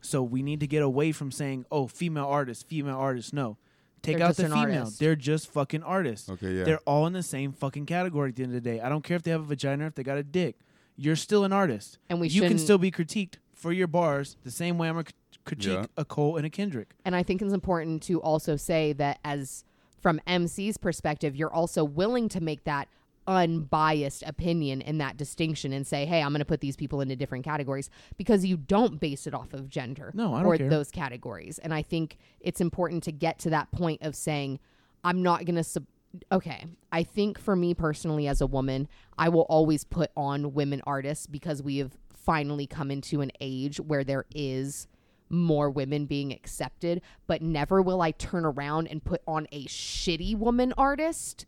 So 0.01 0.23
we 0.23 0.43
need 0.43 0.61
to 0.61 0.67
get 0.67 0.83
away 0.83 1.13
from 1.13 1.31
saying, 1.33 1.65
"Oh, 1.71 1.87
female 1.87 2.27
artists, 2.27 2.63
female 2.65 2.97
artists." 2.97 3.33
No, 3.33 3.57
take 4.03 4.17
They're 4.19 4.27
out 4.27 4.29
just 4.31 4.39
the 4.39 4.45
an 4.47 4.51
female. 4.53 4.79
artist. 4.81 4.99
They're 5.01 5.17
just 5.17 5.49
fucking 5.51 5.83
artists. 5.83 6.29
Okay, 6.29 6.53
yeah. 6.55 6.65
They're 6.65 6.81
all 6.87 7.07
in 7.07 7.13
the 7.13 7.23
same 7.23 7.53
fucking 7.53 7.87
category 7.87 8.31
at 8.31 8.37
the 8.37 8.43
end 8.45 8.55
of 8.55 8.63
the 8.63 8.71
day. 8.71 8.81
I 8.81 8.89
don't 8.89 9.03
care 9.03 9.17
if 9.17 9.23
they 9.23 9.31
have 9.31 9.41
a 9.43 9.45
vagina, 9.47 9.85
or 9.85 9.87
if 9.89 9.95
they 9.95 10.03
got 10.03 10.19
a 10.19 10.23
dick. 10.23 10.57
You're 10.97 11.17
still 11.17 11.45
an 11.45 11.53
artist, 11.53 11.99
and 12.09 12.21
we 12.21 12.29
you 12.29 12.41
can 12.41 12.49
shouldn't- 12.51 12.61
still 12.61 12.79
be 12.79 12.91
critiqued 12.91 13.35
for 13.55 13.73
your 13.73 13.87
bars 13.87 14.37
the 14.43 14.51
same 14.51 14.79
way 14.79 14.89
I'm 14.89 14.95
gonna 14.97 15.07
critique 15.45 15.73
Yeah. 15.73 15.87
a 15.97 16.05
Cole 16.05 16.37
and 16.37 16.45
a 16.47 16.51
Kendrick. 16.51 16.95
And 17.05 17.15
I 17.17 17.23
think 17.23 17.41
it's 17.43 17.53
important 17.55 18.03
to 18.05 18.21
also 18.21 18.57
say 18.57 18.93
that 18.95 19.19
as 19.25 19.65
from 20.01 20.21
MC's 20.27 20.77
perspective, 20.79 21.35
you're 21.37 21.53
also 21.53 21.85
willing 21.85 22.29
to 22.31 22.41
make 22.41 22.65
that 22.65 22.89
unbiased 23.27 24.23
opinion 24.27 24.81
and 24.83 25.01
that 25.01 25.17
distinction 25.17 25.73
and 25.73 25.87
say, 25.87 26.07
hey, 26.07 26.23
I'm 26.23 26.31
going 26.31 26.39
to 26.41 26.47
put 26.47 26.61
these 26.61 26.77
people 26.77 27.01
into 27.01 27.15
different 27.15 27.45
categories 27.45 27.91
because 28.17 28.45
you 28.45 28.57
don't 28.57 28.99
base 29.01 29.27
it 29.27 29.35
off 29.35 29.53
of 29.53 29.69
gender 29.69 30.11
No, 30.15 30.35
or 30.43 30.57
care. 30.57 30.69
those 30.71 30.91
categories. 30.91 31.59
And 31.59 31.75
I 31.75 31.83
think 31.83 32.17
it's 32.41 32.61
important 32.61 33.03
to 33.05 33.13
get 33.13 33.39
to 33.41 33.51
that 33.51 33.71
point 33.71 34.03
of 34.03 34.17
saying, 34.17 34.59
I'm 35.05 35.23
not 35.23 35.45
going 35.45 35.57
to. 35.57 35.65
Sub- 35.65 35.87
okay. 36.33 36.65
I 36.91 37.03
think 37.03 37.39
for 37.39 37.55
me 37.55 37.75
personally, 37.75 38.27
as 38.27 38.41
a 38.41 38.47
woman, 38.47 38.89
I 39.19 39.29
will 39.29 39.43
always 39.43 39.85
put 39.85 40.11
on 40.17 40.55
women 40.55 40.81
artists 40.87 41.27
because 41.27 41.63
we 41.63 41.77
have 41.79 41.93
finally 42.15 42.67
come 42.67 42.91
into 42.91 43.21
an 43.21 43.31
age 43.41 43.79
where 43.79 44.05
there 44.05 44.25
is 44.35 44.87
more 45.31 45.71
women 45.71 46.07
being 46.07 46.33
accepted, 46.33 47.01
but 47.27 47.43
never 47.43 47.81
will 47.83 48.01
I 48.03 48.11
turn 48.13 48.45
around 48.45 48.87
and 48.89 49.05
put 49.05 49.23
on 49.27 49.47
a 49.53 49.67
shitty 49.67 50.37
woman 50.37 50.73
artist 50.79 51.47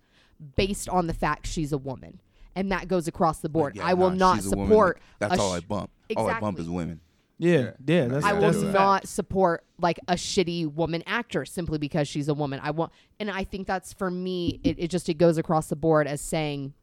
based 0.57 0.89
on 0.89 1.07
the 1.07 1.15
fact 1.15 1.47
she's 1.47 1.73
a 1.73 1.79
woman. 1.79 2.21
And 2.57 2.73
that 2.73 2.89
goes 2.89 3.07
across 3.07 3.39
the 3.41 3.49
board. 3.49 3.77
Yeah, 3.77 3.87
I 3.87 3.95
will 3.95 4.11
nah, 4.11 4.17
not 4.35 4.37
she's 4.37 4.47
a 4.47 4.57
woman. 4.57 4.67
support. 4.69 5.01
That's 5.19 5.37
a 5.37 5.41
all 5.41 5.53
I 5.53 5.61
sh- 5.61 5.65
bump. 5.65 5.91
All 6.17 6.29
I 6.29 6.41
bump 6.41 6.59
is 6.59 6.69
women. 6.69 7.01
Yeah, 7.39 7.51
Yeah. 7.59 7.71
yeah, 7.87 8.07
that's 8.09 8.25
I 8.27 8.33
will 8.35 8.41
that's 8.43 8.57
a 8.59 8.63
fact. 8.63 8.75
not 8.75 9.09
support 9.09 9.65
like 9.79 9.99
a 10.09 10.15
shitty 10.15 10.71
woman 10.75 11.03
actor 11.07 11.45
simply 11.47 11.79
because 11.79 12.07
she's 12.09 12.29
a 12.29 12.35
woman. 12.35 12.61
I 12.63 12.71
want, 12.73 12.93
and 13.19 13.31
I 13.31 13.45
think 13.45 13.67
that's 13.67 13.93
for 13.95 14.11
me. 14.11 14.61
It, 14.63 14.77
it 14.79 14.89
just 14.89 15.09
it 15.09 15.15
goes 15.15 15.39
across 15.39 15.69
the 15.69 15.77
board 15.77 16.07
as 16.07 16.21
saying 16.21 16.75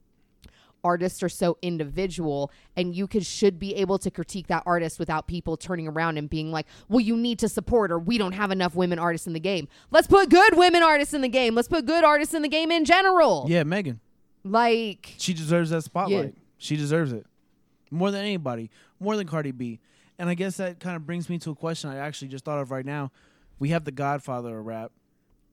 artists 0.83 1.21
are 1.23 1.29
so 1.29 1.57
individual 1.61 2.51
and 2.75 2.95
you 2.95 3.07
could 3.07 3.25
should 3.25 3.59
be 3.59 3.75
able 3.75 3.97
to 3.97 4.09
critique 4.11 4.47
that 4.47 4.63
artist 4.65 4.99
without 4.99 5.27
people 5.27 5.57
turning 5.57 5.87
around 5.87 6.17
and 6.17 6.29
being 6.29 6.51
like 6.51 6.65
well 6.87 6.99
you 6.99 7.15
need 7.17 7.39
to 7.39 7.49
support 7.49 7.91
or 7.91 7.99
we 7.99 8.17
don't 8.17 8.33
have 8.33 8.51
enough 8.51 8.75
women 8.75 8.99
artists 8.99 9.27
in 9.27 9.33
the 9.33 9.39
game 9.39 9.67
let's 9.91 10.07
put 10.07 10.29
good 10.29 10.55
women 10.57 10.83
artists 10.83 11.13
in 11.13 11.21
the 11.21 11.27
game 11.27 11.55
let's 11.55 11.67
put 11.67 11.85
good 11.85 12.03
artists 12.03 12.33
in 12.33 12.41
the 12.41 12.47
game 12.47 12.71
in 12.71 12.85
general 12.85 13.45
Yeah, 13.49 13.63
Megan. 13.63 13.99
like 14.43 15.13
She 15.17 15.33
deserves 15.33 15.69
that 15.71 15.83
spotlight. 15.83 16.25
Yeah. 16.35 16.41
She 16.57 16.75
deserves 16.77 17.11
it 17.11 17.25
more 17.91 18.11
than 18.11 18.21
anybody, 18.21 18.69
more 18.99 19.15
than 19.15 19.27
Cardi 19.27 19.51
B. 19.51 19.79
And 20.19 20.29
I 20.29 20.33
guess 20.33 20.57
that 20.57 20.79
kind 20.79 20.95
of 20.95 21.05
brings 21.05 21.29
me 21.29 21.37
to 21.39 21.51
a 21.51 21.55
question 21.55 21.89
I 21.89 21.97
actually 21.97 22.29
just 22.29 22.43
thought 22.45 22.59
of 22.59 22.71
right 22.71 22.85
now. 22.85 23.11
We 23.59 23.69
have 23.69 23.85
the 23.85 23.91
Godfather 23.91 24.57
of 24.59 24.65
rap, 24.65 24.91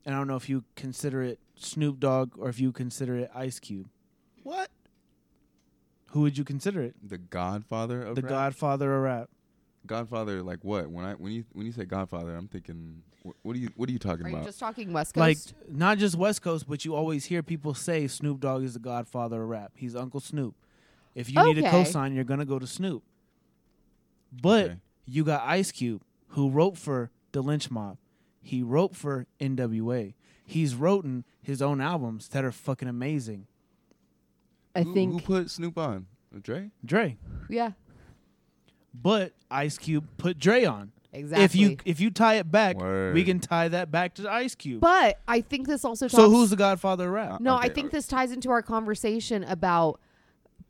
and 0.05 0.14
I 0.14 0.18
don't 0.18 0.27
know 0.27 0.37
if 0.37 0.49
you 0.49 0.64
consider 0.75 1.22
it 1.22 1.39
Snoop 1.57 2.01
Dogg 2.01 2.33
or 2.39 2.49
if 2.49 2.59
you 2.61 2.72
consider 2.72 3.16
it 3.16 3.31
Ice 3.35 3.59
Cube. 3.61 3.89
What? 4.43 4.70
Who 6.15 6.21
would 6.21 6.39
you 6.39 6.45
consider 6.45 6.81
it? 6.81 6.95
The 7.03 7.19
Godfather 7.19 8.03
of 8.03 8.09
rap. 8.11 8.15
The 8.17 8.23
rap? 8.23 8.31
Godfather 8.31 8.97
of 8.97 9.03
rap. 9.03 9.31
Godfather, 9.85 10.43
like 10.45 10.61
what? 10.62 10.89
When 10.89 11.05
I 11.05 11.15
when 11.15 11.33
you 11.33 11.45
when 11.53 11.67
you 11.67 11.73
say 11.73 11.85
Godfather, 11.85 12.37
I'm 12.37 12.47
thinking, 12.47 13.03
what, 13.25 13.35
what 13.43 13.57
are 13.57 13.59
you 13.59 13.69
what 13.75 13.89
are 13.89 13.93
you 13.93 13.99
talking 13.99 14.25
are 14.25 14.29
you 14.29 14.37
about? 14.37 14.47
just 14.47 14.61
talking 14.61 14.93
west 14.93 15.15
Coast, 15.15 15.21
Like 15.67 15.77
not 15.77 15.99
just 15.99 16.15
West 16.15 16.41
Coast, 16.41 16.69
but 16.69 16.85
you 16.85 16.95
always 16.95 17.25
hear 17.25 17.43
people 17.43 17.75
say 17.75 18.07
Snoop 18.07 18.39
Dogg 18.39 18.62
is 18.62 18.75
the 18.75 18.79
Godfather 18.79 19.43
of 19.43 19.49
rap. 19.49 19.73
He's 19.75 19.97
Uncle 19.97 20.21
Snoop. 20.21 20.55
If 21.17 21.29
you 21.29 21.43
need 21.43 21.59
a 21.59 21.67
Okay. 21.67 21.83
cosign, 21.83 22.15
you're 22.15 22.23
gonna 22.23 22.45
go 22.45 22.61
to 22.61 22.67
Snoop. 22.67 23.03
But 24.33 24.65
Okay. 24.67 24.77
you 25.07 25.25
got 25.25 25.43
Ice 25.49 25.73
Cube, 25.73 26.03
who 26.29 26.49
wrote 26.49 26.79
for 26.79 27.11
the 27.33 27.43
Lynch 27.43 27.73
Mob. 27.73 27.99
He 28.41 28.62
wrote 28.62 28.95
for 28.95 29.27
NWA. 29.41 30.15
He's 30.47 30.77
written 30.77 31.25
his 31.43 31.61
own 31.61 31.81
albums 31.81 32.29
that 32.29 32.45
are 32.45 32.53
fucking 32.53 32.87
amazing. 32.89 33.49
I 34.75 34.83
who, 34.83 34.95
think 34.95 35.12
who 35.12 35.20
put 35.20 35.51
Snoop 35.51 35.79
on? 35.79 36.07
Dre. 36.43 36.70
Dre, 36.85 37.16
yeah 37.49 37.72
but 38.93 39.33
Ice 39.51 39.77
Cube 39.79 40.07
put 40.18 40.39
Dre 40.39 40.64
on. 40.64 40.93
exactly 41.12 41.45
If 41.45 41.55
you 41.55 41.77
if 41.85 42.01
you 42.01 42.11
tie 42.11 42.35
it 42.35 42.51
back, 42.51 42.77
we 42.81 43.25
can 43.25 43.41
tie 43.41 43.68
that 43.68 43.91
back 43.91 44.14
to 44.14 44.31
Ice 44.31 44.55
Cube. 44.55 44.81
but 44.81 45.18
i 45.29 45.41
think 45.41 45.66
this 45.66 45.85
also 45.85 46.09
so 46.09 46.31
who's 46.31 46.51
the 46.51 46.57
Godfather 46.57 47.07
of 47.09 47.12
rap? 47.12 47.33
Uh, 47.35 47.39
no, 47.41 47.57
I 47.57 47.68
think 47.68 47.87
okay. 47.89 47.99
this 47.99 48.07
ties 48.07 48.33
into 48.33 48.51
our 48.51 48.62
conversation 48.62 49.45
about 49.45 50.01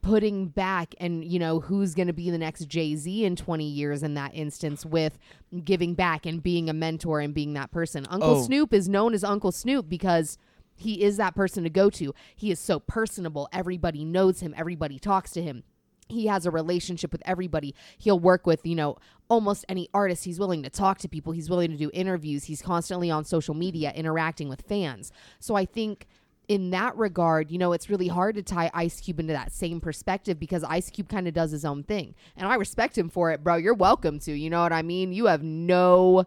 putting 0.02 0.48
back 0.48 0.94
and 1.00 1.24
you 1.24 1.38
know 1.38 1.61
who's 1.61 1.94
going 1.94 2.09
to 2.09 2.12
be 2.12 2.28
the 2.30 2.36
next 2.38 2.66
Jay-Z 2.66 3.24
in 3.24 3.36
20 3.36 3.64
years 3.64 4.02
in 4.02 4.14
that 4.14 4.32
instance 4.34 4.84
with 4.84 5.18
giving 5.64 5.94
back 5.94 6.26
and 6.26 6.42
being 6.42 6.68
a 6.68 6.74
mentor 6.74 7.20
and 7.20 7.32
being 7.32 7.55
that 7.55 7.70
person. 7.70 8.07
Uncle 8.11 8.36
Oh. 8.36 8.42
Snoop 8.42 8.74
is 8.74 8.86
known 8.88 9.14
as 9.14 9.24
Uncle 9.24 9.50
Snoop 9.50 9.88
because 9.88 10.36
he 10.76 11.02
is 11.02 11.16
that 11.16 11.34
person 11.34 11.64
to 11.64 11.70
go 11.70 11.90
to. 11.90 12.14
He 12.34 12.50
is 12.50 12.58
so 12.58 12.80
personable. 12.80 13.48
Everybody 13.52 14.04
knows 14.04 14.40
him, 14.40 14.54
everybody 14.56 14.98
talks 14.98 15.30
to 15.32 15.42
him. 15.42 15.64
He 16.08 16.26
has 16.26 16.44
a 16.44 16.50
relationship 16.50 17.12
with 17.12 17.22
everybody. 17.24 17.74
He'll 17.96 18.18
work 18.18 18.46
with, 18.46 18.66
you 18.66 18.74
know, 18.74 18.96
almost 19.28 19.64
any 19.68 19.88
artist. 19.94 20.24
He's 20.24 20.38
willing 20.38 20.62
to 20.62 20.70
talk 20.70 20.98
to 20.98 21.08
people. 21.08 21.32
He's 21.32 21.48
willing 21.48 21.70
to 21.70 21.78
do 21.78 21.90
interviews. 21.94 22.44
He's 22.44 22.60
constantly 22.60 23.10
on 23.10 23.24
social 23.24 23.54
media 23.54 23.90
interacting 23.94 24.48
with 24.48 24.62
fans. 24.62 25.12
So 25.40 25.54
I 25.54 25.64
think 25.64 26.06
in 26.46 26.70
that 26.70 26.96
regard, 26.96 27.50
you 27.50 27.58
know, 27.58 27.72
it's 27.72 27.88
really 27.88 28.08
hard 28.08 28.34
to 28.34 28.42
tie 28.42 28.70
Ice 28.74 29.00
Cube 29.00 29.20
into 29.20 29.32
that 29.32 29.52
same 29.52 29.80
perspective 29.80 30.38
because 30.38 30.62
Ice 30.64 30.90
Cube 30.90 31.08
kind 31.08 31.26
of 31.26 31.32
does 31.32 31.50
his 31.50 31.64
own 31.64 31.82
thing. 31.82 32.14
And 32.36 32.46
I 32.46 32.56
respect 32.56 32.98
him 32.98 33.08
for 33.08 33.30
it, 33.30 33.42
bro. 33.42 33.56
You're 33.56 33.74
welcome 33.74 34.18
to. 34.20 34.32
You 34.32 34.50
know 34.50 34.62
what 34.62 34.72
I 34.72 34.82
mean? 34.82 35.12
You 35.12 35.26
have 35.26 35.42
no 35.42 36.26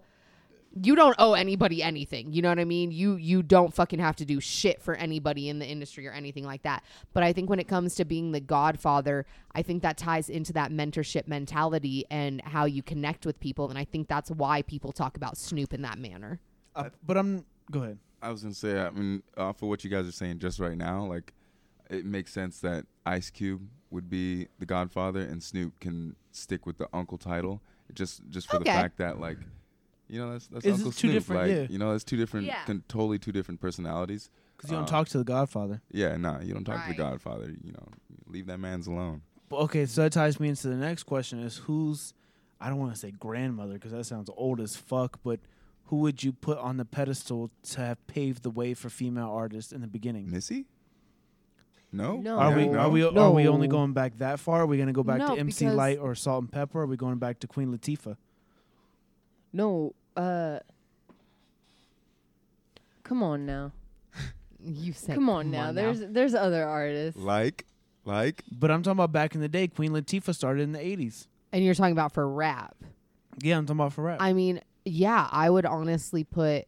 you 0.83 0.95
don't 0.95 1.15
owe 1.19 1.33
anybody 1.33 1.81
anything. 1.83 2.31
You 2.31 2.41
know 2.41 2.49
what 2.49 2.59
I 2.59 2.65
mean? 2.65 2.91
You 2.91 3.15
you 3.15 3.43
don't 3.43 3.73
fucking 3.73 3.99
have 3.99 4.15
to 4.17 4.25
do 4.25 4.39
shit 4.39 4.81
for 4.81 4.95
anybody 4.95 5.49
in 5.49 5.59
the 5.59 5.65
industry 5.65 6.07
or 6.07 6.11
anything 6.11 6.45
like 6.45 6.63
that. 6.63 6.83
But 7.13 7.23
I 7.23 7.33
think 7.33 7.49
when 7.49 7.59
it 7.59 7.67
comes 7.67 7.95
to 7.95 8.05
being 8.05 8.31
the 8.31 8.39
godfather, 8.39 9.25
I 9.53 9.61
think 9.61 9.81
that 9.83 9.97
ties 9.97 10.29
into 10.29 10.53
that 10.53 10.71
mentorship 10.71 11.27
mentality 11.27 12.05
and 12.09 12.41
how 12.41 12.65
you 12.65 12.83
connect 12.83 13.25
with 13.25 13.39
people 13.39 13.69
and 13.69 13.77
I 13.77 13.85
think 13.85 14.07
that's 14.07 14.29
why 14.31 14.61
people 14.61 14.91
talk 14.91 15.17
about 15.17 15.37
Snoop 15.37 15.73
in 15.73 15.81
that 15.83 15.97
manner. 15.97 16.39
Uh, 16.75 16.89
but 17.05 17.17
I'm 17.17 17.45
go 17.71 17.83
ahead. 17.83 17.99
I 18.21 18.31
was 18.31 18.41
gonna 18.41 18.53
say, 18.53 18.79
I 18.79 18.89
mean, 18.89 19.23
off 19.37 19.61
of 19.61 19.69
what 19.69 19.83
you 19.83 19.89
guys 19.89 20.07
are 20.07 20.11
saying 20.11 20.39
just 20.39 20.59
right 20.59 20.77
now, 20.77 21.05
like, 21.05 21.33
it 21.89 22.05
makes 22.05 22.33
sense 22.33 22.59
that 22.61 22.85
Ice 23.05 23.29
Cube 23.29 23.61
would 23.91 24.09
be 24.09 24.47
the 24.59 24.65
Godfather 24.65 25.21
and 25.21 25.41
Snoop 25.41 25.79
can 25.79 26.15
stick 26.31 26.65
with 26.65 26.77
the 26.77 26.87
Uncle 26.93 27.17
title, 27.17 27.61
just 27.93 28.21
just 28.29 28.47
for 28.49 28.57
Okay. 28.57 28.65
the 28.65 28.71
fact 28.71 28.97
that 28.97 29.19
like, 29.19 29.37
you 30.07 30.19
know, 30.19 30.31
that's 30.33 30.47
that's 30.47 30.65
It's 30.65 30.77
Uncle 30.77 30.91
Snoop. 30.91 31.13
different- 31.13 31.41
like, 31.41 31.51
yeah. 31.51 31.67
you 31.69 31.77
know, 31.77 31.91
that's 31.91 32.03
two 32.03 32.17
different, 32.17 32.47
Yeah. 32.47 32.63
con- 32.65 32.83
totally 32.87 33.19
two 33.19 33.31
different 33.31 33.59
personalities. 33.61 34.29
Because 34.55 34.71
you 34.71 34.75
don't 34.77 34.85
Uh, 34.85 34.87
talk 34.87 35.07
to 35.09 35.17
the 35.19 35.23
Godfather. 35.23 35.81
Yeah, 35.91 36.17
nah, 36.17 36.39
you 36.41 36.53
don't 36.53 36.63
talk 36.63 36.83
to 36.85 36.91
the 36.91 36.97
Godfather. 36.97 37.53
You 37.63 37.73
know, 37.73 37.87
leave 38.27 38.47
that 38.47 38.59
man's 38.59 38.87
alone. 38.87 39.21
But 39.49 39.57
okay, 39.57 39.85
so 39.85 40.01
that 40.01 40.11
ties 40.13 40.39
me 40.39 40.49
into 40.49 40.67
the 40.67 40.75
next 40.75 41.03
question: 41.03 41.39
Is 41.39 41.57
who's 41.57 42.13
I 42.59 42.69
don't 42.69 42.79
want 42.79 42.91
to 42.93 42.99
say 42.99 43.11
grandmother 43.11 43.73
because 43.73 43.91
that 43.91 44.05
sounds 44.05 44.29
old 44.35 44.59
as 44.59 44.75
fuck, 44.75 45.19
but 45.23 45.39
who 45.85 45.97
would 45.97 46.23
you 46.23 46.33
put 46.33 46.57
on 46.57 46.77
the 46.77 46.85
pedestal 46.85 47.51
to 47.63 47.81
have 47.81 48.05
paved 48.07 48.41
the 48.43 48.49
way 48.49 48.73
for 48.73 48.89
female 48.89 49.29
artists 49.29 49.71
in 49.71 49.81
the 49.81 49.87
beginning? 49.87 50.29
Missy? 50.31 50.65
No. 51.91 52.17
No. 52.17 52.37
Are 52.39 52.53
we 52.55 52.67
no. 52.67 52.79
are 52.79 52.89
we 52.89 53.03
are 53.03 53.31
we 53.31 53.47
only 53.47 53.67
going 53.67 53.93
back 53.93 54.17
that 54.17 54.39
far? 54.39 54.61
Are 54.61 54.65
we 54.65 54.77
gonna 54.77 54.91
go 54.91 55.03
back 55.03 55.19
No, 55.19 55.35
to 55.35 55.39
MC 55.39 55.69
Lyte 55.69 55.99
or 55.99 56.15
Salt-N-Pepa? 56.15 56.73
Or 56.75 56.81
are 56.81 56.87
we 56.87 56.97
going 56.97 57.19
back 57.19 57.39
to 57.41 57.47
Queen 57.47 57.69
Latifah? 57.71 58.17
no. 59.53 59.93
Uh, 60.17 60.59
Come 63.03 63.23
on 63.23 63.45
now. 63.45 63.71
You 64.59 64.91
said, 64.91 65.15
Come 65.15 65.29
on 65.29 65.49
now. 65.51 65.71
There's 65.71 65.99
there's 66.01 66.33
other 66.33 66.65
artists. 66.65 67.21
Like, 67.21 67.65
like. 68.05 68.43
But 68.51 68.69
I'm 68.71 68.81
talking 68.83 68.97
about 68.97 69.11
back 69.13 69.33
in 69.35 69.39
the 69.41 69.47
day. 69.47 69.67
Queen 69.67 69.91
Latifah 69.91 70.33
started 70.35 70.63
in 70.63 70.71
the 70.73 70.79
'80s. 70.79 71.27
and 71.53 71.63
you're 71.63 71.75
talking 71.75 71.91
about 71.93 72.11
for 72.13 72.27
rap. 72.27 72.75
Yeah, 73.41 73.57
I'm 73.57 73.65
talking 73.65 73.79
about 73.79 73.93
for 73.93 74.03
rap. 74.03 74.17
I 74.19 74.33
mean, 74.33 74.59
yeah, 74.83 75.29
I 75.31 75.49
would 75.49 75.65
honestly 75.65 76.23
put 76.25 76.67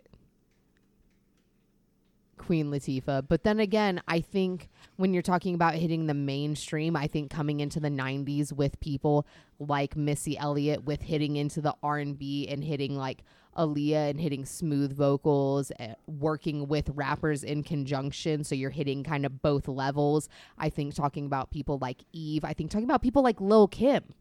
Queen 2.50 2.72
Latifah. 2.72 3.28
But 3.28 3.44
then 3.44 3.60
again, 3.60 4.02
I 4.08 4.22
think 4.22 4.70
when 4.96 5.14
you're 5.14 5.22
talking 5.22 5.54
about 5.54 5.76
hitting 5.76 6.08
the 6.08 6.16
mainstream, 6.16 6.96
I 6.96 7.06
think 7.06 7.30
coming 7.30 7.60
into 7.60 7.80
the 7.80 7.92
90s 7.92 8.52
with 8.52 8.80
people 8.80 9.28
like 9.60 9.96
Missy 9.96 10.36
Elliott 10.36 10.84
with 10.84 11.04
hitting 11.04 11.36
into 11.36 11.62
the 11.62 11.76
R&B 11.84 12.48
and 12.48 12.64
hitting 12.64 12.98
like 12.98 13.24
Aaliyah 13.56 14.10
and 14.10 14.20
hitting 14.20 14.46
smooth 14.46 14.98
vocals, 14.98 15.72
uh, 15.80 15.90
working 16.08 16.68
with 16.68 16.90
rappers 16.96 17.44
in 17.44 17.62
conjunction. 17.62 18.44
So 18.44 18.56
you're 18.56 18.72
hitting 18.72 19.04
kind 19.04 19.28
of 19.28 19.44
both 19.44 19.68
levels. 19.68 20.28
I 20.58 20.70
think 20.70 20.96
talking 20.96 21.28
about 21.28 21.52
people 21.52 21.78
like 21.80 22.04
Eve, 22.14 22.44
I 22.44 22.54
think 22.54 22.72
talking 22.72 22.86
about 22.86 23.04
people 23.04 23.22
like 23.22 23.40
Lil 23.40 23.68
Kim. 23.68 24.16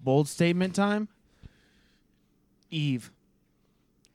Bold 0.00 0.26
statement 0.26 0.74
time. 0.74 1.06
Eve. 2.72 3.12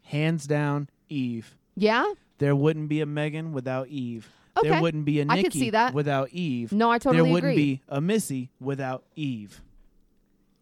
Hands 0.01 0.45
down, 0.45 0.89
Eve. 1.07 1.55
Yeah? 1.77 2.11
There 2.41 2.55
wouldn't 2.55 2.89
be 2.89 3.01
a 3.01 3.05
Megan 3.05 3.53
without 3.53 3.87
Eve. 3.89 4.27
Okay. 4.57 4.67
There 4.69 4.81
wouldn't 4.81 5.05
be 5.05 5.21
a 5.21 5.25
Nicki 5.25 5.43
could 5.43 5.53
see 5.53 5.69
that. 5.69 5.93
without 5.93 6.29
Eve. 6.31 6.71
No, 6.71 6.89
I 6.89 6.97
totally 6.97 7.21
there 7.23 7.31
wouldn't 7.31 7.53
agree. 7.53 7.75
be 7.75 7.81
a 7.87 8.01
Missy 8.01 8.49
without 8.59 9.03
Eve. 9.15 9.61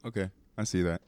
Okay, 0.06 0.30
I 0.58 0.66
see 0.66 0.82
that. 0.82 1.00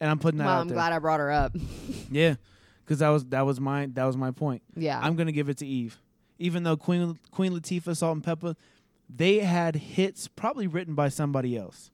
And 0.00 0.10
I'm 0.10 0.18
putting 0.18 0.38
that 0.38 0.46
well, 0.46 0.54
out 0.54 0.60
I'm 0.62 0.68
there. 0.68 0.74
glad 0.76 0.94
I 0.94 0.98
brought 1.00 1.20
her 1.20 1.30
up. 1.30 1.54
Yeah, 2.10 2.36
because 2.82 3.00
that 3.00 3.10
was 3.10 3.26
that 3.26 3.42
was 3.42 3.60
my 3.60 3.86
that 3.92 4.04
was 4.04 4.16
my 4.16 4.30
point. 4.30 4.62
yeah. 4.74 4.98
I'm 5.00 5.16
gonna 5.16 5.32
give 5.32 5.50
it 5.50 5.58
to 5.58 5.66
Eve, 5.66 5.98
even 6.38 6.62
though 6.62 6.78
Queen 6.78 7.18
Queen 7.30 7.52
Latifah, 7.52 7.94
Salt-N-Pepa, 7.94 8.56
they 9.14 9.40
had 9.40 9.76
hits 9.76 10.28
probably 10.28 10.66
written 10.66 10.94
by 10.94 11.10
somebody 11.10 11.58
else. 11.58 11.90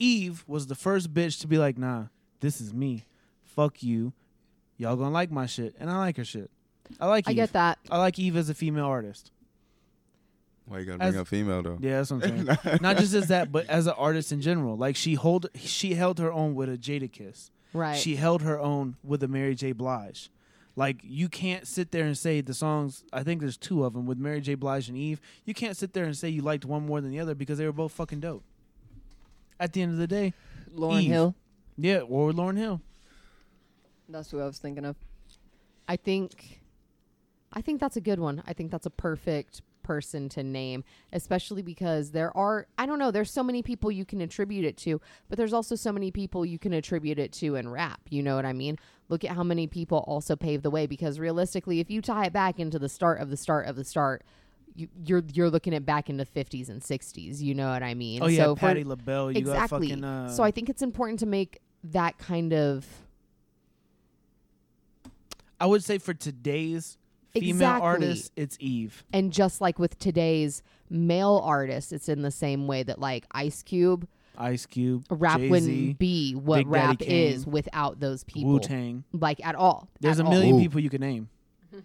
Eve 0.00 0.42
was 0.48 0.66
the 0.66 0.74
first 0.74 1.14
bitch 1.14 1.40
to 1.40 1.46
be 1.46 1.56
like, 1.56 1.78
"Nah, 1.78 2.06
this 2.40 2.60
is 2.60 2.74
me. 2.74 3.04
Fuck 3.44 3.82
you. 3.84 4.12
Y'all 4.78 4.96
gonna 4.96 5.10
like 5.10 5.30
my 5.30 5.46
shit, 5.46 5.74
and 5.78 5.90
I 5.90 5.98
like 5.98 6.16
her 6.16 6.24
shit. 6.24 6.50
I 7.00 7.06
like. 7.06 7.26
I 7.28 7.32
Eve. 7.32 7.36
get 7.36 7.52
that. 7.52 7.78
I 7.90 7.98
like 7.98 8.18
Eve 8.18 8.36
as 8.36 8.48
a 8.48 8.54
female 8.54 8.86
artist. 8.86 9.30
Why 10.66 10.80
you 10.80 10.84
gotta 10.84 11.02
As- 11.02 11.12
bring 11.12 11.20
up 11.20 11.28
female 11.28 11.62
though? 11.62 11.78
Yeah, 11.80 11.96
that's 11.98 12.10
what 12.10 12.24
I'm 12.24 12.46
saying. 12.46 12.78
Not 12.82 12.96
just 12.98 13.14
as 13.14 13.28
that, 13.28 13.50
but 13.50 13.66
as 13.66 13.86
an 13.86 13.94
artist 13.96 14.32
in 14.32 14.40
general. 14.40 14.76
Like 14.76 14.96
she 14.96 15.14
hold 15.14 15.46
she 15.56 15.94
held 15.94 16.18
her 16.18 16.32
own 16.32 16.54
with 16.54 16.68
a 16.68 16.76
Jadakiss. 16.78 17.50
Right. 17.72 17.96
She 17.98 18.16
held 18.16 18.42
her 18.42 18.58
own 18.58 18.96
with 19.02 19.22
a 19.22 19.28
Mary 19.28 19.54
J. 19.54 19.72
Blige. 19.72 20.30
Like 20.76 21.00
you 21.02 21.28
can't 21.28 21.66
sit 21.66 21.90
there 21.90 22.04
and 22.04 22.16
say 22.16 22.40
the 22.40 22.54
songs. 22.54 23.02
I 23.12 23.22
think 23.22 23.40
there's 23.40 23.56
two 23.56 23.84
of 23.84 23.94
them 23.94 24.06
with 24.06 24.18
Mary 24.18 24.40
J. 24.40 24.54
Blige 24.54 24.88
and 24.88 24.96
Eve. 24.96 25.20
You 25.44 25.54
can't 25.54 25.76
sit 25.76 25.92
there 25.94 26.04
and 26.04 26.16
say 26.16 26.28
you 26.28 26.42
liked 26.42 26.64
one 26.64 26.86
more 26.86 27.00
than 27.00 27.10
the 27.10 27.18
other 27.20 27.34
because 27.34 27.58
they 27.58 27.66
were 27.66 27.72
both 27.72 27.92
fucking 27.92 28.20
dope. 28.20 28.44
At 29.58 29.72
the 29.72 29.82
end 29.82 29.92
of 29.92 29.98
the 29.98 30.06
day, 30.06 30.34
Lauryn 30.72 31.02
Eve. 31.02 31.10
Hill. 31.10 31.34
yeah, 31.76 31.98
or 32.00 32.30
Lauryn 32.30 32.56
Hill. 32.56 32.80
That's 34.08 34.30
who 34.30 34.40
I 34.40 34.46
was 34.46 34.58
thinking 34.58 34.84
of. 34.84 34.96
I 35.86 35.96
think 35.96 36.60
I 37.52 37.60
think 37.62 37.80
that's 37.80 37.96
a 37.96 38.00
good 38.00 38.20
one. 38.20 38.42
I 38.46 38.52
think 38.52 38.70
that's 38.70 38.86
a 38.86 38.90
perfect 38.90 39.62
person 39.82 40.28
to 40.28 40.42
name, 40.42 40.84
especially 41.14 41.62
because 41.62 42.10
there 42.10 42.36
are 42.36 42.66
I 42.76 42.84
don't 42.86 42.98
know, 42.98 43.10
there's 43.10 43.30
so 43.30 43.42
many 43.42 43.62
people 43.62 43.90
you 43.90 44.04
can 44.04 44.20
attribute 44.20 44.64
it 44.64 44.76
to, 44.78 45.00
but 45.28 45.38
there's 45.38 45.54
also 45.54 45.74
so 45.74 45.92
many 45.92 46.10
people 46.10 46.44
you 46.44 46.58
can 46.58 46.74
attribute 46.74 47.18
it 47.18 47.32
to 47.34 47.54
in 47.56 47.68
rap. 47.68 48.00
You 48.10 48.22
know 48.22 48.36
what 48.36 48.44
I 48.44 48.52
mean? 48.52 48.78
Look 49.08 49.24
at 49.24 49.30
how 49.30 49.42
many 49.42 49.66
people 49.66 50.04
also 50.06 50.36
paved 50.36 50.62
the 50.62 50.70
way 50.70 50.86
because 50.86 51.18
realistically, 51.18 51.80
if 51.80 51.90
you 51.90 52.02
tie 52.02 52.26
it 52.26 52.32
back 52.32 52.58
into 52.60 52.78
the 52.78 52.88
start 52.88 53.20
of 53.20 53.30
the 53.30 53.36
start 53.36 53.66
of 53.66 53.76
the 53.76 53.84
start, 53.84 54.24
you, 54.74 54.88
you're 55.04 55.24
you're 55.32 55.50
looking 55.50 55.74
at 55.74 55.86
back 55.86 56.10
into 56.10 56.24
50s 56.26 56.68
and 56.68 56.82
60s. 56.82 57.40
You 57.40 57.54
know 57.54 57.70
what 57.70 57.82
I 57.82 57.94
mean? 57.94 58.22
Oh 58.22 58.26
yeah, 58.26 58.44
So 58.44 58.56
for- 58.56 58.60
Patti 58.60 58.84
LaBelle. 58.84 59.32
You 59.32 59.38
exactly. 59.38 59.88
got 59.88 59.94
fucking. 59.94 60.04
Uh, 60.04 60.28
so 60.28 60.42
I 60.42 60.50
think 60.50 60.68
it's 60.68 60.82
important 60.82 61.18
to 61.20 61.26
make 61.26 61.60
that 61.84 62.18
kind 62.18 62.52
of 62.52 62.86
I 65.60 65.66
would 65.66 65.82
say 65.84 65.98
for 65.98 66.14
today's 66.14 66.98
female 67.32 67.50
Exactly. 67.50 67.86
artists, 67.86 68.30
it's 68.36 68.56
Eve. 68.60 69.04
and 69.12 69.32
just 69.32 69.60
like 69.60 69.78
with 69.78 69.98
today's 69.98 70.62
male 70.90 71.40
artists, 71.44 71.92
it's 71.92 72.08
in 72.08 72.22
the 72.22 72.30
same 72.30 72.66
way 72.66 72.82
that 72.82 72.98
like 73.00 73.24
Ice 73.32 73.62
Cube 73.62 74.06
Ice 74.40 74.66
Cube, 74.66 75.04
rap 75.10 75.38
Jay-Z, 75.38 75.50
wouldn't 75.50 75.98
be 75.98 76.32
what 76.34 76.58
Big 76.58 76.70
Daddy 76.72 76.86
rap 76.86 76.98
Kane, 77.00 77.32
is 77.32 77.44
without 77.46 77.98
those 77.98 78.22
people, 78.24 78.52
Wu 78.52 78.60
Tang. 78.60 79.02
like 79.12 79.44
at 79.44 79.56
all. 79.56 79.88
There's 80.00 80.20
At 80.20 80.26
a 80.26 80.28
all. 80.28 80.32
million 80.34 80.56
Ooh. 80.56 80.60
people 80.60 80.80
you 80.80 80.88
can 80.90 81.00
name. 81.00 81.28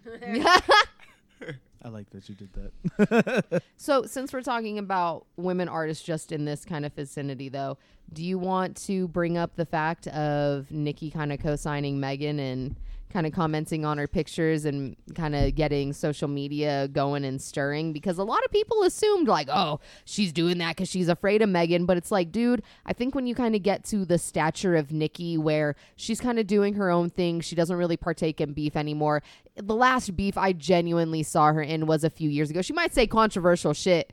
I 1.86 1.88
like 1.90 2.08
that 2.10 2.26
you 2.30 2.34
did 2.34 2.48
that. 2.54 3.62
So, 3.76 4.04
since 4.04 4.32
we're 4.32 4.40
talking 4.42 4.78
about 4.78 5.26
women 5.36 5.68
artists 5.68 6.02
just 6.02 6.32
in 6.32 6.46
this 6.46 6.64
kind 6.64 6.86
of 6.86 6.94
vicinity, 6.94 7.50
though, 7.50 7.76
do 8.12 8.24
you 8.24 8.38
want 8.38 8.76
to 8.86 9.06
bring 9.08 9.36
up 9.36 9.56
the 9.56 9.66
fact 9.66 10.06
of 10.08 10.70
Nicki 10.70 11.10
kind 11.10 11.30
of 11.32 11.40
co 11.40 11.56
signing 11.56 12.00
Megan 12.00 12.38
and 12.38 12.76
kind 13.14 13.26
of 13.26 13.32
commenting 13.32 13.86
on 13.86 13.96
her 13.96 14.06
pictures 14.06 14.66
and 14.66 14.94
kind 15.14 15.34
of 15.34 15.54
getting 15.54 15.94
social 15.94 16.28
media 16.28 16.88
going 16.88 17.24
and 17.24 17.40
stirring? 17.40 17.94
Because 17.94 18.18
a 18.18 18.24
lot 18.24 18.44
of 18.44 18.50
people 18.50 18.82
assumed, 18.82 19.28
like, 19.28 19.48
oh, 19.50 19.80
she's 20.04 20.32
doing 20.32 20.58
that 20.58 20.76
because 20.76 20.90
she's 20.90 21.08
afraid 21.08 21.40
of 21.40 21.48
Megan. 21.48 21.86
But 21.86 21.96
it's 21.96 22.10
like, 22.10 22.30
dude, 22.30 22.62
I 22.84 22.92
think 22.92 23.14
when 23.14 23.26
you 23.26 23.34
kind 23.34 23.54
of 23.54 23.62
get 23.62 23.84
to 23.86 24.04
the 24.04 24.18
stature 24.18 24.74
of 24.76 24.92
Nicki 24.92 25.38
where 25.38 25.76
she's 25.96 26.20
kind 26.20 26.38
of 26.38 26.46
doing 26.46 26.74
her 26.74 26.90
own 26.90 27.08
thing, 27.08 27.40
she 27.40 27.54
doesn't 27.56 27.76
really 27.76 27.96
partake 27.96 28.40
in 28.40 28.52
beef 28.52 28.76
anymore. 28.76 29.22
The 29.56 29.74
last 29.74 30.14
beef 30.16 30.36
I 30.36 30.52
genuinely 30.52 31.22
saw 31.22 31.52
her 31.54 31.62
in 31.62 31.86
was 31.86 32.04
a 32.04 32.10
few 32.10 32.28
years 32.28 32.50
ago. 32.50 32.60
She 32.60 32.72
might 32.74 32.92
say 32.92 33.06
controversial 33.06 33.72
shit 33.72 34.12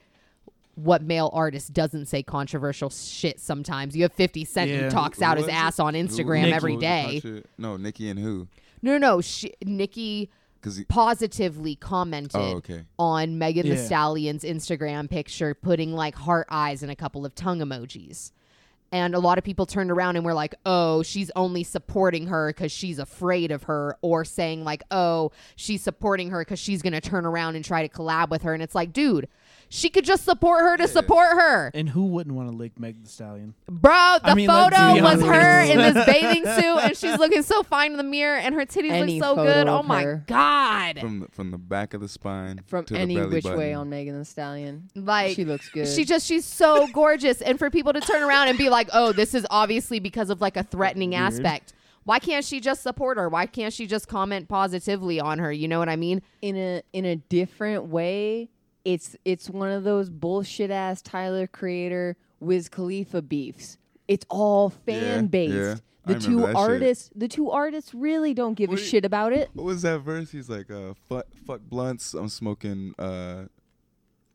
what 0.76 1.02
male 1.02 1.30
artist 1.34 1.74
doesn't 1.74 2.06
say 2.06 2.24
controversial 2.24 2.90
shit 2.90 3.40
sometimes. 3.42 3.96
You 3.96 4.04
have 4.04 4.14
50 4.14 4.46
Cent 4.46 4.72
Yeah. 4.72 4.78
who 4.84 4.90
talks 4.90 5.22
out 5.22 5.38
his 5.38 5.48
ass 5.50 5.80
it? 5.80 5.82
on 5.82 5.94
Instagram 5.96 6.44
Nicki. 6.44 6.54
every 6.54 6.72
Who 6.74 6.78
was 6.78 6.82
day. 6.82 7.44
No, 7.58 7.76
Nicki 7.76 8.10
and 8.10 8.18
who? 8.20 8.48
No, 8.82 8.98
no, 8.98 8.98
no. 8.98 9.22
She, 9.22 9.54
Nicki 9.64 10.30
Because 10.60 10.84
positively 10.90 11.76
commented 11.76 12.36
oh, 12.36 12.58
okay. 12.58 12.84
on 12.98 13.38
Megan 13.38 13.68
the 13.68 13.76
Yeah. 13.76 13.86
Stallion's 13.86 14.44
Instagram 14.44 15.10
picture, 15.10 15.54
putting 15.54 15.94
like 15.94 16.16
heart 16.16 16.48
eyes 16.50 16.84
and 16.84 16.92
a 16.92 16.96
couple 16.96 17.26
of 17.26 17.36
tongue 17.36 17.60
emojis. 17.60 18.32
And 18.94 19.16
a 19.16 19.20
lot 19.20 19.38
of 19.38 19.46
people 19.46 19.66
turned 19.66 19.90
around 19.90 20.18
and 20.18 20.26
were 20.26 20.34
like, 20.34 20.54
oh, 20.66 21.02
she's 21.02 21.32
only 21.38 21.64
supporting 21.64 22.28
her 22.28 22.50
because 22.50 22.74
she's 22.74 23.00
afraid 23.00 23.50
of 23.50 23.64
her, 23.64 23.98
or 24.02 24.26
saying, 24.26 24.66
like, 24.66 24.84
oh, 24.92 25.32
she's 25.56 25.82
supporting 25.82 26.30
her 26.32 26.42
because 26.42 26.60
she's 26.60 26.82
going 26.82 26.92
to 26.92 27.00
turn 27.00 27.26
around 27.26 27.56
and 27.56 27.64
try 27.64 27.88
to 27.88 27.94
collab 27.94 28.30
with 28.30 28.42
her. 28.42 28.54
And 28.54 28.62
it's 28.62 28.76
like, 28.76 28.92
dude, 28.92 29.30
she 29.74 29.90
could 29.90 30.04
just 30.04 30.26
support 30.26 30.62
her 30.64 30.76
to 30.78 30.84
Yeah. 30.84 30.88
support 30.88 31.30
her. 31.32 31.72
And 31.74 31.88
who 31.90 32.06
wouldn't 32.08 32.36
want 32.36 32.52
to 32.52 32.56
lick 32.56 32.78
Meg 32.78 33.02
the 33.04 33.10
Stallion? 33.10 33.54
Bro, 33.70 34.18
the 34.26 34.36
mean, 34.36 34.48
let's 34.48 34.76
photo 34.76 34.94
be 34.96 35.02
was 35.02 35.24
honest. 35.24 35.28
her 35.28 35.62
in 35.72 35.78
this 35.78 36.06
bathing 36.06 36.44
suit, 36.44 36.78
and 36.84 36.98
she's 36.98 37.18
looking 37.18 37.42
so 37.42 37.64
fine 37.64 37.92
in 37.92 37.98
the 37.98 38.04
mirror, 38.04 38.36
and 38.38 38.54
her 38.54 38.66
titties 38.66 38.92
Any 38.92 39.20
look 39.20 39.30
so 39.30 39.36
photo 39.38 39.54
good. 39.54 39.68
Oh 39.70 39.82
my 39.84 40.04
her. 40.04 40.24
god! 40.28 41.00
From 41.00 41.20
the, 41.22 41.28
from 41.32 41.52
the 41.52 41.58
back 41.58 41.94
of 41.94 42.02
the 42.02 42.10
spine 42.10 42.60
From 42.68 42.84
to 42.86 42.98
any 42.98 43.16
the 43.16 43.22
belly 43.22 43.34
which 43.36 43.44
button. 43.46 43.58
way 43.58 43.74
on 43.74 43.90
Megan 43.90 44.18
Thee 44.18 44.26
Stallion. 44.26 44.90
Like 44.94 45.36
she 45.36 45.46
looks 45.46 45.70
good. 45.70 45.88
She 45.88 46.04
just 46.04 46.28
she's 46.28 46.44
so 46.46 46.88
gorgeous, 46.94 47.42
and 47.42 47.58
for 47.58 47.70
people 47.70 47.94
to 47.94 48.02
turn 48.02 48.22
around 48.24 48.50
and 48.50 48.58
be 48.58 48.70
like, 48.70 48.90
"Oh, 48.94 49.14
this 49.14 49.34
is 49.34 49.48
obviously 49.50 50.00
because 50.00 50.30
of 50.30 50.42
like 50.42 50.58
a 50.58 50.64
threatening 50.64 51.12
Weird. 51.12 51.22
aspect." 51.24 51.74
Why 52.04 52.18
can't 52.18 52.44
she 52.44 52.60
just 52.60 52.82
support 52.82 53.18
her? 53.20 53.30
Why 53.30 53.46
can't 53.46 53.72
she 53.72 53.86
just 53.86 54.08
comment 54.08 54.48
positively 54.50 55.20
on 55.20 55.38
her? 55.38 55.52
You 55.52 55.68
know 55.68 55.78
what 55.78 55.88
I 55.88 55.96
mean? 55.96 56.24
in 56.42 56.58
a 56.58 56.82
in 56.94 57.06
a 57.06 57.16
different 57.16 57.86
way. 57.86 58.50
It's 58.84 59.16
it's 59.26 59.50
one 59.50 59.70
of 59.70 59.84
those 59.84 60.10
bullshit 60.10 60.72
ass 60.72 61.02
Tyler 61.02 61.48
Creator 61.48 62.16
Wiz 62.40 62.68
Khalifa 62.70 63.22
beefs. 63.22 63.78
It's 64.08 64.26
all 64.30 64.70
fan 64.72 65.04
Yeah, 65.04 65.22
based. 65.28 65.54
yeah. 65.54 65.76
The 66.08 66.16
I 66.16 66.20
two 66.20 66.40
that 66.40 66.48
shit. 66.48 66.56
artists, 66.56 67.10
the 67.16 67.28
two 67.28 67.52
artists 67.52 67.94
really 67.94 68.34
don't 68.34 68.56
give 68.56 68.70
What 68.72 68.80
a 68.80 68.82
you- 68.82 68.88
shit 68.88 69.06
about 69.06 69.34
it. 69.34 69.52
What 69.54 69.66
was 69.66 69.84
that 69.84 70.00
verse? 70.00 70.32
He's 70.32 70.50
like, 70.50 70.72
uh, 70.72 70.96
fuck, 71.08 71.28
fuck 71.46 71.62
blunts. 71.62 72.16
I'm 72.16 72.28
smoking 72.28 72.96
uh, 72.98 73.44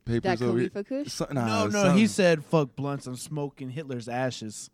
papers 0.05 0.39
That 0.39 0.45
over 0.45 0.59
here. 0.59 0.69
Khalifa 0.69 0.83
Kush. 1.03 1.11
So- 1.11 1.27
No, 1.31 1.41
nah, 1.41 1.63
no, 1.65 1.69
something. 1.71 1.97
he 1.97 2.07
said 2.07 2.45
fuck 2.45 2.73
blunts. 2.77 3.05
I'm 3.05 3.17
smoking 3.17 3.69
Hitler's 3.71 4.07
ashes. 4.07 4.69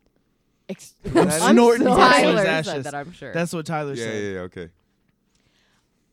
Ex- 0.68 0.94
I'm 1.16 1.30
snorting 1.30 1.84
sorry. 1.86 2.14
Hitler's 2.22 2.34
Tyler 2.36 2.46
ashes. 2.46 2.72
said 2.72 2.84
that, 2.84 2.94
I'm 2.94 3.12
sure. 3.12 3.32
That's 3.32 3.52
what 3.52 3.66
Tyler 3.66 3.94
Yeah, 3.94 4.04
said. 4.04 4.22
yeah, 4.22 4.30
yeah, 4.30 4.38
okay. 4.42 4.68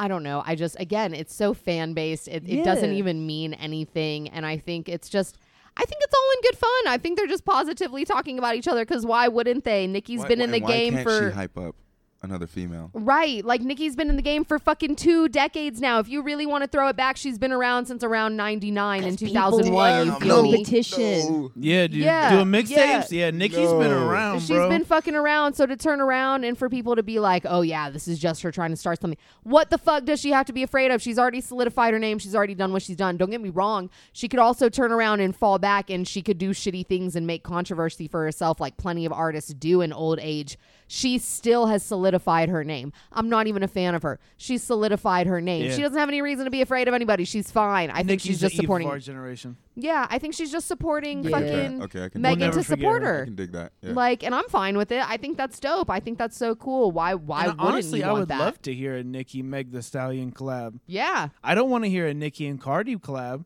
I 0.02 0.08
don't 0.08 0.24
know. 0.24 0.42
I 0.44 0.56
just 0.56 0.76
again, 0.80 1.14
it's 1.14 1.32
so 1.32 1.54
fan 1.54 1.94
based. 1.94 2.28
It, 2.28 2.50
it 2.50 2.66
doesn't 2.66 2.92
even 2.92 3.28
mean 3.28 3.54
anything, 3.54 4.30
and 4.30 4.48
I 4.48 4.58
think 4.58 4.90
it's 4.90 5.08
just. 5.08 5.38
I 5.78 5.86
think 5.86 6.02
it's 6.04 6.14
all 6.14 6.30
in 6.36 6.42
good 6.42 6.58
fun. 6.58 6.88
I 6.88 6.98
think 6.98 7.18
they're 7.18 7.28
just 7.28 7.46
positively 7.46 8.04
talking 8.04 8.40
about 8.40 8.56
each 8.56 8.68
other 8.68 8.84
because 8.84 9.06
why 9.06 9.28
wouldn't 9.28 9.64
they? 9.64 9.86
Nicki's 9.86 10.22
Why- 10.22 10.28
been 10.28 10.42
in 10.42 10.50
the 10.52 10.60
why 10.60 10.68
game 10.68 10.94
can't 10.96 11.08
for 11.08 11.30
she 11.30 11.36
hype 11.36 11.56
up? 11.56 11.76
Another 12.24 12.46
female. 12.46 12.92
Right. 12.94 13.44
Like 13.44 13.62
Nicki's 13.62 13.96
been 13.96 14.08
in 14.12 14.16
the 14.16 14.22
game 14.22 14.46
for 14.46 14.60
fucking 14.60 14.96
two 14.96 15.28
decades 15.28 15.82
now. 15.82 15.98
If 15.98 16.08
you 16.08 16.22
really 16.22 16.46
want 16.46 16.64
to 16.64 16.68
throw 16.68 16.88
it 16.88 16.96
back, 16.96 17.18
she's 17.18 17.40
been 17.40 17.52
around 17.52 17.88
since 17.88 18.04
around 18.04 18.38
99 18.38 19.04
and 19.04 19.18
2001. 19.18 19.66
You 20.06 20.12
Wow, 20.12 20.20
feel 20.20 20.44
me? 20.44 20.52
competition. 20.58 21.50
Yeah, 21.56 21.88
dude. 21.88 21.98
Yeah, 22.04 22.30
Doing 22.36 22.46
mixtapes? 22.48 23.12
yeah. 23.12 23.26
Yeah. 23.26 23.32
Nicki's 23.32 23.72
been 23.72 23.90
No. 23.90 24.08
around, 24.08 24.40
She's 24.42 24.50
bro. 24.50 24.70
been 24.70 24.86
fucking 24.86 25.16
around, 25.16 25.56
so 25.56 25.66
to 25.66 25.76
turn 25.76 26.00
around 26.00 26.44
and 26.44 26.56
for 26.58 26.70
people 26.70 26.96
to 26.96 27.02
be 27.02 27.20
like, 27.20 27.44
"Oh 27.48 27.62
yeah, 27.62 27.90
this 27.90 28.08
is 28.08 28.20
just 28.20 28.44
her 28.44 28.52
trying 28.52 28.70
to 28.70 28.78
start 28.78 29.02
something." 29.02 29.18
What 29.42 29.72
the 29.72 29.80
fuck 29.80 30.06
does 30.06 30.20
she 30.20 30.30
have 30.32 30.46
to 30.46 30.54
be 30.54 30.62
afraid 30.62 30.92
of? 30.92 31.02
She's 31.02 31.18
already 31.18 31.42
solidified 31.42 31.92
her 31.94 32.00
name. 32.00 32.20
She's 32.20 32.36
already 32.36 32.54
done 32.56 32.72
what 32.72 32.84
she's 32.84 32.98
done. 32.98 33.18
Don't 33.18 33.32
get 33.32 33.42
me 33.42 33.50
wrong. 33.50 33.90
She 34.14 34.28
could 34.28 34.40
also 34.40 34.70
turn 34.70 34.92
around 34.92 35.22
and 35.22 35.36
fall 35.36 35.58
back, 35.58 35.90
and 35.90 36.08
she 36.08 36.22
could 36.22 36.38
do 36.38 36.52
shitty 36.52 36.86
things 36.86 37.16
and 37.16 37.26
make 37.26 37.44
controversy 37.44 38.08
for 38.08 38.24
herself, 38.24 38.60
like 38.62 38.78
plenty 38.78 39.06
of 39.06 39.12
artists 39.12 39.54
do 39.56 39.82
in 39.82 39.92
old 39.92 40.20
age. 40.22 40.58
She 40.94 41.20
still 41.20 41.68
has 41.68 41.84
solidified 41.84 42.50
her 42.50 42.66
name. 42.66 42.92
I'm 43.14 43.30
not 43.30 43.48
even 43.48 43.64
a 43.64 43.68
fan 43.70 43.96
of 43.96 44.04
her. 44.04 44.20
She's 44.36 44.62
solidified 44.62 45.26
her 45.26 45.40
name. 45.40 45.64
Yeah. 45.68 45.74
She 45.74 45.82
doesn't 45.82 45.98
have 45.98 46.10
any 46.10 46.22
reason 46.22 46.44
to 46.44 46.52
be 46.52 46.62
afraid 46.62 46.90
of 46.90 46.94
anybody. 46.94 47.24
She's 47.24 47.50
fine. 47.50 47.90
I 47.90 48.04
think 48.04 48.20
she's 48.20 48.42
just 48.42 48.58
supporting. 48.58 48.90
our 48.90 49.00
generation. 49.00 49.56
Yeah, 49.78 50.06
I 50.10 50.20
think 50.20 50.34
she's 50.34 50.52
just 50.52 50.68
supporting 50.68 51.24
Yeah. 51.24 51.30
fucking 51.30 51.84
Okay, 51.84 52.04
I 52.04 52.10
can 52.10 52.22
Megan 52.22 52.40
never 52.40 52.58
to 52.60 52.64
support 52.66 53.04
her. 53.04 53.08
her. 53.08 53.22
I 53.22 53.26
can 53.26 53.36
dig 53.36 53.54
that. 53.54 53.72
Yeah. 53.82 53.94
Like, 53.94 54.22
and 54.22 54.36
I'm 54.36 54.50
fine 54.50 54.76
with 54.78 54.92
it. 54.92 55.02
I 55.10 55.16
think 55.16 55.38
that's 55.38 55.62
dope. 55.62 55.90
I 55.90 56.02
think 56.02 56.18
that's 56.18 56.36
so 56.36 56.56
cool. 56.56 56.92
Why? 56.92 57.14
Why 57.14 57.44
And 57.46 57.52
wouldn't 57.54 57.62
honestly, 57.76 58.00
you 58.00 58.06
I 58.06 58.12
would 58.12 58.28
that? 58.28 58.40
love 58.42 58.62
to 58.64 58.74
hear 58.74 58.98
a 58.98 59.04
Nicki 59.04 59.42
Meg 59.42 59.72
Thee 59.72 59.82
Stallion 59.82 60.34
collab. 60.34 60.78
yeah, 60.88 61.30
I 61.42 61.56
don't 61.56 61.70
want 61.70 61.86
to 61.86 61.90
hear 61.90 62.06
a 62.06 62.14
Nicki 62.14 62.48
and 62.48 62.60
Cardi 62.60 62.98
collab. 62.98 63.46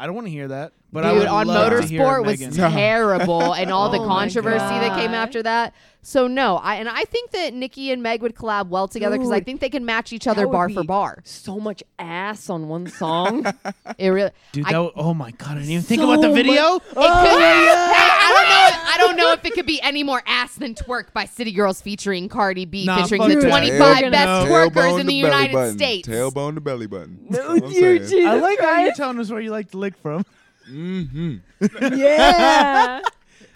I 0.00 0.06
don't 0.06 0.14
want 0.14 0.26
to 0.28 0.30
hear 0.32 0.48
that. 0.48 0.72
But 0.92 1.04
I 1.04 1.10
dude, 1.10 1.18
would 1.20 1.28
on 1.28 1.46
love 1.46 1.82
to 1.82 1.86
hear 1.86 2.00
motorsport 2.00 2.24
was 2.26 2.40
Megan. 2.40 2.54
terrible, 2.72 3.52
and 3.54 3.70
all 3.70 3.90
the 3.90 3.98
Oh 4.00 4.06
my 4.06 4.14
controversy 4.22 4.58
that 4.58 4.98
came 4.98 5.12
after 5.12 5.42
that. 5.42 5.72
So 6.02 6.26
no, 6.26 6.56
I 6.56 6.76
and 6.76 6.88
I 6.88 7.04
think 7.04 7.30
that 7.32 7.52
Nicki 7.54 7.92
and 7.92 8.02
Meg 8.02 8.22
would 8.22 8.34
collab 8.34 8.68
well 8.68 8.88
together 8.88 9.16
because 9.18 9.30
I 9.30 9.40
think 9.40 9.60
they 9.60 9.68
can 9.68 9.84
match 9.84 10.12
each 10.12 10.26
other 10.26 10.46
bar 10.48 10.68
for 10.70 10.82
bar. 10.82 11.20
So 11.24 11.60
much 11.60 11.82
ass 11.98 12.48
on 12.50 12.66
one 12.68 12.86
song. 12.88 13.44
It 13.98 14.08
really. 14.08 14.30
Dude, 14.52 14.64
I- 14.64 14.70
that 14.72 14.76
w- 14.78 14.92
oh 14.96 15.12
my 15.12 15.30
god! 15.32 15.50
I 15.50 15.54
didn't 15.60 15.70
even 15.70 15.82
think 15.82 16.00
about 16.02 16.22
the 16.22 16.28
much- 16.28 16.36
video. 16.36 16.76
It 16.76 16.82
could, 16.82 16.96
hey, 16.96 17.68
I 17.70 18.30
don't 18.34 18.48
know. 18.48 18.79
I 18.90 18.98
don't 18.98 19.16
know 19.16 19.32
if 19.32 19.44
it 19.44 19.52
could 19.54 19.66
be 19.66 19.80
any 19.82 20.02
more 20.02 20.22
ass 20.26 20.54
than 20.56 20.74
"Twerk" 20.74 21.12
by 21.12 21.24
City 21.24 21.52
Girls 21.52 21.80
featuring 21.80 22.28
Cardi 22.28 22.64
B, 22.64 22.84
Nah, 22.84 23.02
featuring 23.02 23.22
fuck 23.22 23.28
the 23.30 23.36
that. 23.40 23.48
25 23.48 23.98
Tail- 23.98 24.10
best 24.10 24.48
no. 24.48 24.52
twerkers 24.52 25.00
in 25.00 25.06
the 25.06 25.22
belly 25.22 25.32
United 25.34 25.52
button. 25.52 25.76
States. 25.76 26.08
Tailbone 26.08 26.54
to 26.56 26.60
belly 26.60 26.86
button. 26.86 27.18
no, 27.28 27.36
That's 27.38 27.48
what 27.48 27.64
I'm 27.64 27.70
you 27.72 27.80
saying. 27.80 27.98
Jesus 28.02 28.24
I 28.26 28.34
like 28.34 28.58
how 28.60 28.70
you're 28.78 28.84
Christ. 28.88 28.96
telling 28.96 29.18
us 29.18 29.30
where 29.30 29.40
you 29.40 29.50
like 29.50 29.70
to 29.72 29.78
lick 29.78 29.96
from. 29.96 30.24
Mm-hmm. 30.70 31.36
yeah. 31.96 33.00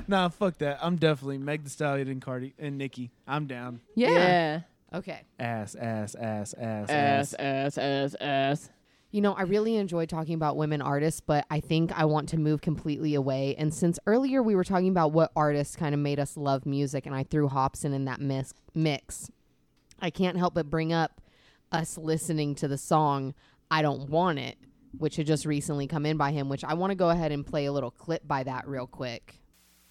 nah, 0.09 0.29
fuck 0.29 0.59
that. 0.59 0.79
I'm 0.83 0.97
definitely 0.97 1.39
Meg 1.39 1.65
Thee 1.65 1.71
Stallion 1.71 2.09
and 2.09 2.21
Cardi 2.23 2.55
and 2.59 2.79
Nicki. 2.79 3.11
I'm 3.27 3.47
down. 3.47 3.81
Yeah. 3.95 4.11
yeah. 4.11 4.61
Okay. 4.93 5.23
Ass, 5.39 5.75
ass, 5.75 6.15
ass, 6.15 6.55
ass, 6.55 6.89
Ass, 6.91 7.35
ass. 7.35 7.35
ass, 7.35 7.79
ass, 7.79 8.15
ass. 8.21 8.71
You 9.15 9.21
know, 9.21 9.33
I 9.33 9.43
really 9.43 9.77
enjoy 9.77 10.07
talking 10.07 10.35
about 10.35 10.57
women 10.57 10.83
artists, 10.83 11.21
but 11.21 11.47
I 11.49 11.61
think 11.61 11.97
I 11.97 12.05
want 12.05 12.31
to 12.31 12.37
move 12.37 12.61
completely 12.61 13.15
away. 13.15 13.55
And 13.57 13.73
since 13.73 13.97
earlier 14.09 14.43
we 14.43 14.57
were 14.57 14.65
talking 14.65 14.89
about 14.89 15.13
what 15.13 15.31
artists 15.37 15.77
kind 15.77 15.95
of 15.95 16.01
made 16.01 16.19
us 16.19 16.37
love 16.37 16.67
music, 16.67 17.07
and 17.07 17.15
I 17.15 17.23
threw 17.23 17.49
Hopsin 17.49 17.95
in 17.95 18.07
that 18.07 18.21
mis- 18.21 18.55
mix, 18.75 19.31
I 20.01 20.11
can't 20.11 20.37
help 20.37 20.55
but 20.55 20.69
bring 20.69 20.93
up 20.93 21.21
us 21.71 21.97
listening 21.97 22.57
to 22.57 22.67
the 22.67 22.77
song 22.77 23.35
I 23.71 23.83
Don't 23.83 24.11
Want 24.11 24.41
It, 24.41 24.59
which 24.99 25.15
had 25.15 25.29
just 25.29 25.47
recently 25.47 25.87
come 25.87 26.07
in 26.07 26.17
by 26.17 26.33
him, 26.33 26.49
which 26.49 26.65
I 26.65 26.75
want 26.75 26.91
to 26.91 26.97
go 26.97 27.11
ahead 27.11 27.31
and 27.31 27.47
play 27.47 27.67
a 27.67 27.73
little 27.73 27.93
clip 27.93 28.27
by 28.27 28.43
that 28.43 28.67
real 28.67 28.89
quick. 28.89 29.37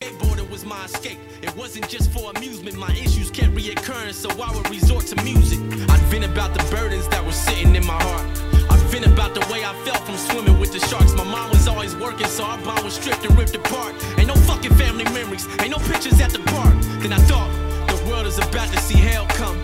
Skateboarding 0.02 0.50
was 0.50 0.66
my 0.66 0.84
escape. 0.84 1.20
It 1.41 1.56
wasn't 1.56 1.88
just 1.88 2.12
for 2.12 2.30
amusement. 2.36 2.76
My 2.76 2.91
issues 2.91 3.32
kept 3.32 3.54
reoccurring, 3.56 4.16
so 4.16 4.30
I 4.32 4.54
would 4.54 4.70
resort 4.70 5.06
to 5.06 5.24
music. 5.24 5.60
I'd 5.90 6.02
vent 6.12 6.26
about 6.26 6.54
the 6.54 6.64
burdens 6.70 7.08
that 7.08 7.24
were 7.24 7.32
sitting 7.32 7.74
in 7.74 7.86
my 7.86 8.04
heart. 8.04 8.53
I'd 8.95 9.11
about 9.11 9.34
the 9.34 9.41
way 9.52 9.65
I 9.65 9.74
felt 9.86 10.06
from 10.06 10.18
swimming 10.18 10.60
with 10.60 10.72
the 10.72 10.80
sharks. 10.88 11.14
My 11.14 11.24
mom 11.24 11.49
was 11.49 11.68
always 11.68 11.95
working, 11.95 12.28
so 12.28 12.44
our 12.44 12.60
bond 12.60 12.84
was 12.84 12.94
stripped 12.94 13.26
and 13.26 13.36
ripped 13.36 13.56
apart. 13.56 13.95
Ain't 14.20 14.28
no 14.28 14.36
fucking 14.36 14.76
family 14.76 15.06
memories, 15.06 15.48
ain't 15.61 15.72
no 15.72 15.80
pictures 15.80 16.22
at 16.22 16.30
the 16.30 16.40
park. 16.53 16.76
Then 17.02 17.11
I 17.11 17.18
thought 17.26 17.49
the 17.88 17.98
world 18.07 18.28
is 18.28 18.38
about 18.38 18.72
to 18.72 18.80
see 18.82 18.99
hell 18.99 19.26
come. 19.30 19.57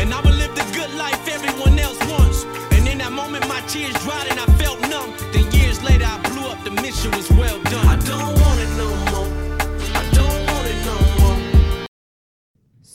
And 0.00 0.12
I 0.12 0.20
would 0.22 0.34
live 0.34 0.54
the 0.56 0.66
good 0.74 0.92
life 0.94 1.28
everyone 1.28 1.78
else 1.78 1.98
wants. 2.10 2.44
And 2.74 2.88
in 2.88 2.98
that 2.98 3.12
moment, 3.12 3.46
my 3.46 3.60
tears 3.68 3.94
dried 4.02 4.26
and 4.28 4.40
I 4.40 4.46
felt 4.58 4.80
numb. 4.90 5.14
Then 5.32 5.48
years 5.52 5.80
later, 5.84 6.06
I 6.06 6.18
blew 6.18 6.48
up. 6.50 6.64
The 6.64 6.72
mission 6.82 7.12
was 7.12 7.30
well 7.30 7.62
done. 7.62 7.86
I 7.86 7.96
don't 8.02 8.34
wanna 8.40 8.62
it 8.62 9.01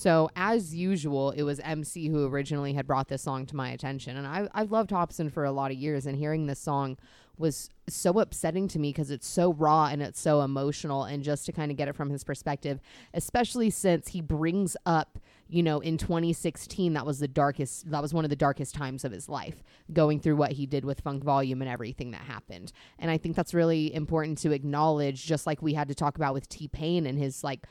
So, 0.07 0.29
as 0.37 0.73
usual, 0.73 1.31
it 1.31 1.43
was 1.43 1.59
MC 1.59 2.07
who 2.07 2.25
originally 2.27 2.71
had 2.71 2.87
brought 2.87 3.09
this 3.09 3.21
song 3.21 3.45
to 3.47 3.57
my 3.57 3.71
attention. 3.71 4.15
And 4.15 4.25
I, 4.25 4.47
I've 4.53 4.71
loved 4.71 4.91
Hopsin 4.91 5.29
for 5.29 5.43
a 5.43 5.51
lot 5.51 5.69
of 5.69 5.75
years, 5.75 6.05
and 6.05 6.17
hearing 6.17 6.45
this 6.45 6.59
song 6.61 6.95
was 7.37 7.69
so 7.89 8.17
upsetting 8.17 8.69
to 8.69 8.79
me 8.79 8.93
because 8.93 9.11
it's 9.11 9.27
so 9.27 9.51
raw 9.51 9.87
and 9.87 10.01
it's 10.01 10.21
so 10.21 10.43
emotional. 10.43 11.03
And 11.03 11.25
just 11.25 11.45
to 11.47 11.51
kind 11.51 11.71
of 11.71 11.77
get 11.77 11.89
it 11.89 11.95
from 11.97 12.09
his 12.09 12.23
perspective, 12.23 12.79
especially 13.13 13.69
since 13.69 14.07
he 14.07 14.21
brings 14.21 14.77
up, 14.85 15.19
you 15.49 15.61
know, 15.61 15.81
in 15.81 15.97
2016, 15.97 16.93
that 16.93 17.05
was 17.05 17.19
the 17.19 17.27
darkest, 17.27 17.91
that 17.91 18.01
was 18.01 18.13
one 18.13 18.23
of 18.23 18.29
the 18.29 18.37
darkest 18.37 18.75
times 18.75 19.03
of 19.03 19.11
his 19.11 19.27
life, 19.27 19.61
going 19.91 20.21
through 20.21 20.37
what 20.37 20.53
he 20.53 20.65
did 20.65 20.85
with 20.85 21.01
Funk 21.01 21.21
Volume 21.21 21.61
and 21.61 21.69
everything 21.69 22.11
that 22.11 22.21
happened. 22.21 22.71
And 22.97 23.11
I 23.11 23.17
think 23.17 23.35
that's 23.35 23.53
really 23.53 23.93
important 23.93 24.37
to 24.39 24.53
acknowledge, 24.53 25.25
just 25.25 25.45
like 25.45 25.61
we 25.61 25.73
had 25.73 25.89
to 25.89 25.95
talk 25.95 26.15
about 26.15 26.33
with 26.33 26.47
T 26.47 26.69
Pain 26.69 27.05
and 27.05 27.19
his 27.19 27.43
like, 27.43 27.67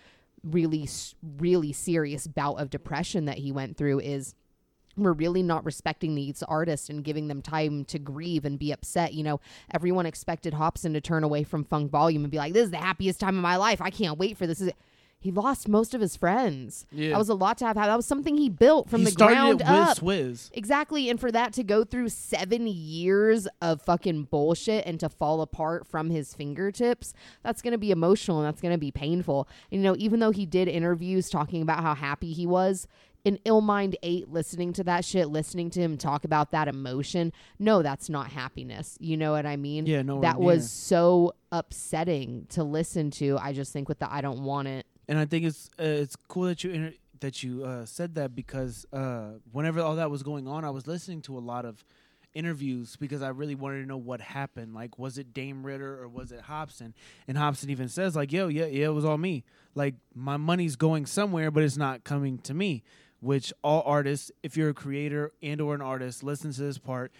really 0.51 0.89
really 1.39 1.73
serious 1.73 2.27
bout 2.27 2.55
of 2.60 2.70
depression 2.70 3.24
that 3.24 3.39
he 3.39 3.52
went 3.52 3.77
through 3.77 4.01
is 4.01 4.35
we're 4.97 5.12
really 5.12 5.43
not 5.43 5.64
respecting 5.64 6.14
these 6.14 6.43
artists 6.44 6.89
and 6.89 7.05
giving 7.05 7.28
them 7.28 7.43
time 7.43 7.85
to 7.85 7.98
grieve 7.98 8.44
and 8.44 8.59
be 8.59 8.73
upset. 8.73 9.12
You 9.12 9.24
know, 9.24 9.40
everyone 9.73 10.06
expected 10.06 10.55
Hopsin 10.55 10.94
to 10.94 11.01
turn 11.01 11.23
away 11.23 11.44
from 11.44 11.64
Funk 11.64 11.90
Volume 11.90 12.24
and 12.24 12.31
be 12.31 12.39
like, 12.39 12.55
"This 12.55 12.64
is 12.64 12.70
the 12.70 12.78
happiest 12.78 13.20
time 13.20 13.36
of 13.36 13.43
my 13.43 13.56
life. 13.56 13.82
I 13.82 13.90
can't 13.90 14.18
wait 14.18 14.39
for 14.39 14.47
this." 14.47 14.62
He 15.18 15.32
lost 15.32 15.66
most 15.66 15.94
of 15.94 16.01
his 16.01 16.14
friends? 16.14 16.86
Yeah. 16.93 17.10
That 17.10 17.18
was 17.18 17.28
a 17.28 17.34
lot 17.34 17.59
to 17.59 17.66
have. 17.66 17.76
That 17.76 17.97
was 17.97 18.06
something 18.06 18.36
he 18.36 18.48
built 18.48 18.88
from 18.88 19.01
he 19.01 19.06
the 19.06 19.12
ground 19.12 19.60
it 19.62 19.66
up. 19.66 19.98
Swizz. 19.98 20.51
Exactly. 20.52 21.09
And 21.09 21.18
for 21.18 21.32
that 21.32 21.52
to 21.55 21.64
go 21.64 21.84
through 21.84 22.10
seven 22.10 22.66
years 22.66 23.48
of 23.60 23.82
fucking 23.82 24.24
bullshit 24.24 24.86
and 24.86 25.01
to 25.01 25.09
fall 25.09 25.40
apart 25.40 25.86
from 25.86 26.10
his 26.10 26.34
fingertips, 26.34 27.12
that's 27.43 27.62
going 27.62 27.72
to 27.72 27.78
be 27.78 27.90
emotional 27.90 28.38
and 28.38 28.47
that's 28.47 28.60
going 28.60 28.74
to 28.74 28.78
be 28.78 28.90
painful. 28.90 29.48
And, 29.72 29.80
you 29.80 29.84
know, 29.84 29.97
even 29.98 30.20
though 30.20 30.32
he 30.32 30.47
did 30.47 30.68
interviews 30.68 31.30
talking 31.30 31.62
about 31.62 31.80
how 31.82 31.94
happy 31.94 32.32
he 32.32 32.47
was, 32.47 32.86
in 33.24 33.40
Ill 33.44 33.60
Mind 33.60 33.97
8, 34.05 34.30
listening 34.30 34.72
to 34.74 34.84
that 34.84 35.05
shit, 35.05 35.28
listening 35.28 35.68
to 35.70 35.80
him 35.80 35.98
talk 35.98 36.24
about 36.24 36.52
that 36.52 36.68
emotion, 36.68 37.32
no, 37.59 37.82
that's 37.82 38.09
not 38.09 38.30
happiness. 38.30 38.97
You 39.01 39.16
know 39.16 39.32
what 39.32 39.44
I 39.47 39.56
mean? 39.56 39.84
Yeah, 39.86 40.02
nowhere 40.02 40.22
That 40.22 40.38
near. 40.38 40.47
was 40.47 40.70
so 40.70 41.34
upsetting 41.51 42.47
to 42.51 42.62
listen 42.62 43.10
to. 43.12 43.36
I 43.40 43.52
just 43.52 43.72
think 43.72 43.88
with 43.88 43.98
the 43.98 44.12
I 44.12 44.20
don't 44.20 44.44
want 44.44 44.68
it. 44.68 44.86
And 45.08 45.18
I 45.18 45.24
think 45.24 45.44
it's 45.44 45.70
uh, 45.78 45.84
it's 45.84 46.16
cool 46.28 46.44
that 46.44 46.64
you 46.64 46.70
inter- 46.70 46.96
that 47.20 47.42
you 47.42 47.64
uh, 47.64 47.86
said 47.86 48.14
that 48.16 48.34
because 48.34 48.86
uh, 48.92 49.32
whenever 49.52 49.80
all 49.80 49.96
that 49.96 50.10
was 50.10 50.22
going 50.22 50.46
on, 50.48 50.64
I 50.64 50.70
was 50.70 50.86
listening 50.86 51.22
to 51.22 51.38
a 51.38 51.40
lot 51.40 51.64
of 51.64 51.84
interviews 52.34 52.96
because 52.96 53.22
I 53.22 53.28
really 53.28 53.54
wanted 53.54 53.80
to 53.80 53.86
know 53.86 53.96
what 53.96 54.20
happened. 54.20 54.74
Like, 54.74 54.98
was 54.98 55.16
it 55.16 55.32
Dame 55.32 55.64
Ritter 55.64 56.02
or 56.02 56.08
was 56.08 56.32
it 56.32 56.42
Hopsin? 56.42 56.92
And 57.26 57.38
Hopsin 57.38 57.70
even 57.70 57.88
says 57.88 58.14
like, 58.14 58.32
"Yo, 58.32 58.48
yeah, 58.48 58.66
yeah, 58.66 58.86
it 58.86 58.94
was 58.94 59.04
all 59.04 59.18
me. 59.18 59.44
Like, 59.74 59.94
my 60.14 60.36
money's 60.36 60.76
going 60.76 61.06
somewhere, 61.06 61.50
but 61.50 61.62
it's 61.62 61.76
not 61.76 62.04
coming 62.04 62.38
to 62.38 62.54
me." 62.54 62.82
Which 63.20 63.52
all 63.64 63.82
artists, 63.86 64.30
if 64.42 64.56
you're 64.56 64.68
a 64.68 64.74
creator 64.74 65.32
and 65.42 65.60
or 65.60 65.74
an 65.74 65.80
artist, 65.80 66.22
listen 66.22 66.52
to 66.52 66.60
this 66.60 66.78
part. 66.78 67.10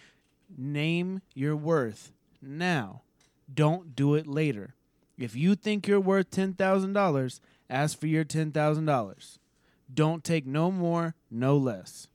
Name 0.55 1.21
your 1.33 1.55
worth 1.55 2.13
now. 2.41 3.01
Don't 3.51 3.95
do 3.95 4.13
it 4.13 4.27
later. 4.27 4.75
If 5.17 5.35
you 5.35 5.55
think 5.55 5.87
you're 5.87 5.99
worth 5.99 6.29
ten 6.29 6.53
thousand 6.53 6.93
dollars, 6.93 7.41
ask 7.69 7.99
for 7.99 8.07
your 8.07 8.23
ten 8.23 8.51
thousand 8.51 8.85
dollars. 8.85 9.39
Don't 9.93 10.23
take 10.23 10.45
no 10.45 10.71
more, 10.71 11.15
no 11.31 11.57
less. 11.57 12.07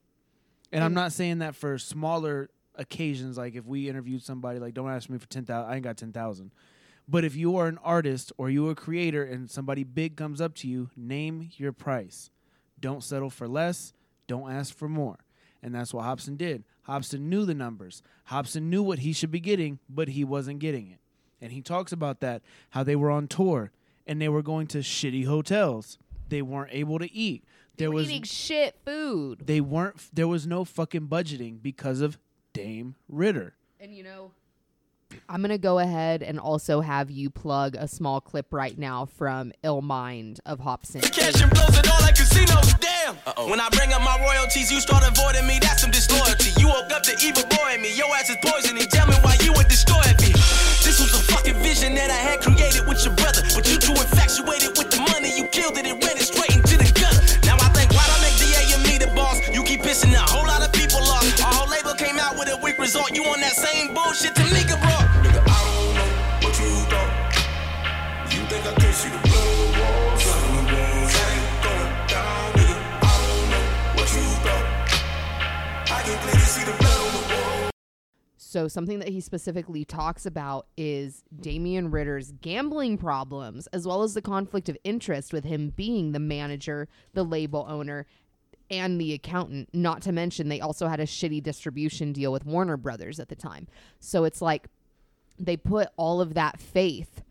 And 0.70 0.82
I'm 0.82 0.94
not 0.94 1.12
saying 1.12 1.38
that 1.38 1.54
for 1.54 1.78
smaller 1.78 2.50
occasions, 2.74 3.36
like 3.36 3.54
if 3.54 3.66
we 3.66 3.88
interviewed 3.88 4.22
somebody, 4.22 4.58
like 4.58 4.74
don't 4.74 4.90
ask 4.90 5.10
me 5.10 5.18
for 5.18 5.28
ten 5.28 5.44
thousand. 5.44 5.70
I 5.70 5.74
ain't 5.76 5.84
got 5.84 5.96
ten 5.96 6.12
thousand. 6.12 6.52
But 7.08 7.24
if 7.24 7.34
you 7.34 7.56
are 7.56 7.66
an 7.66 7.78
artist 7.82 8.32
or 8.38 8.48
you 8.48 8.68
are 8.68 8.72
a 8.72 8.76
creator 8.76 9.24
and 9.24 9.50
somebody 9.50 9.84
big 9.84 10.16
comes 10.16 10.40
up 10.40 10.54
to 10.56 10.68
you, 10.68 10.90
name 10.96 11.50
your 11.56 11.72
price. 11.72 12.30
Don't 12.80 13.02
settle 13.02 13.30
for 13.30 13.48
less. 13.48 13.92
Don't 14.26 14.50
ask 14.50 14.74
for 14.74 14.88
more. 14.88 15.18
And 15.62 15.74
that's 15.74 15.92
what 15.92 16.04
Hopsin 16.04 16.36
did. 16.36 16.64
Hopsin 16.88 17.20
knew 17.20 17.44
the 17.44 17.54
numbers. 17.54 18.02
Hopsin 18.30 18.62
knew 18.62 18.82
what 18.82 19.00
he 19.00 19.12
should 19.12 19.30
be 19.30 19.40
getting, 19.40 19.78
but 19.88 20.08
he 20.08 20.24
wasn't 20.24 20.58
getting 20.58 20.90
it. 20.90 20.98
And 21.40 21.52
he 21.52 21.60
talks 21.60 21.92
about 21.92 22.20
that, 22.20 22.42
how 22.70 22.82
they 22.82 22.96
were 22.96 23.10
on 23.10 23.28
tour 23.28 23.72
and 24.06 24.20
they 24.20 24.28
were 24.28 24.42
going 24.42 24.66
to 24.68 24.78
shitty 24.78 25.26
hotels. 25.26 25.98
They 26.28 26.42
weren't 26.42 26.70
able 26.72 26.98
to 26.98 27.12
eat. 27.12 27.44
There 27.76 27.90
We're 27.90 27.96
was 27.96 28.10
eating 28.10 28.22
shit 28.24 28.76
food. 28.84 29.46
they 29.46 29.60
weren't 29.60 29.96
there 30.12 30.28
was 30.28 30.46
no 30.46 30.64
fucking 30.64 31.08
budgeting 31.08 31.62
because 31.62 32.00
of 32.00 32.18
Dame 32.52 32.94
Ritter. 33.08 33.54
And 33.80 33.94
you 33.94 34.02
know, 34.04 34.32
I'm 35.28 35.40
gonna 35.42 35.58
go 35.58 35.78
ahead 35.78 36.22
and 36.22 36.38
also 36.38 36.80
have 36.80 37.10
you 37.10 37.30
plug 37.30 37.74
a 37.74 37.88
small 37.88 38.20
clip 38.20 38.52
right 38.52 38.78
now 38.78 39.06
from 39.06 39.52
Ill 39.62 39.82
Mind 39.82 40.40
of 40.46 40.60
Hopsin. 40.60 41.02
Cash 43.02 43.14
and 43.14 43.24
blows 43.24 43.42
and 43.42 43.42
all 43.42 43.42
like 43.42 43.42
casinos, 43.42 43.42
damn. 43.42 43.50
When 43.50 43.60
I 43.60 43.68
bring 43.70 43.92
up 43.92 44.02
my 44.02 44.18
royalties, 44.20 44.70
you 44.70 44.80
start 44.80 45.04
avoiding 45.06 45.46
me, 45.46 45.58
that's 45.60 45.82
some 45.82 45.90
disloyalty. 45.90 46.50
You 46.60 46.68
woke 46.68 46.92
up 46.92 47.02
the 47.02 47.18
evil 47.22 47.44
boy 47.50 47.74
in 47.74 47.82
me, 47.82 47.94
your 47.94 48.08
ass 48.14 48.30
is 48.30 48.38
poisoning. 48.42 48.86
Tell 48.88 49.06
me 49.06 49.16
why 49.22 49.36
you 49.42 49.52
would 49.54 49.68
destroy 49.68 50.04
me. 50.22 50.32
This 50.82 51.00
was 51.00 51.12
a 51.14 51.22
fucking 51.32 51.58
vision 51.62 51.94
that 51.94 52.10
I 52.10 52.20
had 52.20 52.40
created 52.40 52.86
with 52.86 53.04
your 53.04 53.14
brother. 53.14 53.42
But 53.54 53.68
you 53.70 53.78
too 53.78 53.94
infatuated 53.94 54.78
with 54.78 54.90
the 54.90 55.00
money, 55.12 55.34
you 55.34 55.46
killed 55.48 55.78
it 55.78 55.86
and 55.86 55.98
ran 56.02 56.16
it 56.16 56.26
straight 56.26 56.54
into 56.54 56.78
the 56.78 56.88
gutter. 56.94 57.22
Now 57.46 57.56
I 57.58 57.68
think, 57.74 57.90
why 57.92 58.04
don't 58.06 58.22
make 58.22 58.36
DA 58.38 58.62
and 58.74 58.82
me 58.86 58.98
the 58.98 59.10
boss? 59.14 59.38
You 59.50 59.62
keep 59.62 59.82
pissing 59.82 60.14
a 60.14 60.22
whole 60.22 60.46
lot 60.46 60.62
of 60.62 60.72
people 60.72 61.02
off. 61.02 61.26
Our 61.42 61.54
whole 61.54 61.70
label 61.70 61.94
came 61.94 62.18
out 62.18 62.38
with 62.38 62.50
a 62.50 62.56
weak 62.62 62.78
result. 62.78 63.14
You 63.14 63.24
on 63.26 63.40
that 63.40 63.56
same 63.56 63.94
bullshit 63.94 64.34
Tomica 64.34 64.66
brought. 64.66 64.71
So 78.52 78.68
something 78.68 78.98
that 78.98 79.08
he 79.08 79.22
specifically 79.22 79.82
talks 79.82 80.26
about 80.26 80.66
is 80.76 81.24
Damian 81.40 81.90
Ritter's 81.90 82.32
gambling 82.42 82.98
problems, 82.98 83.66
as 83.68 83.86
well 83.86 84.02
as 84.02 84.12
the 84.12 84.20
conflict 84.20 84.68
of 84.68 84.76
interest 84.84 85.32
with 85.32 85.44
him 85.44 85.72
being 85.74 86.12
the 86.12 86.18
manager, 86.18 86.86
the 87.14 87.24
label 87.24 87.64
owner, 87.66 88.04
and 88.70 89.00
the 89.00 89.14
accountant. 89.14 89.70
Not 89.72 90.02
to 90.02 90.12
mention 90.12 90.50
they 90.50 90.60
also 90.60 90.86
had 90.86 91.00
a 91.00 91.06
shitty 91.06 91.42
distribution 91.42 92.12
deal 92.12 92.30
with 92.30 92.44
Warner 92.44 92.76
Brothers 92.76 93.18
at 93.18 93.30
the 93.30 93.34
time. 93.34 93.68
So 94.00 94.24
it's 94.24 94.42
like 94.42 94.68
they 95.38 95.56
put 95.56 95.88
all 95.96 96.20
of 96.20 96.34
that 96.34 96.60
faith 96.60 97.22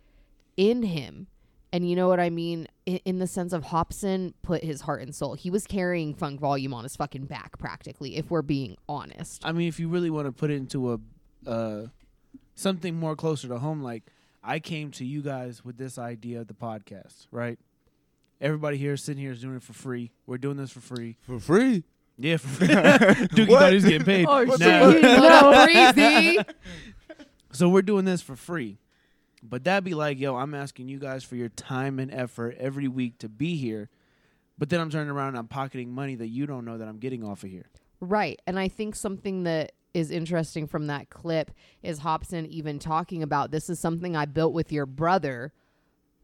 in 0.57 0.81
him. 0.81 1.27
And 1.73 1.89
you 1.89 1.95
know 1.95 2.07
what 2.09 2.19
I 2.19 2.29
mean? 2.29 2.67
In, 2.85 2.97
in 3.05 3.19
the 3.19 3.27
sense 3.27 3.53
of 3.53 3.63
Hopsin 3.63 4.33
put 4.41 4.63
his 4.63 4.81
heart 4.81 5.01
and 5.01 5.15
soul. 5.15 5.35
He 5.35 5.49
was 5.49 5.65
carrying 5.65 6.13
funk 6.13 6.39
volume 6.39 6.73
on 6.73 6.83
his 6.83 6.95
fucking 6.97 7.25
back, 7.25 7.57
practically, 7.57 8.17
if 8.17 8.29
we're 8.29 8.41
being 8.41 8.75
honest. 8.89 9.45
I 9.45 9.51
mean, 9.53 9.67
if 9.69 9.79
you 9.79 9.87
really 9.87 10.09
want 10.09 10.25
to 10.27 10.31
put 10.33 10.51
it 10.51 10.55
into 10.55 10.93
a 10.93 10.99
uh, 11.49 11.87
something 12.55 12.95
more 12.95 13.15
closer 13.15 13.47
to 13.47 13.57
home, 13.59 13.81
like 13.81 14.03
I 14.43 14.59
came 14.59 14.91
to 14.91 15.05
you 15.05 15.21
guys 15.21 15.63
with 15.63 15.77
this 15.77 15.97
idea 15.97 16.41
of 16.41 16.47
the 16.47 16.53
podcast, 16.53 17.27
right? 17.31 17.57
Everybody 18.41 18.77
here 18.77 18.97
sitting 18.97 19.21
here 19.21 19.31
is 19.31 19.39
doing 19.41 19.55
it 19.57 19.63
for 19.63 19.73
free. 19.73 20.11
We're 20.25 20.39
doing 20.39 20.57
this 20.57 20.71
for 20.71 20.81
free. 20.81 21.17
For 21.21 21.39
free? 21.39 21.83
Yeah, 22.17 22.37
for 22.37 22.47
free. 22.47 22.67
Dookie 22.67 23.47
thought 23.47 23.69
he 23.69 23.75
was 23.75 23.85
getting 23.85 24.03
paid. 24.03 24.25
Oh, 24.27 24.43
Nah. 24.43 24.57
shit. 24.57 25.01
no, 25.03 25.65
breezy. 25.65 26.39
So 27.53 27.67
we're 27.67 27.81
doing 27.81 28.05
this 28.05 28.21
for 28.21 28.37
free. 28.37 28.77
But 29.43 29.63
that'd 29.63 29.83
be 29.83 29.93
like, 29.95 30.19
yo, 30.19 30.35
I'm 30.37 30.53
asking 30.53 30.87
you 30.89 30.99
guys 30.99 31.23
for 31.23 31.35
your 31.35 31.49
time 31.49 31.99
and 31.99 32.13
effort 32.13 32.55
every 32.59 32.87
week 32.87 33.17
to 33.19 33.29
be 33.29 33.55
here. 33.55 33.89
But 34.57 34.69
then 34.69 34.79
I'm 34.79 34.89
turning 34.91 35.09
around 35.09 35.29
and 35.29 35.37
I'm 35.39 35.47
pocketing 35.47 35.91
money 35.91 36.15
that 36.15 36.27
you 36.27 36.45
don't 36.45 36.65
know 36.65 36.77
that 36.77 36.87
I'm 36.87 36.99
getting 36.99 37.23
off 37.23 37.43
of 37.43 37.49
here. 37.49 37.65
Right. 37.99 38.39
And 38.45 38.59
I 38.59 38.67
think 38.67 38.95
something 38.95 39.43
that 39.43 39.71
is 39.93 40.11
interesting 40.11 40.67
from 40.67 40.87
that 40.87 41.09
clip 41.09 41.51
is 41.81 41.99
Hopsin 42.01 42.47
even 42.47 42.77
talking 42.79 43.23
about 43.23 43.51
this 43.51 43.69
is 43.69 43.79
something 43.79 44.15
I 44.15 44.25
built 44.25 44.53
with 44.53 44.71
your 44.71 44.85
brother. 44.85 45.51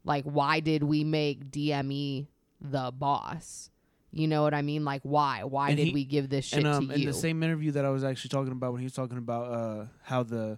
Like, 0.04 0.24
why 0.26 0.60
did 0.60 0.84
we 0.84 1.04
make 1.04 1.50
DME 1.52 2.28
the 2.62 2.92
boss? 2.96 3.72
You 4.12 4.28
know 4.28 4.42
what 4.44 4.54
I 4.54 4.62
mean? 4.62 4.86
Like, 4.86 5.02
why? 5.04 5.44
Why 5.44 5.70
And 5.70 5.78
did 5.78 5.88
he- 5.88 5.94
we 5.94 6.06
give 6.06 6.30
this 6.30 6.46
shit 6.46 6.60
and 6.60 6.68
um, 6.68 6.88
to 6.88 6.94
in 6.94 7.02
you? 7.02 7.08
the 7.08 7.14
same 7.14 7.42
interview 7.44 7.72
that 7.72 7.84
I 7.86 7.90
was 7.90 8.04
actually 8.04 8.30
talking 8.30 8.52
about 8.54 8.72
when 8.72 8.80
he 8.80 8.86
was 8.86 8.94
talking 8.94 9.18
about 9.18 9.52
uh, 9.52 9.86
how 10.04 10.24
the 10.24 10.58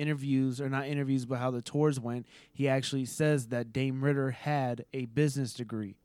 interviews 0.00 0.60
or 0.60 0.68
not 0.68 0.86
interviews, 0.88 1.26
but 1.26 1.38
how 1.38 1.50
the 1.50 1.62
tours 1.62 2.00
went, 2.00 2.26
he 2.52 2.68
actually 2.68 3.04
says 3.04 3.48
that 3.48 3.72
Dame 3.72 4.02
Ritter 4.02 4.30
had 4.30 4.84
a 4.92 5.04
business 5.06 5.52
degree. 5.52 5.96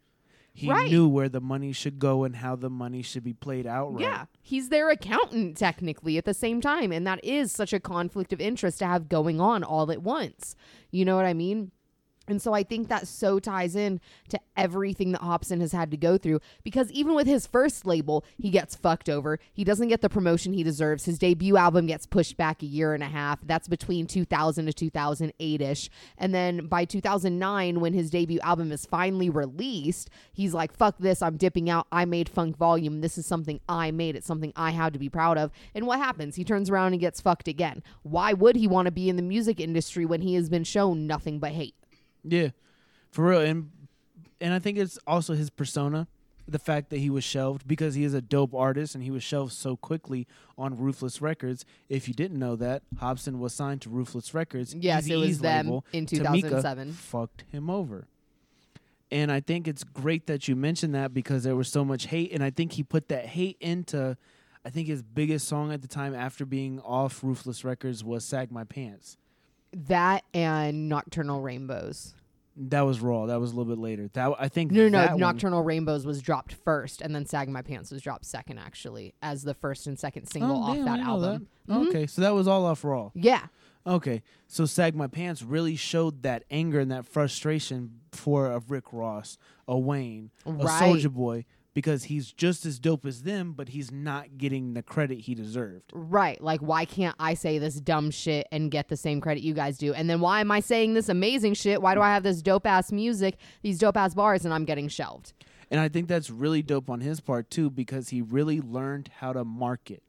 He 0.54 0.70
Right. 0.70 0.90
knew 0.90 1.08
where 1.08 1.28
the 1.28 1.42
money 1.42 1.74
should 1.74 2.00
go 2.00 2.24
and 2.24 2.38
how 2.38 2.56
the 2.56 2.70
money 2.70 3.02
should 3.02 3.24
be 3.26 3.34
played 3.34 3.68
out. 3.68 3.94
Right. 3.94 4.02
Yeah, 4.04 4.26
he's 4.42 4.70
their 4.70 4.90
accountant 4.90 5.58
technically 5.58 6.18
at 6.18 6.24
the 6.24 6.34
same 6.34 6.62
time, 6.62 6.94
and 6.94 7.06
that 7.06 7.20
is 7.26 7.52
such 7.52 7.74
a 7.74 7.80
conflict 7.80 8.32
of 8.32 8.40
interest 8.40 8.80
to 8.80 8.86
have 8.86 9.10
going 9.10 9.42
on 9.42 9.64
all 9.66 9.92
at 9.92 10.02
once. 10.02 10.56
You 10.92 11.04
know 11.04 11.18
what 11.18 11.26
I 11.26 11.34
mean? 11.34 11.72
And 12.28 12.42
so 12.42 12.54
I 12.54 12.64
think 12.64 12.90
that 12.90 13.08
so 13.08 13.40
ties 13.40 13.76
in 13.76 14.00
to 14.30 14.40
everything 14.58 15.12
that 15.12 15.22
Hopsin 15.22 15.62
has 15.62 15.72
had 15.72 15.92
to 15.92 15.98
go 15.98 16.18
through 16.18 16.40
because 16.64 16.92
even 16.92 17.14
with 17.14 17.28
his 17.28 17.46
first 17.46 17.86
label, 17.86 18.26
he 18.38 18.50
gets 18.50 18.76
fucked 18.76 19.10
over. 19.10 19.40
He 19.54 19.64
doesn't 19.64 19.88
get 19.88 20.02
the 20.02 20.10
promotion 20.10 20.54
he 20.54 20.64
deserves. 20.64 21.06
His 21.06 21.20
debut 21.20 21.58
album 21.58 21.86
gets 21.88 22.06
pushed 22.06 22.38
back 22.38 22.64
a 22.64 22.66
year 22.66 22.94
and 22.94 23.04
a 23.04 23.08
half. 23.08 23.40
That's 23.46 23.68
between 23.68 24.08
2000 24.08 24.66
to 24.66 24.74
2008 24.74 25.62
ish. 25.62 25.90
And 26.18 26.34
then 26.34 26.68
by 26.68 26.86
2009, 26.86 27.80
when 27.80 27.94
his 27.94 28.10
debut 28.10 28.40
album 28.42 28.72
is 28.72 28.86
finally 28.86 29.30
released, 29.30 30.10
he's 30.34 30.54
like, 30.54 30.76
fuck 30.76 30.98
this. 30.98 31.22
I'm 31.22 31.38
dipping 31.38 31.70
out. 31.70 31.88
I 31.92 32.06
made 32.06 32.30
Funk 32.30 32.58
Volume. 32.58 33.02
This 33.02 33.18
is 33.18 33.26
something 33.26 33.60
I 33.70 33.92
made. 33.92 34.16
It's 34.16 34.28
something 34.28 34.54
I 34.56 34.72
had 34.72 34.94
to 34.94 35.00
be 35.00 35.10
proud 35.10 35.38
of. 35.38 35.52
And 35.74 35.86
what 35.86 36.00
happens? 36.00 36.36
He 36.36 36.44
turns 36.44 36.70
around 36.70 36.94
and 36.94 37.00
gets 37.00 37.22
fucked 37.22 37.48
again. 37.48 37.84
Why 38.04 38.34
would 38.34 38.56
he 38.56 38.68
want 38.68 38.88
to 38.88 38.92
be 38.92 39.10
in 39.10 39.16
the 39.16 39.22
music 39.22 39.60
industry 39.60 40.06
when 40.06 40.22
he 40.22 40.36
has 40.36 40.50
been 40.50 40.64
shown 40.64 41.08
nothing 41.08 41.40
but 41.40 41.52
hate? 41.52 41.76
Yeah, 42.28 42.50
for 43.12 43.26
real, 43.30 43.42
and 43.42 43.72
and 44.42 44.54
I 44.54 44.60
think 44.60 44.78
it's 44.78 44.98
also 45.08 45.34
his 45.34 45.50
persona, 45.50 46.08
the 46.48 46.60
fact 46.60 46.90
that 46.90 46.98
he 46.98 47.10
was 47.10 47.24
shelved 47.24 47.68
because 47.68 47.96
he 47.96 48.04
is 48.04 48.14
a 48.14 48.22
dope 48.22 48.54
artist 48.54 48.96
and 48.96 49.04
he 49.04 49.12
was 49.12 49.24
shelved 49.24 49.54
so 49.54 49.76
quickly 49.76 50.28
on 50.58 50.78
Ruthless 50.78 51.22
Records. 51.22 51.66
If 51.90 52.08
you 52.08 52.14
didn't 52.14 52.38
know 52.38 52.56
that, 52.58 52.84
Hopsin 53.00 53.40
was 53.40 53.54
signed 53.54 53.82
to 53.82 53.90
Ruthless 53.90 54.34
Records. 54.34 54.74
Yes, 54.74 55.08
it 55.08 55.16
was 55.16 55.40
them 55.40 55.68
label. 55.68 55.86
in 55.94 56.06
Tomica 56.06 56.42
2007. 56.42 56.94
fucked 56.94 57.46
him 57.52 57.70
over. 57.70 58.08
And 59.12 59.32
I 59.32 59.40
think 59.40 59.68
it's 59.68 59.84
great 59.84 60.28
that 60.28 60.48
you 60.48 60.56
mentioned 60.56 60.96
that 60.96 61.14
because 61.14 61.44
there 61.44 61.56
was 61.56 61.70
so 61.70 61.86
much 61.86 62.08
hate, 62.08 62.32
and 62.32 62.44
I 62.44 62.50
think 62.50 62.74
he 62.74 62.84
put 62.84 63.08
that 63.10 63.28
hate 63.28 63.58
into. 63.60 64.18
I 64.66 64.72
think 64.72 64.88
his 64.88 65.04
biggest 65.04 65.48
song 65.48 65.72
at 65.72 65.84
the 65.84 65.88
time 65.88 66.16
after 66.16 66.44
being 66.44 66.80
off 66.80 67.24
Ruthless 67.24 67.64
Records 67.64 68.04
was 68.04 68.26
"Sag 68.26 68.52
My 68.52 68.64
Pants." 68.64 69.18
That 69.76 70.24
and 70.34 70.88
Nocturnal 70.90 71.42
Rainbows. 71.42 72.16
That 72.58 72.82
was 72.82 73.02
raw. 73.02 73.26
That 73.26 73.42
was 73.42 73.52
a 73.52 73.56
little 73.56 73.76
bit 73.76 73.82
later. 73.82 74.10
That 74.14 74.34
I 74.40 74.48
think 74.48 74.72
No, 74.72 74.84
no, 74.84 74.88
no. 74.88 74.98
that 75.00 75.12
one- 75.12 75.20
Nocturnal 75.20 75.62
Rainbows 75.64 76.06
was 76.06 76.22
dropped 76.22 76.54
first, 76.54 77.02
and 77.02 77.14
then 77.14 77.26
Sag 77.26 77.50
My 77.50 77.62
Pants 77.62 77.92
was 77.92 78.02
dropped 78.02 78.24
second, 78.24 78.60
actually, 78.60 79.14
as 79.22 79.44
the 79.44 79.54
first 79.54 79.88
and 79.88 80.00
second 80.00 80.28
single 80.28 80.64
off 80.64 80.70
Oh, 80.72 80.76
damn, 80.76 80.86
that 80.86 81.00
album. 81.02 81.48
that. 81.68 81.74
Mhm. 81.74 81.88
Okay, 81.90 82.08
so 82.08 82.22
that 82.22 82.34
was 82.34 82.48
all 82.48 82.66
off 82.66 82.86
Raw. 82.86 83.12
Yeah. 83.14 83.48
Okay, 83.86 84.24
so 84.48 84.66
Sag 84.66 84.96
My 84.96 85.08
Pants 85.08 85.44
really 85.44 85.76
showed 85.76 86.24
that 86.24 86.46
anger 86.50 86.80
and 86.80 86.90
that 86.92 87.06
frustration 87.06 88.00
for 88.14 88.48
a 88.52 88.60
Rick 88.60 88.94
Ross, 88.94 89.38
a 89.68 89.78
Wayne, 89.78 90.32
a 90.46 90.54
Right. 90.54 90.82
Soulja 90.96 91.12
Boy, 91.12 91.44
because 91.76 92.06
he's 92.06 92.32
just 92.32 92.66
as 92.66 92.80
dope 92.80 93.06
as 93.06 93.24
them, 93.24 93.52
but 93.52 93.70
he's 93.70 93.92
not 93.92 94.38
getting 94.38 94.74
the 94.74 94.82
credit 94.82 95.20
he 95.20 95.36
deserved. 95.36 95.92
Right. 95.94 96.42
Like, 96.42 96.62
why 96.62 96.86
can't 96.86 97.16
I 97.20 97.34
say 97.34 97.60
this 97.60 97.76
dumb 97.76 98.12
shit 98.12 98.48
and 98.52 98.72
get 98.72 98.88
the 98.88 98.96
same 98.96 99.20
credit 99.20 99.44
you 99.44 99.54
guys 99.54 99.78
do? 99.78 99.94
And 99.94 100.10
then 100.10 100.22
why 100.22 100.40
am 100.40 100.52
I 100.52 100.62
saying 100.62 100.94
this 100.94 101.10
amazing 101.10 101.54
shit? 101.54 101.82
Why 101.82 101.94
do 101.94 102.02
I 102.02 102.14
have 102.14 102.24
this 102.24 102.42
dope 102.42 102.66
ass 102.66 102.94
music, 102.94 103.36
these 103.62 103.78
dope 103.78 103.98
ass 103.98 104.14
bars, 104.14 104.46
and 104.46 104.54
I'm 104.54 104.64
getting 104.64 104.88
shelved? 104.88 105.34
And 105.70 105.82
I 105.82 105.90
think 105.90 106.08
that's 106.08 106.30
really 106.30 106.62
dope 106.62 106.90
on 106.90 107.02
his 107.02 107.20
part 107.20 107.50
too, 107.50 107.70
because 107.70 108.10
he 108.10 108.22
really 108.22 108.62
learned 108.62 109.10
how 109.18 109.34
to 109.34 109.44
market 109.44 110.02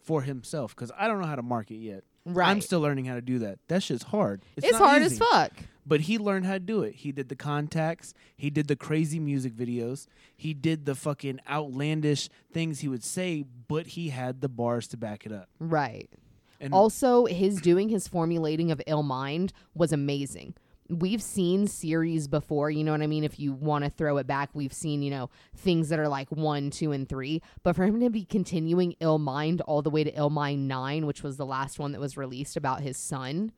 for 0.00 0.22
himself. 0.22 0.76
Because 0.76 0.92
I 0.96 1.08
don't 1.08 1.20
know 1.20 1.26
how 1.26 1.36
to 1.36 1.42
market 1.42 1.76
yet. 1.76 2.04
Right. 2.24 2.48
I'm 2.48 2.60
still 2.60 2.80
learning 2.80 3.06
how 3.06 3.16
to 3.16 3.20
do 3.20 3.40
that. 3.40 3.58
That 3.66 3.82
shit's 3.82 4.04
hard. 4.04 4.42
It's, 4.56 4.70
not 4.70 4.80
hard 4.80 5.02
easy. 5.02 5.14
as 5.14 5.18
fuck. 5.18 5.52
But 5.86 6.02
he 6.02 6.18
learned 6.18 6.46
how 6.46 6.54
to 6.54 6.60
do 6.60 6.82
it. 6.82 6.94
He 6.94 7.12
did 7.12 7.28
the 7.28 7.36
contacts. 7.36 8.14
He 8.36 8.48
did 8.50 8.68
the 8.68 8.76
crazy 8.76 9.18
music 9.18 9.54
videos. 9.54 10.06
He 10.36 10.54
did 10.54 10.86
the 10.86 10.94
fucking 10.94 11.40
outlandish 11.48 12.30
things 12.52 12.80
he 12.80 12.88
would 12.88 13.04
say, 13.04 13.44
but 13.68 13.88
he 13.88 14.08
had 14.08 14.40
the 14.40 14.48
bars 14.48 14.88
to 14.88 14.96
back 14.96 15.26
it 15.26 15.32
up. 15.32 15.48
Right. 15.58 16.08
And 16.60 16.72
Also, 16.72 17.26
his 17.26 17.60
doing 17.60 17.90
his 17.90 18.08
formulating 18.08 18.70
of 18.70 18.80
ill 18.86 19.02
mind 19.02 19.52
was 19.74 19.92
amazing. 19.92 20.54
We've 20.88 21.22
seen 21.22 21.66
series 21.66 22.28
before, 22.28 22.70
you 22.70 22.84
know 22.84 22.92
what 22.92 23.00
I 23.00 23.06
mean? 23.06 23.24
If 23.24 23.38
you 23.38 23.52
want 23.52 23.84
to 23.84 23.90
throw 23.90 24.18
it 24.18 24.26
back, 24.26 24.50
we've 24.52 24.72
seen, 24.72 25.02
you 25.02 25.10
know, 25.10 25.30
things 25.56 25.88
that 25.88 25.98
are 25.98 26.08
like 26.08 26.30
one, 26.30 26.70
two, 26.70 26.92
and 26.92 27.08
three. 27.08 27.42
But 27.62 27.74
for 27.74 27.84
him 27.84 28.00
to 28.00 28.10
be 28.10 28.24
continuing 28.24 28.94
ill 29.00 29.18
mind 29.18 29.62
all 29.62 29.82
the 29.82 29.90
way 29.90 30.04
to 30.04 30.10
ill 30.16 30.30
mind 30.30 30.68
nine, 30.68 31.06
which 31.06 31.22
was 31.22 31.36
the 31.36 31.46
last 31.46 31.78
one 31.78 31.92
that 31.92 32.00
was 32.00 32.16
released 32.16 32.56
about 32.56 32.82
his 32.82 32.98
son, 32.98 33.52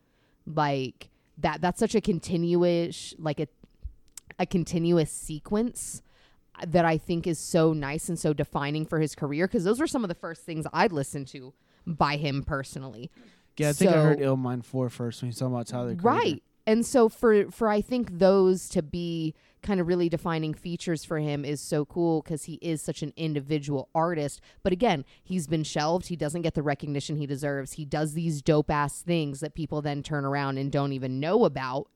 like 0.47 1.11
that 1.39 1.61
that's 1.61 1.79
such 1.79 1.95
a 1.95 2.01
continuous 2.01 3.15
like 3.19 3.41
a 3.41 3.49
a 4.39 4.47
continuous 4.47 5.11
sequence 5.11 6.03
that 6.67 6.85
I 6.85 6.99
think 6.99 7.27
is 7.27 7.39
so 7.39 7.73
nice 7.73 8.09
and 8.09 8.19
so 8.19 8.33
defining 8.33 8.87
for 8.87 8.99
his 9.01 9.15
career 9.15 9.47
because 9.47 9.65
those 9.65 9.79
were 9.81 9.87
some 9.87 10.05
of 10.05 10.09
the 10.09 10.15
first 10.15 10.43
things 10.43 10.67
I'd 10.73 10.93
listened 10.93 11.29
to 11.29 11.53
by 11.87 12.17
him 12.17 12.43
personally. 12.43 13.11
yeah, 13.57 13.71
I 13.71 13.73
think 13.73 13.91
I 13.91 14.03
heard 14.03 14.21
Ill 14.21 14.37
Mind 14.37 14.65
4 14.65 14.89
first 14.89 15.23
when 15.23 15.31
he's 15.31 15.39
talking 15.39 15.55
about 15.55 15.67
Tyler. 15.67 15.95
Creator. 15.95 16.03
Right. 16.03 16.43
and 16.67 16.85
so 16.85 17.09
for 17.09 17.51
for 17.51 17.69
I 17.69 17.81
think 17.81 18.19
those 18.19 18.69
to 18.71 18.83
be 18.83 19.35
kind 19.67 19.81
of 19.81 19.87
really 19.87 20.09
defining 20.09 20.55
features 20.55 21.05
for 21.05 21.19
him 21.19 21.45
is 21.45 21.61
so 21.61 21.85
cool 21.85 22.23
because 22.23 22.45
he 22.45 22.55
is 22.63 22.81
such 22.81 23.03
an 23.03 23.13
individual 23.17 23.89
artist. 23.95 24.41
But 24.63 24.73
again, 24.73 25.05
he's 25.23 25.47
been 25.47 25.65
shelved. 25.65 26.07
He 26.07 26.17
doesn't 26.17 26.43
get 26.43 26.55
the 26.55 26.63
recognition 26.63 27.17
he 27.17 27.27
deserves. 27.27 27.73
He 27.73 27.85
does 27.85 28.15
these 28.15 28.41
dope 28.41 28.71
ass 28.71 29.03
things 29.03 29.41
that 29.41 29.55
people 29.55 29.83
then 29.83 30.03
turn 30.03 30.25
around 30.25 30.59
and 30.59 30.71
don't 30.71 30.93
even 30.93 31.21
know 31.21 31.45
about 31.45 31.89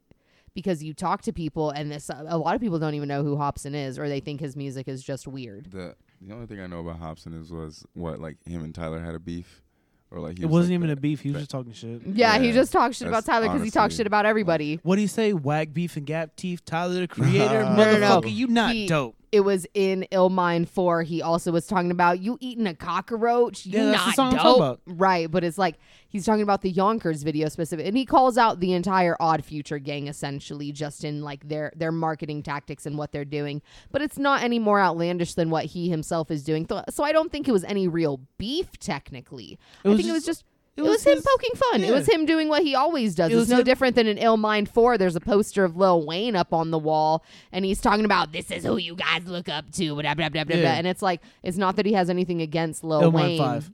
because 0.54 0.82
you 0.82 0.92
talk 0.92 1.22
to 1.22 1.32
people 1.32 1.70
and 1.70 1.92
this 1.92 2.10
a 2.10 2.36
lot 2.36 2.54
of 2.54 2.60
people 2.60 2.78
don't 2.78 2.94
even 2.94 3.08
know 3.08 3.22
who 3.22 3.36
Hopsin 3.36 3.74
is 3.74 3.98
or 3.98 4.08
they 4.08 4.20
think 4.20 4.40
his 4.40 4.56
music 4.56 4.88
is 4.88 5.02
just 5.02 5.26
weird. 5.26 5.70
The 5.70 5.94
the 6.20 6.34
only 6.34 6.46
thing 6.46 6.60
I 6.60 6.66
know 6.66 6.80
about 6.80 7.00
Hopsin 7.00 7.40
is 7.40 7.50
was 7.50 7.86
what 7.94 8.18
like 8.18 8.36
him 8.44 8.62
and 8.62 8.74
Tyler 8.74 9.00
had 9.00 9.14
a 9.14 9.18
beef, 9.20 9.62
or 10.10 10.20
like 10.20 10.38
he 10.38 10.42
It 10.44 10.46
was, 10.46 10.52
wasn't 10.52 10.72
like, 10.72 10.74
even 10.74 10.86
the- 10.88 10.92
a 10.94 10.96
beef. 10.96 11.20
He 11.20 11.28
was 11.30 11.34
but- 11.34 11.38
just 11.40 11.50
talking 11.50 11.72
shit. 11.72 12.02
Yeah, 12.06 12.38
he 12.38 12.52
just 12.52 12.72
talks 12.72 12.96
shit 12.98 13.08
about 13.08 13.24
Tyler 13.24 13.48
because 13.48 13.62
he 13.62 13.70
talks 13.70 13.94
shit 13.94 14.06
about 14.06 14.26
everybody. 14.26 14.80
What 14.82 14.96
do 14.96 15.02
you 15.02 15.08
say? 15.08 15.32
Wag 15.32 15.72
beef 15.74 15.96
and 15.96 16.06
gap 16.06 16.36
teeth. 16.36 16.64
Tyler 16.64 17.00
the 17.00 17.08
creator. 17.08 17.62
No, 17.70 17.76
Motherfucker, 17.84 18.00
no, 18.00 18.20
no. 18.20 18.28
you 18.28 18.46
not 18.48 18.72
He- 18.74 18.86
dope. 18.86 19.16
It 19.32 19.40
was 19.40 19.66
in 19.74 20.06
Illmind 20.10 20.68
4. 20.68 21.02
He 21.02 21.22
also 21.22 21.52
was 21.52 21.66
talking 21.66 21.90
about 21.90 22.20
you 22.20 22.36
eating 22.40 22.66
a 22.66 22.74
cockroach. 22.74 23.64
You 23.64 23.78
Yeah, 23.78 23.92
that's 23.92 24.16
not 24.18 24.32
dope. 24.42 24.80
Right, 24.86 25.30
but 25.30 25.44
it's 25.44 25.56
like 25.58 25.76
he's 26.08 26.26
talking 26.26 26.42
about 26.42 26.62
the 26.62 26.70
Yonkers 26.70 27.22
video 27.22 27.48
specific 27.48 27.86
and 27.86 27.96
he 27.96 28.04
calls 28.04 28.36
out 28.36 28.58
the 28.60 28.72
entire 28.72 29.16
Odd 29.20 29.44
Future 29.44 29.78
gang 29.78 30.08
essentially 30.08 30.72
just 30.72 31.04
in 31.04 31.22
like 31.22 31.48
their 31.48 31.72
their 31.76 31.92
marketing 31.92 32.42
tactics 32.42 32.86
and 32.86 32.98
what 32.98 33.12
they're 33.12 33.24
doing. 33.24 33.62
But 33.92 34.02
it's 34.02 34.18
not 34.18 34.42
any 34.42 34.58
more 34.58 34.80
outlandish 34.80 35.34
than 35.34 35.48
what 35.50 35.66
he 35.66 35.88
himself 35.88 36.30
is 36.30 36.42
doing. 36.42 36.66
So 36.90 37.04
I 37.04 37.12
don't 37.12 37.30
think 37.30 37.46
it 37.46 37.52
was 37.52 37.64
any 37.64 37.86
real 37.86 38.20
beef 38.36 38.78
technically. 38.80 39.58
I 39.84 39.94
think 39.96 40.08
it 40.08 40.12
was 40.12 40.24
just- 40.24 40.40
just 40.40 40.44
it 40.84 40.86
it 40.86 40.90
was, 40.90 40.98
was 40.98 41.06
him 41.06 41.14
his- 41.16 41.26
poking 41.26 41.50
fun. 41.54 41.84
It 41.84 41.92
was 41.92 42.08
him 42.08 42.26
doing 42.26 42.48
what 42.48 42.62
he 42.62 42.74
always 42.74 43.14
does. 43.14 43.30
It 43.30 43.34
It's 43.34 43.40
was 43.40 43.48
no 43.50 43.58
him- 43.58 43.64
different 43.64 43.96
than 43.96 44.06
in 44.06 44.16
Illmind 44.18 44.68
4. 44.68 44.98
There's 44.98 45.16
a 45.16 45.20
poster 45.20 45.64
of 45.64 45.76
Lil 45.76 46.04
Wayne 46.06 46.36
up 46.36 46.52
on 46.52 46.70
the 46.70 46.78
wall, 46.78 47.24
and 47.52 47.64
he's 47.64 47.80
talking 47.80 48.04
about 48.04 48.32
this 48.32 48.50
is 48.50 48.64
who 48.64 48.76
you 48.76 48.94
guys 48.96 49.26
look 49.26 49.48
up 49.48 49.70
to, 49.72 49.94
blah, 49.94 50.14
blah, 50.14 50.28
blah, 50.28 50.44
blah, 50.44 50.56
Yeah. 50.56 50.62
blah. 50.62 50.70
And 50.72 50.86
it's 50.86 51.02
like, 51.02 51.20
it's 51.42 51.56
not 51.58 51.76
that 51.76 51.86
he 51.86 51.92
has 51.94 52.10
anything 52.10 52.40
against 52.42 52.82
Lil 52.84 53.02
Illmind 53.02 53.12
Wayne. 53.14 53.38
five. 53.38 53.72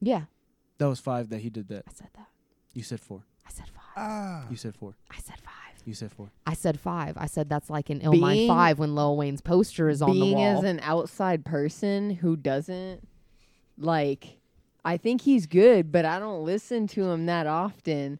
Yeah, 0.00 0.22
That 0.78 0.88
was 0.88 1.00
five 1.00 1.28
that 1.30 1.38
he 1.40 1.50
did 1.50 1.68
that. 1.68 1.84
I 1.88 1.92
said 1.94 2.08
that. 2.16 2.26
You 2.72 2.82
said 2.82 3.00
four. 3.00 3.24
I 3.46 3.50
said 3.50 3.66
five. 3.68 3.84
Ah. 3.96 4.44
You 4.50 4.56
said 4.56 4.74
four. 4.74 4.94
I 5.10 5.18
said 5.20 5.36
five. 5.38 5.52
You 5.86 5.94
said 5.94 6.10
four. 6.12 6.30
I 6.46 6.54
said 6.54 6.80
five. 6.80 7.16
I 7.18 7.26
said 7.26 7.48
that's 7.48 7.68
like 7.70 7.90
in 7.90 8.00
Illmind 8.00 8.32
Being- 8.32 8.48
5 8.48 8.78
when 8.78 8.94
Lil 8.94 9.16
Wayne's 9.16 9.40
poster 9.42 9.88
is 9.90 10.00
on 10.02 10.10
the 10.14 10.16
wall. 10.18 10.24
being 10.24 10.36
wall. 10.38 10.58
as 10.58 10.64
an 10.64 10.80
outside 10.82 11.44
person 11.44 12.10
who 12.10 12.36
doesn't 12.36 13.06
like 13.78 14.38
I 14.84 14.96
think 14.96 15.22
he's 15.22 15.46
good, 15.46 15.90
but 15.90 16.04
I 16.04 16.18
don't 16.18 16.44
listen 16.44 16.86
to 16.88 17.10
him 17.10 17.26
that 17.26 17.46
often. 17.46 18.18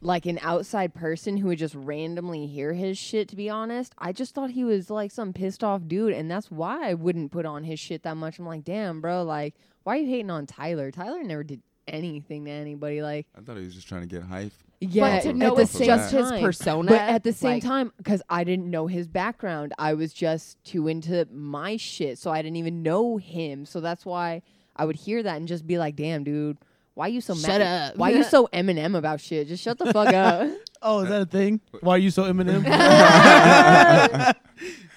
Like 0.00 0.26
an 0.26 0.38
outside 0.42 0.94
person 0.94 1.38
who 1.38 1.48
would 1.48 1.58
just 1.58 1.74
randomly 1.74 2.46
hear 2.46 2.72
his 2.72 2.96
shit 2.96 3.26
to 3.28 3.36
be 3.36 3.50
honest. 3.50 3.92
I 3.98 4.12
just 4.12 4.32
thought 4.32 4.50
he 4.50 4.62
was 4.62 4.90
like 4.90 5.10
some 5.10 5.32
pissed 5.32 5.64
off 5.64 5.88
dude 5.88 6.12
and 6.12 6.30
that's 6.30 6.52
why 6.52 6.88
I 6.88 6.94
wouldn't 6.94 7.32
put 7.32 7.44
on 7.44 7.64
his 7.64 7.80
shit 7.80 8.04
that 8.04 8.16
much. 8.16 8.38
I'm 8.38 8.46
like, 8.46 8.62
"Damn, 8.62 9.00
bro, 9.00 9.24
like 9.24 9.56
why 9.82 9.96
are 9.96 10.00
you 10.00 10.06
hating 10.06 10.30
on 10.30 10.46
Tyler? 10.46 10.92
Tyler 10.92 11.24
never 11.24 11.42
did 11.42 11.62
anything 11.88 12.44
to 12.44 12.50
anybody 12.50 13.02
like 13.02 13.26
I 13.36 13.40
thought 13.40 13.56
he 13.56 13.64
was 13.64 13.74
just 13.74 13.88
trying 13.88 14.02
to 14.02 14.06
get 14.06 14.22
hype. 14.22 14.52
yeah, 14.80 15.16
but 15.16 15.22
to 15.22 15.28
at 15.30 15.56
the 15.56 15.62
it's 15.62 15.72
same 15.72 15.86
just 15.86 16.12
his 16.12 16.30
persona. 16.30 16.90
But 16.90 17.00
at 17.00 17.24
the 17.24 17.32
same 17.32 17.54
like, 17.54 17.62
time, 17.64 17.92
because 17.96 18.22
I 18.28 18.44
didn't 18.44 18.70
know 18.70 18.86
his 18.86 19.08
background, 19.08 19.72
I 19.78 19.94
was 19.94 20.12
just 20.12 20.62
too 20.62 20.86
into 20.86 21.26
my 21.32 21.76
shit, 21.76 22.18
so 22.18 22.30
I 22.30 22.42
didn't 22.42 22.56
even 22.56 22.82
know 22.84 23.16
him. 23.16 23.66
So 23.66 23.80
that's 23.80 24.06
why 24.06 24.42
I 24.78 24.84
would 24.84 24.96
hear 24.96 25.22
that 25.22 25.36
and 25.36 25.48
just 25.48 25.66
be 25.66 25.78
like, 25.78 25.96
"Damn, 25.96 26.24
dude, 26.24 26.56
why 26.94 27.08
you 27.08 27.20
so 27.20 27.34
Shut 27.34 27.60
mad? 27.60 27.90
up. 27.92 27.96
Why 27.96 28.10
you 28.10 28.22
so 28.34 28.48
Eminem 28.52 28.96
about 28.96 29.20
shit? 29.20 29.48
Just 29.48 29.62
shut 29.62 29.78
the 29.78 29.92
fuck 29.92 30.12
up." 30.14 30.50
Oh, 30.80 31.00
is 31.00 31.08
that 31.08 31.22
a 31.22 31.26
thing? 31.26 31.60
Why 31.80 31.96
are 31.96 31.98
you 31.98 32.12
so 32.12 32.22
Eminem? 32.32 32.62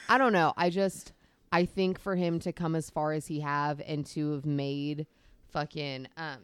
I 0.08 0.18
don't 0.18 0.32
know. 0.34 0.54
I 0.56 0.70
just 0.70 1.12
I 1.52 1.66
think 1.66 2.00
for 2.00 2.16
him 2.16 2.40
to 2.42 2.52
come 2.54 2.76
as 2.76 2.92
far 2.92 3.14
as 3.14 3.26
he 3.28 3.40
have 3.40 3.82
and 3.88 4.06
to 4.08 4.34
have 4.34 4.46
made 4.46 5.08
fucking 5.52 6.08
um 6.18 6.38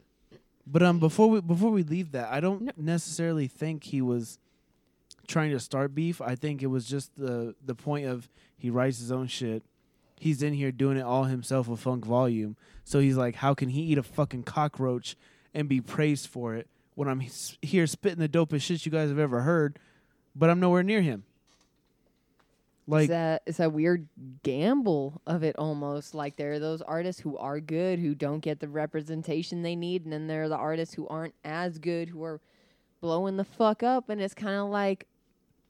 But 0.66 0.82
um, 0.84 0.98
before 1.00 1.30
we 1.30 1.42
before 1.42 1.70
we 1.72 1.84
leave 1.84 2.14
that, 2.14 2.32
I 2.32 2.40
don't 2.40 2.76
necessarily 2.78 3.48
think 3.48 3.84
he 3.84 4.02
was 4.02 4.40
trying 5.28 5.52
to 5.52 5.60
start 5.60 5.94
beef. 5.94 6.20
I 6.22 6.34
think 6.36 6.64
it 6.64 6.68
was 6.68 6.86
just 6.88 7.16
the 7.16 7.54
the 7.64 7.76
point 7.76 8.08
of 8.08 8.28
he 8.58 8.70
writes 8.72 8.98
his 9.00 9.12
own 9.12 9.28
shit. 9.28 9.64
He's 10.20 10.42
in 10.42 10.54
here 10.54 10.72
doing 10.72 10.98
it 10.98 11.04
all 11.04 11.26
himself 11.26 11.68
with 11.68 11.80
Funk 11.80 12.06
Volume. 12.06 12.56
So 12.88 13.00
he's 13.00 13.18
like, 13.18 13.36
how 13.36 13.54
can 13.54 13.68
he 13.68 13.82
eat 13.82 13.98
a 13.98 14.04
fucking 14.04 14.44
cockroach 14.44 15.18
and 15.54 15.68
be 15.68 15.82
praised 15.82 16.28
for 16.28 16.56
it 16.56 16.70
when 16.96 17.10
I'm 17.10 17.20
here 17.62 17.86
spitting 17.86 18.20
the 18.20 18.30
dopest 18.30 18.62
shit 18.62 18.86
you 18.86 18.94
guys 18.94 19.10
have 19.10 19.20
ever 19.20 19.42
heard, 19.42 19.78
but 20.34 20.50
I'm 20.50 20.62
nowhere 20.62 20.84
near 20.84 21.02
him. 21.02 21.26
Like, 22.88 23.04
it's 23.04 23.10
that 23.10 23.42
it's 23.46 23.60
a 23.60 23.70
weird 23.70 24.08
gamble 24.42 25.22
of 25.28 25.44
it 25.44 25.58
almost. 25.58 26.16
Like 26.16 26.38
there 26.38 26.54
are 26.54 26.60
those 26.60 26.82
artists 26.82 27.22
who 27.22 27.36
are 27.36 27.60
good 27.60 28.00
who 28.00 28.16
don't 28.16 28.40
get 28.40 28.62
the 28.62 28.70
representation 28.70 29.64
they 29.64 29.76
need, 29.76 30.06
and 30.06 30.14
then 30.14 30.28
there 30.28 30.44
are 30.44 30.50
the 30.50 30.56
artists 30.56 30.96
who 30.96 31.06
aren't 31.10 31.36
as 31.44 31.80
good 31.80 32.08
who 32.08 32.24
are 32.24 32.40
blowing 33.02 33.36
the 33.36 33.44
fuck 33.44 33.84
up, 33.84 34.08
and 34.08 34.22
it's 34.22 34.34
kind 34.34 34.56
of 34.56 34.70
like, 34.70 35.08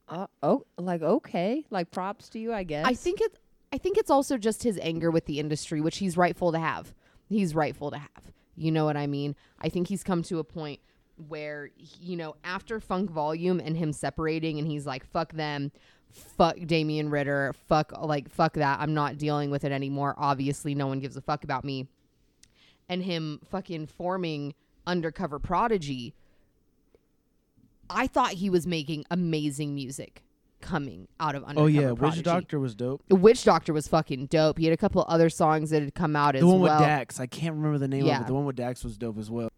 uh, 0.08 0.28
oh, 0.44 0.64
like 0.78 1.02
okay, 1.02 1.64
like 1.68 1.90
props 1.90 2.28
to 2.28 2.38
you, 2.38 2.52
I 2.52 2.62
guess. 2.62 2.86
I 2.86 2.94
think 2.94 3.20
it 3.20 3.36
I 3.72 3.78
think 3.78 3.98
it's 3.98 4.10
also 4.10 4.38
just 4.38 4.62
his 4.62 4.78
anger 4.80 5.10
with 5.10 5.26
the 5.26 5.40
industry, 5.40 5.80
which 5.80 5.98
he's 5.98 6.16
rightful 6.16 6.52
to 6.52 6.60
have. 6.60 6.94
He's 7.28 7.54
rightful 7.54 7.90
to 7.90 7.98
have. 7.98 8.32
You 8.56 8.72
know 8.72 8.84
what 8.84 8.96
I 8.96 9.06
mean? 9.06 9.36
I 9.60 9.68
think 9.68 9.88
he's 9.88 10.02
come 10.02 10.22
to 10.24 10.38
a 10.38 10.44
point 10.44 10.80
where 11.28 11.70
you 12.00 12.16
know, 12.16 12.36
after 12.44 12.80
Funk 12.80 13.10
Volume 13.10 13.60
and 13.60 13.76
him 13.76 13.92
separating 13.92 14.58
and 14.58 14.66
he's 14.66 14.86
like 14.86 15.04
fuck 15.04 15.32
them, 15.32 15.72
fuck 16.10 16.56
Damian 16.66 17.10
Ritter, 17.10 17.54
fuck 17.68 17.92
like 18.00 18.30
fuck 18.30 18.54
that. 18.54 18.80
I'm 18.80 18.94
not 18.94 19.18
dealing 19.18 19.50
with 19.50 19.64
it 19.64 19.72
anymore. 19.72 20.14
Obviously, 20.18 20.74
no 20.74 20.86
one 20.86 21.00
gives 21.00 21.16
a 21.16 21.20
fuck 21.20 21.44
about 21.44 21.64
me. 21.64 21.86
And 22.88 23.02
him 23.02 23.40
fucking 23.50 23.86
forming 23.86 24.54
Undercover 24.86 25.38
Prodigy. 25.38 26.14
I 27.90 28.06
thought 28.06 28.32
he 28.32 28.50
was 28.50 28.66
making 28.66 29.04
amazing 29.10 29.74
music 29.74 30.22
coming 30.60 31.08
out 31.20 31.34
of 31.34 31.44
Undercover 31.44 31.64
oh 31.64 31.66
yeah, 31.66 31.94
Prodigy. 31.94 32.18
Witch 32.18 32.24
Doctor 32.24 32.60
was 32.60 32.74
dope. 32.74 33.02
Witch 33.10 33.44
Doctor 33.44 33.72
was 33.72 33.88
fucking 33.88 34.26
dope. 34.26 34.58
He 34.58 34.64
had 34.64 34.74
a 34.74 34.76
couple 34.76 35.04
other 35.08 35.30
songs 35.30 35.70
that 35.70 35.82
had 35.82 35.94
come 35.94 36.16
out 36.16 36.36
as 36.36 36.42
well. 36.42 36.52
The 36.52 36.58
one 36.58 36.72
with 36.72 36.80
Dax, 36.80 37.20
I 37.20 37.26
can't 37.26 37.54
remember 37.54 37.78
the 37.78 37.88
name 37.88 38.06
of 38.06 38.20
it. 38.20 38.26
The 38.26 38.34
one 38.34 38.44
with 38.44 38.56
Dax 38.56 38.84
was 38.84 38.96
dope 38.96 39.18
as 39.18 39.30
well. 39.30 39.50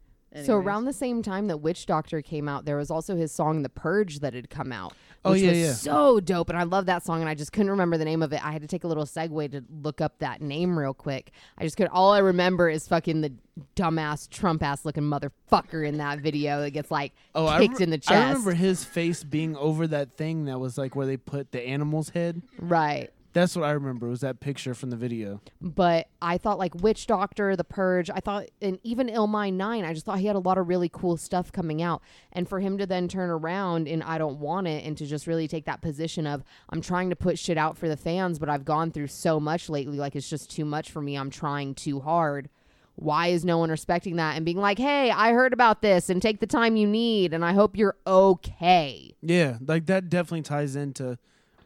So 0.45 0.55
around 0.55 0.85
the 0.85 0.93
same 0.93 1.23
time 1.23 1.49
that 1.49 1.57
Witch 1.57 1.87
Doctor 1.87 2.23
came 2.23 2.49
out, 2.49 2.65
there 2.65 2.77
was 2.77 2.91
also 2.91 3.17
his 3.17 3.33
song 3.33 3.63
"The 3.63 3.69
Purge" 3.69 4.21
that 4.21 4.33
had 4.33 4.49
come 4.49 4.71
out. 4.71 4.95
Oh, 5.23 5.35
yeah, 5.35 5.53
yeah. 5.53 5.73
so 5.75 6.19
dope, 6.19 6.49
and 6.49 6.59
I 6.59 6.63
love 6.63 6.87
that 6.87 7.05
song, 7.05 7.21
and 7.21 7.29
I 7.29 7.35
just 7.35 7.53
couldn't 7.53 7.71
remember 7.71 7.99
the 7.99 8.07
name 8.07 8.23
of 8.23 8.33
it. 8.33 8.45
I 8.45 8.53
had 8.53 8.63
to 8.63 8.69
take 8.69 8.85
a 8.85 8.87
little 8.89 9.05
segue 9.05 9.51
to 9.53 9.63
look 9.83 10.01
up 10.01 10.19
that 10.21 10.41
name 10.41 10.79
real 10.79 10.95
quick. 10.95 11.33
I 11.59 11.65
just 11.65 11.77
could. 11.77 11.89
All 11.89 12.13
I 12.13 12.19
remember 12.21 12.71
is 12.71 12.89
fucking 12.89 13.21
the 13.21 13.33
dumbass 13.77 14.31
Trump 14.31 14.63
ass 14.63 14.85
looking 14.87 15.03
motherfucker 15.03 15.87
in 15.87 15.99
that 15.99 16.21
video 16.21 16.63
that 16.63 16.71
gets 16.71 16.91
like 16.91 17.13
Oh, 17.35 17.55
kicked 17.59 17.75
remem- 17.75 17.81
in 17.83 17.91
the 17.91 17.99
chest. 17.99 18.13
I 18.13 18.29
remember 18.29 18.53
his 18.55 18.85
face 18.85 19.23
being 19.23 19.57
over 19.57 19.87
that 19.89 20.13
thing 20.15 20.47
that 20.47 20.59
was 20.59 20.79
like 20.79 20.97
where 20.97 21.07
they 21.07 21.19
put 21.19 21.53
the 21.53 21.61
animal's 21.67 22.09
head. 22.11 22.41
right. 22.59 23.11
That's 23.33 23.55
what 23.55 23.65
I 23.65 23.71
remember. 23.73 24.09
Was 24.09 24.21
that 24.21 24.41
picture 24.41 24.75
from 24.75 24.91
the 24.91 24.97
video? 24.97 25.41
but 25.61 26.09
I 26.21 26.37
thought 26.39 26.59
like 26.59 26.75
Witch 26.75 27.07
Doctor, 27.07 27.55
The 27.55 27.65
Purge, 27.65 28.11
I 28.11 28.21
thought, 28.21 28.47
and 28.61 28.79
even 28.83 29.09
Illmind 29.09 29.55
9, 29.55 29.85
I 29.85 29.95
just 29.95 30.05
thought 30.05 30.19
he 30.19 30.27
had 30.27 30.37
a 30.37 30.41
lot 30.41 30.59
of 30.59 30.69
really 30.69 30.89
cool 30.89 31.17
stuff 31.17 31.53
coming 31.53 31.81
out. 31.81 32.03
And 32.33 32.49
for 32.49 32.61
him 32.61 32.77
to 32.79 32.87
then 32.87 33.09
turn 33.09 33.31
around 33.31 33.87
and 33.89 34.03
I 34.03 34.19
don't 34.19 34.41
want 34.41 34.67
it 34.67 34.85
and 34.85 34.97
to 34.99 35.07
just 35.07 35.27
really 35.27 35.47
take 35.47 35.65
that 35.67 35.81
position 35.81 36.27
of, 36.27 36.43
I'm 36.71 36.81
trying 36.81 37.11
to 37.11 37.17
put 37.17 37.39
shit 37.39 37.57
out 37.57 37.79
for 37.79 37.89
the 37.89 37.97
fans, 37.97 38.39
but 38.39 38.49
I've 38.49 38.65
gone 38.65 38.91
through 38.91 39.09
so 39.09 39.39
much 39.39 39.69
lately, 39.69 39.99
like 39.99 40.17
it's 40.17 40.29
just 40.29 40.51
too 40.51 40.65
much 40.65 40.91
for 40.91 41.01
me. 41.01 41.17
I'm 41.17 41.31
trying 41.31 41.75
too 41.75 42.01
hard. 42.01 42.49
Why 42.97 43.29
is 43.29 43.45
no 43.45 43.59
one 43.59 43.71
respecting 43.71 44.17
that 44.17 44.37
and 44.37 44.45
being 44.45 44.59
like, 44.59 44.79
hey, 44.79 45.11
I 45.11 45.33
heard 45.33 45.53
about 45.53 45.81
this 45.81 46.11
and 46.11 46.21
take 46.21 46.41
the 46.41 46.47
time 46.47 46.77
you 46.77 46.87
need 46.87 47.33
and 47.33 47.45
I 47.45 47.53
hope 47.53 47.77
you're 47.77 47.97
okay? 48.07 49.15
Yeah, 49.23 49.57
like 49.65 49.87
that 49.87 50.11
definitely 50.11 50.43
ties 50.43 50.77
into 50.77 51.17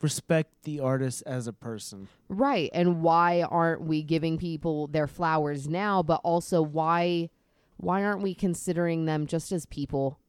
respect 0.05 0.53
the 0.65 0.79
artist 0.79 1.23
as 1.25 1.47
a 1.47 1.53
person. 1.53 2.09
Right. 2.29 2.71
And 2.75 3.01
why 3.01 3.43
aren't 3.43 3.81
we 3.81 4.03
giving 4.03 4.37
people 4.37 4.87
their 4.87 5.09
flowers 5.09 5.67
now, 5.67 6.03
but 6.03 6.21
also 6.23 6.63
why 6.63 7.31
why 7.79 8.05
aren't 8.05 8.23
we 8.23 8.35
considering 8.35 9.07
them 9.07 9.27
just 9.27 9.51
as 9.51 9.67
people? 9.67 10.21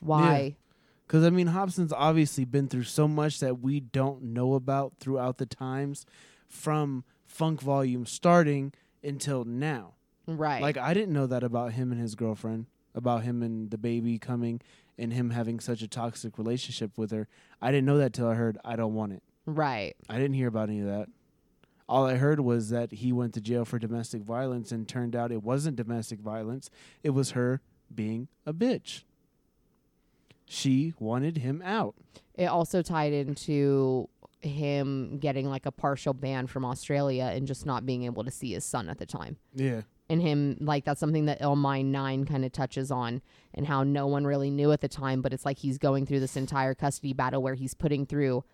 Why? 0.00 0.56
Because 1.06 1.24
I 1.24 1.30
mean, 1.30 1.48
Hopsin's 1.48 1.92
obviously 1.92 2.44
been 2.44 2.68
through 2.68 2.84
so 2.84 3.06
much 3.06 3.40
that 3.40 3.60
we 3.60 3.80
don't 3.80 4.22
know 4.22 4.54
about 4.54 4.94
throughout 4.98 5.38
the 5.38 5.46
times, 5.46 6.06
from 6.48 7.04
Funk 7.26 7.60
Volume 7.60 8.06
starting 8.06 8.72
until 9.02 9.44
now. 9.44 9.94
Right. 10.26 10.62
Like 10.62 10.78
I 10.78 10.94
didn't 10.94 11.12
know 11.12 11.26
that 11.26 11.42
about 11.42 11.72
him 11.72 11.92
and 11.92 12.00
his 12.00 12.14
girlfriend, 12.14 12.66
about 12.94 13.24
him 13.24 13.42
and 13.42 13.70
the 13.70 13.78
baby 13.78 14.18
coming, 14.18 14.60
and 14.98 15.12
him 15.12 15.30
having 15.30 15.60
such 15.60 15.82
a 15.82 15.88
toxic 15.88 16.38
relationship 16.38 16.96
with 16.96 17.10
her. 17.10 17.28
I 17.60 17.70
didn't 17.70 17.86
know 17.86 17.98
that 17.98 18.12
till 18.12 18.28
I 18.28 18.34
heard 18.34 18.58
"I 18.64 18.76
Don't 18.76 18.94
Want 18.94 19.12
It." 19.12 19.22
right. 19.46 19.94
I 20.08 20.16
didn't 20.16 20.34
hear 20.34 20.48
about 20.48 20.68
any 20.68 20.80
of 20.80 20.86
that. 20.86 21.08
All 21.88 22.04
I 22.04 22.16
heard 22.16 22.40
was 22.40 22.70
that 22.70 22.90
he 22.92 23.12
went 23.12 23.32
to 23.34 23.40
jail 23.40 23.64
for 23.64 23.78
domestic 23.78 24.22
violence, 24.22 24.72
and 24.72 24.88
turned 24.88 25.14
out 25.14 25.30
it 25.30 25.42
wasn't 25.42 25.76
domestic 25.76 26.18
violence. 26.18 26.68
It 27.04 27.10
was 27.10 27.30
her 27.32 27.60
being 27.94 28.26
a 28.44 28.52
bitch. 28.52 29.02
she 30.48 30.94
wanted 30.98 31.38
him 31.38 31.62
out. 31.64 31.94
It 32.34 32.46
also 32.46 32.82
tied 32.82 33.12
into 33.12 34.08
him 34.40 35.18
getting 35.18 35.48
like 35.48 35.66
a 35.66 35.72
partial 35.72 36.12
ban 36.14 36.46
from 36.46 36.64
Australia 36.64 37.30
and 37.34 37.46
just 37.46 37.66
not 37.66 37.84
being 37.86 38.04
able 38.04 38.22
to 38.24 38.30
see 38.30 38.52
his 38.52 38.64
son 38.64 38.88
at 38.88 38.98
the 38.98 39.06
time. 39.06 39.36
Yeah. 39.54 39.82
And 40.08 40.22
him 40.22 40.56
like 40.60 40.84
that's 40.84 41.00
something 41.00 41.26
that 41.26 41.40
Illmind 41.40 41.86
9 41.86 42.24
kind 42.26 42.44
of 42.44 42.52
touches 42.52 42.90
on 42.90 43.22
and 43.54 43.66
how 43.66 43.82
no 43.82 44.06
one 44.06 44.24
really 44.24 44.50
knew 44.50 44.72
at 44.72 44.80
the 44.80 44.88
time 44.88 45.20
but 45.22 45.32
it's 45.32 45.44
like 45.44 45.58
he's 45.58 45.78
going 45.78 46.06
through 46.06 46.20
this 46.20 46.36
entire 46.36 46.74
custody 46.74 47.12
battle 47.12 47.42
where 47.42 47.54
he's 47.54 47.74
putting 47.74 48.06
through 48.06 48.44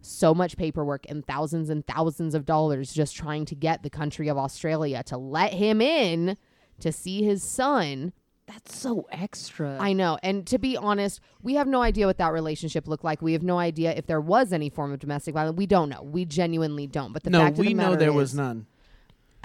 so 0.00 0.34
much 0.34 0.56
paperwork 0.56 1.04
and 1.08 1.26
thousands 1.26 1.70
and 1.70 1.86
thousands 1.86 2.34
of 2.34 2.44
dollars 2.44 2.92
just 2.92 3.14
trying 3.16 3.44
to 3.44 3.54
get 3.54 3.82
the 3.82 3.90
country 3.90 4.28
of 4.28 4.36
Australia 4.36 5.02
to 5.04 5.16
let 5.16 5.52
him 5.52 5.80
in 5.80 6.36
to 6.80 6.92
see 6.92 7.22
his 7.22 7.42
son 7.42 8.12
That's 8.46 8.78
so 8.78 9.08
extra. 9.10 9.76
I 9.80 9.92
know. 9.92 10.18
And 10.22 10.46
to 10.46 10.58
be 10.58 10.76
honest, 10.76 11.20
we 11.42 11.54
have 11.54 11.66
no 11.66 11.82
idea 11.82 12.06
what 12.06 12.18
that 12.18 12.32
relationship 12.32 12.86
looked 12.86 13.02
like. 13.02 13.20
We 13.20 13.32
have 13.32 13.42
no 13.42 13.58
idea 13.58 13.92
if 13.92 14.06
there 14.06 14.20
was 14.20 14.52
any 14.52 14.70
form 14.70 14.92
of 14.92 15.00
domestic 15.00 15.34
violence. 15.34 15.56
We 15.56 15.66
don't 15.66 15.88
know. 15.88 16.02
We 16.04 16.24
genuinely 16.24 16.86
don't. 16.86 17.12
But 17.12 17.24
the 17.24 17.30
no, 17.30 17.40
fact 17.40 17.54
of 17.54 17.58
we 17.58 17.68
the 17.68 17.74
know 17.74 17.82
matter 17.82 17.96
there 17.96 18.10
is, 18.10 18.14
was 18.14 18.34
none. 18.36 18.66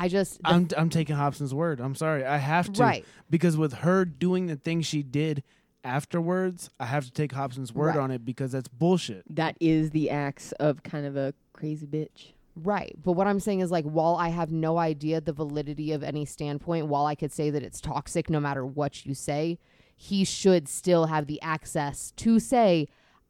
I 0.02 0.08
just 0.08 0.40
I'm 0.44 0.68
I'm 0.78 0.90
taking 0.90 1.16
Hopsin's 1.16 1.54
word. 1.54 1.80
I'm 1.80 1.96
sorry. 1.96 2.26
I 2.26 2.38
have 2.38 2.72
to. 2.74 2.82
Right. 2.82 3.06
Because 3.30 3.56
with 3.58 3.74
her 3.74 4.04
doing 4.06 4.48
the 4.48 4.56
thing 4.56 4.82
she 4.82 5.04
did 5.04 5.44
afterwards, 5.84 6.70
I 6.80 6.86
have 6.86 7.06
to 7.06 7.12
take 7.12 7.32
Hopsin's 7.34 7.74
word 7.74 7.88
Right. 7.96 7.98
on 7.98 8.12
it 8.12 8.24
because 8.26 8.52
that's 8.52 8.68
bullshit. 8.68 9.24
that 9.36 9.58
is 9.60 9.92
the 9.92 10.10
acts 10.10 10.52
of 10.54 10.84
kind 10.84 11.06
of 11.06 11.16
a 11.18 11.34
crazy 11.54 11.86
bitch. 11.88 12.34
Right. 12.56 12.96
But 13.02 13.14
what 13.14 13.28
I'm 13.28 13.40
saying 13.40 13.60
is 13.62 13.72
like 13.72 13.86
while 13.86 14.16
I 14.16 14.30
have 14.30 14.52
no 14.52 14.78
idea 14.78 15.22
the 15.22 15.34
validity 15.34 15.92
of 15.92 16.04
any 16.04 16.26
standpoint, 16.26 16.88
while 16.88 17.06
I 17.06 17.16
could 17.16 17.32
say 17.32 17.50
that 17.50 17.64
it's 17.64 17.80
toxic 17.82 18.30
no 18.30 18.40
matter 18.40 18.66
what 18.66 19.06
you 19.06 19.14
say, 19.14 19.58
he 19.96 20.24
should 20.26 20.68
still 20.68 21.06
have 21.06 21.28
the 21.28 21.42
access 21.42 22.12
to 22.18 22.40
say 22.40 22.88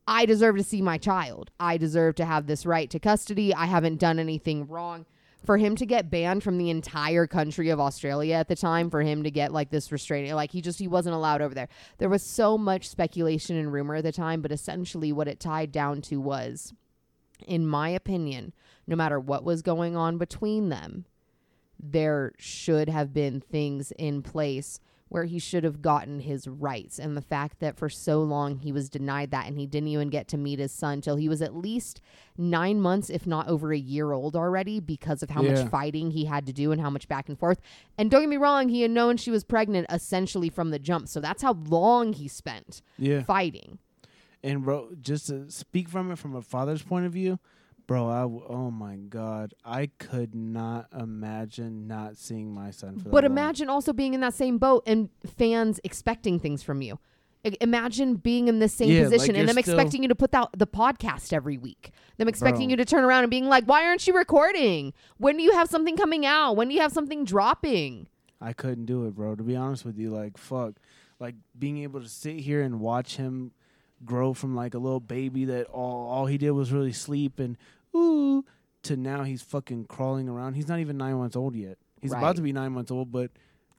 I 0.07 0.25
deserve 0.25 0.57
to 0.57 0.63
see 0.63 0.81
my 0.81 0.97
child. 0.97 1.51
I 1.59 1.77
deserve 1.77 2.15
to 2.15 2.25
have 2.25 2.47
this 2.47 2.65
right 2.65 2.89
to 2.89 2.99
custody. 2.99 3.53
I 3.53 3.65
haven't 3.65 3.97
done 3.99 4.17
anything 4.19 4.67
wrong. 4.67 5.05
For 5.43 5.57
him 5.57 5.75
to 5.77 5.85
get 5.85 6.11
banned 6.11 6.43
from 6.43 6.57
the 6.57 6.69
entire 6.69 7.25
country 7.25 7.69
of 7.69 7.79
Australia 7.79 8.35
at 8.35 8.47
the 8.47 8.55
time, 8.55 8.89
for 8.91 9.01
him 9.01 9.23
to 9.23 9.31
get 9.31 9.51
like 9.51 9.71
this 9.71 9.91
restraining, 9.91 10.33
like 10.33 10.51
he 10.51 10.61
just 10.61 10.77
he 10.77 10.87
wasn't 10.87 11.15
allowed 11.15 11.41
over 11.41 11.55
there. 11.55 11.69
There 11.97 12.09
was 12.09 12.21
so 12.21 12.57
much 12.57 12.87
speculation 12.87 13.55
and 13.57 13.73
rumor 13.73 13.95
at 13.95 14.03
the 14.03 14.11
time, 14.11 14.41
but 14.41 14.51
essentially 14.51 15.11
what 15.11 15.27
it 15.27 15.39
tied 15.39 15.71
down 15.71 16.01
to 16.03 16.19
was 16.19 16.73
in 17.47 17.65
my 17.65 17.89
opinion, 17.89 18.53
no 18.87 18.95
matter 18.95 19.19
what 19.19 19.43
was 19.43 19.61
going 19.61 19.95
on 19.95 20.17
between 20.17 20.69
them, 20.69 21.05
there 21.79 22.33
should 22.37 22.89
have 22.89 23.13
been 23.13 23.41
things 23.41 23.91
in 23.97 24.21
place 24.21 24.79
where 25.11 25.25
he 25.25 25.39
should 25.39 25.65
have 25.65 25.81
gotten 25.81 26.21
his 26.21 26.47
rights. 26.47 26.97
And 26.97 27.17
the 27.17 27.21
fact 27.21 27.59
that 27.59 27.75
for 27.77 27.89
so 27.89 28.21
long 28.23 28.59
he 28.59 28.71
was 28.71 28.89
denied 28.89 29.29
that 29.31 29.45
and 29.45 29.57
he 29.57 29.67
didn't 29.67 29.89
even 29.89 30.09
get 30.09 30.29
to 30.29 30.37
meet 30.37 30.57
his 30.57 30.71
son 30.71 31.01
till 31.01 31.17
he 31.17 31.27
was 31.27 31.41
at 31.41 31.53
least 31.53 31.99
nine 32.37 32.79
months, 32.79 33.09
if 33.09 33.27
not 33.27 33.49
over 33.49 33.73
a 33.73 33.77
year 33.77 34.13
old 34.13 34.37
already, 34.37 34.79
because 34.79 35.21
of 35.21 35.29
how 35.29 35.41
Yeah. 35.43 35.51
much 35.63 35.69
fighting 35.69 36.11
he 36.11 36.23
had 36.23 36.45
to 36.45 36.53
do 36.53 36.71
and 36.71 36.79
how 36.79 36.89
much 36.89 37.09
back 37.09 37.27
and 37.27 37.37
forth. 37.37 37.59
And 37.97 38.09
don't 38.09 38.21
get 38.21 38.29
me 38.29 38.37
wrong, 38.37 38.69
he 38.69 38.83
had 38.83 38.91
known 38.91 39.17
she 39.17 39.31
was 39.31 39.43
pregnant 39.43 39.85
essentially 39.89 40.49
from 40.49 40.69
the 40.69 40.79
jump. 40.79 41.09
So 41.09 41.19
that's 41.19 41.43
how 41.43 41.57
long 41.67 42.13
he 42.13 42.29
spent 42.29 42.81
Yeah. 42.97 43.23
fighting. 43.23 43.79
And 44.41 44.63
bro, 44.63 44.91
just 45.01 45.27
to 45.27 45.51
speak 45.51 45.89
from 45.89 46.09
it 46.09 46.19
from 46.19 46.37
a 46.37 46.41
father's 46.41 46.83
point 46.83 47.05
of 47.05 47.11
view, 47.11 47.37
bro, 47.87 48.07
I 48.09 48.21
w- 48.21 48.43
oh 48.47 48.71
my 48.71 48.95
god, 48.95 49.53
I 49.65 49.87
could 49.99 50.33
not 50.35 50.87
imagine 50.97 51.87
not 51.87 52.17
seeing 52.17 52.53
my 52.53 52.71
son 52.71 52.97
for 52.99 53.09
But 53.09 53.23
long. 53.23 53.31
imagine 53.31 53.69
also 53.69 53.93
being 53.93 54.13
in 54.13 54.21
that 54.21 54.33
same 54.33 54.57
boat 54.57 54.83
and 54.87 55.09
fans 55.25 55.79
expecting 55.83 56.39
things 56.39 56.63
from 56.63 56.81
you. 56.81 56.99
I- 57.45 57.57
Imagine 57.59 58.15
being 58.15 58.47
in 58.47 58.59
the 58.59 58.67
same 58.69 58.89
Yeah, 58.91 59.01
like 59.03 59.11
position 59.13 59.35
and 59.35 59.49
them 59.49 59.57
expecting 59.57 60.03
you 60.03 60.09
to 60.09 60.15
put 60.15 60.33
out 60.35 60.57
the 60.57 60.67
podcast 60.67 61.33
every 61.33 61.57
week. 61.57 61.91
Them 62.17 62.27
expecting 62.27 62.67
Bro. 62.67 62.71
you 62.71 62.77
to 62.77 62.85
turn 62.85 63.03
around 63.03 63.23
and 63.23 63.31
being 63.31 63.45
like, 63.45 63.65
"Why 63.65 63.83
aren't 63.85 64.05
you 64.07 64.15
recording? 64.15 64.93
When 65.17 65.37
do 65.37 65.43
you 65.43 65.53
have 65.53 65.67
something 65.67 65.97
coming 65.97 66.23
out? 66.25 66.55
When 66.55 66.67
do 66.67 66.75
you 66.75 66.81
have 66.81 66.91
something 66.91 67.25
dropping?" 67.25 68.07
I 68.39 68.53
couldn't 68.53 68.85
do 68.85 69.05
it, 69.07 69.15
bro. 69.15 69.35
To 69.35 69.43
be 69.43 69.55
honest 69.55 69.85
with 69.85 69.97
you, 69.97 70.11
like 70.11 70.37
fuck, 70.37 70.73
like 71.19 71.35
being 71.57 71.79
able 71.79 71.99
to 72.01 72.07
sit 72.09 72.37
here 72.41 72.61
and 72.61 72.79
watch 72.79 73.17
him 73.17 73.51
grow 74.05 74.33
from 74.33 74.55
like 74.55 74.73
a 74.73 74.79
little 74.79 74.99
baby 74.99 75.45
that 75.45 75.67
all 75.67 76.07
all 76.09 76.25
he 76.25 76.37
did 76.37 76.51
was 76.51 76.71
really 76.71 76.91
sleep 76.93 77.39
and 77.39 77.57
ooh 77.95 78.43
to 78.83 78.95
now 78.97 79.23
he's 79.23 79.41
fucking 79.41 79.85
crawling 79.85 80.27
around. 80.27 80.55
He's 80.55 80.67
not 80.67 80.79
even 80.79 80.97
nine 80.97 81.15
months 81.15 81.35
old 81.35 81.55
yet. 81.55 81.77
He's 82.01 82.11
Right. 82.11 82.17
about 82.17 82.35
to 82.37 82.41
be 82.41 82.51
nine 82.51 82.71
months 82.71 82.89
old, 82.91 83.11
but 83.11 83.29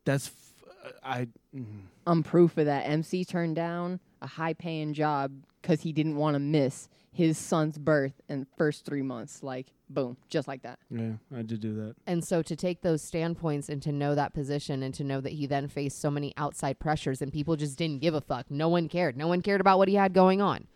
that's 0.05 0.29
f- 0.29 0.95
I. 1.03 1.29
mm. 1.55 1.65
I'm 2.07 2.23
proof 2.23 2.57
of 2.59 2.67
that. 2.67 2.83
MC 2.89 3.25
turned 3.25 3.57
down 3.57 3.99
a 4.21 4.27
high 4.27 4.53
paying 4.55 4.93
job 4.95 5.33
because 5.61 5.83
he 5.83 5.93
didn't 5.93 6.17
want 6.17 6.35
to 6.35 6.39
miss 6.41 6.89
his 7.13 7.37
son's 7.39 7.79
birth 7.79 8.21
in 8.29 8.41
the 8.41 8.47
first 8.57 8.85
three 8.85 9.03
months. 9.03 9.43
Like, 9.43 9.73
boom, 9.95 10.17
just 10.29 10.49
like 10.49 10.63
that. 10.63 10.79
Yeah, 10.91 11.13
I 11.37 11.43
did 11.43 11.61
do 11.61 11.75
that. 11.75 11.95
And 12.07 12.25
so 12.25 12.43
to 12.43 12.57
take 12.57 12.83
those 12.83 13.03
standpoints 13.03 13.69
and 13.69 13.83
to 13.83 13.93
know 13.93 14.15
that 14.15 14.35
position 14.35 14.83
and 14.83 14.93
to 14.95 15.05
know 15.05 15.21
that 15.21 15.33
he 15.33 15.47
then 15.47 15.69
faced 15.69 16.01
so 16.01 16.11
many 16.11 16.33
outside 16.37 16.79
pressures 16.79 17.23
and 17.23 17.33
people 17.33 17.57
just 17.57 17.79
didn't 17.79 18.01
give 18.01 18.15
a 18.15 18.21
fuck. 18.21 18.51
No 18.51 18.69
one 18.69 18.89
cared. 18.89 19.17
No 19.17 19.29
one 19.29 19.43
cared 19.43 19.61
about 19.61 19.79
what 19.79 19.89
he 19.89 19.95
had 19.95 20.13
going 20.13 20.41
on. 20.41 20.67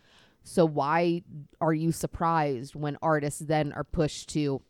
So 0.43 0.65
why 0.65 1.23
are 1.61 1.75
you 1.75 1.91
surprised 1.91 2.75
when 2.75 2.97
artists 3.03 3.41
then 3.41 3.73
are 3.73 3.85
pushed 3.85 4.29
to 4.31 4.63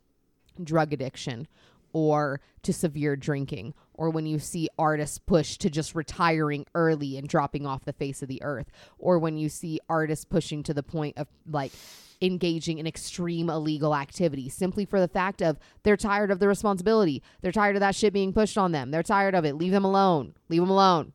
drug 0.62 0.92
addiction 0.92 1.46
or 1.92 2.40
to 2.62 2.72
severe 2.72 3.14
drinking 3.16 3.74
or 3.94 4.10
when 4.10 4.26
you 4.26 4.38
see 4.38 4.68
artists 4.78 5.18
pushed 5.18 5.60
to 5.60 5.70
just 5.70 5.94
retiring 5.94 6.66
early 6.74 7.16
and 7.16 7.28
dropping 7.28 7.66
off 7.66 7.84
the 7.84 7.92
face 7.92 8.22
of 8.22 8.28
the 8.28 8.42
earth 8.42 8.70
or 8.98 9.18
when 9.18 9.36
you 9.36 9.48
see 9.48 9.80
artists 9.88 10.24
pushing 10.24 10.62
to 10.62 10.74
the 10.74 10.82
point 10.82 11.16
of 11.16 11.28
like 11.50 11.72
engaging 12.22 12.78
in 12.78 12.86
extreme 12.86 13.50
illegal 13.50 13.94
activity 13.94 14.48
simply 14.48 14.84
for 14.84 15.00
the 15.00 15.08
fact 15.08 15.42
of 15.42 15.58
they're 15.82 15.96
tired 15.96 16.30
of 16.30 16.38
the 16.38 16.48
responsibility 16.48 17.22
they're 17.42 17.52
tired 17.52 17.76
of 17.76 17.80
that 17.80 17.94
shit 17.94 18.12
being 18.12 18.32
pushed 18.32 18.56
on 18.56 18.72
them 18.72 18.90
they're 18.90 19.02
tired 19.02 19.34
of 19.34 19.44
it 19.44 19.54
leave 19.54 19.72
them 19.72 19.84
alone 19.84 20.34
leave 20.48 20.60
them 20.60 20.70
alone 20.70 21.12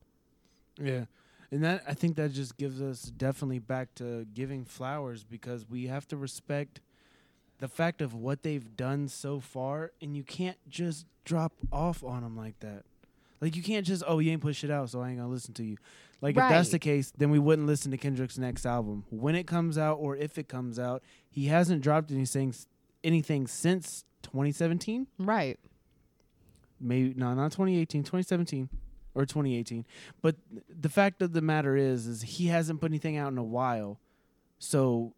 Yeah. 0.80 1.06
And 1.54 1.64
that 1.66 1.84
I 1.86 1.94
think 1.94 2.16
that 2.16 2.32
just 2.32 2.56
gives 2.56 2.82
us 2.82 3.02
definitely 3.04 3.60
back 3.60 3.94
to 3.96 4.26
giving 4.34 4.64
flowers 4.64 5.24
because 5.26 5.68
we 5.70 5.88
have 5.88 6.08
to 6.08 6.18
respect 6.18 6.80
the 7.60 7.68
fact 7.68 8.02
of 8.02 8.14
what 8.14 8.42
they've 8.44 8.76
done 8.78 9.08
so 9.10 9.40
far 9.42 9.92
and 10.02 10.16
you 10.16 10.24
can't 10.24 10.58
just 10.70 11.06
drop 11.26 11.52
off 11.72 12.04
on 12.04 12.22
them 12.24 12.38
like 12.38 12.60
that. 12.62 12.84
Like 13.42 13.56
you 13.56 13.64
can't 13.64 13.86
just 13.86 14.04
oh 14.08 14.20
you 14.20 14.32
ain't 14.32 14.42
push 14.42 14.64
it 14.64 14.72
out 14.72 14.90
so 14.92 15.02
I 15.02 15.10
ain't 15.10 15.18
going 15.18 15.28
to 15.28 15.34
listen 15.34 15.54
to 15.56 15.64
you. 15.64 15.78
Like 16.22 16.38
if 16.38 16.50
that's 16.50 16.70
the 16.70 16.80
case 16.80 17.12
then 17.18 17.32
we 17.32 17.40
wouldn't 17.40 17.68
listen 17.68 17.92
to 17.92 17.98
Kendrick's 17.98 18.38
next 18.38 18.66
album. 18.66 19.06
When 19.10 19.36
it 19.36 19.48
comes 19.48 19.78
out 19.78 19.96
or 19.96 20.16
if 20.16 20.38
it 20.38 20.48
comes 20.48 20.78
out, 20.78 21.04
he 21.30 21.48
hasn't 21.48 21.82
dropped 21.82 22.12
anything 22.12 22.54
anything 23.04 23.48
since 23.48 24.06
2017 24.24 25.08
right. 25.18 25.60
Maybe 26.80 27.14
no 27.16 27.34
not 27.34 27.52
2018 27.52 28.04
2017 28.04 28.70
or 29.14 29.26
2018 29.26 29.86
but 30.22 30.36
the 30.70 30.90
fact 30.90 31.22
of 31.22 31.34
the 31.34 31.42
matter 31.42 31.76
is 31.76 32.08
is 32.08 32.22
he 32.22 32.48
hasn't 32.48 32.80
put 32.80 32.92
anything 32.92 33.18
out 33.18 33.32
in 33.32 33.38
a 33.38 33.44
while. 33.44 34.00
So 34.60 35.14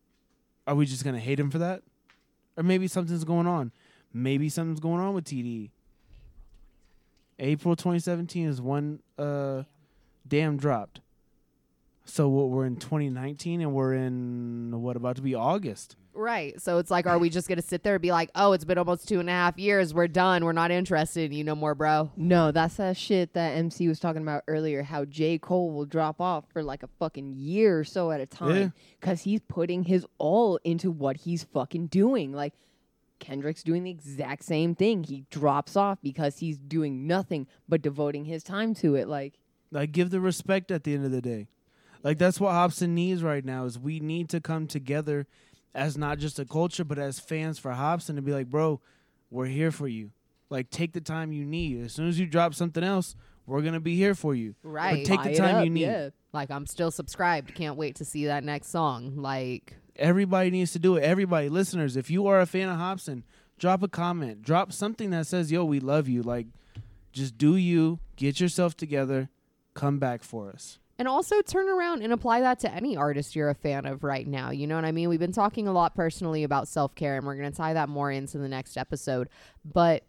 are 0.66 0.76
we 0.76 0.86
just 0.86 1.04
gonna 1.04 1.20
hate 1.20 1.40
him 1.40 1.52
for 1.52 1.58
that? 1.60 1.84
Or 2.56 2.64
maybe 2.64 2.88
something's 2.88 3.26
going 3.26 3.48
on. 3.48 3.72
Maybe 4.14 4.48
something's 4.48 4.80
going 4.80 5.02
on 5.02 5.14
with 5.14 5.26
td 5.26 5.72
april 7.40 7.76
2017 7.76 8.48
is 8.48 8.62
one 8.62 9.00
uh 9.18 9.64
damn 10.28 10.58
dropped 10.58 11.02
so 12.06 12.28
what 12.28 12.50
we're 12.50 12.66
in 12.66 12.76
2019 12.76 13.62
and 13.62 13.74
we're 13.74 13.94
in 13.94 14.82
what 14.82 14.96
about 14.96 15.16
to 15.16 15.22
be 15.22 15.36
august 15.36 15.96
right 16.14 16.62
so 16.62 16.78
it's 16.78 16.92
like 16.92 17.08
are 17.08 17.18
we 17.18 17.30
just 17.30 17.48
gonna 17.48 17.62
sit 17.62 17.82
there 17.84 17.96
and 17.96 18.02
be 18.02 18.12
like 18.12 18.30
oh 18.36 18.52
it's 18.52 18.66
been 18.66 18.78
almost 18.78 19.08
two 19.08 19.20
and 19.20 19.30
a 19.30 19.32
half 19.32 19.58
years 19.58 19.94
we're 19.94 20.08
done 20.08 20.44
we're 20.46 20.52
not 20.52 20.70
interested 20.70 21.32
in 21.32 21.38
you 21.38 21.44
no 21.44 21.56
more 21.56 21.74
bro 21.74 22.12
No, 22.16 22.52
that's 22.52 22.76
that 22.76 22.98
shit 22.98 23.34
that 23.34 23.58
MC 23.58 23.88
was 23.88 24.00
talking 24.00 24.22
about 24.22 24.44
earlier. 24.48 24.84
How 24.84 25.06
J. 25.06 25.38
Cole 25.40 25.72
will 25.72 25.86
drop 25.86 26.22
off 26.22 26.46
for 26.52 26.62
like 26.62 26.84
a 26.84 26.90
fucking 27.00 27.34
year 27.34 27.80
or 27.80 27.84
so 27.84 28.12
at 28.12 28.22
a 28.22 28.26
time 28.26 28.74
because 29.00 29.22
he's 29.22 29.40
putting 29.48 29.84
his 29.84 30.06
all 30.20 30.60
into 30.64 30.92
what 30.92 31.18
he's 31.18 31.44
fucking 31.44 31.88
doing. 31.88 32.32
Like, 32.32 32.54
Kendrick's 33.20 33.64
doing 33.64 33.84
the 33.84 33.90
exact 33.92 34.44
same 34.44 34.76
thing. 34.76 35.04
He 35.04 35.26
drops 35.32 35.76
off 35.76 35.98
because 36.04 36.40
he's 36.40 36.58
doing 36.58 37.08
nothing 37.08 37.48
but 37.68 37.82
devoting 37.82 38.26
his 38.26 38.44
time 38.44 38.74
to 38.76 38.96
it. 38.96 39.08
Like, 39.08 39.34
Like 39.74 39.92
give 39.92 40.12
the 40.12 40.20
respect 40.20 40.72
at 40.72 40.84
the 40.84 40.94
end 40.94 41.06
of 41.06 41.12
the 41.12 41.22
day. 41.22 41.48
Like 42.04 42.18
that's 42.18 42.40
what 42.40 42.54
Hopsin 42.54 42.90
needs 42.90 43.24
right 43.24 43.44
now 43.44 43.66
is 43.66 43.80
we 43.80 44.00
need 44.00 44.30
to 44.30 44.40
come 44.40 44.68
together 44.68 45.26
as 45.74 45.98
not 45.98 46.20
just 46.20 46.38
a 46.38 46.46
culture 46.46 46.84
but 46.84 47.00
as 47.00 47.20
fans 47.20 47.58
for 47.58 47.72
Hopsin 47.72 48.16
to 48.16 48.22
be 48.22 48.32
like, 48.32 48.50
"Bro, 48.50 48.82
we're 49.32 49.48
here 49.48 49.72
for 49.72 49.88
you. 49.88 50.12
Like 50.50 50.70
take 50.70 50.94
the 50.94 51.02
time 51.02 51.32
you 51.34 51.46
need. 51.46 51.84
As 51.84 51.94
soon 51.94 52.08
as 52.08 52.20
you 52.20 52.28
drop 52.28 52.54
something 52.54 52.84
else, 52.84 53.16
we're 53.46 53.62
going 53.62 53.74
to 53.74 53.80
be 53.80 53.96
here 53.96 54.14
for 54.16 54.36
you." 54.36 54.56
right 54.64 55.04
But 55.04 55.08
take 55.08 55.24
buy 55.24 55.30
the 55.30 55.38
time 55.38 55.64
you 55.64 55.70
need. 55.70 55.82
Yeah. 55.82 56.10
like 56.34 56.52
i'm 56.52 56.66
still 56.66 56.92
subscribed 56.92 57.56
can't 57.56 57.78
wait 57.78 57.96
to 57.96 58.06
see 58.06 58.26
that 58.26 58.44
next 58.44 58.70
song 58.70 59.14
like 59.18 59.76
Everybody 59.96 60.50
needs 60.50 60.72
to 60.72 60.80
do 60.80 60.96
it. 60.96 61.04
Everybody, 61.04 61.50
listeners, 61.50 61.96
if 61.96 62.10
you 62.10 62.26
are 62.26 62.40
a 62.40 62.48
fan 62.48 62.68
of 62.68 62.78
Hopsin, 62.80 63.22
drop 63.60 63.84
a 63.84 63.88
comment. 63.88 64.42
Drop 64.42 64.72
something 64.74 65.12
that 65.12 65.28
says, 65.28 65.52
"Yo, 65.52 65.64
we 65.64 65.80
love 65.80 66.08
you." 66.08 66.24
Like 66.24 66.48
just 67.12 67.38
do 67.38 67.56
you, 67.56 68.00
get 68.16 68.40
yourself 68.40 68.76
together, 68.76 69.30
come 69.74 70.00
back 70.00 70.24
for 70.24 70.50
us. 70.50 70.80
And 71.00 71.08
also 71.08 71.42
turn 71.42 71.68
around 71.68 72.04
and 72.04 72.14
apply 72.14 72.42
that 72.42 72.60
to 72.60 72.72
any 72.72 72.96
artist 72.96 73.36
you're 73.36 73.50
a 73.50 73.56
fan 73.56 73.86
of 73.86 74.04
right 74.04 74.28
now. 74.28 74.52
You 74.52 74.68
know 74.68 74.76
what 74.76 74.86
I 74.86 74.92
mean? 74.92 75.10
We've 75.10 75.20
been 75.20 75.32
talking 75.32 75.68
a 75.68 75.74
lot 75.74 75.96
personally 75.96 76.44
about 76.44 76.68
self 76.68 76.94
care, 76.94 77.18
and 77.18 77.26
we're 77.26 77.36
going 77.36 77.52
to 77.52 77.58
tie 77.58 77.74
that 77.74 77.90
more 77.90 78.12
into 78.12 78.38
the 78.38 78.48
next 78.48 78.78
episode. 78.78 79.28
But 79.66 80.04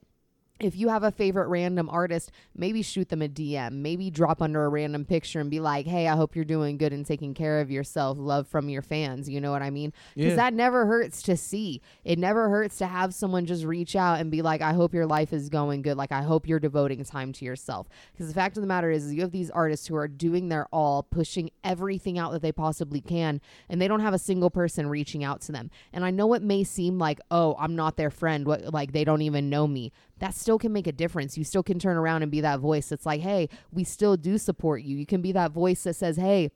if 0.60 0.76
you 0.76 0.88
have 0.88 1.02
a 1.02 1.10
favorite 1.10 1.48
random 1.48 1.88
artist, 1.90 2.30
maybe 2.54 2.80
shoot 2.80 3.08
them 3.08 3.22
a 3.22 3.28
DM. 3.28 3.72
Maybe 3.72 4.08
drop 4.08 4.40
under 4.40 4.64
a 4.64 4.68
random 4.68 5.04
picture 5.04 5.40
and 5.40 5.50
be 5.50 5.58
like, 5.58 5.84
hey, 5.84 6.06
I 6.06 6.14
hope 6.14 6.36
you're 6.36 6.44
doing 6.44 6.76
good 6.78 6.92
and 6.92 7.04
taking 7.04 7.34
care 7.34 7.60
of 7.60 7.72
yourself. 7.72 8.18
Love 8.20 8.46
from 8.46 8.68
your 8.68 8.80
fans. 8.80 9.28
You 9.28 9.40
know 9.40 9.50
what 9.50 9.62
I 9.62 9.70
mean? 9.70 9.92
Because 10.14 10.30
Yeah. 10.30 10.36
that 10.36 10.54
never 10.54 10.86
hurts 10.86 11.22
to 11.22 11.36
see. 11.36 11.82
It 12.04 12.20
never 12.20 12.48
hurts 12.48 12.78
to 12.78 12.86
have 12.86 13.12
someone 13.14 13.46
just 13.46 13.64
reach 13.64 13.96
out 13.96 14.20
and 14.20 14.30
be 14.30 14.42
like, 14.42 14.62
I 14.62 14.74
hope 14.74 14.94
your 14.94 15.06
life 15.06 15.32
is 15.32 15.48
going 15.48 15.82
good. 15.82 15.96
Like, 15.96 16.12
I 16.12 16.22
hope 16.22 16.46
you're 16.46 16.60
devoting 16.60 17.02
time 17.04 17.32
to 17.32 17.44
yourself. 17.44 17.88
Because 18.12 18.28
the 18.28 18.34
fact 18.34 18.56
of 18.56 18.60
the 18.60 18.68
matter 18.68 18.92
is, 18.92 19.06
is, 19.06 19.14
you 19.14 19.22
have 19.22 19.32
these 19.32 19.50
artists 19.50 19.88
who 19.88 19.96
are 19.96 20.06
doing 20.08 20.50
their 20.50 20.66
all, 20.72 21.02
pushing 21.02 21.50
everything 21.64 22.16
out 22.16 22.30
that 22.30 22.42
they 22.42 22.52
possibly 22.52 23.00
can, 23.00 23.40
and 23.68 23.82
they 23.82 23.88
don't 23.88 24.00
have 24.00 24.14
a 24.14 24.18
single 24.18 24.50
person 24.50 24.86
reaching 24.88 25.24
out 25.24 25.40
to 25.42 25.52
them. 25.52 25.68
And 25.92 26.04
I 26.04 26.12
know 26.12 26.32
it 26.34 26.42
may 26.42 26.62
seem 26.62 26.96
like, 26.96 27.20
oh, 27.32 27.56
I'm 27.58 27.74
not 27.74 27.96
their 27.96 28.10
friend. 28.10 28.46
What, 28.46 28.72
like, 28.72 28.92
they 28.92 29.02
don't 29.02 29.22
even 29.22 29.50
know 29.50 29.66
me 29.66 29.90
that 30.18 30.34
still 30.34 30.58
can 30.58 30.72
make 30.72 30.86
a 30.86 30.92
difference. 30.92 31.36
You 31.36 31.44
still 31.44 31.62
can 31.62 31.78
turn 31.78 31.96
around 31.96 32.22
and 32.22 32.30
be 32.30 32.40
that 32.40 32.60
voice 32.60 32.88
that's 32.88 33.06
like, 33.06 33.20
hey, 33.20 33.48
we 33.72 33.84
still 33.84 34.16
do 34.16 34.38
support 34.38 34.82
you. 34.82 34.96
You 34.96 35.06
can 35.06 35.22
be 35.22 35.32
that 35.32 35.52
voice 35.52 35.82
that 35.84 35.96
says, 35.96 36.16
hey, 36.16 36.50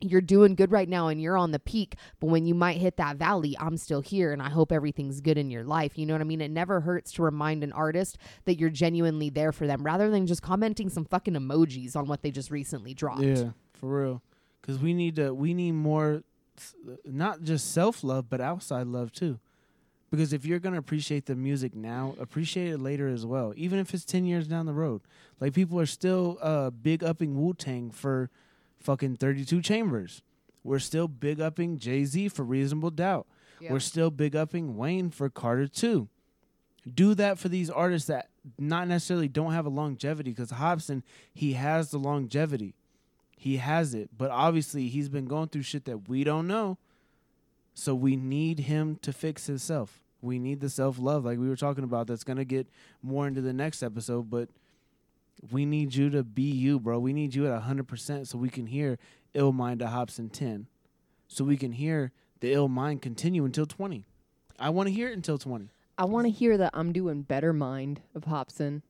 you're 0.00 0.20
doing 0.20 0.54
good 0.54 0.70
right 0.70 0.88
now 0.88 1.08
and 1.08 1.20
you're 1.20 1.36
on 1.36 1.50
the 1.50 1.58
peak, 1.58 1.96
but 2.20 2.28
when 2.28 2.46
you 2.46 2.54
might 2.54 2.76
hit 2.78 2.96
that 2.98 3.16
valley, 3.16 3.56
I'm 3.58 3.76
still 3.76 4.00
here 4.00 4.32
and 4.32 4.40
I 4.40 4.48
hope 4.48 4.70
everything's 4.70 5.20
good 5.20 5.38
in 5.38 5.50
your 5.50 5.64
life. 5.64 5.98
You 5.98 6.06
know 6.06 6.14
what 6.14 6.20
I 6.20 6.24
mean? 6.24 6.40
It 6.40 6.50
never 6.50 6.80
hurts 6.80 7.12
to 7.12 7.22
remind 7.22 7.64
an 7.64 7.72
artist 7.72 8.18
that 8.44 8.58
you're 8.58 8.70
genuinely 8.70 9.30
there 9.30 9.52
for 9.52 9.66
them 9.66 9.82
rather 9.82 10.10
than 10.10 10.26
just 10.26 10.42
commenting 10.42 10.88
some 10.88 11.04
fucking 11.04 11.34
emojis 11.34 11.96
on 11.96 12.06
what 12.06 12.22
they 12.22 12.30
just 12.30 12.50
recently 12.50 12.94
dropped. 12.94 13.22
Yeah, 13.22 13.50
for 13.72 14.02
real. 14.02 14.22
Because 14.60 14.78
we 14.78 14.92
need 14.92 15.16
to. 15.16 15.32
We 15.32 15.54
need 15.54 15.72
more, 15.72 16.22
not 17.04 17.42
just 17.42 17.72
self 17.72 18.04
love, 18.04 18.28
but 18.28 18.40
outside 18.40 18.86
love 18.86 19.12
too. 19.12 19.40
Because 20.10 20.32
if 20.32 20.46
you're 20.46 20.58
gonna 20.58 20.78
appreciate 20.78 21.26
the 21.26 21.36
music 21.36 21.74
now, 21.74 22.14
appreciate 22.18 22.70
it 22.70 22.78
later 22.80 23.08
as 23.08 23.26
well. 23.26 23.52
Even 23.56 23.78
if 23.78 23.92
it's 23.92 24.04
ten 24.04 24.24
years 24.24 24.46
down 24.46 24.66
the 24.66 24.72
road. 24.72 25.02
Like 25.40 25.52
people 25.52 25.78
are 25.78 25.86
still 25.86 26.38
uh, 26.40 26.70
big 26.70 27.04
upping 27.04 27.40
Wu 27.40 27.54
Tang 27.54 27.90
for 27.90 28.30
fucking 28.80 29.16
thirty 29.16 29.44
two 29.44 29.60
chambers. 29.60 30.22
We're 30.64 30.78
still 30.78 31.08
big 31.08 31.40
upping 31.40 31.78
Jay 31.78 32.04
Z 32.04 32.28
for 32.28 32.42
Reasonable 32.42 32.90
Doubt. 32.90 33.26
Yep. 33.60 33.70
We're 33.70 33.80
still 33.80 34.10
big 34.10 34.34
upping 34.34 34.76
Wayne 34.76 35.10
for 35.10 35.28
Carter 35.28 35.68
Two. 35.68 36.08
Do 36.92 37.14
that 37.14 37.38
for 37.38 37.48
these 37.48 37.68
artists 37.68 38.08
that 38.08 38.30
not 38.58 38.88
necessarily 38.88 39.28
don't 39.28 39.52
have 39.52 39.66
a 39.66 39.70
longevity. 39.70 40.30
Because 40.30 40.52
Hopsin, 40.52 41.02
he 41.34 41.52
has 41.52 41.90
the 41.90 41.98
longevity. 41.98 42.74
He 43.36 43.58
has 43.58 43.94
it, 43.94 44.10
but 44.16 44.30
obviously 44.32 44.88
he's 44.88 45.08
been 45.08 45.26
going 45.26 45.48
through 45.48 45.62
shit 45.62 45.84
that 45.84 46.08
we 46.08 46.24
don't 46.24 46.48
know. 46.48 46.76
So 47.78 47.94
we 47.94 48.16
need 48.16 48.58
him 48.58 48.96
to 49.02 49.12
fix 49.12 49.46
himself. 49.46 50.00
We 50.20 50.40
need 50.40 50.58
the 50.58 50.68
self 50.68 50.98
love, 50.98 51.24
like 51.24 51.38
we 51.38 51.48
were 51.48 51.54
talking 51.54 51.84
about. 51.84 52.08
That's 52.08 52.24
gonna 52.24 52.44
get 52.44 52.66
more 53.04 53.28
into 53.28 53.40
the 53.40 53.52
next 53.52 53.84
episode, 53.84 54.28
but 54.28 54.48
we 55.52 55.64
need 55.64 55.94
you 55.94 56.10
to 56.10 56.24
be 56.24 56.42
you, 56.42 56.80
bro. 56.80 56.98
We 56.98 57.12
need 57.12 57.36
you 57.36 57.46
at 57.46 57.62
hundred 57.62 57.86
percent, 57.86 58.26
so 58.26 58.36
we 58.36 58.48
can 58.48 58.66
hear 58.66 58.98
"Ill 59.32 59.52
Mind" 59.52 59.78
to 59.78 59.86
Hopsin 59.86 60.32
ten, 60.32 60.66
so 61.28 61.44
we 61.44 61.56
can 61.56 61.70
hear 61.70 62.10
the 62.40 62.52
"Ill 62.52 62.66
Mind" 62.66 63.00
continue 63.00 63.44
until 63.44 63.64
twenty. 63.64 64.04
I 64.58 64.70
want 64.70 64.88
to 64.88 64.92
hear 64.92 65.10
it 65.10 65.14
until 65.14 65.38
twenty. 65.38 65.70
I 65.96 66.04
want 66.04 66.26
to 66.26 66.32
hear 66.32 66.58
that 66.58 66.72
I'm 66.74 66.92
doing 66.92 67.22
better 67.22 67.52
mind 67.52 68.00
of 68.12 68.24
Hopsin. 68.24 68.82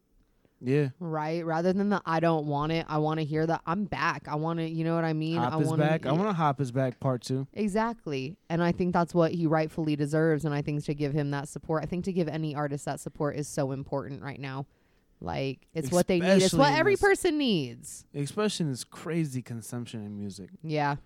Yeah, 0.60 0.88
Right? 0.98 1.46
Rather 1.46 1.72
than 1.72 1.88
the 1.88 2.02
I 2.04 2.18
don't 2.20 2.46
want 2.46 2.72
it, 2.72 2.84
I 2.88 2.98
want 2.98 3.20
to 3.20 3.24
hear 3.24 3.46
that 3.46 3.60
I'm 3.64 3.84
back. 3.84 4.26
I 4.26 4.34
want 4.34 4.58
to, 4.58 4.68
you 4.68 4.82
know 4.82 4.94
what 4.96 5.04
I 5.04 5.12
mean? 5.12 5.38
I 5.38 5.50
Hop 5.50 5.62
is 5.62 5.68
wanna- 5.68 5.84
back. 5.86 6.04
I 6.04 6.10
want 6.12 6.28
to 6.28 6.32
Hop 6.32 6.60
is 6.60 6.72
back 6.72 6.98
part 6.98 7.22
two. 7.22 7.46
Exactly. 7.52 8.36
And 8.50 8.60
I 8.62 8.72
think 8.72 8.92
that's 8.92 9.14
what 9.14 9.30
he 9.32 9.46
rightfully 9.46 9.94
deserves. 9.94 10.44
And 10.44 10.52
I 10.52 10.62
think 10.62 10.82
to 10.86 10.94
give 10.94 11.12
him 11.12 11.30
that 11.30 11.48
support, 11.48 11.84
I 11.84 11.86
think 11.86 12.04
to 12.06 12.12
give 12.12 12.26
any 12.26 12.54
artist 12.56 12.86
that 12.86 12.98
support 12.98 13.36
is 13.36 13.46
so 13.46 13.70
important 13.70 14.20
right 14.22 14.40
now. 14.40 14.66
Like, 15.20 15.66
it's 15.74 15.90
what 15.90 16.06
they 16.06 16.20
need. 16.20 16.42
It's 16.42 16.52
what 16.54 16.72
every 16.72 16.94
this- 16.94 17.00
person 17.02 17.38
needs. 17.38 18.04
Especially 18.14 18.64
in 18.66 18.70
this 18.70 18.84
crazy 18.84 19.42
consumption 19.42 20.04
in 20.04 20.16
music. 20.16 20.50
Yeah. 20.62 20.96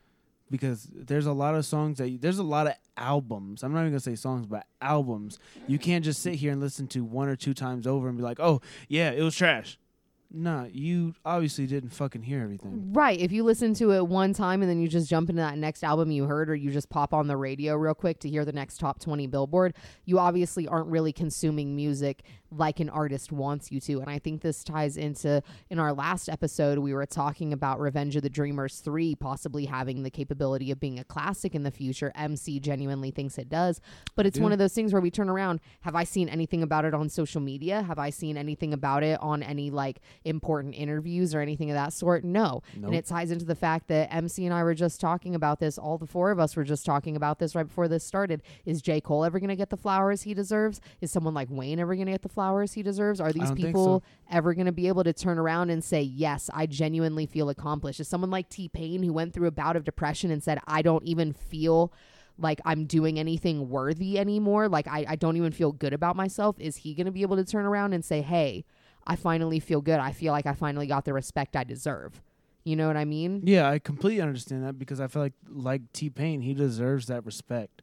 Because 0.52 0.86
there's 0.92 1.24
a 1.24 1.32
lot 1.32 1.54
of 1.54 1.64
songs 1.64 1.96
that 1.98 2.10
you, 2.10 2.18
there's 2.18 2.38
a 2.38 2.42
lot 2.44 2.66
of 2.66 2.74
albums. 2.96 3.64
I'm 3.64 3.72
not 3.72 3.80
even 3.80 3.92
gonna 3.92 4.00
say 4.00 4.14
songs, 4.14 4.46
but 4.46 4.66
albums. 4.82 5.38
You 5.66 5.78
can't 5.78 6.04
just 6.04 6.22
sit 6.22 6.34
here 6.34 6.52
and 6.52 6.60
listen 6.60 6.86
to 6.88 7.02
one 7.02 7.28
or 7.28 7.36
two 7.36 7.54
times 7.54 7.86
over 7.86 8.06
and 8.06 8.18
be 8.18 8.22
like, 8.22 8.38
"Oh, 8.38 8.60
yeah, 8.86 9.10
it 9.10 9.22
was 9.22 9.34
trash." 9.34 9.78
Nah, 10.34 10.66
you 10.72 11.14
obviously 11.24 11.66
didn't 11.66 11.90
fucking 11.90 12.22
hear 12.22 12.42
everything. 12.42 12.92
Right. 12.92 13.20
If 13.20 13.32
you 13.32 13.44
listen 13.44 13.74
to 13.74 13.92
it 13.92 14.06
one 14.06 14.32
time 14.32 14.62
and 14.62 14.70
then 14.70 14.80
you 14.80 14.88
just 14.88 15.10
jump 15.10 15.28
into 15.28 15.42
that 15.42 15.58
next 15.58 15.84
album 15.84 16.10
you 16.10 16.24
heard, 16.24 16.48
or 16.48 16.54
you 16.54 16.70
just 16.70 16.88
pop 16.88 17.12
on 17.12 17.26
the 17.26 17.36
radio 17.36 17.74
real 17.74 17.94
quick 17.94 18.18
to 18.20 18.30
hear 18.30 18.44
the 18.44 18.52
next 18.52 18.78
top 18.78 18.98
20 18.98 19.26
billboard, 19.26 19.74
you 20.06 20.18
obviously 20.18 20.66
aren't 20.66 20.88
really 20.88 21.12
consuming 21.12 21.76
music 21.76 22.22
like 22.50 22.80
an 22.80 22.90
artist 22.90 23.32
wants 23.32 23.70
you 23.72 23.80
to. 23.80 24.00
And 24.00 24.10
I 24.10 24.18
think 24.18 24.42
this 24.42 24.62
ties 24.64 24.96
into 24.96 25.42
in 25.70 25.78
our 25.78 25.92
last 25.92 26.28
episode, 26.28 26.78
we 26.78 26.92
were 26.92 27.06
talking 27.06 27.52
about 27.52 27.80
Revenge 27.80 28.16
of 28.16 28.22
the 28.22 28.30
Dreamers 28.30 28.80
3 28.80 29.14
possibly 29.16 29.66
having 29.66 30.02
the 30.02 30.10
capability 30.10 30.70
of 30.70 30.80
being 30.80 30.98
a 30.98 31.04
classic 31.04 31.54
in 31.54 31.62
the 31.62 31.70
future. 31.70 32.12
MC 32.14 32.60
genuinely 32.60 33.10
thinks 33.10 33.38
it 33.38 33.48
does. 33.48 33.80
But 34.14 34.26
it's 34.26 34.38
one 34.38 34.52
of 34.52 34.58
those 34.58 34.72
things 34.72 34.92
where 34.92 35.02
we 35.02 35.10
turn 35.10 35.28
around. 35.28 35.60
Have 35.80 35.94
I 35.94 36.04
seen 36.04 36.28
anything 36.28 36.62
about 36.62 36.84
it 36.84 36.94
on 36.94 37.08
social 37.08 37.40
media? 37.40 37.82
Have 37.82 37.98
I 37.98 38.10
seen 38.10 38.36
anything 38.36 38.72
about 38.72 39.02
it 39.02 39.20
on 39.20 39.42
any 39.42 39.70
like 39.70 40.00
important 40.24 40.74
interviews 40.74 41.34
or 41.34 41.40
anything 41.40 41.70
of 41.70 41.74
that 41.74 41.92
sort? 41.92 42.24
No. 42.24 42.62
And 42.74 42.94
it 42.94 43.06
ties 43.06 43.30
into 43.30 43.44
the 43.44 43.54
fact 43.54 43.88
that 43.88 44.12
MC 44.12 44.44
and 44.44 44.54
I 44.54 44.62
were 44.62 44.74
just 44.74 45.00
talking 45.00 45.34
about 45.34 45.60
this. 45.60 45.78
All 45.78 45.98
the 45.98 46.06
four 46.06 46.30
of 46.30 46.38
us 46.38 46.56
were 46.56 46.64
just 46.64 46.84
talking 46.86 47.16
about 47.16 47.38
this 47.38 47.54
right 47.54 47.66
before 47.66 47.88
this 47.88 48.04
started. 48.04 48.42
Is 48.64 48.82
J. 48.82 49.00
Cole 49.00 49.24
ever 49.24 49.38
going 49.38 49.50
to 49.50 49.56
get 49.56 49.70
the 49.70 49.76
flowers 49.76 50.22
he 50.22 50.34
deserves? 50.34 50.80
Is 51.00 51.10
someone 51.10 51.34
like 51.34 51.48
Wayne 51.50 51.78
ever 51.78 51.94
going 51.94 52.06
to 52.06 52.12
get 52.12 52.22
the 52.22 52.28
flowers 52.28 52.72
he 52.72 52.82
deserves? 52.82 53.20
Are 53.20 53.32
these 53.32 53.52
people 53.52 54.02
so. 54.06 54.36
ever 54.36 54.54
going 54.54 54.66
to 54.66 54.72
be 54.72 54.88
able 54.88 55.04
to 55.04 55.12
turn 55.12 55.38
around 55.38 55.70
and 55.70 55.82
say, 55.82 56.02
yes, 56.02 56.50
I 56.52 56.66
genuinely 56.66 57.26
feel 57.26 57.48
accomplished? 57.48 58.00
Is 58.00 58.08
someone 58.08 58.30
like 58.30 58.48
T 58.48 58.68
Pain 58.68 59.02
who 59.02 59.12
went 59.12 59.32
through 59.34 59.48
a 59.48 59.52
bout 59.52 59.76
of 59.76 59.84
depression 59.84 60.30
and 60.30 60.42
said, 60.42 60.58
I 60.66 60.82
don't 60.82 61.04
even 61.04 61.32
feel 61.32 61.92
like 62.38 62.60
I'm 62.64 62.86
doing 62.86 63.18
anything 63.18 63.68
worthy 63.68 64.18
anymore? 64.18 64.68
Like, 64.68 64.88
I, 64.88 65.04
I 65.08 65.16
don't 65.16 65.36
even 65.36 65.52
feel 65.52 65.72
good 65.72 65.92
about 65.92 66.16
myself. 66.16 66.56
Is 66.58 66.76
he 66.76 66.94
going 66.94 67.06
to 67.06 67.12
be 67.12 67.22
able 67.22 67.36
to 67.36 67.44
turn 67.44 67.64
around 67.64 67.92
and 67.92 68.04
say, 68.04 68.22
hey, 68.22 68.64
I 69.06 69.16
finally 69.16 69.60
feel 69.60 69.80
good. 69.80 69.98
I 69.98 70.12
feel 70.12 70.32
like 70.32 70.46
I 70.46 70.52
finally 70.54 70.86
got 70.86 71.04
the 71.04 71.12
respect 71.12 71.56
I 71.56 71.64
deserve. 71.64 72.20
You 72.64 72.76
know 72.76 72.86
what 72.86 72.96
I 72.96 73.04
mean? 73.04 73.42
Yeah, 73.44 73.68
I 73.68 73.78
completely 73.80 74.20
understand 74.20 74.62
that 74.64 74.78
because 74.78 75.00
I 75.00 75.08
feel 75.08 75.22
like 75.22 75.32
like 75.48 75.92
T 75.92 76.08
Pain, 76.10 76.42
he 76.42 76.54
deserves 76.54 77.06
that 77.06 77.24
respect. 77.26 77.82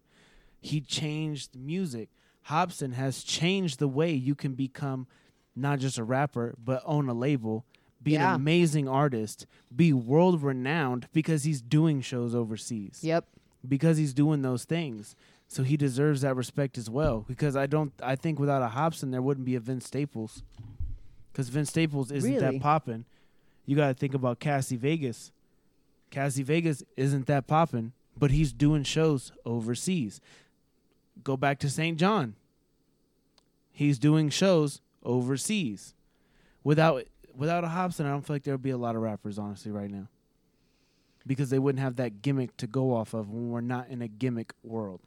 He 0.61 0.79
changed 0.81 1.55
music. 1.57 2.09
Hopsin 2.49 2.93
has 2.93 3.23
changed 3.23 3.79
the 3.79 3.87
way 3.87 4.11
you 4.13 4.35
can 4.35 4.53
become 4.53 5.07
not 5.55 5.79
just 5.79 5.97
a 5.97 6.03
rapper, 6.03 6.55
but 6.63 6.81
own 6.85 7.09
a 7.09 7.13
label, 7.13 7.65
be 8.01 8.11
Yeah. 8.13 8.29
an 8.29 8.35
amazing 8.35 8.87
artist, 8.87 9.45
be 9.75 9.91
world 9.91 10.41
renowned 10.41 11.07
because 11.11 11.43
he's 11.43 11.61
doing 11.61 11.99
shows 12.01 12.33
overseas. 12.33 12.99
Yep. 13.03 13.25
because 13.67 13.97
he's 13.97 14.13
doing 14.13 14.41
those 14.41 14.63
things. 14.63 15.17
So 15.49 15.63
he 15.63 15.75
deserves 15.75 16.21
that 16.21 16.33
respect 16.35 16.77
as 16.77 16.89
well. 16.89 17.25
Because 17.27 17.57
I 17.57 17.65
don't, 17.65 17.91
I 18.01 18.15
think 18.15 18.39
without 18.39 18.61
a 18.61 18.69
Hopsin, 18.73 19.11
there 19.11 19.21
wouldn't 19.21 19.45
be 19.45 19.55
a 19.55 19.59
Vince 19.59 19.85
Staples. 19.85 20.43
Because 21.31 21.49
Vince 21.49 21.69
Staples 21.69 22.11
isn't 22.11 22.33
Really? 22.35 22.57
that 22.57 22.61
popping. 22.61 23.05
You 23.65 23.75
got 23.75 23.87
to 23.89 23.93
think 23.93 24.13
about 24.13 24.39
Cassie 24.39 24.77
Vegas. 24.77 25.31
Cassie 26.09 26.43
Vegas 26.43 26.83
isn't 26.97 27.27
that 27.27 27.45
popping, 27.47 27.93
but 28.17 28.31
he's 28.31 28.51
doing 28.51 28.83
shows 28.83 29.31
overseas. 29.45 30.19
Go 31.23 31.37
back 31.37 31.59
to 31.59 31.67
SAINt 31.69 31.97
JHN. 31.99 32.33
He's 33.71 33.99
doing 33.99 34.29
shows 34.29 34.81
overseas. 35.03 35.93
Without 36.63 37.03
without 37.35 37.63
a 37.63 37.67
Hopsin, 37.67 38.05
I 38.05 38.09
don't 38.09 38.25
feel 38.25 38.35
like 38.35 38.43
there 38.43 38.53
would 38.53 38.61
be 38.63 38.71
a 38.71 38.77
lot 38.77 38.95
of 38.95 39.01
rappers, 39.01 39.37
honestly, 39.39 39.71
right 39.71 39.89
now 39.89 40.07
because 41.27 41.49
they 41.51 41.59
wouldn't 41.59 41.81
have 41.81 41.97
that 41.97 42.21
gimmick 42.23 42.55
to 42.57 42.65
go 42.65 42.93
off 42.95 43.13
of 43.13 43.29
when 43.29 43.51
we're 43.51 43.61
not 43.61 43.87
in 43.89 44.01
a 44.01 44.07
gimmick 44.07 44.51
world. 44.63 44.99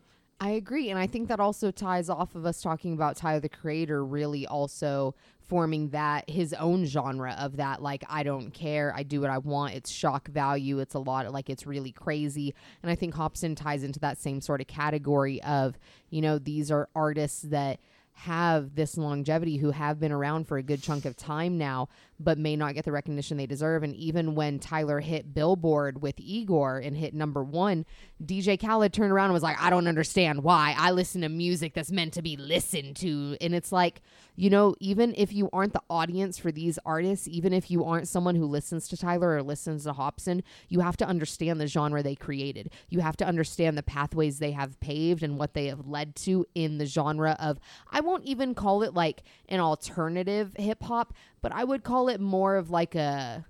I 0.42 0.50
agree. 0.50 0.90
And 0.90 0.98
I 0.98 1.06
think 1.06 1.28
that 1.28 1.38
also 1.38 1.70
ties 1.70 2.10
off 2.10 2.34
of 2.34 2.44
us 2.46 2.60
talking 2.60 2.94
about 2.94 3.16
Tyler 3.16 3.38
the 3.38 3.48
Creator 3.48 4.04
really 4.04 4.44
also 4.44 5.14
forming 5.38 5.90
that 5.90 6.28
his 6.28 6.52
own 6.54 6.84
genre 6.84 7.36
of 7.38 7.58
that, 7.58 7.80
like, 7.80 8.02
I 8.08 8.24
don't 8.24 8.50
care, 8.52 8.92
I 8.96 9.04
do 9.04 9.20
what 9.20 9.30
I 9.30 9.38
want. 9.38 9.74
It's 9.74 9.88
shock 9.88 10.26
value. 10.26 10.80
It's 10.80 10.96
a 10.96 10.98
lot 10.98 11.30
like 11.32 11.48
it's 11.48 11.64
really 11.64 11.92
crazy. 11.92 12.56
And 12.82 12.90
I 12.90 12.96
think 12.96 13.14
Hopsin 13.14 13.54
ties 13.54 13.84
into 13.84 14.00
that 14.00 14.18
same 14.18 14.40
sort 14.40 14.60
of 14.60 14.66
category 14.66 15.40
of, 15.44 15.78
you 16.10 16.20
know, 16.20 16.40
these 16.40 16.72
are 16.72 16.88
artists 16.96 17.42
that 17.42 17.78
have 18.14 18.74
this 18.74 18.98
longevity, 18.98 19.58
who 19.58 19.70
have 19.70 20.00
been 20.00 20.12
around 20.12 20.48
for 20.48 20.58
a 20.58 20.62
good 20.62 20.82
chunk 20.82 21.04
of 21.04 21.16
time 21.16 21.56
now, 21.56 21.88
but 22.24 22.38
may 22.38 22.56
not 22.56 22.74
get 22.74 22.84
the 22.84 22.92
recognition 22.92 23.36
they 23.36 23.46
deserve. 23.46 23.82
And 23.82 23.94
even 23.96 24.34
when 24.34 24.58
Tyler 24.58 25.00
hit 25.00 25.34
Billboard 25.34 26.02
with 26.02 26.14
Igor 26.18 26.78
and 26.78 26.96
hit 26.96 27.14
number 27.14 27.42
one, 27.42 27.84
DJ 28.24 28.60
Khaled 28.60 28.92
turned 28.92 29.12
around 29.12 29.26
and 29.26 29.34
was 29.34 29.42
like, 29.42 29.60
I 29.60 29.70
don't 29.70 29.88
understand 29.88 30.44
why. 30.44 30.74
I 30.78 30.90
listen 30.92 31.22
to 31.22 31.28
music 31.28 31.74
that's 31.74 31.90
meant 31.90 32.14
to 32.14 32.22
be 32.22 32.36
listened 32.36 32.96
to. 32.96 33.36
And 33.40 33.54
it's 33.54 33.72
like, 33.72 34.00
you 34.36 34.48
know, 34.48 34.74
even 34.80 35.14
if 35.16 35.32
you 35.32 35.50
aren't 35.52 35.72
the 35.72 35.82
audience 35.90 36.38
for 36.38 36.52
these 36.52 36.78
artists, 36.86 37.28
even 37.28 37.52
if 37.52 37.70
you 37.70 37.84
aren't 37.84 38.08
someone 38.08 38.34
who 38.34 38.46
listens 38.46 38.88
to 38.88 38.96
Tyler 38.96 39.36
or 39.36 39.42
listens 39.42 39.84
to 39.84 39.92
Hopsin, 39.92 40.42
you 40.68 40.80
have 40.80 40.96
to 40.98 41.06
understand 41.06 41.60
the 41.60 41.66
genre 41.66 42.02
they 42.02 42.14
created. 42.14 42.70
You 42.88 43.00
have 43.00 43.16
to 43.18 43.26
understand 43.26 43.76
the 43.76 43.82
pathways 43.82 44.38
they 44.38 44.52
have 44.52 44.80
paved 44.80 45.22
and 45.22 45.38
what 45.38 45.54
they 45.54 45.66
have 45.66 45.86
led 45.86 46.16
to 46.16 46.46
in 46.54 46.78
the 46.78 46.86
genre 46.86 47.36
of, 47.38 47.58
I 47.90 48.00
won't 48.00 48.24
even 48.24 48.54
call 48.54 48.82
it 48.82 48.94
like 48.94 49.22
an 49.48 49.60
alternative 49.60 50.54
hip 50.58 50.82
hop, 50.82 51.14
but 51.42 51.52
I 51.52 51.64
would 51.64 51.82
call 51.82 52.08
it 52.08 52.20
more 52.20 52.56
of 52.56 52.70
like 52.70 52.94
a, 52.94 53.44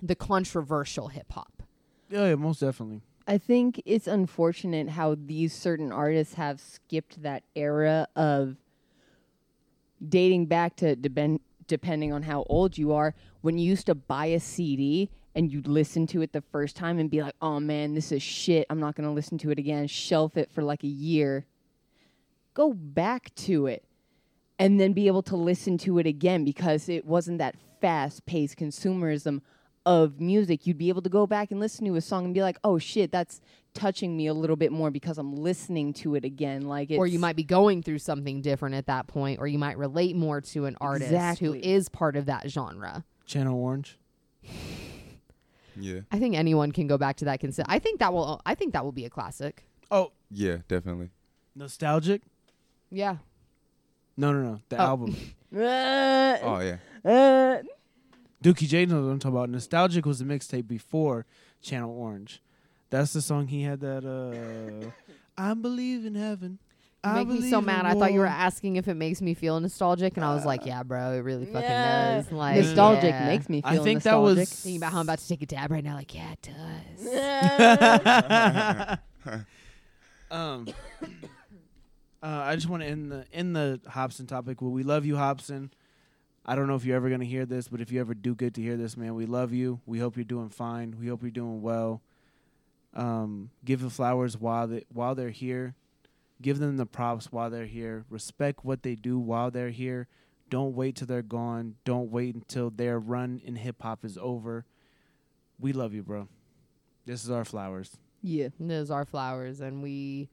the 0.00 0.14
controversial 0.14 1.08
hip 1.08 1.32
hop. 1.32 1.62
Yeah, 2.08 2.28
yeah, 2.28 2.34
most 2.36 2.60
definitely. 2.60 3.00
I 3.26 3.38
think 3.38 3.82
it's 3.84 4.06
unfortunate 4.06 4.90
how 4.90 5.16
these 5.18 5.52
certain 5.52 5.90
artists 5.90 6.34
have 6.34 6.60
skipped 6.60 7.22
that 7.22 7.42
era 7.56 8.06
of 8.14 8.56
dating 10.06 10.46
back 10.46 10.76
to 10.76 10.94
depend, 10.94 11.40
depending 11.66 12.12
on 12.12 12.22
how 12.22 12.44
old 12.48 12.78
you 12.78 12.92
are 12.92 13.14
when 13.40 13.58
you 13.58 13.66
used 13.66 13.86
to 13.86 13.94
buy 13.96 14.26
a 14.26 14.38
CD 14.38 15.10
and 15.34 15.50
you'd 15.50 15.66
listen 15.66 16.06
to 16.06 16.22
it 16.22 16.32
the 16.32 16.40
first 16.40 16.76
time 16.76 16.98
and 16.98 17.10
be 17.10 17.22
like, 17.22 17.34
"Oh 17.42 17.58
man, 17.58 17.94
this 17.94 18.12
is 18.12 18.22
shit. 18.22 18.66
I'm 18.70 18.78
not 18.78 18.94
going 18.94 19.08
to 19.08 19.12
listen 19.12 19.38
to 19.38 19.50
it 19.50 19.58
again." 19.58 19.88
Shelf 19.88 20.36
it 20.36 20.52
for 20.52 20.62
like 20.62 20.84
a 20.84 20.88
year. 20.88 21.46
Go 22.54 22.72
back 22.72 23.34
to 23.34 23.66
it 23.66 23.84
and 24.58 24.80
then 24.80 24.92
be 24.92 25.06
able 25.06 25.22
to 25.22 25.36
listen 25.36 25.76
to 25.78 25.98
it 25.98 26.06
again 26.06 26.44
because 26.44 26.88
it 26.88 27.04
wasn't 27.04 27.38
that 27.38 27.54
fast-paced 27.80 28.56
consumerism 28.56 29.40
of 29.84 30.20
music, 30.20 30.66
you'd 30.66 30.78
be 30.78 30.88
able 30.88 31.02
to 31.02 31.08
go 31.08 31.26
back 31.26 31.50
and 31.52 31.60
listen 31.60 31.84
to 31.86 31.94
a 31.94 32.00
song 32.00 32.24
and 32.24 32.34
be 32.34 32.42
like, 32.42 32.58
"Oh 32.64 32.76
shit, 32.76 33.12
that's 33.12 33.40
touching 33.72 34.16
me 34.16 34.26
a 34.26 34.34
little 34.34 34.56
bit 34.56 34.72
more 34.72 34.90
because 34.90 35.16
I'm 35.16 35.36
listening 35.36 35.92
to 35.94 36.16
it 36.16 36.24
again." 36.24 36.62
Like, 36.62 36.90
it's, 36.90 36.98
or 36.98 37.06
you 37.06 37.20
might 37.20 37.36
be 37.36 37.44
going 37.44 37.82
through 37.84 37.98
something 38.00 38.40
different 38.42 38.74
at 38.74 38.86
that 38.86 39.06
point, 39.06 39.38
or 39.38 39.46
you 39.46 39.58
might 39.60 39.78
relate 39.78 40.16
more 40.16 40.40
to 40.40 40.64
an 40.64 40.76
artist 40.80 41.10
who 41.10 41.14
Exactly. 41.52 41.64
is 41.72 41.88
part 41.88 42.16
of 42.16 42.26
that 42.26 42.50
genre. 42.50 43.04
Channel 43.26 43.56
Orange. 43.56 43.96
Yeah. 45.78 46.00
I 46.10 46.18
think 46.18 46.34
anyone 46.36 46.72
can 46.72 46.86
go 46.86 46.96
back 46.96 47.16
to 47.16 47.26
that. 47.26 47.38
Consi- 47.40 47.62
I 47.66 47.78
think 47.78 48.00
that 48.00 48.12
will. 48.12 48.40
I 48.46 48.54
think 48.54 48.72
that 48.72 48.82
will 48.82 48.92
be 48.92 49.04
a 49.04 49.10
classic. 49.10 49.64
Oh, 49.90 50.12
Yeah, 50.30 50.58
definitely. 50.68 51.10
nostalgic? 51.54 52.22
Yeah. 52.90 53.16
No, 54.16 54.32
no, 54.32 54.42
no. 54.42 54.60
The 54.68 54.76
Oh. 54.78 54.84
album. 54.84 55.16
Uh, 55.56 56.36
Oh 56.42 56.60
yeah. 56.60 56.76
uh, 57.04 57.62
Dookie 58.42 58.66
J 58.68 58.84
knows 58.84 59.06
what 59.06 59.12
I'm 59.12 59.18
talking 59.18 59.36
about. 59.36 59.48
Nostalgic 59.48 60.04
was 60.04 60.18
the 60.18 60.24
mixtape 60.24 60.66
before 60.68 61.24
Channel 61.62 61.90
Orange. 61.96 62.42
That's 62.90 63.12
the 63.12 63.22
song 63.22 63.46
he 63.48 63.62
had 63.62 63.80
that 63.80 64.04
uh 64.04 64.90
I 65.38 65.54
believe 65.54 66.04
in 66.04 66.14
heaven. 66.14 66.58
You 67.04 67.10
I 67.10 67.14
make 67.14 67.28
me 67.28 67.34
so 67.34 67.40
believe 67.40 67.58
in 67.58 67.64
mad. 67.66 67.86
I 67.86 67.94
thought 67.94 68.12
you 68.12 68.18
were 68.18 68.26
war." 68.26 68.34
asking 68.34 68.76
if 68.76 68.88
it 68.88 68.94
makes 68.94 69.22
me 69.22 69.34
feel 69.34 69.58
nostalgic, 69.60 70.16
and 70.16 70.24
I 70.24 70.34
was 70.34 70.44
like, 70.44 70.66
"Yeah, 70.66 70.82
bro, 70.82 71.12
it 71.12 71.18
really 71.20 71.46
fucking 71.46 71.62
Yeah. 71.62 72.16
does." 72.16 72.32
Like 72.32 72.56
nostalgic 72.56 73.10
yeah. 73.10 73.26
makes 73.28 73.48
me 73.48 73.62
feel 73.62 73.80
I 73.80 73.84
think 73.84 74.02
that 74.02 74.10
nostalgic. 74.12 74.38
was 74.40 74.50
Thinking 74.62 74.78
about 74.78 74.92
how 74.92 74.98
I'm 74.98 75.06
about 75.06 75.20
to 75.20 75.28
take 75.28 75.42
a 75.42 75.46
dab 75.46 75.70
right 75.70 75.84
now, 75.84 75.94
like, 75.94 76.12
yeah, 76.14 76.32
it 76.32 76.42
does. 79.24 79.38
um 80.30 80.66
uh, 82.22 82.42
I 82.44 82.54
just 82.54 82.68
want 82.68 82.82
to 82.82 82.88
end 82.88 83.12
the 83.12 83.24
in 83.32 83.52
the 83.52 83.80
Hopsin 83.88 84.26
topic. 84.26 84.60
Well, 84.62 84.70
we 84.70 84.82
love 84.82 85.04
you, 85.06 85.14
Hopsin. 85.14 85.70
I 86.44 86.54
don't 86.54 86.68
know 86.68 86.76
if 86.76 86.84
you're 86.84 86.96
ever 86.96 87.10
gonna 87.10 87.24
hear 87.24 87.44
this, 87.44 87.68
but 87.68 87.80
if 87.80 87.90
you 87.90 88.00
ever 88.00 88.14
do 88.14 88.34
get 88.34 88.54
to 88.54 88.62
hear 88.62 88.76
this, 88.76 88.96
man, 88.96 89.14
we 89.14 89.26
love 89.26 89.52
you. 89.52 89.80
We 89.84 89.98
hope 89.98 90.16
you're 90.16 90.24
doing 90.24 90.48
fine. 90.48 90.96
We 90.98 91.08
hope 91.08 91.22
you're 91.22 91.30
doing 91.30 91.60
well. 91.60 92.02
Um, 92.94 93.50
give 93.64 93.80
the 93.80 93.90
flowers 93.90 94.38
while 94.38 94.66
they 94.68 94.84
while 94.92 95.14
they're 95.14 95.30
here. 95.30 95.74
Give 96.40 96.58
them 96.58 96.76
the 96.76 96.86
props 96.86 97.32
while 97.32 97.50
they're 97.50 97.66
here. 97.66 98.04
Respect 98.10 98.64
what 98.64 98.82
they 98.82 98.94
do 98.94 99.18
while 99.18 99.50
they're 99.50 99.70
here. 99.70 100.06
Don't 100.48 100.74
wait 100.76 100.96
till 100.96 101.06
they're 101.06 101.22
gone. 101.22 101.74
Don't 101.84 102.10
wait 102.10 102.34
until 102.34 102.70
their 102.70 102.98
run 103.00 103.40
in 103.44 103.56
hip 103.56 103.82
hop 103.82 104.04
is 104.04 104.16
over. 104.20 104.64
We 105.58 105.72
love 105.72 105.94
you, 105.94 106.02
bro. 106.02 106.28
This 107.06 107.24
is 107.24 107.30
our 107.30 107.44
flowers. 107.44 107.96
yeah. 108.22 108.48
this 108.60 108.84
is 108.84 108.90
our 108.90 109.04
flowers, 109.04 109.60
and 109.60 109.82
we 109.82 110.28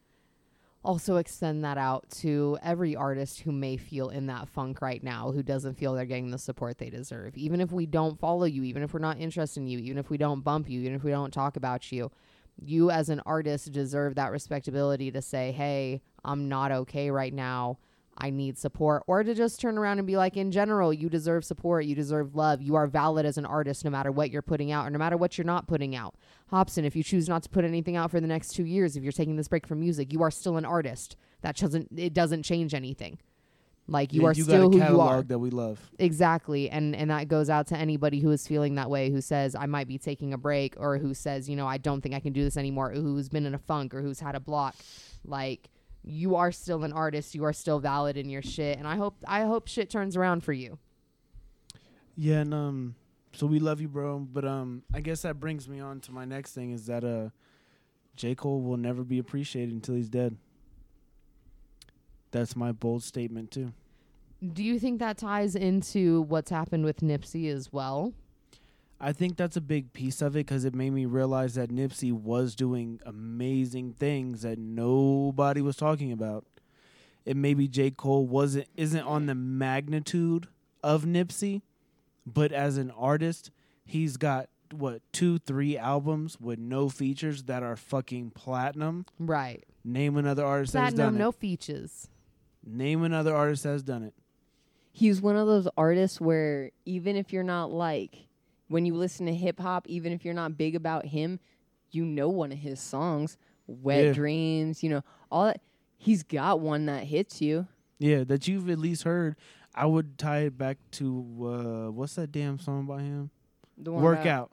also 0.84 1.18
extend 1.18 1.64
that 1.64 1.78
out 1.78 2.10
to 2.10 2.58
every 2.62 2.96
artist 2.96 3.42
who 3.42 3.52
may 3.52 3.78
feel 3.78 4.10
in 4.10 4.28
that 4.28 4.50
funk 4.50 4.82
right 4.82 5.04
now, 5.04 5.32
who 5.32 5.42
doesn't 5.42 5.76
feel 5.76 5.94
they're 5.94 6.06
getting 6.06 6.32
the 6.32 6.38
support 6.38 6.78
they 6.78 6.90
deserve. 6.90 7.38
Even 7.38 7.62
if 7.62 7.72
we 7.72 7.86
don't 7.86 8.20
follow 8.20 8.46
you, 8.46 8.64
even 8.64 8.84
if 8.84 8.94
we're 8.94 9.00
not 9.00 9.20
interested 9.20 9.62
in 9.62 9.68
you, 9.68 9.80
even 9.80 9.98
if 9.98 10.10
we 10.10 10.18
don't 10.18 10.42
bump 10.42 10.70
you, 10.70 10.82
even 10.82 10.94
if 10.94 11.04
we 11.04 11.12
don't 11.12 11.34
talk 11.34 11.56
about 11.56 11.92
you, 11.92 12.12
you 12.62 12.92
as 12.92 13.10
an 13.10 13.22
artist 13.26 13.72
deserve 13.72 14.16
that 14.16 14.32
respectability 14.32 15.12
to 15.12 15.22
say, 15.22 15.52
"Hey, 15.52 16.02
I'm 16.24 16.50
not 16.50 16.72
okay 16.72 17.10
right 17.10 17.34
now." 17.34 17.80
I 18.18 18.30
need 18.30 18.58
support, 18.58 19.04
or 19.08 19.24
to 19.24 19.34
just 19.34 19.60
turn 19.60 19.78
around 19.78 19.98
and 19.98 20.08
be 20.08 20.18
like, 20.18 20.38
in 20.38 20.52
general, 20.52 20.94
you 20.94 21.10
deserve 21.10 21.44
support, 21.44 21.86
you 21.86 21.96
deserve 21.96 22.36
love, 22.36 22.62
you 22.62 22.76
are 22.76 22.88
valid 22.88 23.26
as 23.26 23.38
an 23.38 23.46
artist 23.46 23.84
no 23.84 23.92
matter 23.92 24.12
what 24.12 24.30
you're 24.30 24.42
putting 24.42 24.72
out 24.72 24.86
or 24.86 24.90
no 24.90 25.00
matter 25.00 25.18
what 25.18 25.38
you're 25.38 25.46
not 25.46 25.68
putting 25.68 25.96
out. 25.96 26.16
Hopsin, 26.52 26.84
if 26.86 26.96
you 26.96 27.04
choose 27.04 27.28
not 27.28 27.44
to 27.44 27.50
put 27.50 27.66
anything 27.66 27.96
out 27.96 28.12
for 28.12 28.20
the 28.20 28.28
next 28.28 28.50
two 28.50 28.66
years, 28.66 28.96
if 28.96 29.04
you're 29.04 29.12
taking 29.12 29.36
this 29.36 29.48
break 29.48 29.66
from 29.66 29.80
music, 29.80 30.14
you 30.14 30.22
are 30.22 30.32
still 30.32 30.58
an 30.58 30.66
artist. 30.66 31.16
That 31.42 31.58
doesn't 31.58 31.90
it 31.98 32.14
doesn't 32.14 32.44
change 32.44 32.74
anything. 32.74 33.18
Like 33.88 34.14
you 34.14 34.26
are 34.26 34.34
you 34.34 34.44
still 34.44 34.70
got 34.70 34.78
a 34.78 34.86
who 34.86 34.94
you 34.94 35.02
are. 35.02 35.24
that 35.24 35.40
we 35.40 35.50
love. 35.50 35.80
Exactly. 36.00 36.70
And 36.70 36.96
and 36.96 37.10
that 37.10 37.28
goes 37.28 37.50
out 37.50 37.68
to 37.68 37.78
anybody 37.78 38.20
who 38.22 38.32
is 38.32 38.48
feeling 38.48 38.76
that 38.76 38.90
way, 38.90 39.10
who 39.10 39.20
says 39.20 39.56
I 39.56 39.66
might 39.66 39.88
be 39.88 39.98
taking 39.98 40.34
a 40.34 40.38
break 40.38 40.76
or 40.78 40.98
who 41.00 41.14
says, 41.14 41.50
you 41.50 41.56
know, 41.56 41.68
I 41.68 41.78
don't 41.78 42.02
think 42.02 42.16
I 42.16 42.20
can 42.20 42.32
do 42.32 42.44
this 42.44 42.56
anymore, 42.56 42.92
who's 42.92 43.28
been 43.28 43.46
in 43.46 43.54
a 43.54 43.60
funk 43.60 43.94
or 43.94 44.02
who's 44.02 44.22
had 44.22 44.36
a 44.36 44.40
block. 44.40 44.76
Like 45.26 45.70
you 46.04 46.36
are 46.36 46.52
still 46.52 46.84
an 46.84 46.94
artist, 46.94 47.34
you 47.34 47.44
are 47.46 47.54
still 47.54 47.80
valid 47.80 48.18
in 48.18 48.30
your 48.30 48.42
shit, 48.42 48.78
and 48.78 48.88
I 48.88 48.96
hope 48.96 49.16
I 49.28 49.42
hope 49.42 49.68
shit 49.68 49.90
turns 49.90 50.16
around 50.16 50.44
for 50.44 50.54
you. 50.54 50.78
Yeah, 52.16 52.40
and 52.40 52.54
um, 52.54 52.96
so 53.34 53.48
we 53.48 53.60
love 53.60 53.82
you, 53.82 53.88
bro. 53.88 54.20
But 54.20 54.46
um, 54.46 54.84
I 54.94 55.02
guess 55.02 55.22
that 55.24 55.40
brings 55.40 55.68
me 55.68 55.80
on 55.80 56.00
to 56.02 56.12
my 56.12 56.26
next 56.26 56.54
thing 56.54 56.72
is 56.72 56.86
that 56.88 57.04
uh, 57.04 57.30
J 58.16 58.36
Cole 58.36 58.62
will 58.62 58.78
never 58.78 59.04
be 59.04 59.20
appreciated 59.20 59.74
until 59.74 59.96
he's 59.96 60.10
dead. 60.10 60.38
That's 62.32 62.56
my 62.56 62.72
bold 62.72 63.04
statement 63.04 63.52
too. 63.52 63.74
Do 64.52 64.64
you 64.64 64.78
think 64.78 65.00
that 65.00 65.18
ties 65.18 65.56
into 65.56 66.24
what's 66.24 66.50
happened 66.50 66.84
with 66.84 67.00
Nipsey 67.00 67.50
as 67.50 67.72
well? 67.72 68.14
I 69.04 69.12
think 69.12 69.36
that's 69.36 69.58
a 69.58 69.62
big 69.62 69.92
piece 69.92 70.22
of 70.22 70.36
it 70.36 70.46
because 70.46 70.64
it 70.64 70.74
made 70.74 70.92
me 70.92 71.06
realize 71.06 71.56
that 71.56 71.70
Nipsey 71.70 72.14
was 72.14 72.56
doing 72.56 73.02
amazing 73.06 73.94
things 73.94 74.44
that 74.44 74.58
nobody 74.58 75.62
was 75.62 75.76
talking 75.76 76.14
about. 76.14 76.46
It 77.26 77.36
maybe 77.36 77.68
J 77.68 77.92
Cole 77.92 78.26
wasn't 78.26 78.68
isn't 78.78 79.04
on 79.04 79.26
the 79.26 79.36
magnitude 79.36 80.48
of 80.82 81.04
Nipsey, 81.04 81.62
but 82.26 82.54
as 82.54 82.78
an 82.78 82.92
artist, 82.92 83.52
he's 83.86 84.16
got 84.16 84.48
what 84.72 85.02
two, 85.12 85.38
three 85.40 85.78
albums 85.78 86.40
with 86.40 86.60
no 86.60 86.88
features 86.88 87.44
that 87.44 87.62
are 87.62 87.76
fucking 87.76 88.32
platinum. 88.32 89.06
Right. 89.20 89.66
Name 89.84 90.16
another 90.16 90.46
artist 90.46 90.74
that's 90.74 90.94
Platinum, 90.94 91.16
done 91.16 91.20
no 91.20 91.30
it. 91.30 91.36
features. 91.36 92.08
Name 92.66 93.04
another 93.04 93.36
artist 93.36 93.64
that's 93.64 93.84
done 93.84 94.04
it. 94.04 94.14
He's 94.94 95.22
one 95.22 95.36
of 95.36 95.48
those 95.48 95.68
artists 95.76 96.22
where 96.22 96.72
even 96.86 97.18
if 97.18 97.34
you're 97.34 97.44
not 97.44 97.70
like 97.72 98.28
when 98.74 98.86
you 98.88 98.96
listen 98.96 99.28
to 99.28 99.34
hip 99.36 99.60
hop, 99.60 99.88
even 99.88 100.12
if 100.12 100.26
you're 100.26 100.34
not 100.34 100.58
big 100.58 100.76
about 100.76 101.06
him, 101.06 101.40
you 101.92 102.04
know 102.06 102.28
one 102.28 102.52
of 102.52 102.58
his 102.58 102.80
songs, 102.80 103.38
Wet 103.68 104.06
Yeah. 104.06 104.14
Dreams, 104.14 104.82
you 104.84 104.90
know, 104.90 105.04
all 105.32 105.46
that. 105.46 105.62
He's 105.98 106.24
got 106.24 106.60
one 106.60 106.88
that 106.88 107.04
hits 107.04 107.40
you. 107.42 107.68
Yeah, 108.00 108.24
that 108.26 108.48
you've 108.48 108.70
at 108.70 108.80
least 108.80 109.04
heard. 109.04 109.36
I 109.76 109.86
would 109.86 110.18
tie 110.18 110.40
it 110.40 110.58
back 110.58 110.78
to 110.94 111.06
uh, 111.88 111.92
what's 111.92 112.16
that 112.16 112.32
damn 112.32 112.58
song 112.60 112.86
by 112.88 113.02
him? 113.04 113.30
The 113.78 113.92
one 113.92 114.04
Work 114.04 114.22
about- 114.22 114.52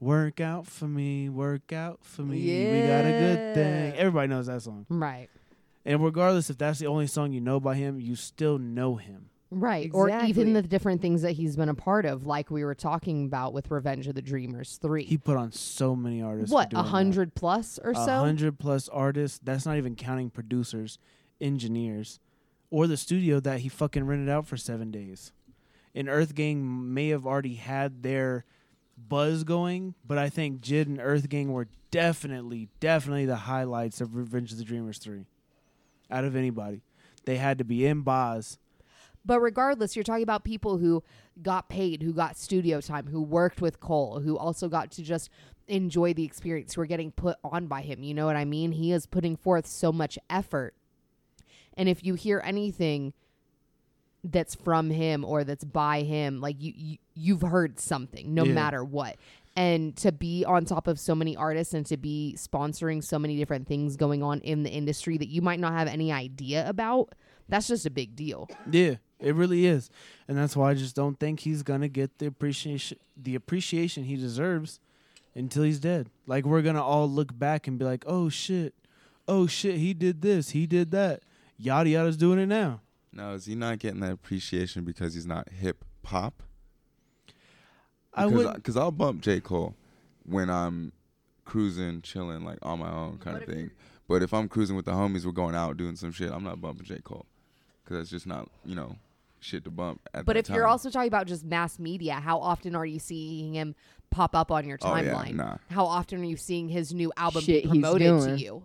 Work 0.00 0.40
out 0.40 0.66
for 0.66 0.88
me, 0.88 1.28
work 1.28 1.72
out 1.72 2.00
for 2.02 2.22
me. 2.22 2.40
We 2.40 2.86
got 2.88 3.04
a 3.04 3.10
good 3.12 3.54
thing. 3.54 3.92
Everybody 3.94 4.26
knows 4.28 4.46
that 4.46 4.62
song. 4.62 4.84
Right. 4.88 5.28
And 5.84 6.02
regardless 6.02 6.50
if 6.50 6.58
that's 6.58 6.78
the 6.80 6.86
only 6.86 7.06
song 7.06 7.32
you 7.32 7.40
know 7.40 7.60
by 7.60 7.74
him, 7.76 8.00
you 8.00 8.16
still 8.16 8.58
know 8.58 8.96
him. 8.96 9.30
Right. 9.54 9.90
Or 9.92 10.08
even 10.08 10.54
the 10.54 10.62
different 10.62 11.02
things 11.02 11.22
that 11.22 11.32
he's 11.32 11.56
been 11.56 11.68
a 11.68 11.74
part 11.74 12.06
of, 12.06 12.26
like 12.26 12.50
we 12.50 12.64
were 12.64 12.74
talking 12.74 13.26
about 13.26 13.52
with 13.52 13.70
Revenge 13.70 14.06
of 14.06 14.14
the 14.14 14.22
Dreamers 14.22 14.78
3. 14.80 15.04
He 15.04 15.18
put 15.18 15.36
on 15.36 15.52
so 15.52 15.94
many 15.94 16.22
artists. 16.22 16.52
what, 16.52 16.72
a 16.72 16.76
that. 16.76 16.82
hundred 16.84 17.34
plus 17.34 17.78
or 17.82 17.90
A 17.90 17.94
so? 17.94 18.06
hundred 18.20 18.58
plus 18.58 18.88
artists. 18.88 19.38
That's 19.42 19.66
not 19.66 19.76
even 19.76 19.94
counting 19.94 20.30
producers, 20.30 20.98
engineers, 21.40 22.18
or 22.70 22.86
the 22.86 22.96
studio 22.96 23.40
that 23.40 23.60
he 23.60 23.68
fucking 23.68 24.06
rented 24.06 24.30
out 24.30 24.46
for 24.46 24.56
seven 24.56 24.90
days. 24.90 25.32
And 25.94 26.08
Earth 26.08 26.34
Gang 26.34 26.94
may 26.94 27.08
have 27.08 27.26
already 27.26 27.54
had 27.56 28.02
their 28.02 28.46
buzz 28.96 29.44
going, 29.44 29.94
but 30.06 30.16
I 30.16 30.30
think 30.30 30.62
Jid 30.62 30.86
and 30.86 30.98
Earth 30.98 31.28
Gang 31.28 31.52
were 31.52 31.68
definitely, 31.90 32.68
definitely 32.80 33.26
the 33.26 33.36
highlights 33.36 34.00
of 34.00 34.16
Revenge 34.16 34.52
of 34.52 34.58
the 34.58 34.64
Dreamers 34.64 34.96
3 34.98 35.26
out 36.10 36.24
of 36.24 36.34
anybody. 36.34 36.80
They 37.26 37.36
had 37.36 37.58
to 37.58 37.64
be 37.64 37.84
in 37.86 38.00
bars. 38.00 38.58
But 39.24 39.40
regardless, 39.40 39.94
you're 39.94 40.02
talking 40.02 40.22
about 40.22 40.44
people 40.44 40.78
who 40.78 41.02
got 41.42 41.68
paid, 41.68 42.02
who 42.02 42.12
got 42.12 42.36
studio 42.36 42.80
time, 42.80 43.06
who 43.06 43.22
worked 43.22 43.60
with 43.60 43.78
Cole, 43.80 44.20
who 44.20 44.36
also 44.36 44.68
got 44.68 44.90
to 44.92 45.02
just 45.02 45.30
enjoy 45.68 46.12
the 46.12 46.24
experience, 46.24 46.74
who 46.74 46.80
are 46.80 46.86
getting 46.86 47.12
put 47.12 47.36
on 47.44 47.66
by 47.66 47.82
him. 47.82 48.02
You 48.02 48.14
know 48.14 48.26
what 48.26 48.36
I 48.36 48.44
mean? 48.44 48.72
He 48.72 48.92
is 48.92 49.06
putting 49.06 49.36
forth 49.36 49.66
so 49.66 49.92
much 49.92 50.18
effort. 50.28 50.74
And 51.76 51.88
if 51.88 52.04
you 52.04 52.14
hear 52.14 52.42
anything 52.44 53.12
that's 54.24 54.54
from 54.54 54.90
him 54.90 55.24
or 55.24 55.44
that's 55.44 55.64
by 55.64 56.02
him, 56.02 56.40
like 56.40 56.56
you, 56.60 56.72
you 56.76 56.98
you've 57.14 57.42
heard 57.42 57.78
something, 57.80 58.34
no 58.34 58.44
Yeah. 58.44 58.52
matter 58.54 58.84
what. 58.84 59.16
And 59.54 59.94
to 59.98 60.12
be 60.12 60.44
on 60.44 60.64
top 60.64 60.86
of 60.86 60.98
so 60.98 61.14
many 61.14 61.36
artists 61.36 61.74
and 61.74 61.84
to 61.86 61.96
be 61.96 62.34
sponsoring 62.38 63.04
so 63.04 63.18
many 63.18 63.36
different 63.36 63.66
things 63.68 63.96
going 63.96 64.22
on 64.22 64.40
in 64.40 64.62
the 64.62 64.70
industry 64.70 65.18
that 65.18 65.28
you 65.28 65.42
might 65.42 65.60
not 65.60 65.74
have 65.74 65.88
any 65.88 66.10
idea 66.10 66.66
about, 66.68 67.14
that's 67.48 67.68
just 67.68 67.84
a 67.84 67.90
big 67.90 68.16
deal. 68.16 68.48
Yeah, 68.70 68.94
it 69.22 69.34
really 69.34 69.66
is, 69.66 69.90
and 70.28 70.36
that's 70.36 70.56
why 70.56 70.70
I 70.70 70.74
just 70.74 70.94
don't 70.96 71.18
think 71.18 71.40
he's 71.40 71.62
gonna 71.62 71.88
get 71.88 72.18
the 72.18 72.26
appreciation 72.26 72.98
the 73.16 73.34
appreciation 73.34 74.04
he 74.04 74.16
deserves 74.16 74.80
until 75.34 75.62
he's 75.62 75.80
dead. 75.80 76.10
Like 76.26 76.44
we're 76.44 76.62
gonna 76.62 76.82
all 76.82 77.08
look 77.08 77.38
back 77.38 77.66
and 77.66 77.78
be 77.78 77.84
like, 77.84 78.04
"Oh 78.06 78.28
shit, 78.28 78.74
oh 79.28 79.46
shit, 79.46 79.76
he 79.76 79.94
did 79.94 80.22
this, 80.22 80.50
he 80.50 80.66
did 80.66 80.90
that." 80.90 81.22
Yada 81.58 81.90
yada's 81.90 82.16
doing 82.16 82.38
it 82.38 82.46
now. 82.46 82.80
Now, 83.12 83.32
is 83.32 83.44
he 83.46 83.54
not 83.54 83.78
getting 83.78 84.00
that 84.00 84.12
appreciation 84.12 84.84
because 84.84 85.14
he's 85.14 85.26
not 85.26 85.48
hip 85.50 85.84
hop? 86.06 86.42
I 88.14 88.26
Because 88.26 88.44
would. 88.46 88.54
because 88.54 88.76
I'll 88.76 88.90
bump 88.90 89.20
J 89.20 89.40
Cole 89.40 89.74
when 90.24 90.50
I'm 90.50 90.92
cruising, 91.44 92.02
chilling, 92.02 92.44
like 92.44 92.58
on 92.62 92.78
my 92.80 92.90
own 92.90 93.18
kind 93.18 93.36
of 93.36 93.44
thing. 93.44 93.70
But 94.08 94.22
if 94.22 94.34
I'm 94.34 94.48
cruising 94.48 94.76
with 94.76 94.84
the 94.84 94.92
homies, 94.92 95.24
we're 95.24 95.32
going 95.32 95.54
out 95.54 95.76
doing 95.76 95.96
some 95.96 96.12
shit. 96.12 96.30
I'm 96.30 96.44
not 96.44 96.60
bumping 96.60 96.84
J 96.84 96.98
Cole 97.02 97.26
because 97.84 97.96
that's 97.98 98.10
just 98.10 98.26
not 98.26 98.48
you 98.64 98.74
know 98.74 98.96
shit 99.42 99.64
to 99.64 99.70
bump. 99.70 100.00
At 100.14 100.24
But 100.24 100.34
that 100.34 100.48
if 100.48 100.54
you're 100.54 100.66
also 100.66 100.90
talking 100.90 101.08
about 101.08 101.26
just 101.26 101.44
mass 101.44 101.78
media, 101.78 102.14
how 102.14 102.38
often 102.38 102.74
are 102.74 102.86
you 102.86 102.98
seeing 102.98 103.54
him 103.54 103.74
pop 104.10 104.34
up 104.36 104.50
on 104.50 104.66
your 104.66 104.78
Oh, 104.82 104.94
yeah, 104.96 105.12
timeline? 105.14 105.34
nah. 105.34 105.56
How 105.70 105.84
often 105.86 106.20
are 106.20 106.24
you 106.24 106.36
seeing 106.36 106.68
his 106.68 106.92
new 106.94 107.12
album 107.16 107.42
Shit 107.42 107.64
be 107.64 107.70
he's 107.70 107.82
promoted 107.82 108.20
to 108.38 108.38
you? 108.42 108.62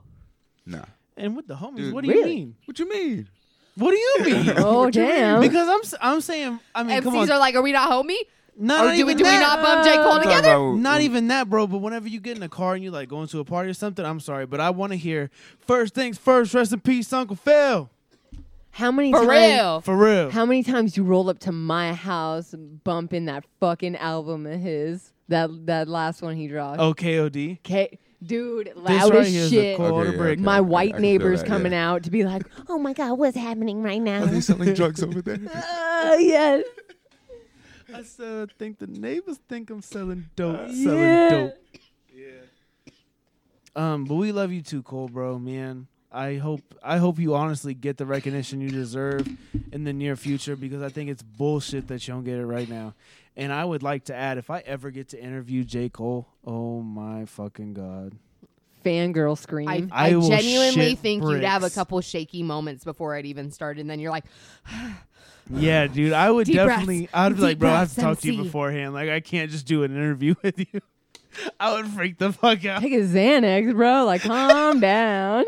nah, 0.66 0.84
And 1.16 1.36
with 1.36 1.48
the 1.48 1.56
homies, 1.56 1.78
Dude, 1.78 1.94
what 1.94 2.04
do 2.04 2.12
you 2.12 2.24
mean? 2.26 2.56
what 2.66 2.78
you 2.80 2.90
mean? 2.90 3.30
What 3.76 3.92
do 3.92 3.98
you 3.98 4.16
mean? 4.26 4.54
Oh 4.58 4.90
damn! 4.90 5.40
because 5.40 5.68
I'm 5.70 5.80
s- 5.82 5.94
I'm 6.02 6.20
saying 6.22 6.60
I 6.74 6.82
mean 6.84 7.02
come 7.04 7.14
MCs 7.14 7.22
on, 7.24 7.32
are 7.34 7.38
like, 7.40 7.54
are 7.56 7.62
we 7.62 7.72
not 7.72 7.92
homie? 7.92 8.18
not 8.60 8.86
or 8.86 8.88
do 8.90 8.94
we 9.06 9.12
even 9.12 9.18
do 9.18 9.24
we 9.24 9.30
that. 9.30 9.40
not 9.40 9.62
bump 9.64 9.86
J 9.86 9.96
Cole 9.98 10.18
together? 10.20 10.50
about- 10.54 10.78
Not 10.80 11.02
even 11.02 11.28
that, 11.28 11.48
bro. 11.48 11.68
But 11.68 11.78
whenever 11.78 12.08
you 12.08 12.20
get 12.20 12.36
in 12.38 12.42
a 12.44 12.50
car 12.50 12.74
and 12.74 12.84
you 12.84 12.90
like 12.90 13.08
going 13.08 13.28
to 13.28 13.40
a 13.40 13.46
party 13.46 13.70
or 13.70 13.76
something, 13.76 14.04
I'm 14.04 14.20
sorry, 14.20 14.48
but 14.48 14.60
I 14.60 14.72
want 14.72 14.94
to 14.94 14.98
hear 14.98 15.30
first 15.60 15.94
things 15.94 16.18
first. 16.18 16.56
Rest 16.56 16.74
in 16.74 16.80
peace, 16.80 17.14
Uncle 17.14 17.36
Phil. 17.36 17.88
How 18.78 18.92
many 18.92 19.12
For 19.12 19.26
times? 19.26 19.30
real. 19.30 19.82
For 19.82 19.98
real. 19.98 20.30
How 20.30 20.46
many 20.46 20.62
times 20.62 20.96
you 20.96 21.04
roll 21.04 21.32
up 21.32 21.40
to 21.40 21.52
my 21.52 21.94
house 21.94 22.54
and 22.54 22.84
bumping 22.84 23.26
that 23.26 23.44
fucking 23.60 23.96
album 23.96 24.46
of 24.46 24.60
his? 24.60 25.14
That 25.30 25.66
that 25.66 25.88
last 25.88 26.22
one 26.22 26.36
he 26.36 26.48
dropped. 26.48 26.80
Oh, 26.80 26.94
KOD. 26.94 27.58
Okay, 27.60 27.98
dude, 28.24 28.68
This 28.68 28.76
loud 28.76 29.10
right 29.14 29.22
as 29.22 29.28
here 29.34 29.44
is 29.46 29.50
shit. 29.50 29.78
quarter 29.78 29.96
Okay, 30.10 30.12
yeah, 30.12 30.18
brick. 30.18 30.40
My 30.40 30.58
I 30.58 30.62
white 30.62 30.92
can 30.92 31.02
feel 31.02 31.02
neighbors 31.12 31.40
that, 31.42 31.48
coming 31.48 31.72
yeah. 31.72 31.90
out 31.90 32.04
to 32.04 32.12
be 32.12 32.24
like, 32.24 32.44
"Oh 32.70 32.78
my 32.78 32.94
god, 32.94 33.18
what's 33.18 33.36
happening 33.36 33.82
right 33.82 34.00
now?" 34.02 34.22
Are 34.24 34.28
they 34.28 34.42
selling 34.42 34.74
drugs 34.76 35.02
over 35.02 35.22
there? 35.24 35.40
Uh, 35.98 36.16
yes. 36.20 36.64
I 37.92 38.04
said, 38.04 38.50
I 38.52 38.54
think 38.60 38.78
the 38.78 38.86
neighbors 38.86 39.40
think 39.50 39.72
I'm 39.72 39.82
selling 39.82 40.30
dope. 40.36 40.70
Selling 40.70 41.00
Yeah. 41.00 41.30
dope. 41.30 41.54
Yeah. 42.14 42.94
Um, 43.76 44.06
but 44.06 44.14
we 44.16 44.32
love 44.32 44.52
you 44.52 44.62
too, 44.62 44.84
Cole, 44.84 45.10
bro, 45.10 45.40
man. 45.40 45.88
I 46.18 46.38
hope 46.38 46.62
I 46.82 46.98
hope 46.98 47.20
you 47.20 47.36
honestly 47.36 47.76
get 47.76 47.98
the 47.98 48.06
recognition 48.06 48.60
you 48.60 48.72
deserve 48.72 49.28
in 49.72 49.84
the 49.84 49.94
near 49.94 50.16
future 50.16 50.56
because 50.56 50.82
I 50.82 50.90
think 50.90 51.12
it's 51.12 51.22
bullshit 51.22 51.88
that 51.90 52.08
you 52.08 52.14
don't 52.16 52.24
get 52.24 52.40
it 52.40 52.46
right 52.46 52.68
now. 52.68 52.96
And 53.36 53.54
I 53.54 53.64
would 53.64 53.84
like 53.84 54.06
to 54.06 54.16
add, 54.16 54.40
if 54.40 54.50
I 54.50 54.60
ever 54.66 54.90
get 54.90 55.10
to 55.10 55.22
interview 55.22 55.64
J. 55.64 55.90
Cole, 55.90 56.28
oh 56.44 56.82
my 56.82 57.26
fucking 57.26 57.76
god. 57.76 58.14
Fangirl 58.84 59.38
scream. 59.38 59.70
I, 59.70 59.88
I 59.92 60.08
I, 60.08 60.10
genuinely 60.14 60.90
shit 60.92 61.00
think 61.00 61.24
you'd 61.24 61.44
have 61.44 61.64
a 61.64 61.70
couple 61.70 62.02
shaky 62.02 62.42
moments 62.42 62.84
before 62.84 63.16
it 63.16 63.26
even 63.28 63.52
started, 63.52 63.82
and 63.82 63.90
then 63.90 64.00
you're 64.00 64.12
like, 64.12 64.26
Yeah, 65.50 65.88
dude, 65.88 66.14
I 66.14 66.32
would 66.32 66.48
Deep 66.48 66.56
breaths. 66.56 66.70
definitely. 66.70 67.10
I'd 67.14 67.30
be 67.30 67.36
Deep 67.36 67.44
like, 67.44 67.60
bro, 67.60 67.70
I 67.70 67.80
have 67.80 67.90
to 67.90 67.96
breaths, 67.96 68.22
talk 68.22 68.22
to 68.22 68.34
you 68.34 68.44
beforehand. 68.44 68.94
Like, 68.94 69.10
I 69.10 69.20
can't 69.20 69.52
just 69.52 69.66
do 69.68 69.84
an 69.84 69.92
interview 69.92 70.34
with 70.42 70.60
you. 70.60 70.82
I 71.60 71.74
would 71.76 71.88
freak 71.88 72.18
the 72.18 72.34
fuck 72.34 72.66
out. 72.66 72.82
Take 72.82 72.94
a 72.94 73.02
Xanax, 73.02 73.74
bro. 73.74 74.06
Like, 74.06 74.24
calm 74.24 74.80
down. 74.80 75.46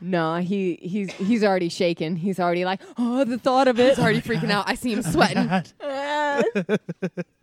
No, 0.00 0.36
he 0.36 0.78
he's 0.82 1.12
he's 1.12 1.42
already 1.42 1.68
shaking. 1.68 2.16
He's 2.16 2.38
already 2.38 2.64
like, 2.64 2.80
oh, 2.98 3.24
the 3.24 3.38
thought 3.38 3.68
of 3.68 3.80
it. 3.80 3.90
he's 3.90 3.98
already 3.98 4.20
freaking 4.20 4.50
out. 4.50 4.68
I 4.68 4.74
see 4.74 4.92
him 4.92 5.02
sweating. 5.02 5.48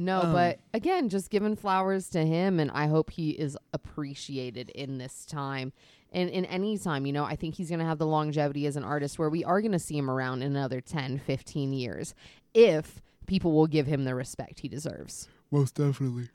No, 0.00 0.22
Um, 0.22 0.32
but 0.32 0.60
again, 0.72 1.10
just 1.10 1.28
giving 1.28 1.56
flowers 1.56 2.08
to 2.10 2.24
him, 2.24 2.58
and 2.58 2.70
I 2.70 2.86
hope 2.86 3.10
he 3.10 3.32
is 3.32 3.54
appreciated 3.74 4.70
in 4.70 4.96
this 4.96 5.26
time. 5.26 5.74
And 6.10 6.30
in 6.30 6.46
any 6.46 6.78
time, 6.78 7.04
you 7.04 7.12
know, 7.12 7.24
I 7.24 7.36
think 7.36 7.54
he's 7.56 7.68
going 7.68 7.80
to 7.80 7.84
have 7.84 7.98
the 7.98 8.06
longevity 8.06 8.64
as 8.64 8.76
an 8.76 8.82
artist 8.82 9.18
where 9.18 9.28
we 9.28 9.44
are 9.44 9.60
going 9.60 9.72
to 9.72 9.78
see 9.78 9.98
him 9.98 10.10
around 10.10 10.40
in 10.40 10.56
another 10.56 10.80
10, 10.80 11.18
15 11.18 11.74
years 11.74 12.14
if 12.54 13.02
people 13.26 13.52
will 13.52 13.66
give 13.66 13.86
him 13.86 14.04
the 14.04 14.14
respect 14.14 14.60
he 14.60 14.68
deserves. 14.68 15.28
Most 15.50 15.74
definitely. 15.74 16.30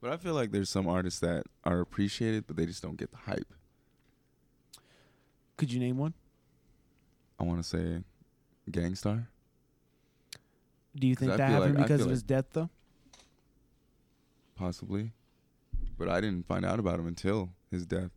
But 0.00 0.12
I 0.12 0.16
feel 0.16 0.34
like 0.34 0.52
there's 0.52 0.70
some 0.70 0.86
artists 0.86 1.18
that 1.20 1.46
are 1.64 1.80
appreciated, 1.80 2.46
but 2.46 2.54
they 2.56 2.66
just 2.66 2.82
don't 2.84 2.96
get 2.96 3.10
the 3.10 3.16
hype. 3.18 3.52
Could 5.56 5.72
you 5.72 5.80
name 5.80 5.98
one? 5.98 6.14
I 7.38 7.44
want 7.44 7.62
to 7.62 7.68
say 7.68 8.02
Gangstar. 8.70 9.26
Do 10.96 11.06
you 11.06 11.14
think 11.16 11.32
that 11.32 11.40
happened 11.40 11.74
like- 11.76 11.84
because 11.84 12.00
of 12.00 12.06
like- 12.06 12.12
his 12.12 12.22
death, 12.22 12.46
though? 12.52 12.70
possibly. 14.56 15.12
But 15.98 16.08
I 16.08 16.20
didn't 16.20 16.46
find 16.46 16.64
out 16.64 16.78
about 16.78 16.98
him 17.00 17.06
until 17.08 17.50
his 17.70 17.86
death. 17.86 18.10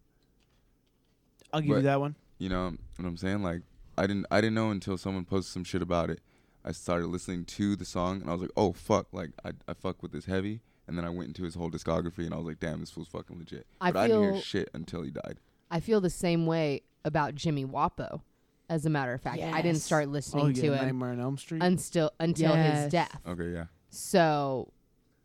I'll 1.51 1.61
give 1.61 1.77
you 1.77 1.81
that 1.83 1.99
one. 1.99 2.15
You 2.37 2.49
know 2.49 2.75
what 2.97 3.05
I'm 3.07 3.17
saying? 3.17 3.41
Like 3.41 3.61
I 3.97 4.05
didn't 4.05 4.27
I 4.29 4.41
didn't 4.41 4.53
know 4.53 4.69
until 4.69 4.97
someone 4.97 5.25
posted 5.25 5.51
some 5.53 5.63
shit 5.63 5.81
about 5.81 6.09
it. 6.11 6.21
I 6.63 6.71
started 6.73 7.07
listening 7.07 7.45
to 7.45 7.75
the 7.75 7.85
song 7.85 8.21
and 8.21 8.29
I 8.29 8.33
was 8.33 8.41
like, 8.41 8.51
oh 8.55 8.73
fuck, 8.73 9.07
like 9.11 9.31
I 9.43 9.51
I 9.67 9.73
fuck 9.73 10.03
with 10.03 10.11
this 10.11 10.25
heavy. 10.25 10.61
And 10.87 10.97
then 10.97 11.05
I 11.05 11.09
went 11.09 11.29
into 11.29 11.43
his 11.43 11.55
whole 11.55 11.69
discography 11.71 12.19
and 12.25 12.33
I 12.33 12.37
was 12.37 12.45
like, 12.45 12.59
damn, 12.59 12.79
this 12.81 12.91
fool's 12.91 13.07
fucking 13.09 13.37
legit. 13.37 13.65
I 13.81 13.91
But 13.91 13.99
I 13.99 14.07
didn't 14.07 14.21
hear 14.23 14.31
feel- 14.33 14.41
shit 14.41 14.69
until 14.73 15.01
he 15.01 15.09
died. 15.11 15.39
I 15.71 15.79
feel 15.79 15.99
the 16.01 16.09
same 16.11 16.45
way 16.45 16.83
about 17.07 17.33
Jimmy 17.33 17.65
Wopo. 17.65 18.21
As 18.69 18.85
a 18.85 18.89
matter 18.89 19.13
of 19.13 19.21
fact, 19.21 19.41
I 19.41 19.61
didn't 19.61 19.75
Yes. 19.77 19.83
start 19.83 20.09
listening 20.09 20.45
Oh, 20.45 20.47
yeah, 20.49 20.61
to 20.61 20.73
him 20.73 20.85
Nightmare 20.87 21.09
on 21.11 21.19
Elm 21.21 21.37
Street. 21.37 21.63
until 21.63 22.11
until 22.19 22.53
Yes. 22.53 22.83
his 22.83 22.91
death. 22.91 23.21
Okay, 23.25 23.51
yeah. 23.53 23.65
So 23.89 24.71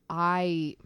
I 0.08 0.76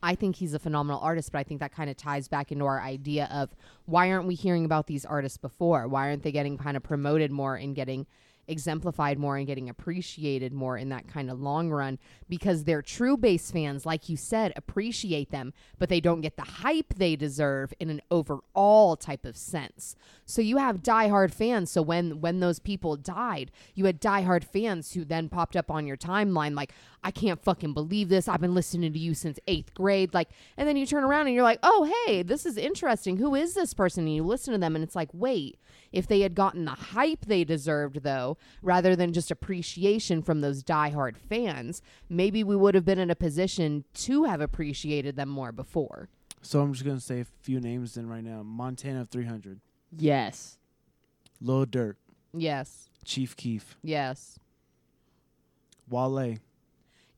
I 0.00 0.14
think 0.14 0.36
he's 0.36 0.54
a 0.54 0.60
phenomenal 0.60 1.00
artist, 1.00 1.32
but 1.32 1.38
I 1.38 1.42
think 1.42 1.58
that 1.58 1.72
kind 1.72 1.90
of 1.90 1.96
ties 1.96 2.28
back 2.28 2.52
into 2.52 2.64
our 2.64 2.80
idea 2.80 3.28
of 3.32 3.50
why 3.86 4.12
aren't 4.12 4.28
we 4.28 4.36
hearing 4.36 4.64
about 4.64 4.86
these 4.86 5.04
artists 5.04 5.38
before? 5.38 5.88
Why 5.88 6.06
aren't 6.08 6.22
they 6.22 6.30
getting 6.30 6.56
kind 6.56 6.76
of 6.76 6.84
promoted 6.84 7.32
more 7.32 7.56
and 7.56 7.74
getting 7.74 8.06
exemplified 8.48 9.18
more 9.18 9.36
and 9.36 9.46
getting 9.46 9.68
appreciated 9.68 10.52
more 10.52 10.76
in 10.76 10.88
that 10.88 11.06
kind 11.06 11.30
of 11.30 11.40
long 11.40 11.70
run 11.70 11.98
because 12.28 12.64
their 12.64 12.82
true 12.82 13.16
base 13.16 13.50
fans 13.50 13.84
like 13.84 14.08
you 14.08 14.16
said 14.16 14.52
appreciate 14.56 15.30
them 15.30 15.52
but 15.78 15.88
they 15.88 16.00
don't 16.00 16.22
get 16.22 16.36
the 16.36 16.42
hype 16.42 16.94
they 16.94 17.14
deserve 17.14 17.72
in 17.78 17.90
an 17.90 18.00
overall 18.10 18.96
type 18.96 19.24
of 19.24 19.36
sense. 19.36 19.94
So 20.24 20.42
you 20.42 20.56
have 20.56 20.82
diehard 20.82 21.32
fans 21.32 21.70
so 21.70 21.82
when 21.82 22.20
when 22.20 22.40
those 22.40 22.58
people 22.58 22.96
died 22.96 23.50
you 23.74 23.84
had 23.84 24.00
diehard 24.00 24.44
fans 24.44 24.92
who 24.94 25.04
then 25.04 25.28
popped 25.28 25.56
up 25.56 25.70
on 25.70 25.86
your 25.86 25.96
timeline 25.96 26.56
like 26.56 26.72
I 27.04 27.12
can't 27.12 27.42
fucking 27.42 27.74
believe 27.74 28.08
this. 28.08 28.28
I've 28.28 28.40
been 28.40 28.54
listening 28.54 28.92
to 28.92 28.98
you 28.98 29.14
since 29.14 29.38
8th 29.46 29.74
grade 29.74 30.14
like 30.14 30.28
and 30.56 30.66
then 30.66 30.76
you 30.76 30.86
turn 30.86 31.04
around 31.04 31.26
and 31.26 31.34
you're 31.34 31.44
like 31.44 31.60
oh 31.62 31.92
hey 32.06 32.22
this 32.22 32.46
is 32.46 32.56
interesting. 32.56 33.18
Who 33.18 33.34
is 33.34 33.54
this 33.54 33.74
person? 33.74 34.04
And 34.04 34.14
you 34.14 34.22
listen 34.22 34.52
to 34.52 34.58
them 34.58 34.74
and 34.74 34.82
it's 34.82 34.96
like 34.96 35.10
wait 35.12 35.58
if 35.92 36.06
they 36.06 36.20
had 36.20 36.34
gotten 36.34 36.64
the 36.64 36.70
hype 36.72 37.26
they 37.26 37.44
deserved, 37.44 38.02
though, 38.02 38.36
rather 38.62 38.94
than 38.94 39.12
just 39.12 39.30
appreciation 39.30 40.22
from 40.22 40.40
those 40.40 40.62
diehard 40.62 41.16
fans, 41.16 41.80
maybe 42.08 42.44
we 42.44 42.56
would 42.56 42.74
have 42.74 42.84
been 42.84 42.98
in 42.98 43.10
a 43.10 43.14
position 43.16 43.84
to 43.94 44.24
have 44.24 44.40
appreciated 44.40 45.16
them 45.16 45.28
more 45.28 45.52
before. 45.52 46.08
so 46.42 46.60
I'm 46.60 46.72
just 46.72 46.84
gonna 46.84 47.00
say 47.00 47.20
a 47.20 47.26
few 47.42 47.60
names 47.60 47.94
then 47.94 48.06
right 48.08 48.22
now. 48.24 48.42
Montana 48.42 49.04
300, 49.04 49.60
yes. 49.96 50.58
Lil 51.40 51.66
Durk. 51.66 51.94
Yes. 52.34 52.88
Chief 53.04 53.34
Keef, 53.36 53.76
Yes. 53.82 54.38
Wale. 55.88 56.36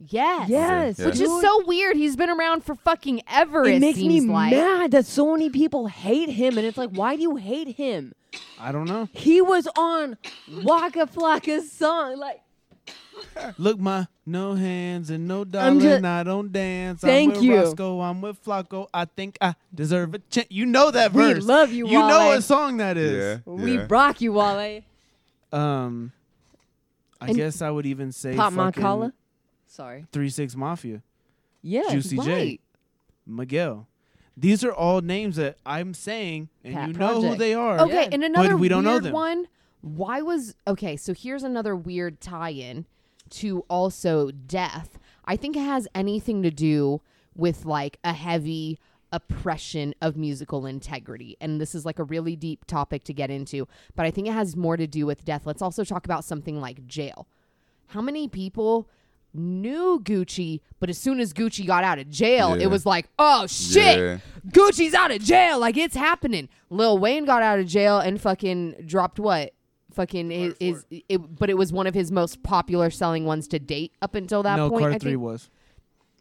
Yes. 0.09 0.48
Yes. 0.48 0.98
Yeah. 0.98 1.06
Which 1.06 1.20
is 1.20 1.28
so 1.40 1.64
weird. 1.66 1.97
He's 1.97 2.16
been 2.16 2.31
around 2.31 2.64
for 2.64 2.74
fucking 2.74 3.22
ever. 3.28 3.64
It 3.64 3.77
It, 3.77 3.81
makes 3.81 3.98
me 3.98 4.20
like. 4.22 4.52
mad 4.52 4.90
that 4.93 5.05
so 5.06 5.32
many 5.32 5.51
people 5.51 5.86
hate 5.89 6.31
him, 6.31 6.56
and 6.56 6.66
it's 6.66 6.78
like, 6.78 6.90
why 6.90 7.16
do 7.16 7.22
you 7.22 7.36
hate 7.36 7.77
him? 7.77 8.14
I 8.59 8.72
don't 8.72 8.86
know. 8.86 9.09
He 9.12 9.40
was 9.43 9.68
on 9.77 10.16
Waka 10.62 11.06
Flocka's 11.06 11.70
song. 11.70 12.16
Like, 12.18 12.40
Look, 13.59 13.78
my 13.78 14.06
No 14.24 14.55
hands 14.55 15.10
and 15.10 15.28
no 15.28 15.43
I'm 15.43 15.51
dollar, 15.51 15.81
ju- 15.81 15.89
and 15.90 16.06
I 16.06 16.22
don't 16.22 16.51
dance. 16.51 17.01
Thank 17.02 17.32
I'm 17.35 17.40
with 17.40 17.44
you. 17.44 17.56
Roscoe, 17.56 18.01
I'm 18.01 18.20
with 18.22 18.43
Flocka. 18.43 18.86
I 18.94 19.05
think 19.05 19.36
I 19.40 19.55
deserve 19.74 20.14
a 20.14 20.18
chance. 20.31 20.47
You 20.51 20.64
know 20.64 20.90
that 20.90 21.12
verse. 21.12 21.27
We 21.27 21.35
verse. 21.35 21.44
love 21.44 21.72
you, 21.72 21.86
You 21.89 21.98
know 21.98 22.18
Wale. 22.20 22.28
what 22.28 22.44
song 22.44 22.78
that 22.78 22.97
is. 22.97 23.40
Yeah. 23.47 23.52
We 23.52 23.77
yeah. 23.77 23.86
rock 23.90 24.20
you, 24.22 24.32
Wale. 24.32 24.81
Um, 25.52 26.12
I 27.20 27.27
And 27.28 27.36
guess 27.36 27.60
I 27.60 27.70
would 27.70 27.85
even 27.86 28.12
say 28.12 28.35
Pop 28.36 28.52
fucking 28.55 28.82
Mancala. 28.82 29.12
Sorry. 29.71 30.05
Three 30.11 30.31
Six 30.31 30.57
Mafia, 30.57 31.03
Yeah. 31.63 31.89
Juicy 31.91 32.19
J, 32.19 32.59
Miguel. 33.25 33.87
These 34.37 34.65
are 34.65 34.73
all 34.73 35.01
names 35.01 35.37
that 35.37 35.59
I'm 35.65 35.95
saying, 35.95 36.49
and 36.65 36.75
Pat 36.75 36.89
you 36.89 36.95
know 36.95 37.21
who 37.23 37.37
they 37.37 37.55
are. 37.55 37.79
Okay, 37.81 38.03
Yeah. 38.05 38.09
and 38.13 38.25
another 38.25 38.57
we 38.57 38.69
don't 38.69 38.83
know 38.83 38.93
weird 38.93 39.05
them. 39.05 39.13
one. 39.13 39.49
Why 39.81 40.23
was 40.23 40.57
okay? 40.67 40.97
So 40.97 41.15
here's 41.15 41.45
another 41.45 41.77
weird 41.77 42.21
tie-in 42.21 42.87
to 43.31 43.61
also 43.71 44.31
death. 44.33 44.99
I 45.25 45.37
think 45.37 45.57
it 45.57 45.61
has 45.63 45.87
anything 45.95 46.43
to 46.43 46.51
do 46.51 47.01
with 47.37 47.65
like 47.65 47.99
a 48.03 48.13
heavy 48.13 48.79
oppression 49.13 49.95
of 50.01 50.17
musical 50.17 50.67
integrity. 50.67 51.37
And 51.41 51.61
this 51.61 51.75
is 51.77 51.85
like 51.87 51.99
a 51.99 52.05
really 52.05 52.35
deep 52.35 52.65
topic 52.65 53.05
to 53.05 53.13
get 53.13 53.31
into, 53.31 53.69
but 53.95 54.05
I 54.05 54.11
think 54.11 54.27
it 54.27 54.33
has 54.33 54.57
more 54.57 54.77
to 54.77 54.87
do 54.89 55.07
with 55.07 55.25
death. 55.25 55.47
Let's 55.47 55.63
also 55.63 55.85
talk 55.85 56.05
about 56.05 56.25
something 56.25 56.61
like 56.61 56.87
jail. 56.87 57.27
How 57.89 58.01
many 58.01 58.29
people 58.29 58.89
knew 59.32 60.01
Gucci, 60.02 60.61
but 60.78 60.89
as 60.90 60.98
soon 60.98 61.20
as 61.20 61.32
Gucci 61.32 61.66
got 61.66 61.85
out 61.85 61.98
of 61.98 62.09
jail, 62.11 62.57
Yeah. 62.57 62.65
it 62.65 62.66
was 62.70 62.85
like, 62.86 63.09
oh 63.19 63.47
shit, 63.47 63.98
Yeah. 63.98 64.19
Gucci's 64.48 64.94
out 64.94 65.11
of 65.11 65.23
jail. 65.23 65.59
Like 65.59 65.77
it's 65.77 65.97
happening. 65.97 66.48
Lil 66.70 66.98
Wayne 66.98 67.24
got 67.24 67.43
out 67.43 67.59
of 67.59 67.66
jail 67.66 67.98
and 67.98 68.20
fucking 68.20 68.85
dropped 68.86 69.19
what? 69.19 69.52
Fucking 69.93 70.31
is, 70.31 70.55
his 70.61 70.85
it, 71.09 71.19
but 71.19 71.51
it 71.51 71.55
was 71.55 71.73
one 71.73 71.86
of 71.89 71.94
his 71.94 72.12
most 72.12 72.43
popular 72.44 72.90
selling 72.90 73.24
ones 73.24 73.48
to 73.48 73.59
date 73.59 73.93
up 74.01 74.15
until 74.15 74.43
that 74.44 74.57
no, 74.57 74.70
point. 74.70 74.82
Carter 74.82 74.94
I 74.94 74.98
Three 74.98 75.11
think. 75.12 75.23
was, 75.23 75.51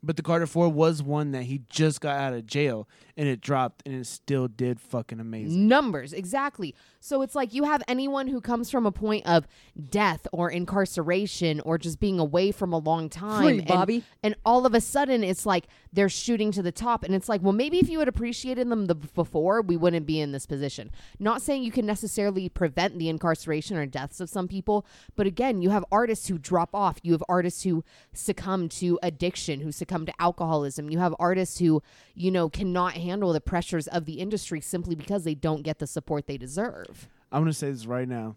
but 0.01 0.15
the 0.17 0.23
Carter 0.23 0.47
Four 0.47 0.69
was 0.69 1.03
one 1.03 1.31
that 1.31 1.43
he 1.43 1.61
just 1.69 2.01
got 2.01 2.15
out 2.17 2.33
of 2.33 2.45
jail, 2.45 2.87
and 3.17 3.27
it 3.27 3.41
dropped, 3.41 3.83
and 3.85 3.95
it 3.95 4.07
still 4.07 4.47
did 4.47 4.79
fucking 4.79 5.19
amazing. 5.19 5.67
Numbers, 5.67 6.13
exactly. 6.13 6.73
So 7.01 7.21
it's 7.21 7.35
like 7.35 7.53
you 7.53 7.63
have 7.63 7.81
anyone 7.87 8.27
who 8.27 8.41
comes 8.41 8.69
from 8.69 8.85
a 8.85 8.91
point 8.91 9.25
of 9.25 9.47
death 9.89 10.27
or 10.33 10.49
incarceration 10.51 11.61
or 11.61 11.77
just 11.77 11.99
being 11.99 12.19
away 12.19 12.51
from 12.51 12.73
a 12.73 12.77
long 12.77 13.09
time. 13.09 13.43
Free, 13.43 13.59
and- 13.59 13.67
Bobby. 13.67 14.03
And, 14.23 14.35
all 14.45 14.65
of 14.65 14.73
a 14.73 14.81
sudden 14.81 15.23
it's 15.23 15.45
like 15.45 15.65
they're 15.91 16.09
shooting 16.09 16.51
to 16.51 16.61
the 16.61 16.71
top. 16.71 17.03
And 17.03 17.13
it's 17.13 17.27
like, 17.29 17.41
well, 17.41 17.53
maybe 17.53 17.79
if 17.79 17.89
you 17.89 17.99
had 17.99 18.07
appreciated 18.07 18.69
them 18.69 18.87
the, 18.87 18.95
before, 18.95 19.61
we 19.61 19.77
wouldn't 19.77 20.05
be 20.05 20.19
in 20.19 20.31
this 20.31 20.45
position. 20.45 20.91
Not 21.19 21.41
saying 21.41 21.63
you 21.63 21.71
can 21.71 21.85
necessarily 21.85 22.49
prevent 22.49 22.97
the 22.97 23.09
incarceration 23.09 23.77
or 23.77 23.85
deaths 23.85 24.19
of 24.19 24.29
some 24.29 24.47
people. 24.47 24.85
But 25.15 25.27
again, 25.27 25.61
you 25.61 25.69
have 25.71 25.85
artists 25.91 26.27
who 26.27 26.37
drop 26.37 26.73
off. 26.73 26.99
You 27.03 27.11
have 27.13 27.23
artists 27.27 27.63
who 27.63 27.83
succumb 28.13 28.69
to 28.69 28.97
addiction, 29.03 29.61
who 29.61 29.71
succumb 29.71 29.88
to 30.05 30.13
alcoholism. 30.19 30.89
You 30.89 30.99
have 30.99 31.13
artists 31.19 31.59
who, 31.59 31.81
you 32.15 32.31
know, 32.31 32.49
cannot 32.49 32.93
handle 32.93 33.33
the 33.33 33.41
pressures 33.41 33.87
of 33.87 34.05
the 34.05 34.19
industry 34.19 34.61
simply 34.61 34.95
because 34.95 35.23
they 35.23 35.35
don't 35.35 35.61
get 35.63 35.79
the 35.79 35.87
support 35.87 36.27
they 36.27 36.37
deserve. 36.37 37.07
I'm 37.31 37.41
gonna 37.41 37.53
say 37.53 37.71
this 37.71 37.85
right 37.85 38.07
now. 38.07 38.35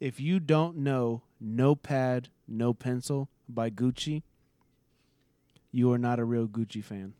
If 0.00 0.20
you 0.20 0.40
don't 0.40 0.78
know 0.78 1.22
"No 1.40 1.74
Pad, 1.74 2.28
No 2.48 2.74
Pencil" 2.74 3.28
by 3.48 3.70
Gucci, 3.70 4.22
you 5.72 5.90
are 5.92 5.98
not 5.98 6.18
a 6.18 6.24
real 6.24 6.46
Gucci 6.46 6.82
fan. 6.84 7.14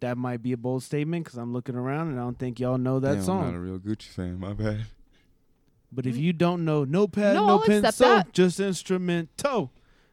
That 0.00 0.16
might 0.16 0.42
be 0.42 0.52
a 0.52 0.56
bold 0.56 0.82
statement 0.82 1.24
because 1.24 1.38
I'm 1.38 1.52
looking 1.52 1.74
around 1.76 2.08
and 2.08 2.18
I 2.18 2.22
don't 2.22 2.38
think 2.38 2.58
y'all 2.58 2.78
know 2.78 3.00
that 3.00 3.14
Damn, 3.16 3.22
song. 3.22 3.40
I'm 3.44 3.52
not 3.52 3.56
a 3.56 3.60
real 3.60 3.78
Gucci 3.78 4.08
fan. 4.08 4.38
My 4.38 4.54
bad. 4.54 4.86
But 5.92 6.06
if 6.06 6.16
you 6.16 6.32
don't 6.32 6.64
know 6.64 6.84
no 6.84 7.06
pad, 7.08 7.34
No, 7.34 7.46
no, 7.46 7.58
pencil, 7.58 8.06
that. 8.08 8.32
just 8.32 8.60
instrumental. 8.60 9.72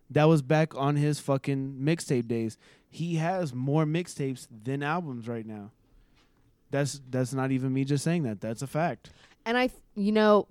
That 0.09 0.25
was 0.25 0.41
back 0.41 0.75
on 0.75 0.95
his 0.95 1.19
fucking 1.19 1.77
mixtape 1.81 2.27
days. 2.27 2.57
He 2.89 3.15
has 3.15 3.53
more 3.53 3.85
mixtapes 3.85 4.47
than 4.63 4.81
albums 4.81 5.27
right 5.27 5.45
now. 5.45 5.71
That's 6.71 7.01
that's 7.09 7.33
not 7.33 7.51
even 7.51 7.73
me 7.73 7.83
just 7.83 8.03
saying 8.03 8.23
that. 8.23 8.41
That's 8.41 8.61
a 8.61 8.67
fact. 8.67 9.11
And 9.45 9.57
I, 9.57 9.69
you 9.95 10.11
know, 10.11 10.47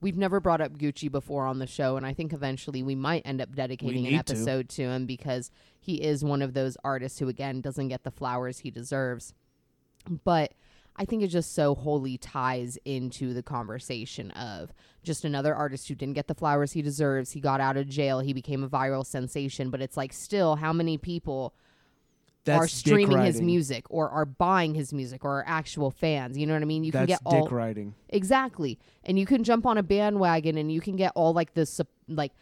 we've 0.00 0.16
never 0.16 0.40
brought 0.40 0.60
up 0.60 0.78
Gucci 0.78 1.10
before 1.10 1.46
on 1.46 1.58
the 1.58 1.66
show, 1.66 1.96
and 1.96 2.06
I 2.06 2.14
think 2.14 2.32
eventually 2.32 2.82
we 2.82 2.94
might 2.94 3.22
end 3.26 3.40
up 3.40 3.54
dedicating 3.54 4.06
an 4.06 4.12
need 4.12 4.26
to. 4.26 4.32
episode 4.34 4.68
to. 4.70 4.82
him 4.82 5.06
because 5.06 5.50
he 5.78 5.96
is 6.02 6.24
one 6.24 6.42
of 6.42 6.54
those 6.54 6.76
artists 6.84 7.18
who, 7.18 7.28
again, 7.28 7.60
doesn't 7.60 7.88
get 7.88 8.04
the 8.04 8.10
flowers 8.10 8.60
he 8.60 8.70
deserves. 8.70 9.34
But 10.24 10.54
I 11.00 11.06
think 11.06 11.22
it 11.22 11.28
just 11.28 11.54
so 11.54 11.74
wholly 11.74 12.18
ties 12.18 12.76
into 12.84 13.32
the 13.32 13.42
conversation 13.42 14.30
of 14.32 14.70
just 15.02 15.24
another 15.24 15.54
artist 15.54 15.88
who 15.88 15.94
didn't 15.94 16.12
get 16.12 16.26
the 16.26 16.34
flowers 16.34 16.72
he 16.72 16.82
deserves. 16.82 17.30
He 17.30 17.40
got 17.40 17.58
out 17.58 17.78
of 17.78 17.88
jail. 17.88 18.20
He 18.20 18.34
became 18.34 18.62
a 18.62 18.68
viral 18.68 19.06
sensation. 19.06 19.70
But 19.70 19.80
it's 19.80 19.96
like, 19.96 20.12
still, 20.12 20.56
how 20.56 20.74
many 20.74 20.98
people 20.98 21.54
That's 22.44 22.64
are 22.64 22.68
streaming 22.68 23.22
his 23.22 23.40
music 23.40 23.86
or 23.88 24.10
are 24.10 24.26
buying 24.26 24.74
his 24.74 24.92
music 24.92 25.24
or 25.24 25.38
are 25.38 25.44
actual 25.46 25.90
fans? 25.90 26.36
You 26.36 26.46
know 26.46 26.52
what 26.52 26.60
I 26.60 26.66
mean? 26.66 26.84
You 26.84 26.92
can 26.92 27.06
That's 27.06 27.22
get 27.22 27.30
dick 27.30 27.44
all 27.44 27.48
riding. 27.48 27.94
Exactly. 28.10 28.78
And 29.02 29.18
you 29.18 29.24
can 29.24 29.42
jump 29.42 29.64
on 29.64 29.78
a 29.78 29.82
bandwagon 29.82 30.58
and 30.58 30.70
you 30.70 30.82
can 30.82 30.96
get 30.96 31.12
all 31.14 31.32
like 31.32 31.54
the 31.54 31.86
like 32.08 32.32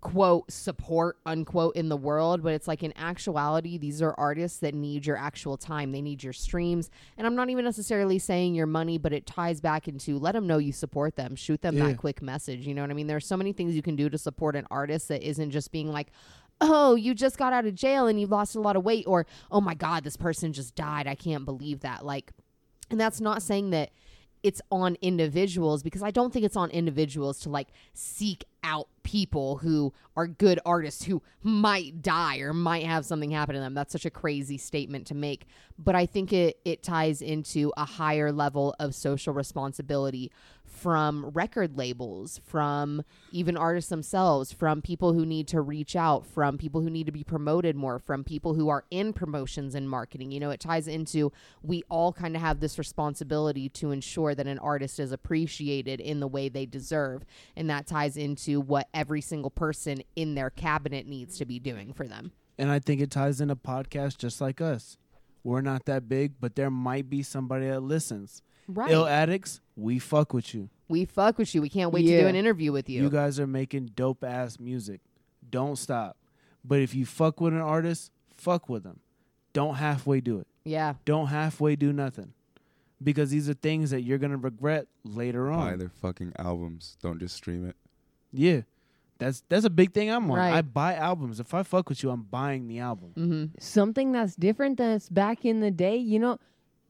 quote 0.00 0.50
support 0.50 1.16
unquote 1.26 1.74
in 1.74 1.88
the 1.88 1.96
world, 1.96 2.42
but 2.42 2.52
it's 2.52 2.68
like 2.68 2.82
in 2.84 2.96
actuality 2.96 3.78
these 3.78 4.00
are 4.00 4.14
artists 4.16 4.58
that 4.60 4.72
need 4.74 5.04
your 5.04 5.16
actual 5.16 5.56
time. 5.56 5.90
They 5.92 6.00
need 6.00 6.22
your 6.22 6.32
streams. 6.32 6.88
And 7.16 7.26
I'm 7.26 7.34
not 7.34 7.50
even 7.50 7.64
necessarily 7.64 8.18
saying 8.20 8.54
your 8.54 8.66
money, 8.66 8.96
but 8.96 9.12
it 9.12 9.26
ties 9.26 9.60
back 9.60 9.88
into 9.88 10.18
let 10.18 10.32
them 10.32 10.46
know 10.46 10.58
you 10.58 10.72
support 10.72 11.16
them. 11.16 11.34
Shoot 11.34 11.62
them 11.62 11.76
Yeah. 11.76 11.88
that 11.88 11.96
quick 11.98 12.22
message. 12.22 12.66
You 12.66 12.74
know 12.74 12.82
what 12.82 12.90
I 12.90 12.94
mean? 12.94 13.08
There's 13.08 13.26
so 13.26 13.36
many 13.36 13.52
things 13.52 13.74
you 13.74 13.82
can 13.82 13.96
do 13.96 14.08
to 14.08 14.18
support 14.18 14.54
an 14.54 14.66
artist 14.70 15.08
that 15.08 15.22
isn't 15.28 15.50
just 15.50 15.72
being 15.72 15.90
like 15.90 16.08
Oh, 16.60 16.96
you 16.96 17.14
just 17.14 17.38
got 17.38 17.52
out 17.52 17.66
of 17.66 17.74
jail 17.76 18.08
and 18.08 18.20
you 18.20 18.26
lost 18.26 18.56
a 18.56 18.60
lot 18.60 18.74
of 18.74 18.82
weight, 18.84 19.04
or 19.06 19.26
oh 19.48 19.60
my 19.60 19.74
God, 19.74 20.02
this 20.02 20.16
person 20.16 20.52
just 20.52 20.74
died. 20.74 21.06
I 21.06 21.14
can't 21.14 21.44
believe 21.44 21.80
that. 21.82 22.04
Like, 22.04 22.32
and 22.90 23.00
that's 23.00 23.20
not 23.20 23.42
saying 23.42 23.70
that 23.70 23.90
it's 24.42 24.60
on 24.70 24.96
individuals 25.00 25.82
because 25.82 26.02
I 26.02 26.10
don't 26.10 26.32
think 26.32 26.44
it's 26.44 26.56
on 26.56 26.70
individuals 26.70 27.40
to 27.40 27.50
like 27.50 27.68
seek 27.94 28.44
out 28.62 28.88
people 29.02 29.56
who 29.58 29.92
are 30.16 30.26
good 30.26 30.60
artists 30.66 31.04
who 31.04 31.22
might 31.42 32.02
die 32.02 32.38
or 32.38 32.52
might 32.52 32.84
have 32.84 33.06
something 33.06 33.30
happen 33.30 33.54
to 33.54 33.60
them. 33.60 33.74
That's 33.74 33.92
such 33.92 34.04
a 34.04 34.10
crazy 34.10 34.58
statement 34.58 35.06
to 35.06 35.14
make. 35.14 35.46
But 35.78 35.94
I 35.94 36.06
think 36.06 36.32
it 36.32 36.58
it 36.64 36.82
ties 36.82 37.22
into 37.22 37.72
a 37.76 37.84
higher 37.84 38.32
level 38.32 38.74
of 38.78 38.94
social 38.94 39.32
responsibility 39.32 40.30
from 40.78 41.30
record 41.30 41.76
labels, 41.76 42.40
from 42.44 43.02
even 43.32 43.56
artists 43.56 43.90
themselves, 43.90 44.52
from 44.52 44.80
people 44.80 45.12
who 45.12 45.26
need 45.26 45.48
to 45.48 45.60
reach 45.60 45.96
out, 45.96 46.24
from 46.24 46.56
people 46.56 46.80
who 46.80 46.90
need 46.90 47.06
to 47.06 47.12
be 47.12 47.24
promoted 47.24 47.74
more, 47.74 47.98
from 47.98 48.22
people 48.22 48.54
who 48.54 48.68
are 48.68 48.84
in 48.90 49.12
promotions 49.12 49.74
and 49.74 49.90
marketing. 49.90 50.30
You 50.30 50.40
know, 50.40 50.50
it 50.50 50.60
ties 50.60 50.86
into 50.86 51.32
we 51.62 51.82
all 51.88 52.12
kind 52.12 52.36
of 52.36 52.42
have 52.42 52.60
this 52.60 52.78
responsibility 52.78 53.68
to 53.70 53.90
ensure 53.90 54.34
that 54.34 54.46
an 54.46 54.58
artist 54.60 55.00
is 55.00 55.10
appreciated 55.10 56.00
in 56.00 56.20
the 56.20 56.28
way 56.28 56.48
they 56.48 56.66
deserve. 56.66 57.24
And 57.56 57.68
that 57.70 57.86
ties 57.86 58.16
into 58.16 58.60
what 58.60 58.88
every 58.94 59.20
single 59.20 59.50
person 59.50 60.02
in 60.14 60.34
their 60.34 60.50
cabinet 60.50 61.06
needs 61.06 61.38
to 61.38 61.44
be 61.44 61.58
doing 61.58 61.92
for 61.92 62.06
them. 62.06 62.32
And 62.56 62.70
I 62.70 62.78
think 62.78 63.00
it 63.00 63.10
ties 63.10 63.40
in 63.40 63.50
a 63.50 63.56
podcast 63.56 64.18
just 64.18 64.40
like 64.40 64.60
us. 64.60 64.96
We're 65.44 65.60
not 65.60 65.86
that 65.86 66.08
big, 66.08 66.34
but 66.40 66.56
there 66.56 66.70
might 66.70 67.08
be 67.08 67.22
somebody 67.22 67.66
that 67.68 67.80
listens. 67.80 68.42
Right. 68.68 68.90
Ill 68.90 69.06
addicts, 69.06 69.60
we 69.76 69.98
fuck 69.98 70.32
with 70.34 70.54
you. 70.54 70.68
we 70.88 71.04
fuck 71.06 71.38
with 71.38 71.54
you. 71.54 71.62
We 71.62 71.68
can't 71.70 71.92
wait 71.92 72.02
to 72.06 72.20
do 72.20 72.26
an 72.26 72.36
interview 72.36 72.70
with 72.70 72.88
you. 72.88 73.02
You 73.02 73.10
guys 73.10 73.40
are 73.40 73.46
making 73.46 73.92
dope 73.96 74.22
ass 74.22 74.60
music. 74.60 75.00
Don't 75.50 75.76
stop. 75.76 76.16
But 76.64 76.80
if 76.80 76.94
you 76.94 77.06
fuck 77.06 77.40
with 77.40 77.54
an 77.54 77.60
artist, 77.60 78.12
fuck 78.36 78.68
with 78.68 78.82
them. 78.82 79.00
Don't 79.54 79.76
halfway 79.76 80.20
do 80.20 80.38
it. 80.40 80.46
yeah. 80.64 80.94
Don't 81.04 81.28
halfway 81.28 81.74
do 81.76 81.92
nothing. 81.92 82.32
Because 83.02 83.30
these 83.30 83.48
are 83.48 83.54
things 83.54 83.90
that 83.90 84.02
you're 84.02 84.18
gonna 84.18 84.36
regret 84.36 84.86
later 85.04 85.50
on. 85.50 85.70
Buy 85.70 85.76
their 85.76 85.88
fucking 85.88 86.32
albums. 86.38 86.96
Don't 87.00 87.18
just 87.18 87.36
stream 87.36 87.66
it. 87.66 87.76
Yeah. 88.32 88.62
That's 89.18 89.42
that's 89.48 89.64
a 89.64 89.70
big 89.70 89.92
thing 89.94 90.10
I'm 90.10 90.30
on. 90.30 90.36
Right. 90.36 90.52
I 90.54 90.62
buy 90.62 90.94
albums. 90.94 91.40
If 91.40 91.54
I 91.54 91.62
fuck 91.62 91.88
with 91.88 92.02
you, 92.02 92.10
I'm 92.10 92.22
buying 92.22 92.66
the 92.68 92.80
album. 92.80 93.12
Mm-hmm. 93.16 93.44
something 93.60 94.12
that's 94.12 94.36
different 94.36 94.76
that's 94.78 95.08
back 95.08 95.44
in 95.44 95.60
the 95.60 95.70
day, 95.70 95.96
you 95.96 96.18
know, 96.18 96.38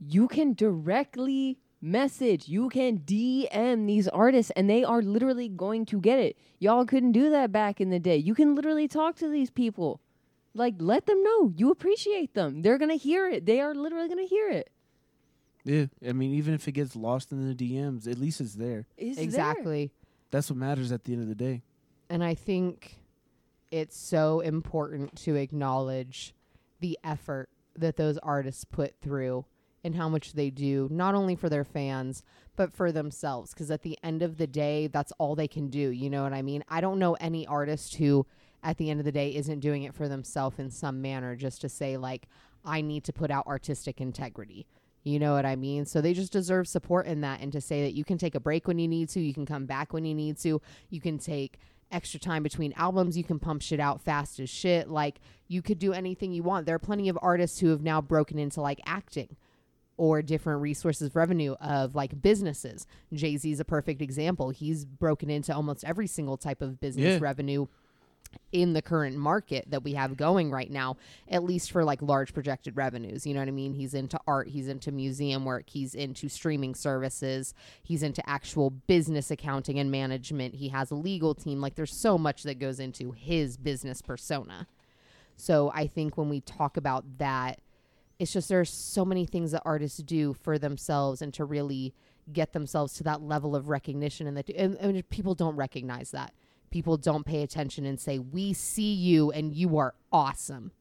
you 0.00 0.28
can 0.28 0.54
directly 0.54 1.58
message, 1.80 2.48
you 2.48 2.68
can 2.68 2.98
DM 2.98 3.86
these 3.86 4.08
artists 4.08 4.50
and 4.56 4.68
they 4.68 4.84
are 4.84 5.02
literally 5.02 5.48
going 5.48 5.86
to 5.86 6.00
get 6.00 6.18
it. 6.18 6.36
Y'all 6.58 6.84
couldn't 6.84 7.12
do 7.12 7.30
that 7.30 7.52
back 7.52 7.80
in 7.80 7.90
the 7.90 7.98
day. 7.98 8.16
You 8.16 8.34
can 8.34 8.54
literally 8.54 8.88
talk 8.88 9.16
to 9.16 9.28
these 9.28 9.50
people. 9.50 10.00
Like 10.54 10.74
let 10.78 11.06
them 11.06 11.22
know 11.22 11.52
you 11.54 11.70
appreciate 11.70 12.34
them. 12.34 12.62
They're 12.62 12.78
going 12.78 12.90
to 12.90 12.96
hear 12.96 13.28
it. 13.28 13.46
They 13.46 13.60
are 13.60 13.74
literally 13.74 14.08
going 14.08 14.24
to 14.24 14.28
hear 14.28 14.48
it. 14.50 14.70
Yeah. 15.64 15.86
I 16.06 16.12
mean, 16.12 16.32
even 16.34 16.54
if 16.54 16.66
it 16.66 16.72
gets 16.72 16.96
lost 16.96 17.30
in 17.30 17.46
the 17.46 17.54
DMs, 17.54 18.10
at 18.10 18.18
least 18.18 18.40
it's 18.40 18.54
there. 18.54 18.86
It's 18.96 19.16
there. 19.16 19.24
Exactly. 19.24 19.92
That's 20.30 20.50
what 20.50 20.58
matters 20.58 20.92
at 20.92 21.04
the 21.04 21.12
end 21.12 21.22
of 21.22 21.28
the 21.28 21.34
day. 21.34 21.62
And 22.10 22.24
I 22.24 22.34
think 22.34 22.96
it's 23.70 23.96
so 23.96 24.40
important 24.40 25.14
to 25.16 25.36
acknowledge 25.36 26.34
the 26.80 26.98
effort 27.04 27.50
that 27.76 27.96
those 27.96 28.18
artists 28.18 28.64
put 28.64 28.94
through 29.00 29.44
and 29.84 29.94
how 29.94 30.08
much 30.08 30.32
they 30.32 30.50
do, 30.50 30.88
not 30.90 31.14
only 31.14 31.36
for 31.36 31.48
their 31.48 31.64
fans, 31.64 32.22
but 32.56 32.72
for 32.72 32.90
themselves. 32.90 33.52
Because 33.52 33.70
at 33.70 33.82
the 33.82 33.98
end 34.02 34.22
of 34.22 34.36
the 34.36 34.46
day, 34.46 34.86
that's 34.88 35.12
all 35.18 35.34
they 35.34 35.48
can 35.48 35.68
do. 35.68 35.90
You 35.90 36.10
know 36.10 36.22
what 36.24 36.32
I 36.32 36.42
mean? 36.42 36.64
I 36.68 36.80
don't 36.80 36.98
know 36.98 37.14
any 37.14 37.46
artist 37.46 37.94
who 37.96 38.26
at 38.62 38.76
the 38.76 38.90
end 38.90 39.00
of 39.00 39.06
the 39.06 39.12
day 39.12 39.34
isn't 39.34 39.60
doing 39.60 39.84
it 39.84 39.94
for 39.94 40.08
themselves 40.08 40.58
in 40.58 40.70
some 40.70 41.00
manner 41.00 41.36
just 41.36 41.60
to 41.60 41.68
say 41.68 41.96
like 41.96 42.26
I 42.64 42.80
need 42.80 43.04
to 43.04 43.12
put 43.12 43.30
out 43.30 43.46
artistic 43.46 44.00
integrity. 44.00 44.66
You 45.04 45.18
know 45.18 45.34
what 45.34 45.46
I 45.46 45.56
mean? 45.56 45.86
So 45.86 46.00
they 46.00 46.12
just 46.12 46.32
deserve 46.32 46.66
support 46.66 47.06
in 47.06 47.20
that 47.20 47.40
and 47.40 47.52
to 47.52 47.60
say 47.60 47.82
that 47.82 47.94
you 47.94 48.04
can 48.04 48.18
take 48.18 48.34
a 48.34 48.40
break 48.40 48.66
when 48.66 48.78
you 48.78 48.88
need 48.88 49.08
to, 49.10 49.20
you 49.20 49.32
can 49.32 49.46
come 49.46 49.64
back 49.64 49.92
when 49.92 50.04
you 50.04 50.14
need 50.14 50.38
to, 50.38 50.60
you 50.90 51.00
can 51.00 51.18
take 51.18 51.58
extra 51.90 52.20
time 52.20 52.42
between 52.42 52.74
albums, 52.74 53.16
you 53.16 53.24
can 53.24 53.38
pump 53.38 53.62
shit 53.62 53.80
out 53.80 54.02
fast 54.02 54.40
as 54.40 54.50
shit. 54.50 54.90
Like 54.90 55.20
you 55.46 55.62
could 55.62 55.78
do 55.78 55.92
anything 55.92 56.32
you 56.32 56.42
want. 56.42 56.66
There 56.66 56.74
are 56.74 56.80
plenty 56.80 57.08
of 57.08 57.18
artists 57.22 57.60
who 57.60 57.68
have 57.68 57.82
now 57.82 58.00
broken 58.00 58.38
into 58.38 58.60
like 58.60 58.80
acting 58.84 59.36
or 59.98 60.22
different 60.22 60.62
resources 60.62 61.08
of 61.08 61.16
revenue 61.16 61.52
of 61.60 61.94
like 61.94 62.22
businesses. 62.22 62.86
Jay 63.12 63.36
Z 63.36 63.50
is 63.52 63.60
a 63.60 63.64
perfect 63.64 64.00
example. 64.00 64.50
He's 64.50 64.86
broken 64.86 65.28
into 65.28 65.54
almost 65.54 65.84
every 65.84 66.06
single 66.06 66.38
type 66.38 66.62
of 66.62 66.80
business 66.80 67.14
Yeah. 67.14 67.18
revenue 67.20 67.66
in 68.52 68.74
the 68.74 68.82
current 68.82 69.16
market 69.16 69.64
that 69.70 69.82
we 69.82 69.94
have 69.94 70.14
going 70.16 70.50
right 70.50 70.70
now, 70.70 70.96
at 71.28 71.42
least 71.42 71.70
for 71.72 71.82
like 71.82 72.02
large 72.02 72.34
projected 72.34 72.76
revenues. 72.76 73.26
You 73.26 73.32
know 73.32 73.40
what 73.40 73.48
I 73.48 73.52
mean? 73.52 73.72
He's 73.72 73.94
into 73.94 74.20
art, 74.26 74.48
he's 74.48 74.68
into 74.68 74.92
museum 74.92 75.46
work, 75.46 75.70
he's 75.70 75.94
into 75.94 76.28
streaming 76.28 76.74
services, 76.74 77.54
he's 77.82 78.02
into 78.02 78.26
actual 78.28 78.68
business 78.70 79.30
accounting 79.30 79.78
and 79.78 79.90
management. 79.90 80.56
He 80.56 80.68
has 80.68 80.90
a 80.90 80.94
legal 80.94 81.34
team. 81.34 81.60
Like 81.62 81.74
there's 81.74 81.98
so 82.02 82.18
much 82.18 82.42
that 82.42 82.58
goes 82.58 82.78
into 82.78 83.12
his 83.12 83.56
business 83.56 84.02
persona. 84.02 84.66
So 85.36 85.70
I 85.74 85.86
think 85.86 86.18
when 86.18 86.28
we 86.28 86.40
talk 86.42 86.76
about 86.76 87.18
that, 87.18 87.60
it's 88.18 88.32
just 88.32 88.48
there's 88.48 88.70
so 88.70 89.04
many 89.04 89.24
things 89.26 89.52
that 89.52 89.62
artists 89.64 89.98
do 89.98 90.34
for 90.34 90.58
themselves 90.58 91.22
and 91.22 91.32
to 91.34 91.44
really 91.44 91.94
get 92.32 92.52
themselves 92.52 92.94
to 92.94 93.04
that 93.04 93.22
level 93.22 93.54
of 93.56 93.68
recognition 93.68 94.26
and 94.26 94.36
that 94.36 94.48
and, 94.50 94.76
and 94.76 95.08
people 95.10 95.34
don't 95.34 95.56
recognize 95.56 96.10
that. 96.10 96.32
People 96.70 96.96
don't 96.96 97.24
pay 97.24 97.42
attention 97.42 97.86
and 97.86 97.98
say 97.98 98.18
we 98.18 98.52
see 98.52 98.92
you 98.92 99.30
and 99.30 99.54
you 99.54 99.78
are 99.78 99.94
awesome. 100.12 100.72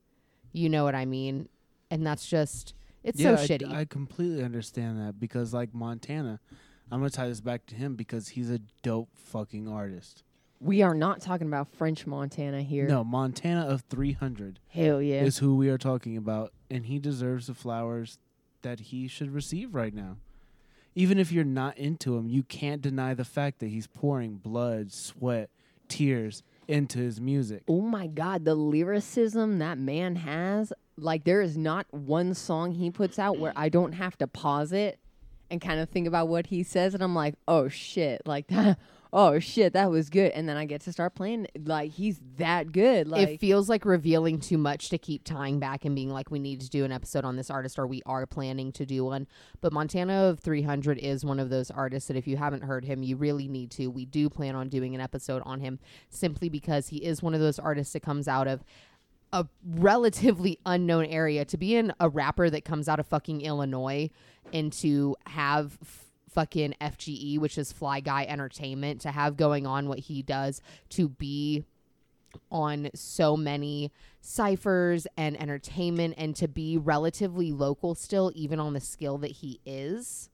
You 0.52 0.70
know 0.70 0.84
what 0.84 0.96
i 0.96 1.06
mean? 1.06 1.48
And 1.90 2.06
that's 2.06 2.28
just 2.28 2.74
it's 3.04 3.20
yeah, 3.20 3.36
so 3.36 3.44
I- 3.44 3.48
shitty. 3.48 3.74
I, 3.74 3.86
completely 3.86 4.44
understand 4.44 5.00
that 5.00 5.20
because 5.20 5.54
like 5.54 5.74
Montana, 5.74 6.40
I'm 6.92 7.00
gonna 7.00 7.10
tie 7.10 7.28
this 7.30 7.40
back 7.40 7.66
to 7.68 7.76
him 7.76 7.96
because 7.96 8.30
he's 8.30 8.50
a 8.50 8.60
dope 8.82 9.10
fucking 9.16 9.68
artist. 9.70 10.24
We 10.60 10.82
are 10.82 10.94
not 10.94 11.22
talking 11.22 11.48
about 11.48 11.68
French 11.74 12.08
Montana 12.08 12.62
here. 12.64 12.88
No, 12.88 13.04
Montana 13.04 13.68
of 13.68 13.82
300 13.90 14.60
Hell 14.70 15.02
yeah. 15.02 15.22
is 15.22 15.38
who 15.38 15.56
we 15.56 15.70
are 15.70 15.78
talking 15.78 16.18
about, 16.18 16.52
and 16.70 16.86
he 16.86 17.00
deserves 17.00 17.48
the 17.48 17.54
flowers 17.54 18.18
that 18.64 18.80
he 18.80 19.08
should 19.08 19.34
receive 19.34 19.76
right 19.76 19.94
now. 19.94 20.18
Even 20.96 21.20
if 21.20 21.32
you're 21.32 21.44
not 21.44 21.78
into 21.78 22.18
him, 22.18 22.28
you 22.28 22.42
can't 22.42 22.82
deny 22.82 23.14
the 23.14 23.24
fact 23.24 23.60
that 23.60 23.68
he's 23.68 23.86
pouring 23.86 24.38
blood, 24.38 24.92
sweat, 24.92 25.52
tears 25.88 26.42
into 26.68 26.98
his 27.00 27.22
music. 27.22 27.64
oh 27.68 27.82
my 27.82 28.08
god, 28.08 28.44
the 28.44 28.56
lyricism 28.56 29.60
that 29.60 29.78
man 29.78 30.16
has. 30.18 30.74
Like 30.98 31.24
there 31.24 31.42
is 31.42 31.56
not 31.56 31.86
one 31.92 32.34
song 32.34 32.72
he 32.74 32.90
puts 32.90 33.20
out 33.20 33.38
where 33.38 33.54
I 33.56 33.70
don't 33.70 33.94
have 33.94 34.18
to 34.18 34.28
pause 34.28 34.72
it 34.74 35.00
and 35.50 35.62
kind 35.62 35.80
of 35.80 35.88
think 35.90 36.08
about 36.08 36.28
what 36.28 36.48
he 36.48 36.64
says 36.64 36.94
and 36.96 37.04
I'm 37.04 37.14
like, 37.16 37.36
"Oh 37.48 37.70
shit." 37.70 38.24
Like 38.26 38.48
that 38.50 38.80
Oh 39.14 39.40
shit, 39.40 39.74
that 39.74 39.90
was 39.90 40.10
good. 40.10 40.32
And 40.32 40.48
then 40.48 40.58
I 40.58 40.66
get 40.66 40.82
to 40.82 40.92
start 40.92 41.16
playing 41.16 41.48
like 41.64 41.92
he's 41.92 42.20
that 42.38 42.72
good. 42.72 43.08
Like 43.08 43.28
it 43.30 43.40
feels 43.40 43.70
like 43.70 43.86
revealing 43.86 44.40
too 44.40 44.58
much 44.58 44.90
to 44.90 44.98
keep 44.98 45.24
tying 45.24 45.60
back 45.60 45.86
and 45.86 45.96
being 45.96 46.10
like 46.10 46.32
we 46.32 46.40
need 46.40 46.62
to 46.62 46.70
do 46.70 46.86
an 46.86 46.92
episode 46.92 47.26
on 47.26 47.36
this 47.36 47.50
artist 47.50 47.78
or 47.80 47.88
we 47.88 48.02
are 48.06 48.26
planning 48.26 48.72
to 48.72 48.86
do 48.86 49.06
one 49.06 49.28
but 49.62 49.74
montana 49.74 50.24
of 50.24 50.40
300 50.40 50.98
is 50.98 51.26
one 51.26 51.40
of 51.40 51.50
those 51.50 51.72
artists 51.72 52.08
that 52.08 52.18
if 52.18 52.28
you 52.28 52.38
haven't 52.38 52.64
heard 52.64 52.86
him 52.86 53.04
you 53.04 53.16
really 53.16 53.48
need 53.48 53.72
to 53.72 53.88
we 53.88 54.06
do 54.06 54.30
plan 54.30 54.56
on 54.56 54.70
doing 54.70 54.96
an 54.96 55.02
episode 55.02 55.42
on 55.46 55.60
him 55.60 55.80
simply 56.10 56.50
because 56.50 56.90
he 56.90 56.98
is 56.98 57.22
one 57.22 57.34
of 57.34 57.40
those 57.40 57.60
artists 57.60 57.94
that 57.94 58.02
comes 58.02 58.28
out 58.28 58.48
of 58.48 58.64
a 59.34 59.46
relatively 59.66 60.60
unknown 60.66 61.06
area 61.06 61.44
to 61.46 61.58
be 61.58 61.76
in 61.76 61.94
a 62.00 62.10
rapper 62.10 62.50
that 62.50 62.64
comes 62.64 62.88
out 62.88 63.00
of 63.00 63.08
fucking 63.08 63.42
illinois 63.42 64.10
and 64.54 64.72
to 64.72 65.16
have 65.28 65.78
f- 65.82 66.06
fucking 66.30 66.74
fge 66.82 67.40
which 67.40 67.58
is 67.58 67.72
fly 67.72 68.00
guy 68.00 68.26
entertainment 68.26 69.02
to 69.02 69.12
have 69.12 69.38
going 69.38 69.66
on 69.66 69.88
what 69.88 70.00
he 70.00 70.22
does 70.22 70.62
to 70.90 71.10
be 71.10 71.64
on 72.52 72.90
so 72.94 73.36
many 73.38 73.92
ciphers 74.22 75.08
and 75.16 75.40
entertainment 75.42 76.14
and 76.18 76.36
to 76.36 76.48
be 76.48 76.78
relatively 76.78 77.52
local 77.52 77.96
still 77.96 78.32
even 78.36 78.60
on 78.60 78.74
the 78.74 78.80
skill 78.80 79.18
that 79.18 79.32
he 79.32 79.60
is 79.66 80.30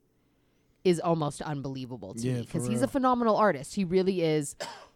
is 0.84 1.00
almost 1.00 1.42
unbelievable 1.42 2.14
to 2.14 2.28
Yeah, 2.28 2.34
me 2.34 2.42
because 2.42 2.68
he's 2.68 2.82
a 2.82 2.88
phenomenal 2.88 3.38
artist. 3.38 3.76
He 3.76 3.86
really 3.86 4.22
is 4.22 4.56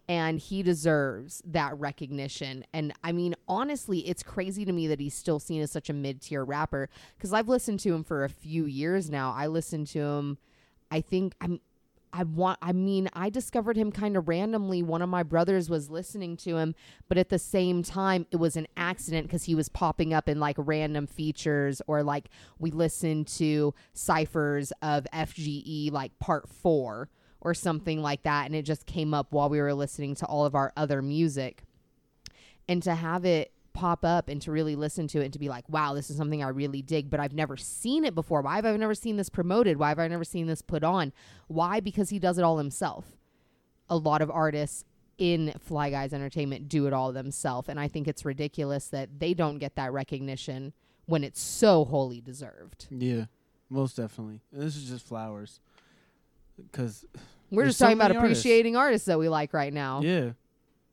and 0.09 0.39
he 0.39 0.63
deserves 0.63 1.41
that 1.45 1.77
recognition. 1.79 2.65
And 2.73 2.93
i 3.03 3.11
mean 3.11 3.35
honestly 3.47 3.99
it's 3.99 4.23
crazy 4.23 4.65
to 4.65 4.71
me 4.71 4.87
that 4.87 4.99
he's 4.99 5.13
still 5.13 5.39
seen 5.39 5.61
as 5.61 5.71
such 5.71 5.89
a 5.89 5.93
mid-tier 5.93 6.43
rapper 6.43 6.89
because 7.15 7.31
i've 7.33 7.47
listened 7.47 7.79
to 7.81 7.93
him 7.93 8.03
for 8.03 8.23
a 8.23 8.29
few 8.29 8.65
years 8.65 9.09
now. 9.09 9.33
I 9.37 9.47
listened 9.47 9.87
to 9.87 9.99
him 9.99 10.37
i 10.91 11.01
think 11.01 11.33
i'm 11.41 11.59
I 12.13 12.23
want 12.23 12.57
I 12.61 12.71
mean 12.71 13.09
I 13.13 13.29
discovered 13.29 13.77
him 13.77 13.91
kind 13.91 14.17
of 14.17 14.27
randomly. 14.27 14.81
One 14.81 15.01
of 15.01 15.09
my 15.09 15.23
brothers 15.23 15.69
was 15.69 15.89
listening 15.89 16.37
to 16.37 16.57
him 16.57 16.73
but 17.07 17.17
at 17.17 17.29
the 17.29 17.37
same 17.37 17.83
time 17.83 18.25
it 18.31 18.37
was 18.37 18.55
an 18.55 18.67
accident 18.75 19.29
cuz 19.29 19.43
he 19.43 19.55
was 19.55 19.69
popping 19.69 20.13
up 20.13 20.29
in 20.29 20.39
like 20.39 20.55
random 20.57 21.05
features 21.05 21.81
or 21.85 22.03
like 22.03 22.29
we 22.57 22.71
listened 22.71 23.27
to 23.27 23.73
ciphers 23.93 24.71
of 24.81 25.05
FGE 25.13 25.91
like 25.91 26.17
part 26.19 26.49
4 26.49 27.09
or 27.41 27.53
something 27.53 28.01
like 28.01 28.23
that 28.23 28.45
and 28.45 28.55
it 28.55 28.63
just 28.63 28.85
came 28.85 29.13
up 29.13 29.31
while 29.31 29.49
we 29.49 29.59
were 29.59 29.73
listening 29.73 30.15
to 30.15 30.25
all 30.25 30.45
of 30.45 30.55
our 30.55 30.73
other 30.75 31.01
music. 31.01 31.63
And 32.69 32.81
to 32.83 32.95
have 32.95 33.25
it 33.25 33.51
pop 33.77 34.03
up 34.03 34.27
and 34.27 34.41
to 34.41 34.51
really 34.51 34.75
listen 34.75 35.07
to 35.09 35.21
it 35.21 35.25
and 35.25 35.33
to 35.33 35.39
be 35.39 35.49
like, 35.49 35.69
wow, 35.69 35.93
this 35.93 36.09
is 36.09 36.17
something 36.17 36.43
I 36.43 36.47
really 36.49 36.81
dig, 36.81 37.09
but 37.11 37.19
I've 37.19 37.33
never 37.33 37.55
seen 37.55 38.03
it 38.05 38.15
before. 38.15 38.41
Why 38.41 38.55
have 38.55 38.65
I 38.65 38.75
never 38.75 38.95
seen 38.95 39.17
this 39.17 39.29
promoted? 39.29 39.77
Why 39.77 39.89
have 39.89 39.99
I 39.99 40.07
never 40.07 40.23
seen 40.23 40.47
this 40.47 40.61
put 40.63 40.83
on? 40.83 41.13
Why? 41.47 41.79
Because 41.79 42.09
he 42.09 42.17
does 42.17 42.37
it 42.39 42.43
all 42.43 42.57
himself. 42.57 43.05
A 43.89 43.95
lot 43.95 44.21
of 44.23 44.31
artists 44.31 44.83
in 45.19 45.53
Fly 45.59 45.91
Guys 45.91 46.11
Entertainment 46.13 46.67
do 46.69 46.87
it 46.87 46.93
all 46.93 47.11
themselves. 47.11 47.69
And 47.69 47.79
I 47.79 47.87
think 47.87 48.07
it's 48.07 48.25
ridiculous 48.25 48.87
that 48.89 49.19
they 49.19 49.33
don't 49.35 49.59
get 49.59 49.75
that 49.75 49.93
recognition 49.93 50.73
when 51.05 51.23
it's 51.23 51.39
so 51.39 51.85
wholly 51.85 52.19
deserved. 52.19 52.87
Yeah, 52.89 53.25
most 53.69 53.95
definitely. 53.97 54.41
And 54.51 54.61
this 54.61 54.75
is 54.75 54.89
just 54.89 55.05
flowers, 55.07 55.59
because 56.71 57.05
We're 57.51 57.67
just 57.67 57.77
so 57.77 57.85
talking 57.85 57.97
about 57.97 58.11
artists. 58.15 58.41
appreciating 58.41 58.75
artists 58.75 59.05
that 59.05 59.17
we 59.19 59.29
like 59.29 59.53
right 59.53 59.71
now. 59.73 60.01
yeah, 60.01 60.31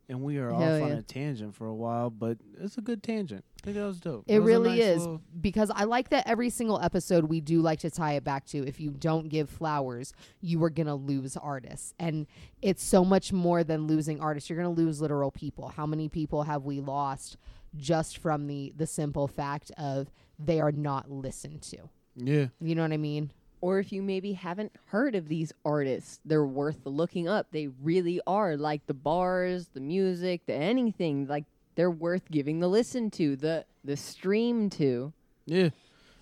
and 0.09 0.21
we 0.23 0.39
are 0.39 0.51
Hell 0.53 0.77
off 0.77 0.83
on 0.83 0.93
a 0.93 1.03
tangent 1.03 1.55
for 1.55 1.67
a 1.67 1.75
while, 1.75 2.11
but 2.11 2.39
it's 2.61 2.77
a 2.79 2.81
good 2.81 3.03
tangent. 3.03 3.45
I 3.63 3.65
think 3.65 3.77
that 3.77 3.85
was 3.87 4.01
dope. 4.01 4.25
It 4.27 4.41
was 4.41 4.47
really 4.47 4.71
nice 4.71 4.81
is 4.85 5.01
little- 5.01 5.23
because 5.41 5.71
I 5.75 5.85
like 5.85 6.11
that 6.11 6.27
every 6.29 6.51
single 6.51 6.81
episode 6.81 7.25
we 7.25 7.41
do 7.41 7.61
like 7.61 7.81
to 7.81 7.91
tie 7.91 8.13
it 8.15 8.25
back 8.25 8.45
to 8.47 8.67
if 8.67 8.79
you 8.81 8.91
don't 8.91 9.29
give 9.29 9.49
flowers, 9.49 10.13
you 10.41 10.63
are 10.65 10.71
going 10.71 10.87
to 10.87 10.95
lose 10.95 11.37
artists. 11.37 11.95
And 11.99 12.27
it's 12.61 12.83
so 12.85 13.05
much 13.05 13.33
more 13.33 13.65
than 13.65 13.87
losing 13.87 14.21
artists. 14.21 14.51
You're 14.51 14.61
going 14.61 14.75
to 14.75 14.81
lose 14.83 15.01
literal 15.01 15.31
people. 15.31 15.69
How 15.69 15.87
many 15.87 16.09
people 16.09 16.43
have 16.43 16.65
we 16.65 16.81
lost 16.81 17.37
just 17.77 18.19
from 18.19 18.47
the 18.47 18.73
the 18.77 18.87
simple 18.87 19.27
fact 19.27 19.73
of 19.79 20.11
they 20.39 20.61
are 20.61 20.73
not 20.73 21.11
listened 21.11 21.63
to? 21.63 21.79
yeah, 22.17 22.47
You 22.61 22.75
know 22.75 22.83
what 22.83 22.93
I 22.93 22.97
mean? 22.99 23.31
Or 23.65 23.79
if 23.79 23.93
you 23.93 24.03
maybe 24.03 24.35
haven't 24.35 24.73
heard 24.89 25.15
of 25.15 25.27
these 25.27 25.51
artists, 25.65 26.21
they're 26.23 26.45
worth 26.45 26.81
looking 26.85 27.27
up. 27.27 27.47
They 27.51 27.69
really 27.69 28.21
are 28.27 28.59
like 28.59 28.85
the 28.87 28.93
bars, 28.93 29.69
the 29.73 29.81
music, 29.81 30.45
the 30.45 30.53
anything. 30.53 31.27
Like 31.27 31.47
they're 31.75 31.91
worth 31.91 32.31
giving 32.31 32.61
the 32.61 32.69
listen 32.69 33.11
to, 33.13 33.37
the 33.37 33.65
the 33.83 33.97
stream 33.97 34.69
to. 34.71 35.15
yeah. 35.47 35.71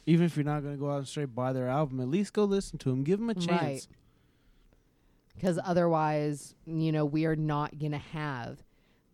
Even 0.06 0.24
if 0.27 0.36
you're 0.36 0.44
not 0.44 0.62
gonna 0.62 0.77
go 0.77 0.89
out 0.90 0.98
and 0.98 1.09
straight 1.09 1.35
buy 1.35 1.52
their 1.52 1.69
album, 1.69 1.98
at 2.01 2.06
least 2.09 2.32
go 2.32 2.44
listen 2.44 2.78
to 2.78 2.90
them. 2.90 3.02
Give 3.02 3.19
them 3.19 3.31
a 3.31 3.35
Right. 3.35 3.44
chance. 3.44 3.89
because 5.35 5.59
otherwise, 5.64 6.55
you 6.66 6.93
know, 6.93 7.05
we 7.05 7.24
are 7.27 7.35
not 7.36 7.77
going 7.78 7.93
to 7.93 7.98
have 7.98 8.62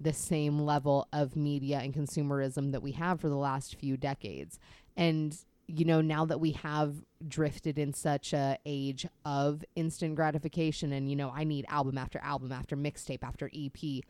the 0.01 0.13
same 0.13 0.59
level 0.59 1.07
of 1.13 1.35
media 1.37 1.79
and 1.79 1.95
consumerism 1.95 2.73
that 2.73 2.83
we 2.83 2.93
have 2.93 3.21
for 3.21 3.29
the 3.31 3.37
last 3.37 3.77
few 3.77 3.97
decades. 3.97 4.59
And 4.97 5.37
you 5.69 5.85
know, 5.85 6.01
now 6.01 6.24
that 6.24 6.40
we 6.40 6.53
have 6.53 6.95
drifted 7.27 7.78
in 7.78 7.93
such 7.93 8.32
a 8.32 8.59
age 8.65 9.07
of 9.24 9.62
instant 9.77 10.15
gratification 10.16 10.93
and 10.93 11.11
you 11.11 11.16
know, 11.16 11.31
I 11.35 11.45
need 11.45 11.66
album 11.69 11.99
after 11.99 12.19
album 12.20 12.51
after 12.53 12.77
mixtape 12.77 13.23
after 13.23 13.51
EP 13.55 14.03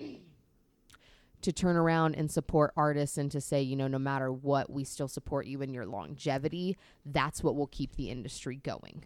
to 1.42 1.52
turn 1.52 1.76
around 1.76 2.14
and 2.14 2.30
support 2.30 2.72
artists 2.76 3.18
and 3.18 3.30
to 3.30 3.40
say, 3.40 3.60
you 3.60 3.76
know, 3.76 3.88
no 3.88 3.98
matter 3.98 4.32
what, 4.32 4.70
we 4.70 4.84
still 4.84 5.06
support 5.06 5.46
you 5.46 5.60
in 5.60 5.72
your 5.72 5.86
longevity, 5.86 6.76
that's 7.04 7.44
what 7.44 7.54
will 7.54 7.68
keep 7.68 7.96
the 7.96 8.10
industry 8.10 8.56
going. 8.56 9.04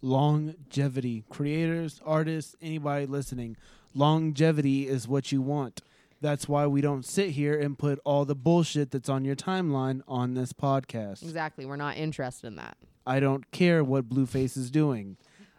Longevity, 0.00 1.24
creators, 1.28 2.00
artists, 2.04 2.56
anybody 2.62 3.04
listening, 3.06 3.56
longevity 3.94 4.88
is 4.88 5.06
what 5.06 5.32
you 5.32 5.42
want. 5.42 5.82
That's 6.20 6.48
why 6.48 6.66
we 6.66 6.80
don't 6.80 7.04
sit 7.04 7.30
here 7.30 7.58
and 7.58 7.78
put 7.78 8.00
all 8.04 8.24
the 8.24 8.34
bullshit 8.34 8.90
that's 8.90 9.08
on 9.08 9.24
your 9.24 9.36
timeline 9.36 10.02
on 10.08 10.34
this 10.34 10.52
podcast. 10.52 11.22
Exactly. 11.22 11.64
We're 11.64 11.76
not 11.76 11.96
interested 11.96 12.48
in 12.48 12.56
that. 12.56 12.76
I 13.06 13.20
don't 13.20 13.50
care 13.52 13.84
what 13.84 14.08
Blueface 14.08 14.56
is 14.56 14.70
doing. 14.70 15.16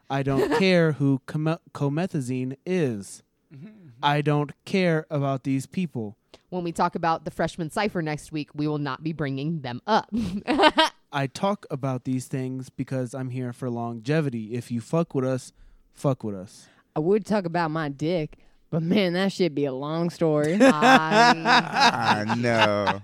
I 0.10 0.24
don't 0.24 0.58
care 0.60 0.94
who 0.94 1.22
com- 1.26 1.60
comethazine 1.74 2.58
is. 2.66 3.24
Mm-hmm. 3.54 3.68
I 4.04 4.22
don't 4.22 4.52
care 4.66 5.06
about 5.10 5.44
these 5.44 5.66
people. 5.66 6.18
When 6.50 6.64
we 6.64 6.72
talk 6.72 6.96
about 6.96 7.26
the 7.26 7.32
freshman 7.32 7.70
cipher 7.70 8.02
next 8.02 8.32
week, 8.32 8.50
we 8.54 8.68
will 8.68 8.78
not 8.80 9.04
be 9.04 9.14
bringing 9.14 9.62
them 9.62 9.82
up. 9.88 10.10
I 11.12 11.28
talk 11.28 11.66
about 11.72 12.04
these 12.04 12.28
things 12.28 12.70
because 12.70 13.14
I'm 13.14 13.30
here 13.30 13.54
for 13.54 13.70
longevity. 13.70 14.54
If 14.54 14.72
you 14.72 14.82
fuck 14.82 15.16
with 15.16 15.26
us, 15.26 15.54
fuck 15.94 16.24
with 16.24 16.36
us. 16.36 16.68
I 16.96 17.00
would 17.00 17.26
talk 17.26 17.46
about 17.46 17.72
my 17.72 17.90
dick, 17.90 18.38
but 18.70 18.82
man, 18.84 19.14
that 19.14 19.32
should 19.32 19.56
be 19.56 19.66
a 19.66 19.74
long 19.74 20.10
story. 20.10 20.58
I, 20.62 22.24
I 22.28 22.36
know. 22.36 23.02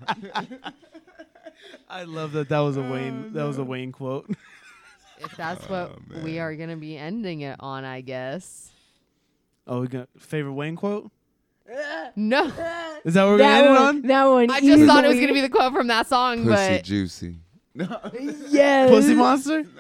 I 1.90 2.04
love 2.04 2.34
that. 2.34 2.50
That 2.50 2.60
was 2.60 2.78
a 2.78 2.82
Wayne. 2.82 3.26
Oh, 3.28 3.30
that 3.38 3.44
was 3.46 3.58
a 3.58 3.64
Wayne 3.64 3.92
quote. 3.92 4.30
if 5.20 5.36
that's 5.38 5.64
oh, 5.66 5.72
what 5.72 5.92
Oh, 6.14 6.24
we 6.24 6.34
man. 6.34 6.42
are 6.42 6.56
going 6.56 6.70
to 6.70 6.76
be 6.76 6.98
ending 6.98 7.42
it 7.42 7.56
on, 7.60 7.84
I 7.86 8.02
guess. 8.02 8.72
Oh, 9.68 9.82
we 9.82 9.88
got 9.88 10.08
favorite 10.20 10.54
Wayne 10.54 10.76
quote. 10.76 11.12
No. 12.16 12.46
Is 13.04 13.16
that 13.16 13.24
what 13.24 13.32
we're 13.32 13.38
that 13.40 13.66
gonna 13.66 13.90
end 13.90 14.06
it 14.06 14.06
on? 14.06 14.08
that 14.08 14.26
one. 14.26 14.52
I 14.52 14.62
just 14.62 14.86
thought 14.86 15.04
it 15.04 15.08
was 15.08 15.18
going 15.18 15.28
to 15.30 15.34
be 15.34 15.42
the 15.42 15.50
quote 15.50 15.74
from 15.74 15.88
that 15.88 16.06
song, 16.08 16.44
Pussy 16.46 16.50
but 16.50 16.84
juicy. 16.84 17.36
yes. 18.50 18.90
Pussy 18.90 19.16
monster. 19.16 19.64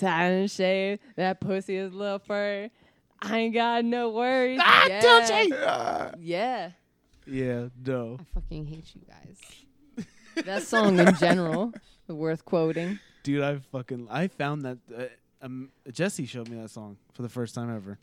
Silent 0.00 0.50
shave. 0.50 0.98
That 1.16 1.40
pussy 1.40 1.76
is 1.76 1.92
little 1.92 2.18
fur. 2.18 2.70
I 3.22 3.38
ain't 3.38 3.54
got 3.54 3.84
no 3.84 4.10
worries. 4.10 4.58
Ah, 4.62 4.86
yeah. 4.88 5.00
Dolce! 5.00 6.16
Yeah. 6.20 6.70
Yeah, 7.26 7.68
no. 7.84 8.16
I 8.18 8.24
fucking 8.40 8.66
hate 8.66 8.94
you 8.94 9.02
guys. 9.06 10.06
That 10.46 10.62
song 10.62 10.98
in 10.98 11.14
general 11.16 11.72
worth 12.08 12.44
quoting. 12.46 12.98
Dude, 13.24 13.42
I 13.42 13.58
fucking 13.72 14.08
I 14.10 14.28
found 14.28 14.62
that 14.62 14.78
uh, 14.96 15.02
um, 15.42 15.70
Jesse 15.92 16.24
showed 16.24 16.48
me 16.48 16.56
that 16.62 16.70
song 16.70 16.96
for 17.12 17.20
the 17.22 17.28
first 17.28 17.54
time 17.54 17.74
ever. 17.74 17.98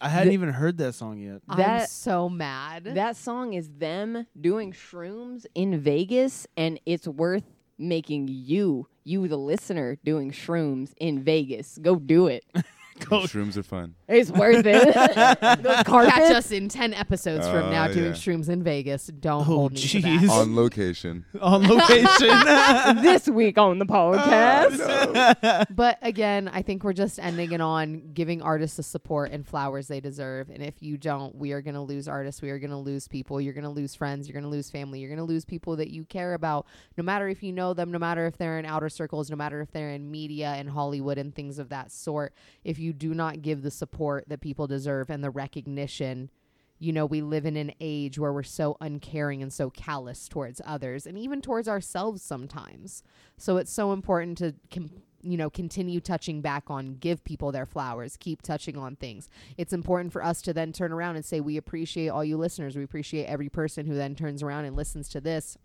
I 0.00 0.08
hadn't 0.08 0.28
The- 0.28 0.34
even 0.34 0.48
heard 0.50 0.78
that 0.78 0.94
song 0.94 1.18
yet. 1.18 1.40
I'm 1.48 1.86
so 1.86 2.28
mad. 2.28 2.84
That 2.84 3.16
song 3.16 3.54
is 3.54 3.68
them 3.70 4.26
doing 4.38 4.72
shrooms 4.72 5.46
in 5.54 5.78
Vegas, 5.80 6.46
and 6.56 6.78
it's 6.84 7.06
worth 7.06 7.44
making 7.78 8.28
you, 8.28 8.86
you 9.04 9.28
the 9.28 9.36
listener, 9.36 9.98
doing 10.04 10.30
shrooms 10.32 10.92
in 10.98 11.22
Vegas. 11.22 11.78
Go 11.80 11.96
do 11.96 12.26
it. 12.26 12.44
Go- 13.12 13.20
Shrooms 13.26 13.56
are 13.56 13.62
fun. 13.62 13.94
It's 14.08 14.30
worth 14.30 14.64
it. 14.66 14.94
Those 15.62 15.82
carpets. 15.84 16.14
Catch 16.14 16.32
us 16.34 16.50
in 16.50 16.68
10 16.68 16.94
episodes 16.94 17.46
from 17.48 17.70
now 17.70 17.86
Oh, 17.86 17.92
doing 17.92 18.06
yeah. 18.06 18.12
shrooms 18.12 18.48
in 18.48 18.62
Vegas. 18.62 19.06
Don't 19.06 19.40
Oh, 19.40 19.44
hold 19.44 19.72
me 19.72 19.80
to 19.80 19.98
jeez. 20.00 20.20
that. 20.22 20.30
On 20.30 20.54
location. 20.56 21.24
on 21.40 21.62
location. 21.66 23.02
this 23.02 23.28
week 23.28 23.58
on 23.58 23.78
the 23.78 23.86
oh, 23.88 23.92
podcast. 23.92 25.66
But 25.74 25.98
again, 26.02 26.48
I 26.52 26.62
think 26.62 26.84
we're 26.84 26.92
just 26.92 27.18
ending 27.18 27.52
it 27.52 27.60
on 27.60 28.10
giving 28.14 28.42
artists 28.42 28.76
the 28.76 28.82
support 28.82 29.30
and 29.32 29.46
flowers 29.46 29.88
they 29.88 30.00
deserve. 30.00 30.48
And 30.50 30.62
if 30.62 30.82
you 30.82 30.96
don't, 30.96 31.34
we 31.34 31.52
are 31.52 31.60
going 31.62 31.74
to 31.74 31.80
lose 31.80 32.08
artists. 32.08 32.42
We 32.42 32.50
are 32.50 32.58
going 32.58 32.70
to 32.70 32.76
lose 32.76 33.08
people. 33.08 33.40
You're 33.40 33.54
going 33.54 33.64
to 33.64 33.70
lose 33.70 33.94
friends. 33.94 34.28
You're 34.28 34.34
going 34.34 34.44
to 34.44 34.48
lose 34.50 34.70
family. 34.70 35.00
You're 35.00 35.08
going 35.10 35.18
to 35.18 35.24
lose 35.24 35.44
people 35.44 35.76
that 35.76 35.90
you 35.90 36.04
care 36.04 36.34
about, 36.34 36.66
no 36.96 37.04
matter 37.04 37.28
if 37.28 37.42
you 37.42 37.52
know 37.52 37.74
them, 37.74 37.90
no 37.92 37.98
matter 37.98 38.26
if 38.26 38.36
they're 38.36 38.58
in 38.58 38.64
outer 38.66 38.88
circles, 38.88 39.30
no 39.30 39.36
matter 39.36 39.60
if 39.60 39.70
they're 39.72 39.90
in 39.90 40.10
media 40.10 40.48
and 40.56 40.68
Hollywood 40.70 41.18
and 41.18 41.34
things 41.34 41.58
of 41.58 41.68
that 41.70 41.90
sort. 41.90 42.32
If 42.64 42.78
you 42.78 42.92
do 43.02 43.14
not 43.14 43.42
give 43.42 43.62
the 43.62 43.70
support 43.70 44.28
that 44.28 44.40
people 44.40 44.68
deserve 44.68 45.10
and 45.10 45.24
the 45.24 45.30
recognition, 45.30 46.30
you 46.78 46.92
know, 46.92 47.04
we 47.04 47.20
live 47.20 47.44
in 47.44 47.56
an 47.56 47.72
age 47.80 48.16
where 48.16 48.32
we're 48.32 48.44
so 48.44 48.76
uncaring 48.80 49.42
and 49.42 49.52
so 49.52 49.70
callous 49.70 50.28
towards 50.28 50.60
others 50.64 51.04
and 51.04 51.18
even 51.18 51.42
towards 51.42 51.66
ourselves 51.66 52.22
sometimes. 52.22 53.02
So 53.36 53.56
it's 53.56 53.72
so 53.72 53.92
important 53.92 54.38
to, 54.38 54.54
com- 54.72 55.02
you 55.20 55.36
know, 55.36 55.50
continue 55.50 56.00
touching 56.00 56.40
back 56.40 56.64
on, 56.68 56.94
give 56.94 57.24
people 57.24 57.50
their 57.50 57.66
flowers, 57.66 58.16
keep 58.16 58.40
touching 58.40 58.78
on 58.78 58.94
things. 58.94 59.28
It's 59.58 59.72
important 59.72 60.12
for 60.12 60.24
us 60.24 60.40
to 60.42 60.52
then 60.52 60.72
turn 60.72 60.92
around 60.92 61.16
and 61.16 61.24
say, 61.24 61.40
we 61.40 61.56
appreciate 61.56 62.08
all 62.08 62.24
you 62.24 62.36
listeners. 62.36 62.76
We 62.76 62.84
appreciate 62.84 63.26
every 63.26 63.48
person 63.48 63.86
who 63.86 63.94
then 63.94 64.14
turns 64.14 64.44
around 64.44 64.66
and 64.66 64.76
listens 64.76 65.08
to 65.08 65.20
this 65.20 65.58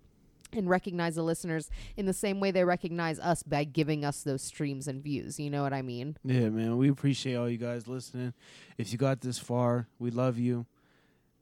and 0.53 0.69
recognize 0.69 1.15
the 1.15 1.24
listeners 1.24 1.69
in 1.95 2.06
the 2.06 2.14
same 2.14 2.40
way 2.40 2.52
they 2.52 2.64
recognize 2.64 3.19
us 3.19 3.44
by 3.44 3.64
giving 3.64 4.03
us 4.06 4.22
those 4.24 4.41
streams 4.41 4.88
and 4.88 5.03
views. 5.03 5.40
You 5.40 5.49
know 5.49 5.64
what 5.64 5.74
I 5.74 5.82
mean? 5.82 6.18
yeah, 6.24 6.49
man. 6.49 6.78
We 6.78 6.90
appreciate 6.90 7.36
all 7.36 7.49
you 7.49 7.57
guys 7.57 7.88
listening. 7.88 8.34
If 8.78 8.91
you 8.91 8.98
got 8.98 9.22
this 9.22 9.38
far, 9.40 9.88
we 9.99 10.11
love 10.11 10.38
you. 10.38 10.65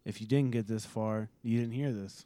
If 0.06 0.22
you 0.22 0.28
didn't 0.28 0.52
get 0.52 0.68
this 0.68 0.86
far, 0.86 1.30
you 1.44 1.60
didn't 1.60 1.74
hear 1.74 1.92
this. 1.92 2.26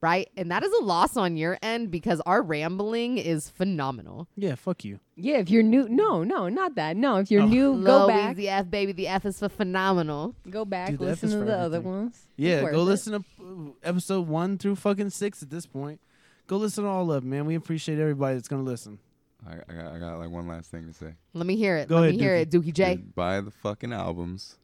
Right? 0.00 0.28
And 0.36 0.52
that 0.52 0.62
is 0.62 0.72
a 0.80 0.84
loss 0.84 1.16
on 1.16 1.36
your 1.36 1.58
end 1.60 1.90
because 1.90 2.20
our 2.20 2.40
rambling 2.40 3.18
is 3.18 3.50
phenomenal. 3.50 4.28
Yeah, 4.36 4.54
fuck 4.54 4.84
you. 4.84 5.00
Yeah, 5.16 5.38
if 5.38 5.50
you're 5.50 5.64
new, 5.64 5.88
no, 5.88 6.22
no, 6.22 6.48
not 6.48 6.76
that. 6.76 6.96
No, 6.96 7.16
if 7.16 7.32
you're 7.32 7.42
Oh. 7.42 7.46
new, 7.48 7.82
go 7.84 8.02
is 8.02 8.08
back, 8.08 8.36
the 8.36 8.48
F, 8.48 8.70
baby. 8.70 8.92
The 8.92 9.08
F 9.08 9.26
is 9.26 9.40
for 9.40 9.48
phenomenal. 9.48 10.36
go 10.48 10.64
back, 10.64 10.90
Dude, 10.90 11.00
listen 11.00 11.28
is 11.30 11.34
to 11.34 11.40
for 11.40 11.44
the 11.46 11.58
other 11.58 11.80
ones. 11.80 12.28
Yeah, 12.36 12.60
go 12.70 12.82
it. 12.82 12.84
listen 12.84 13.24
to 13.24 13.74
episode 13.82 14.28
one 14.28 14.56
through 14.56 14.76
fucking 14.76 15.10
six 15.10 15.42
at 15.42 15.50
this 15.50 15.66
point. 15.66 16.00
Go 16.48 16.56
listen 16.56 16.84
to 16.84 16.90
all 16.90 17.12
of 17.12 17.22
them, 17.22 17.30
man. 17.30 17.44
We 17.46 17.54
appreciate 17.54 17.98
everybody 18.00 18.34
that's 18.34 18.48
gonna 18.48 18.62
listen. 18.62 18.98
I, 19.46 19.52
I 19.68 19.74
got 19.74 19.94
I 19.94 19.98
got 19.98 20.18
like 20.18 20.30
one 20.30 20.48
last 20.48 20.70
thing 20.70 20.88
to 20.88 20.94
say. 20.94 21.14
Let 21.34 21.46
me 21.46 21.56
hear 21.56 21.76
it. 21.76 21.88
Go 21.88 21.96
Let 21.96 22.04
ahead, 22.04 22.14
me 22.16 22.20
hear 22.22 22.34
it, 22.34 22.50
Dookie 22.50 22.72
J. 22.72 22.96
Dude, 22.96 23.14
buy 23.14 23.40
the 23.40 23.50
fucking 23.50 23.92
albums, 23.92 24.56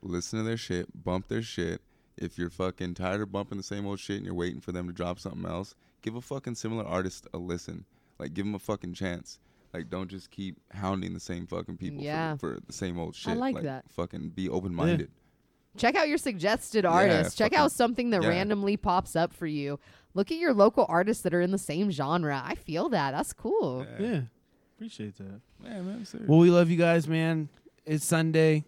listen 0.00 0.38
to 0.38 0.44
their 0.44 0.56
shit, 0.56 0.86
bump 1.04 1.28
their 1.28 1.42
shit. 1.42 1.82
If 2.16 2.38
you're 2.38 2.48
fucking 2.48 2.94
tired 2.94 3.20
of 3.20 3.30
bumping 3.30 3.58
the 3.58 3.64
same 3.64 3.86
old 3.86 3.98
shit 4.00 4.16
and 4.16 4.24
you're 4.24 4.34
waiting 4.34 4.60
for 4.60 4.72
them 4.72 4.86
to 4.86 4.92
drop 4.92 5.18
something 5.18 5.44
else, 5.44 5.74
give 6.00 6.14
a 6.14 6.20
fucking 6.22 6.54
similar 6.54 6.84
artist 6.86 7.26
a 7.34 7.38
listen. 7.38 7.84
Like 8.18 8.32
give 8.32 8.46
them 8.46 8.54
a 8.54 8.58
fucking 8.58 8.94
chance. 8.94 9.38
Like 9.74 9.90
don't 9.90 10.08
just 10.08 10.30
keep 10.30 10.56
hounding 10.72 11.12
the 11.12 11.20
same 11.20 11.46
fucking 11.46 11.76
people 11.76 12.02
Yeah. 12.02 12.36
for, 12.36 12.54
for 12.54 12.60
the 12.66 12.72
same 12.72 12.98
old 12.98 13.14
shit. 13.16 13.32
I 13.32 13.36
like 13.36 13.60
that. 13.62 13.84
Fucking 13.90 14.30
be 14.30 14.48
open 14.48 14.74
minded. 14.74 15.10
Check 15.76 15.94
out 15.94 16.08
your 16.08 16.16
suggested 16.16 16.86
artists. 16.86 17.34
Check 17.34 17.52
out 17.52 17.70
something 17.70 18.10
that 18.10 18.22
yeah. 18.22 18.30
randomly 18.30 18.76
pops 18.78 19.14
up 19.14 19.34
for 19.34 19.46
you. 19.46 19.78
Look 20.16 20.32
at 20.32 20.38
your 20.38 20.54
local 20.54 20.86
artists 20.88 21.22
that 21.24 21.34
are 21.34 21.42
in 21.42 21.50
the 21.50 21.58
same 21.58 21.90
genre. 21.90 22.42
I 22.42 22.54
feel 22.54 22.88
that. 22.88 23.10
That's 23.10 23.34
cool. 23.34 23.86
Yeah, 24.00 24.22
appreciate 24.74 25.14
that. 25.18 25.42
Yeah, 25.62 25.82
man. 25.82 26.06
Serious. 26.06 26.26
Well, 26.26 26.38
we 26.38 26.50
love 26.50 26.70
you 26.70 26.78
guys, 26.78 27.06
man. 27.06 27.50
It's 27.84 28.06
Sunday, 28.06 28.64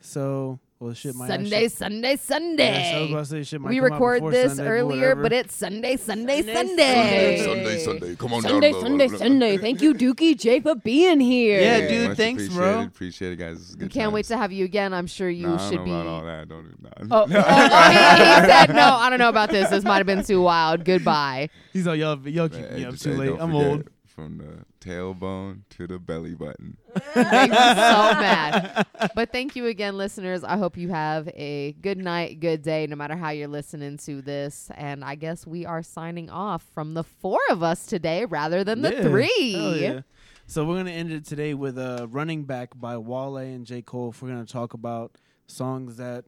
so 0.00 0.60
well, 0.84 0.94
shit 0.94 1.14
might 1.14 1.28
Sunday, 1.28 1.56
actually- 1.64 1.68
Sunday, 1.70 2.16
Sunday. 2.16 2.64
Yeah, 2.72 2.90
so 2.90 2.96
I 2.96 3.00
was 3.00 3.10
about 3.10 3.18
to 3.20 3.24
say 3.26 3.42
shit 3.42 3.60
might 3.60 3.68
we 3.70 3.76
come 3.76 3.84
out 3.86 3.90
record 3.92 4.14
before 4.18 4.30
this 4.32 4.56
Sunday, 4.56 4.70
earlier, 4.70 5.00
whatever. 5.00 5.22
but 5.22 5.32
it's 5.32 5.54
Sunday, 5.56 5.96
Sunday, 5.96 6.42
Sunday. 6.42 6.54
Sunday, 6.54 7.44
Sunday, 7.44 7.78
Sunday. 7.84 8.16
Come 8.16 8.34
on 8.34 8.42
Sunday, 8.42 8.72
down. 8.72 8.80
Sunday, 8.82 9.08
Sunday. 9.08 9.56
Thank 9.56 9.80
you, 9.82 9.94
Dookie 9.94 10.38
J, 10.38 10.60
for 10.60 10.74
being 10.74 11.20
here. 11.20 11.60
Yeah, 11.60 11.88
dude, 11.88 12.08
much 12.08 12.16
thanks, 12.18 12.48
bro. 12.48 12.82
appreciated. 12.82 12.88
Appreciate 12.88 13.32
it, 13.32 13.36
guys. 13.36 13.58
This 13.58 13.68
is 13.70 13.74
good 13.76 13.90
Can't 13.90 14.12
wait 14.12 14.26
to 14.26 14.36
have 14.36 14.52
you 14.52 14.64
again. 14.64 14.92
I'm 14.92 15.06
sure 15.06 15.30
you 15.30 15.46
Nah, 15.46 15.54
I 15.56 15.68
should 15.70 15.76
don't 15.76 15.84
be. 15.84 15.90
know 15.90 16.00
about 16.00 16.06
all 16.10 16.24
that. 16.24 16.48
Don't 16.48 16.64
do 16.64 16.76
that. 16.82 16.94
Oh, 17.10 17.20
oh, 17.20 17.22
oh, 17.22 17.88
he, 17.90 17.94
he 17.94 18.46
said 18.50 18.66
no. 18.74 18.94
I 18.96 19.08
don't 19.10 19.18
know 19.18 19.28
about 19.30 19.50
this. 19.50 19.70
This 19.70 19.84
might 19.84 19.96
have 19.98 20.06
been 20.06 20.22
too 20.24 20.42
wild. 20.42 20.84
Goodbye. 20.84 21.48
He's 21.72 21.86
like, 21.86 21.98
y'all, 21.98 22.18
y'all 22.28 22.48
keep 22.48 22.68
Hey, 22.68 22.76
me 22.76 22.84
up 22.84 22.92
just- 22.92 23.04
too 23.04 23.12
hey, 23.12 23.16
late. 23.16 23.26
don't 23.30 23.40
I'm 23.40 23.50
forget, 23.52 23.66
old. 23.70 23.88
From 24.14 24.38
the 24.38 24.64
tailbone 24.86 25.62
to 25.70 25.88
the 25.88 25.98
belly 25.98 26.36
button. 26.36 26.76
Makes 27.16 27.16
me 27.16 27.56
so 27.56 28.14
mad. 28.14 28.86
But 29.12 29.32
thank 29.32 29.56
you 29.56 29.66
again, 29.66 29.96
listeners. 29.96 30.44
I 30.44 30.56
hope 30.56 30.76
you 30.76 30.90
have 30.90 31.26
a 31.34 31.72
good 31.80 31.98
night, 31.98 32.38
good 32.38 32.62
day, 32.62 32.86
no 32.86 32.94
matter 32.94 33.16
how 33.16 33.30
you're 33.30 33.48
listening 33.48 33.96
to 33.98 34.22
this. 34.22 34.70
And 34.76 35.04
I 35.04 35.16
guess 35.16 35.48
we 35.48 35.66
are 35.66 35.82
signing 35.82 36.30
off 36.30 36.62
from 36.74 36.94
the 36.94 37.02
four 37.02 37.40
of 37.50 37.64
us 37.64 37.86
today 37.86 38.24
rather 38.24 38.62
than 38.62 38.82
the 38.82 38.92
Yeah, 38.94 39.02
three. 39.02 39.52
hell 39.52 39.76
yeah. 39.76 40.00
So 40.46 40.64
we're 40.64 40.76
gonna 40.76 40.90
end 40.92 41.10
it 41.10 41.24
today 41.24 41.54
with 41.54 41.76
uh, 41.76 42.06
"Running 42.08 42.44
Back" 42.44 42.70
by 42.76 42.96
Wale 42.98 43.38
and 43.38 43.66
J. 43.66 43.82
Cole. 43.82 44.10
If 44.10 44.22
we're 44.22 44.28
gonna 44.28 44.44
talk 44.44 44.74
about 44.74 45.16
songs 45.48 45.96
that 45.96 46.26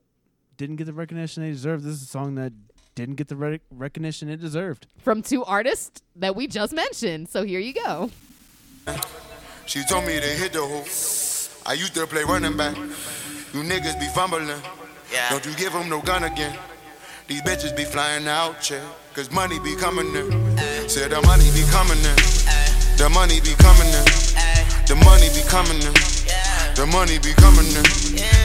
didn't 0.57 0.77
get 0.77 0.87
the 0.87 0.93
recognition 0.93 1.45
they 1.45 1.51
deserved, 1.51 1.85
this 1.85 1.95
is 1.95 2.03
a 2.03 2.07
song 2.07 2.35
that 2.35 2.53
didn't 2.97 3.15
get 3.15 3.29
the 3.29 3.37
rec- 3.37 3.61
recognition 3.71 4.29
it 4.29 4.39
deserved. 4.41 4.89
From 4.99 5.23
two 5.23 5.45
artists 5.45 6.03
that 6.17 6.35
we 6.35 6.49
just 6.49 6.73
mentioned. 6.73 7.29
So 7.29 7.45
here 7.45 7.61
you 7.61 7.73
go. 7.75 8.11
She 9.67 9.85
told 9.85 10.05
me 10.07 10.15
to 10.19 10.27
hit 10.27 10.53
the 10.55 10.63
hoop. 10.63 10.87
I 11.69 11.75
used 11.75 11.95
to 11.95 12.07
play 12.07 12.25
running 12.25 12.57
back. 12.57 12.77
You 12.77 13.63
niggas 13.63 14.01
be 14.01 14.07
fumbling. 14.09 14.49
Yeah. 15.13 15.29
Don't 15.31 15.45
you 15.47 15.55
give 15.55 15.75
'em 15.75 15.89
no 15.89 16.01
gun 16.01 16.25
again. 16.25 16.57
These 17.29 17.43
bitches 17.43 17.77
be 17.77 17.85
flying 17.85 18.27
out, 18.27 18.69
yeah. 18.71 18.81
Cause 19.15 19.31
money 19.31 19.59
be 19.61 19.75
coming 19.77 20.07
in. 20.15 20.31
Said 20.89 21.11
the 21.11 21.21
money 21.23 21.49
be 21.53 21.63
coming 21.71 21.99
in. 21.99 22.17
The 22.97 23.09
money 23.13 23.41
be 23.41 23.55
coming 23.59 23.89
in. 24.01 24.07
The 24.87 24.97
money 25.05 25.29
be 25.35 25.43
coming 25.49 25.83
in. 25.83 25.95
The 26.77 26.85
money 26.85 27.17
be 27.25 27.33
coming 27.33 27.65
in. 27.65 27.89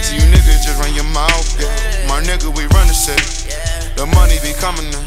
See 0.07 0.15
you 0.15 0.23
niggas 0.31 0.63
just 0.63 0.79
run 0.79 0.95
your 0.95 1.03
mouth, 1.11 1.51
yeah. 1.59 1.67
My 2.07 2.23
nigga, 2.23 2.47
we 2.55 2.63
run 2.71 2.87
the 2.87 2.95
set. 2.95 3.19
The 3.99 4.07
money 4.07 4.39
be 4.39 4.55
coming 4.55 4.87
in. 4.87 5.03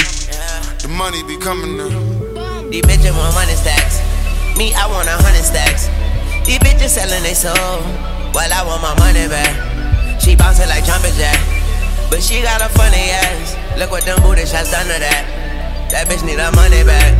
The 0.84 0.92
money 0.92 1.24
be 1.24 1.40
coming 1.40 1.80
in. 1.80 2.68
These 2.68 2.84
bitches 2.84 3.16
want 3.16 3.32
money 3.32 3.56
stacks. 3.56 4.04
Me, 4.60 4.76
I 4.76 4.84
want 4.92 5.08
a 5.08 5.16
hundred 5.16 5.40
stacks. 5.40 5.88
These 6.44 6.60
bitches 6.60 7.00
selling 7.00 7.24
they 7.24 7.32
soul. 7.32 7.80
Well, 8.36 8.52
I 8.52 8.60
want 8.60 8.84
my 8.84 8.92
money 9.00 9.24
back. 9.24 10.20
She 10.20 10.36
bouncing 10.36 10.68
like 10.68 10.84
jumping 10.84 11.16
jack. 11.16 11.40
But 12.12 12.20
she 12.20 12.42
got 12.44 12.60
a 12.60 12.68
funny 12.76 13.08
ass. 13.08 13.56
Look 13.80 13.90
what 13.90 14.04
them 14.04 14.20
booty 14.20 14.44
shots 14.44 14.68
done 14.68 14.84
to 14.84 15.00
that. 15.00 15.88
That 15.88 16.12
bitch 16.12 16.20
need 16.28 16.36
her 16.44 16.52
money 16.52 16.84
back. 16.84 17.16